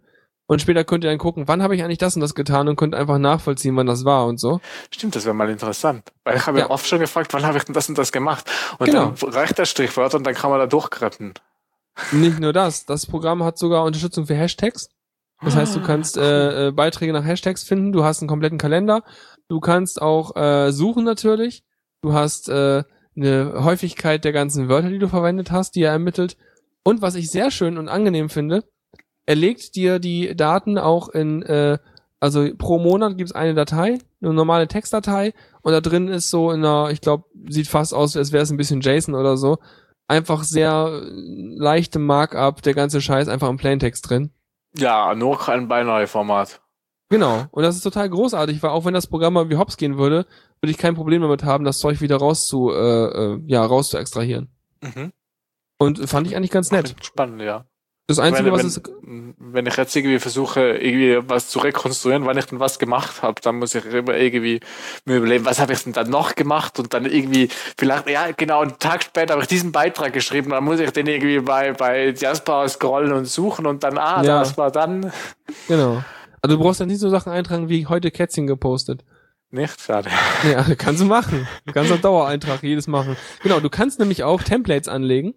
Und 0.47 0.61
später 0.61 0.85
könnt 0.85 1.05
ihr 1.05 1.11
dann 1.11 1.19
gucken, 1.19 1.49
wann 1.49 1.63
habe 1.63 1.75
ich 1.75 1.83
eigentlich 1.83 1.99
das 1.99 2.17
und 2.17 2.21
das 2.21 2.35
getan 2.35 2.69
und 2.69 2.77
könnt 2.77 2.95
einfach 2.95 3.19
nachvollziehen, 3.19 3.75
wann 3.77 3.87
das 3.87 4.05
war 4.05 4.27
und 4.27 4.39
so. 4.39 4.61
Stimmt, 4.91 5.17
das 5.17 5.25
wäre 5.25 5.35
mal 5.35 5.49
interessant. 5.49 6.13
Weil 6.25 6.37
ich 6.37 6.47
habe 6.47 6.59
ja. 6.59 6.71
Oft 6.71 6.87
schon 6.87 6.99
gefragt, 7.01 7.33
wann 7.33 7.47
habe 7.47 7.57
ich 7.57 7.65
denn 7.65 7.75
das 7.75 7.89
und 7.89 7.97
das 7.97 8.13
gemacht? 8.13 8.51
Und 8.79 8.87
Genau. 8.87 9.15
dann 9.19 9.31
reicht 9.31 9.57
der 9.59 9.65
Strichwörter 9.65 10.19
und 10.19 10.27
dann 10.27 10.35
kann 10.35 10.51
man 10.51 10.59
da 10.61 10.67
durchkreppen. 10.67 11.33
Nicht 12.13 12.41
nur 12.41 12.53
das, 12.53 12.85
das 12.85 13.07
Programm 13.07 13.43
hat 13.43 13.57
sogar 13.57 13.85
Unterstützung 13.85 14.27
für 14.27 14.35
Hashtags. 14.35 14.89
Das 15.43 15.57
heißt, 15.57 15.77
du 15.77 15.83
kannst 15.83 16.17
äh, 16.17 16.69
äh, 16.69 16.71
Beiträge 16.73 17.13
nach 17.13 17.25
Hashtags 17.25 17.65
finden, 17.65 17.93
du 17.93 18.05
hast 18.05 18.21
einen 18.21 18.29
kompletten 18.29 18.59
Kalender, 18.59 19.03
du 19.49 19.61
kannst 19.61 20.01
auch 20.01 20.37
äh, 20.37 20.73
suchen 20.73 21.05
natürlich, 21.05 21.65
du 22.03 22.15
hast 22.15 22.49
äh, 22.49 22.83
eine 23.17 23.53
Häufigkeit 23.65 24.25
der 24.25 24.33
ganzen 24.33 24.69
Wörter, 24.69 24.89
die 24.91 24.99
du 24.99 25.09
verwendet 25.09 25.51
hast, 25.51 25.75
die 25.75 25.83
er 25.83 25.93
ermittelt. 25.93 26.37
Und 26.83 27.03
was 27.03 27.15
ich 27.15 27.31
sehr 27.31 27.51
schön 27.51 27.79
und 27.79 27.89
angenehm 27.89 28.31
finde, 28.31 28.65
er 29.27 29.35
legt 29.35 29.75
dir 29.75 29.99
die 29.99 30.35
Daten 30.37 30.79
auch 30.79 31.09
in, 31.09 31.43
äh, 31.43 31.79
also 32.21 32.49
pro 32.57 32.79
Monat 32.79 33.19
gibt's 33.19 33.33
eine 33.33 33.55
Datei, 33.55 33.99
eine 34.23 34.33
normale 34.33 34.69
Textdatei, 34.69 35.33
und 35.63 35.73
da 35.73 35.81
drin 35.81 36.09
ist 36.09 36.31
so 36.31 36.51
in 36.51 36.65
einer, 36.65 36.91
ich 36.91 37.01
glaube, 37.01 37.25
sieht 37.49 37.69
fast 37.69 37.95
aus, 37.95 38.17
als 38.17 38.33
wäre 38.33 38.43
es 38.43 38.51
ein 38.51 38.57
bisschen 38.57 38.81
JSON 38.81 39.15
oder 39.15 39.37
so, 39.37 39.59
einfach 40.09 40.45
sehr 40.45 41.03
leichte 41.13 41.99
Markup, 41.99 42.63
der 42.63 42.75
ganze 42.75 43.01
Scheiß 43.01 43.29
einfach 43.29 43.49
im 43.49 43.57
Plaintext 43.57 44.09
drin. 44.09 44.31
Ja, 44.77 45.15
nur 45.15 45.39
kein 45.39 45.69
Binary-Format. 45.69 46.61
Genau. 47.09 47.45
Und 47.51 47.63
das 47.63 47.77
ist 47.77 47.83
total 47.83 48.11
großartig, 48.11 48.63
weil 48.63 48.71
auch 48.71 48.85
wenn 48.85 48.95
das 48.95 49.07
Programm 49.07 49.35
mal 49.35 49.49
wie 49.49 49.57
hops 49.57 49.77
gehen 49.77 49.99
würde, 49.99 50.27
würde 50.61 50.71
ich 50.71 50.79
kein 50.79 50.95
Problem 50.95 51.23
damit 51.23 51.45
haben, 51.45 51.65
das 51.65 51.79
Zeug 51.79 52.01
wieder 52.01 52.17
raus 52.17 52.47
zu, 52.47 52.71
äh, 52.71 53.35
äh, 53.35 53.41
ja, 53.47 53.65
raus 53.65 53.91
zu 53.91 53.99
extrahieren. 53.99 54.49
Mhm. 54.81 55.13
Und 55.79 56.09
fand 56.09 56.27
ich 56.27 56.37
eigentlich 56.37 56.51
ganz 56.51 56.71
nett. 56.71 56.97
Spannend, 57.03 57.43
ja. 57.43 57.67
Das 58.07 58.19
Einzige, 58.19 58.47
wenn, 58.47 58.53
was 58.53 58.61
wenn, 58.61 58.67
es, 58.69 59.35
wenn 59.39 59.67
ich 59.67 59.77
jetzt 59.79 59.97
irgendwie 59.97 60.19
versuche, 60.19 60.61
irgendwie 60.61 61.27
was 61.27 61.49
zu 61.49 61.59
rekonstruieren, 61.59 62.27
wann 62.27 62.37
ich 62.37 62.45
denn 62.45 62.61
was 62.61 62.79
gemacht 62.79 63.23
habe, 63.23 63.41
dann 63.41 63.57
muss 63.57 63.75
ich 63.75 63.87
immer 63.87 64.15
irgendwie 64.15 64.61
mir 65.07 65.17
überlegen, 65.17 65.47
was 65.47 65.59
habe 65.59 65.73
ich 65.73 65.83
denn 65.85 65.95
dann 65.95 66.11
noch 66.11 66.35
gemacht 66.35 66.79
und 66.79 66.93
dann 66.93 67.07
irgendwie, 67.07 67.49
vielleicht, 67.79 68.11
ja, 68.11 68.31
genau, 68.37 68.61
einen 68.61 68.79
Tag 68.79 69.05
später 69.05 69.33
habe 69.33 69.43
ich 69.43 69.49
diesen 69.49 69.73
Beitrag 69.73 70.13
geschrieben, 70.13 70.51
dann 70.51 70.65
muss 70.65 70.81
ich 70.81 70.91
den 70.91 71.07
irgendwie 71.07 71.41
bei, 71.41 71.73
bei 71.73 72.11
Jasper 72.11 72.69
scrollen 72.69 73.13
und 73.13 73.25
suchen 73.27 73.65
und 73.65 73.83
dann, 73.85 73.97
ah, 73.97 74.23
Ja. 74.23 74.41
das 74.41 74.59
war 74.59 74.71
dann 74.71 75.11
genau. 75.67 76.05
Also 76.43 76.59
du 76.59 76.63
brauchst 76.63 76.81
dann 76.81 76.89
nicht 76.89 77.01
so 77.01 77.09
Sachen 77.09 77.33
eintragen 77.33 77.71
wie 77.71 77.87
heute 77.87 78.11
Kätzchen 78.11 78.47
gepostet. 78.47 79.03
nicht, 79.51 79.81
schade. 79.81 80.11
Ja, 80.47 80.63
kannst 80.77 81.01
du 81.01 81.07
machen. 81.07 81.49
Du 81.65 81.73
kannst 81.73 81.91
auf 81.91 82.03
Dauereintrag 82.03 82.63
jedes 82.63 82.87
machen. 82.87 83.17
Genau, 83.43 83.61
du 83.61 83.71
kannst 83.71 83.99
nämlich 83.99 84.25
auch 84.25 84.43
Templates 84.43 84.89
anlegen, 84.89 85.33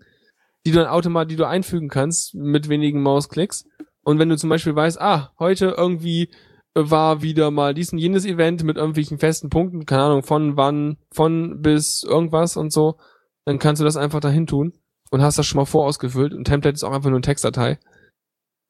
die 0.67 0.73
du 0.73 0.79
dann 0.79 0.89
automatisch, 0.89 1.29
die 1.29 1.37
du 1.37 1.47
einfügen 1.47 1.87
kannst 1.87 2.35
mit 2.35 2.67
wenigen 2.67 3.01
Mausklicks. 3.01 3.63
Und 4.03 4.19
wenn 4.19 4.27
du 4.27 4.35
zum 4.35 4.49
Beispiel 4.49 4.75
weißt, 4.75 4.99
ah, 4.99 5.31
heute 5.39 5.67
irgendwie 5.77 6.29
war 6.73 7.21
wieder 7.21 7.51
mal 7.51 7.73
dies 7.73 7.93
und 7.93 7.99
jenes 7.99 8.25
Event 8.25 8.65
mit 8.65 8.75
irgendwelchen 8.75 9.17
festen 9.17 9.49
Punkten, 9.49 9.85
keine 9.85 10.03
Ahnung, 10.03 10.23
von 10.23 10.57
wann, 10.57 10.97
von 11.13 11.61
bis 11.61 12.03
irgendwas 12.03 12.57
und 12.57 12.73
so, 12.73 12.97
dann 13.45 13.59
kannst 13.59 13.79
du 13.79 13.85
das 13.85 13.95
einfach 13.95 14.19
dahin 14.19 14.45
tun 14.45 14.73
und 15.09 15.21
hast 15.21 15.37
das 15.37 15.45
schon 15.45 15.55
mal 15.55 15.65
vorausgefüllt. 15.65 16.33
Und 16.33 16.43
Template 16.43 16.75
ist 16.75 16.83
auch 16.83 16.91
einfach 16.91 17.11
nur 17.11 17.19
eine 17.19 17.21
Textdatei. 17.21 17.79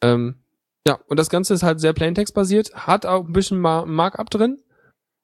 Ähm, 0.04 0.36
ja, 0.88 1.00
und 1.08 1.18
das 1.18 1.32
Ganze 1.32 1.56
ist 1.56 1.64
halt 1.64 1.80
sehr 1.80 1.93
Plaintext-basiert, 1.93 2.76
hat 2.76 3.08
auch 3.08 3.26
ein 3.26 3.34
bisschen 3.34 3.60
Mar 3.60 3.88
Markup 3.88 4.30
drin. 4.30 4.62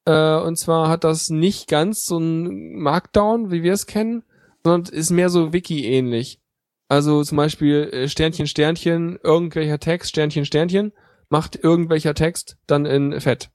Äh, 0.05 0.37
und 0.37 0.57
zwar 0.57 0.89
hat 0.89 1.03
das 1.03 1.29
nicht 1.29 1.67
ganz 1.67 2.07
so 2.07 2.17
ein 2.17 2.79
Markdown, 2.79 3.51
wie 3.51 3.61
wir 3.61 3.73
es 3.73 3.85
kennen, 3.85 4.23
sondern 4.63 4.91
ist 4.91 5.11
mehr 5.11 5.29
so 5.29 5.53
Wiki-ähnlich. 5.53 6.39
Also 6.87 7.23
zum 7.23 7.37
Beispiel 7.37 7.89
äh, 7.91 8.07
Sternchen, 8.07 8.47
Sternchen, 8.47 9.17
irgendwelcher 9.23 9.79
Text, 9.79 10.09
Sternchen, 10.09 10.45
Sternchen, 10.45 10.93
macht 11.29 11.55
irgendwelcher 11.55 12.13
Text 12.13 12.57
dann 12.67 12.85
in 12.85 13.19
Fett. 13.19 13.49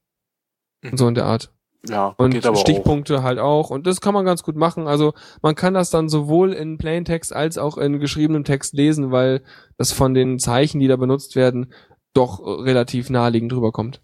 Und 0.82 0.98
so 0.98 1.08
in 1.08 1.14
der 1.14 1.26
Art. 1.26 1.52
Ja, 1.88 2.14
Und 2.18 2.44
aber 2.44 2.56
auch. 2.56 2.60
Stichpunkte 2.60 3.22
halt 3.22 3.38
auch. 3.38 3.70
Und 3.70 3.86
das 3.86 4.00
kann 4.00 4.14
man 4.14 4.24
ganz 4.24 4.42
gut 4.42 4.56
machen. 4.56 4.88
Also 4.88 5.14
man 5.42 5.54
kann 5.54 5.74
das 5.74 5.90
dann 5.90 6.08
sowohl 6.08 6.52
in 6.52 6.78
Plaintext 6.78 7.32
als 7.32 7.56
auch 7.56 7.78
in 7.78 8.00
geschriebenem 8.00 8.44
Text 8.44 8.74
lesen, 8.74 9.10
weil 9.12 9.42
das 9.76 9.92
von 9.92 10.14
den 10.14 10.38
Zeichen, 10.38 10.80
die 10.80 10.88
da 10.88 10.96
benutzt 10.96 11.36
werden, 11.36 11.72
doch 12.14 12.40
relativ 12.40 13.10
naheliegend 13.10 13.52
rüberkommt. 13.52 14.02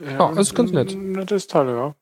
Ja, 0.00 0.28
das 0.28 0.48
ist 0.48 0.54
ganz 0.54 0.70
nett. 0.70 0.96
Das 1.16 1.32
ist 1.32 1.50
toll, 1.50 1.68
ja. 1.68 1.94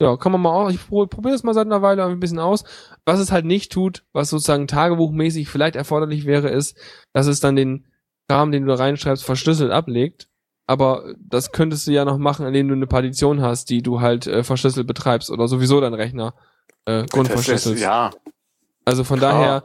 Ja, 0.00 0.16
kann 0.16 0.32
man 0.32 0.42
mal 0.42 0.50
auch. 0.50 0.68
Ich 0.70 0.86
pro- 0.88 1.06
probiere 1.06 1.32
das 1.34 1.42
mal 1.42 1.54
seit 1.54 1.66
einer 1.66 1.80
Weile 1.82 2.04
ein 2.04 2.20
bisschen 2.20 2.38
aus. 2.38 2.64
Was 3.06 3.18
es 3.18 3.32
halt 3.32 3.46
nicht 3.46 3.72
tut, 3.72 4.04
was 4.12 4.28
sozusagen 4.28 4.66
tagebuchmäßig 4.66 5.48
vielleicht 5.48 5.74
erforderlich 5.76 6.26
wäre, 6.26 6.48
ist, 6.48 6.76
dass 7.14 7.26
es 7.26 7.40
dann 7.40 7.56
den 7.56 7.86
Kram, 8.28 8.52
den 8.52 8.62
du 8.66 8.68
da 8.68 8.74
reinschreibst, 8.74 9.24
verschlüsselt 9.24 9.70
ablegt. 9.70 10.28
Aber 10.66 11.14
das 11.18 11.52
könntest 11.52 11.86
du 11.86 11.92
ja 11.92 12.04
noch 12.04 12.18
machen, 12.18 12.44
indem 12.44 12.68
du 12.68 12.74
eine 12.74 12.86
Partition 12.88 13.40
hast, 13.40 13.70
die 13.70 13.82
du 13.82 14.00
halt 14.00 14.26
äh, 14.26 14.42
verschlüsselt 14.42 14.86
betreibst 14.86 15.30
oder 15.30 15.46
sowieso 15.48 15.80
dein 15.80 15.94
Rechner 15.94 16.34
äh, 16.86 17.04
grundverschlüsselst. 17.06 17.80
ja, 17.82 18.10
Also 18.84 19.04
von 19.04 19.18
Klar. 19.20 19.32
daher, 19.32 19.64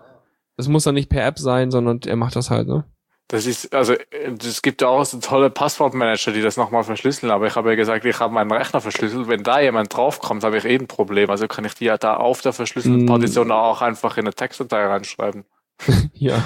das 0.57 0.67
muss 0.67 0.83
dann 0.83 0.93
nicht 0.95 1.09
per 1.09 1.25
App 1.25 1.39
sein, 1.39 1.71
sondern 1.71 1.99
er 2.05 2.15
macht 2.15 2.35
das 2.35 2.51
halt, 2.51 2.67
ne? 2.67 2.85
Das 3.27 3.45
ist, 3.45 3.73
also 3.73 3.93
es 4.39 4.61
gibt 4.61 4.81
ja 4.81 4.89
auch 4.89 5.05
so 5.05 5.17
tolle 5.19 5.49
Passwortmanager, 5.49 6.33
die 6.33 6.41
das 6.41 6.57
nochmal 6.57 6.83
verschlüsseln, 6.83 7.31
aber 7.31 7.47
ich 7.47 7.55
habe 7.55 7.69
ja 7.69 7.75
gesagt, 7.75 8.03
ich 8.03 8.19
habe 8.19 8.33
meinen 8.33 8.51
Rechner 8.51 8.81
verschlüsselt. 8.81 9.29
Wenn 9.29 9.43
da 9.43 9.61
jemand 9.61 9.95
draufkommt, 9.95 10.43
habe 10.43 10.57
ich 10.57 10.65
eh 10.65 10.75
ein 10.75 10.87
Problem. 10.87 11.29
Also 11.29 11.47
kann 11.47 11.63
ich 11.63 11.73
die 11.75 11.85
ja 11.85 11.97
da 11.97 12.17
auf 12.17 12.41
der 12.41 12.51
verschlüsselten 12.51 13.05
Mm. 13.05 13.07
Partition 13.07 13.51
auch 13.51 13.81
einfach 13.81 14.17
in 14.17 14.25
eine 14.25 14.33
Textdatei 14.33 14.85
reinschreiben. 14.85 15.45
Ja. 16.13 16.45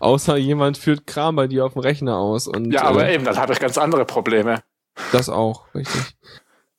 Außer 0.00 0.36
jemand 0.36 0.76
führt 0.78 1.06
Kram 1.06 1.36
bei 1.36 1.46
dir 1.46 1.64
auf 1.64 1.74
dem 1.74 1.82
Rechner 1.82 2.16
aus 2.16 2.48
und 2.48 2.72
Ja, 2.72 2.82
aber 2.84 3.06
äh, 3.06 3.14
eben, 3.14 3.24
dann 3.24 3.36
habe 3.36 3.52
ich 3.52 3.60
ganz 3.60 3.78
andere 3.78 4.04
Probleme. 4.04 4.62
das 5.12 5.28
auch, 5.28 5.72
richtig. 5.74 6.16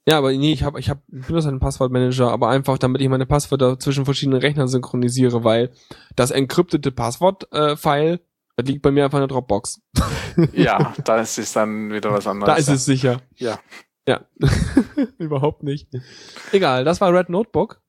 Ja, 0.05 0.17
aber 0.17 0.33
nee, 0.33 0.51
ich 0.51 0.63
habe 0.63 0.77
ich 0.81 0.89
hab, 0.89 0.97
ich 1.13 1.27
benutze 1.27 1.47
einen 1.47 1.61
Passwortmanager, 1.61 2.29
aber 2.29 2.49
einfach, 2.49 2.77
damit 2.77 3.01
ich 3.01 3.07
meine 3.07 3.25
Passwörter 3.25 3.79
zwischen 3.79 4.03
verschiedenen 4.03 4.41
Rechnern 4.41 4.67
synchronisiere, 4.67 5.45
weil 5.45 5.71
das 6.17 6.31
entkryptete 6.31 6.91
Passwort-File, 6.91 8.19
das 8.55 8.67
liegt 8.67 8.81
bei 8.81 8.91
mir 8.91 9.05
einfach 9.05 9.17
in 9.17 9.23
der 9.23 9.27
Dropbox. 9.29 9.81
Ja, 10.53 10.93
da 11.05 11.21
ist 11.21 11.37
es 11.37 11.53
dann 11.53 11.91
wieder 11.91 12.11
was 12.11 12.27
anderes. 12.27 12.53
Da 12.53 12.59
ist 12.59 12.69
es 12.69 12.85
sicher. 12.85 13.21
Ja. 13.35 13.59
Ja. 14.07 14.25
Überhaupt 15.17 15.63
nicht. 15.63 15.89
Egal, 16.51 16.83
das 16.83 17.01
war 17.01 17.13
Red 17.13 17.29
Notebook. 17.29 17.81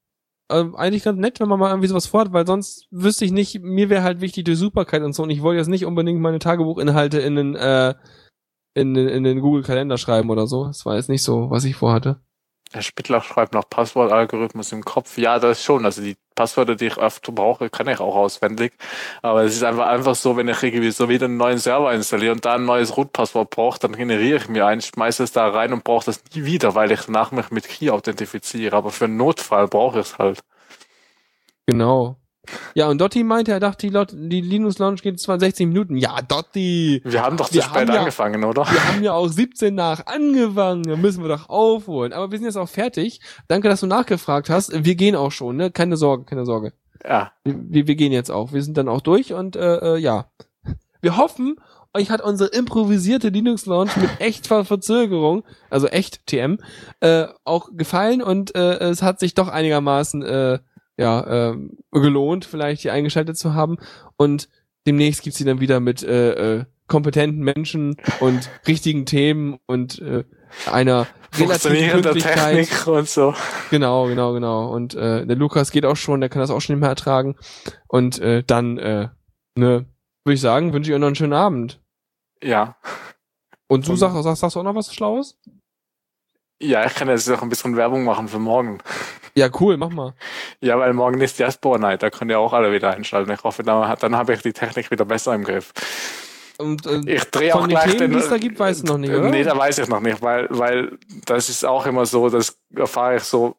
Ähm, 0.50 0.76
eigentlich 0.76 1.04
ganz 1.04 1.18
nett, 1.18 1.40
wenn 1.40 1.48
man 1.48 1.58
mal 1.58 1.70
irgendwie 1.70 1.88
sowas 1.88 2.06
vorhat, 2.06 2.32
weil 2.32 2.46
sonst 2.46 2.86
wüsste 2.90 3.24
ich 3.24 3.32
nicht, 3.32 3.60
mir 3.62 3.88
wäre 3.88 4.02
halt 4.02 4.20
wichtig 4.20 4.44
die 4.44 4.54
Superkeit 4.54 5.02
und 5.02 5.14
so 5.14 5.22
und 5.22 5.30
ich 5.30 5.40
wollte 5.42 5.58
jetzt 5.58 5.68
nicht 5.68 5.86
unbedingt 5.86 6.20
meine 6.20 6.38
Tagebuchinhalte 6.38 7.18
in 7.18 7.34
den, 7.34 7.56
äh, 7.56 7.94
in 8.74 8.92
den, 8.92 9.08
in 9.08 9.24
den 9.24 9.40
Google-Kalender 9.40 9.96
schreiben 9.96 10.28
oder 10.30 10.46
so. 10.46 10.66
Das 10.66 10.84
war 10.84 10.96
jetzt 10.96 11.08
nicht 11.08 11.22
so, 11.22 11.50
was 11.50 11.64
ich 11.64 11.76
vorhatte. 11.76 12.20
Herr 12.72 12.82
Spittler 12.82 13.22
schreibt 13.22 13.54
noch 13.54 13.68
Passwortalgorithmus 13.70 14.72
im 14.72 14.84
Kopf. 14.84 15.16
Ja, 15.16 15.38
das 15.38 15.62
schon. 15.62 15.84
Also 15.84 16.02
die 16.02 16.16
Passwörter, 16.34 16.76
die 16.76 16.86
ich 16.86 16.98
öfter 16.98 17.32
brauche, 17.32 17.70
kann 17.70 17.88
ich 17.88 18.00
auch 18.00 18.16
auswendig. 18.16 18.72
Aber 19.22 19.42
es 19.44 19.54
ist 19.54 19.62
einfach 19.64 19.86
einfach 19.86 20.14
so, 20.14 20.36
wenn 20.36 20.48
ich 20.48 20.62
irgendwie 20.62 20.90
so 20.90 21.08
wieder 21.08 21.26
einen 21.26 21.36
neuen 21.36 21.58
Server 21.58 21.92
installiere 21.92 22.32
und 22.32 22.44
da 22.44 22.54
ein 22.54 22.64
neues 22.64 22.96
Root-Passwort 22.96 23.50
brauche, 23.50 23.78
dann 23.80 23.92
generiere 23.92 24.38
ich 24.38 24.48
mir 24.48 24.66
eins, 24.66 24.86
schmeiße 24.88 25.24
es 25.24 25.32
da 25.32 25.48
rein 25.48 25.72
und 25.72 25.84
brauche 25.84 26.06
das 26.06 26.22
nie 26.34 26.44
wieder, 26.44 26.74
weil 26.74 26.90
ich 26.92 27.02
danach 27.02 27.32
mich 27.32 27.50
mit 27.50 27.68
Key 27.68 27.90
authentifiziere. 27.90 28.76
Aber 28.76 28.90
für 28.90 29.06
einen 29.06 29.16
Notfall 29.16 29.68
brauche 29.68 30.00
ich 30.00 30.06
es 30.06 30.18
halt. 30.18 30.40
Genau. 31.66 32.16
Ja, 32.74 32.88
und 32.88 33.00
Dotti 33.00 33.24
meinte, 33.24 33.52
er 33.52 33.60
dachte, 33.60 33.86
die, 33.86 33.92
Lot 33.92 34.12
die 34.12 34.40
Linux 34.40 34.78
Launch 34.78 35.02
geht 35.02 35.20
zwar 35.20 35.38
60 35.38 35.66
Minuten. 35.66 35.96
Ja, 35.96 36.20
Dotti! 36.22 37.00
Wir 37.04 37.22
haben 37.22 37.36
doch 37.36 37.48
zu 37.48 37.60
spät 37.60 37.74
haben 37.74 37.88
ja- 37.88 37.98
angefangen, 38.00 38.44
oder? 38.44 38.66
Wir 38.70 38.88
haben 38.88 39.02
ja 39.02 39.12
auch 39.14 39.28
17 39.28 39.74
nach 39.74 40.06
angefangen. 40.06 40.82
Da 40.84 40.96
müssen 40.96 41.22
wir 41.22 41.28
doch 41.28 41.48
aufholen. 41.48 42.12
Aber 42.12 42.30
wir 42.30 42.38
sind 42.38 42.46
jetzt 42.46 42.56
auch 42.56 42.68
fertig. 42.68 43.20
Danke, 43.48 43.68
dass 43.68 43.80
du 43.80 43.86
nachgefragt 43.86 44.50
hast. 44.50 44.84
Wir 44.84 44.94
gehen 44.94 45.16
auch 45.16 45.32
schon, 45.32 45.56
ne? 45.56 45.70
Keine 45.70 45.96
Sorge, 45.96 46.24
keine 46.24 46.44
Sorge. 46.44 46.72
Ja. 47.08 47.32
Wir, 47.44 47.86
wir, 47.86 47.96
gehen 47.96 48.12
jetzt 48.12 48.30
auch. 48.30 48.52
Wir 48.52 48.62
sind 48.62 48.76
dann 48.76 48.88
auch 48.88 49.00
durch 49.00 49.32
und 49.32 49.56
äh, 49.56 49.94
äh, 49.94 49.98
ja. 49.98 50.26
Wir 51.02 51.16
hoffen, 51.18 51.56
euch 51.92 52.10
hat 52.10 52.22
unsere 52.22 52.50
improvisierte 52.50 53.28
Linux 53.28 53.66
Launch 53.66 53.96
mit 53.96 54.08
echt 54.20 54.46
Ver 54.46 54.64
Verzögerung, 54.64 55.44
also 55.70 55.86
echt 55.86 56.26
TM, 56.26 56.58
äh, 57.00 57.26
auch 57.44 57.68
gefallen 57.72 58.22
und 58.22 58.54
äh, 58.54 58.78
es 58.78 59.02
hat 59.02 59.20
sich 59.20 59.34
doch 59.34 59.48
einigermaßen 59.48 60.22
äh, 60.22 60.58
ja 60.96 61.52
äh, 61.52 61.56
gelohnt, 61.92 62.44
vielleicht 62.44 62.82
hier 62.82 62.92
eingeschaltet 62.92 63.36
zu 63.36 63.54
haben. 63.54 63.78
Und 64.16 64.48
demnächst 64.86 65.22
gibt's 65.22 65.38
sie 65.38 65.44
dann 65.44 65.60
wieder 65.60 65.80
mit 65.80 66.02
äh, 66.02 66.58
äh, 66.58 66.64
kompetenten 66.86 67.42
Menschen 67.42 67.96
und 68.20 68.50
richtigen 68.66 69.06
Themen 69.06 69.58
und 69.66 70.00
äh, 70.00 70.24
einer 70.70 71.06
relativen 71.36 72.02
Pünktlichkeit. 72.02 72.86
Und 72.86 73.08
so. 73.08 73.34
Genau, 73.70 74.06
genau, 74.06 74.32
genau. 74.32 74.68
Und 74.68 74.94
äh, 74.94 75.26
der 75.26 75.36
Lukas 75.36 75.70
geht 75.70 75.84
auch 75.84 75.96
schon, 75.96 76.20
der 76.20 76.28
kann 76.28 76.40
das 76.40 76.50
auch 76.50 76.60
schon 76.60 76.76
nicht 76.76 76.80
mehr 76.80 76.90
ertragen. 76.90 77.36
Und 77.88 78.18
äh, 78.20 78.42
dann, 78.44 78.78
äh, 78.78 79.08
ne, 79.56 79.86
würde 80.24 80.34
ich 80.34 80.40
sagen, 80.40 80.72
wünsche 80.72 80.90
ich 80.90 80.94
euch 80.94 81.00
noch 81.00 81.08
einen 81.08 81.16
schönen 81.16 81.32
Abend. 81.32 81.80
Ja. 82.42 82.76
Und 83.68 83.88
du 83.88 83.96
sagst, 83.96 84.22
sagst, 84.22 84.40
sagst 84.40 84.56
du 84.56 84.60
auch 84.60 84.64
noch 84.64 84.74
was 84.74 84.94
Schlaues? 84.94 85.38
Ja, 86.62 86.84
ich 86.86 86.94
kann 86.94 87.08
jetzt 87.08 87.30
auch 87.30 87.42
ein 87.42 87.48
bisschen 87.48 87.76
Werbung 87.76 88.04
machen 88.04 88.28
für 88.28 88.38
morgen. 88.38 88.78
Ja, 89.36 89.48
cool, 89.60 89.76
mach 89.76 89.90
mal. 89.90 90.14
Ja, 90.60 90.78
weil 90.78 90.92
morgen 90.92 91.20
ist 91.20 91.38
Diaspora 91.38 91.78
Night, 91.78 92.02
da 92.02 92.10
könnt 92.10 92.30
ihr 92.30 92.38
auch 92.38 92.52
alle 92.52 92.72
wieder 92.72 92.94
einschalten. 92.94 93.32
Ich 93.32 93.42
hoffe, 93.42 93.62
dann, 93.64 93.96
dann 93.98 94.16
habe 94.16 94.32
ich 94.34 94.42
die 94.42 94.52
Technik 94.52 94.90
wieder 94.90 95.04
besser 95.04 95.34
im 95.34 95.42
Griff. 95.44 95.72
Und 96.56 96.86
äh, 96.86 97.00
Ich 97.06 97.24
drehe 97.32 97.52
auch 97.52 97.66
gleich 97.66 97.82
Themen, 97.96 97.98
den. 97.98 98.10
die 98.12 98.18
es 98.18 98.28
da 98.28 98.38
gibt, 98.38 98.60
weißt 98.60 98.82
du 98.82 98.92
noch 98.92 98.98
nicht, 98.98 99.10
oder? 99.10 99.28
Nee, 99.30 99.42
da 99.42 99.58
weiß 99.58 99.78
ich 99.78 99.88
noch 99.88 99.98
nicht, 99.98 100.22
weil, 100.22 100.46
weil 100.50 100.98
das 101.26 101.48
ist 101.48 101.64
auch 101.64 101.84
immer 101.86 102.06
so, 102.06 102.28
das 102.28 102.56
erfahre 102.76 103.16
ich 103.16 103.24
so 103.24 103.56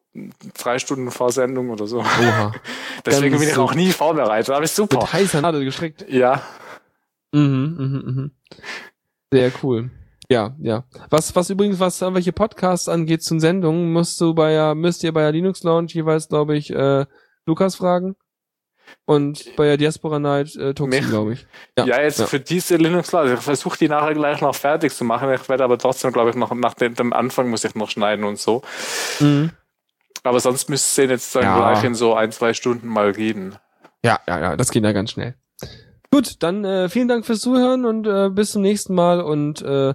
drei 0.56 0.78
Stunden 0.78 1.10
vor 1.10 1.30
Sendung 1.30 1.68
oder 1.68 1.86
so. 1.86 1.98
Oha. 1.98 2.52
Deswegen 3.04 3.32
Ganz 3.32 3.40
bin 3.42 3.48
ich 3.50 3.54
so- 3.54 3.62
auch 3.64 3.74
nie 3.74 3.92
vorbereitet, 3.92 4.48
aber 4.54 4.64
ist 4.64 4.76
super. 4.76 4.96
Mit 5.00 5.12
heißer 5.12 5.42
Nadel 5.42 5.64
gestrickt. 5.64 6.06
Ja, 6.08 6.40
Mhm, 7.32 7.76
mhm, 7.78 8.02
mhm. 8.14 8.30
Sehr 9.30 9.52
cool. 9.62 9.90
Ja, 10.28 10.56
ja. 10.60 10.84
Was, 11.10 11.34
was 11.36 11.50
übrigens, 11.50 11.78
was 11.78 12.00
irgendwelche 12.00 12.32
Podcasts 12.32 12.88
angeht 12.88 13.22
zu 13.22 13.38
Sendungen, 13.38 13.92
musst 13.92 14.20
du 14.20 14.34
bei 14.34 14.74
müsst 14.74 15.04
ihr 15.04 15.12
bei 15.12 15.22
der 15.22 15.32
Linux 15.32 15.62
Launch 15.62 15.94
jeweils, 15.94 16.28
glaube 16.28 16.56
ich, 16.56 16.70
äh, 16.70 17.06
Lukas 17.46 17.76
fragen. 17.76 18.16
Und 19.04 19.56
bei 19.56 19.64
der 19.66 19.76
Diaspora 19.76 20.18
Night 20.18 20.54
äh, 20.56 20.74
Mich? 20.82 21.08
glaube 21.08 21.32
ich. 21.34 21.46
ja, 21.76 22.00
jetzt 22.00 22.22
für 22.22 22.40
diese 22.40 22.76
linux 22.76 23.12
also 23.14 23.34
ich 23.34 23.40
versuche 23.40 23.78
die 23.78 23.88
nachher 23.88 24.14
gleich 24.14 24.40
noch 24.40 24.54
fertig 24.54 24.92
zu 24.92 25.04
machen. 25.04 25.32
Ich 25.32 25.48
werde 25.48 25.64
aber 25.64 25.78
trotzdem, 25.78 26.12
glaube 26.12 26.30
ich, 26.30 26.36
noch 26.36 26.52
nach 26.54 26.74
dem, 26.74 27.12
Anfang 27.12 27.48
muss 27.50 27.64
ich 27.64 27.74
noch 27.74 27.90
schneiden 27.90 28.24
und 28.24 28.38
so. 28.38 28.62
Mhm. 29.20 29.50
Aber 30.22 30.40
sonst 30.40 30.68
müsste 30.68 31.04
es 31.04 31.10
jetzt 31.10 31.36
dann 31.36 31.44
Ja. 31.44 31.56
gleich 31.56 31.84
in 31.84 31.94
so 31.94 32.14
ein, 32.14 32.32
zwei 32.32 32.52
Stunden 32.52 32.88
mal 32.88 33.12
geben. 33.12 33.56
Ja, 34.04 34.20
ja, 34.26 34.40
ja, 34.40 34.56
das 34.56 34.70
geht 34.70 34.84
ja 34.84 34.92
ganz 34.92 35.12
schnell. 35.12 35.34
Gut, 36.10 36.42
dann 36.42 36.64
äh, 36.64 36.88
vielen 36.88 37.08
Dank 37.08 37.26
fürs 37.26 37.40
Zuhören 37.40 37.84
und 37.84 38.06
äh, 38.06 38.30
bis 38.30 38.52
zum 38.52 38.62
nächsten 38.62 38.94
Mal 38.94 39.20
und 39.20 39.62
äh, 39.62 39.94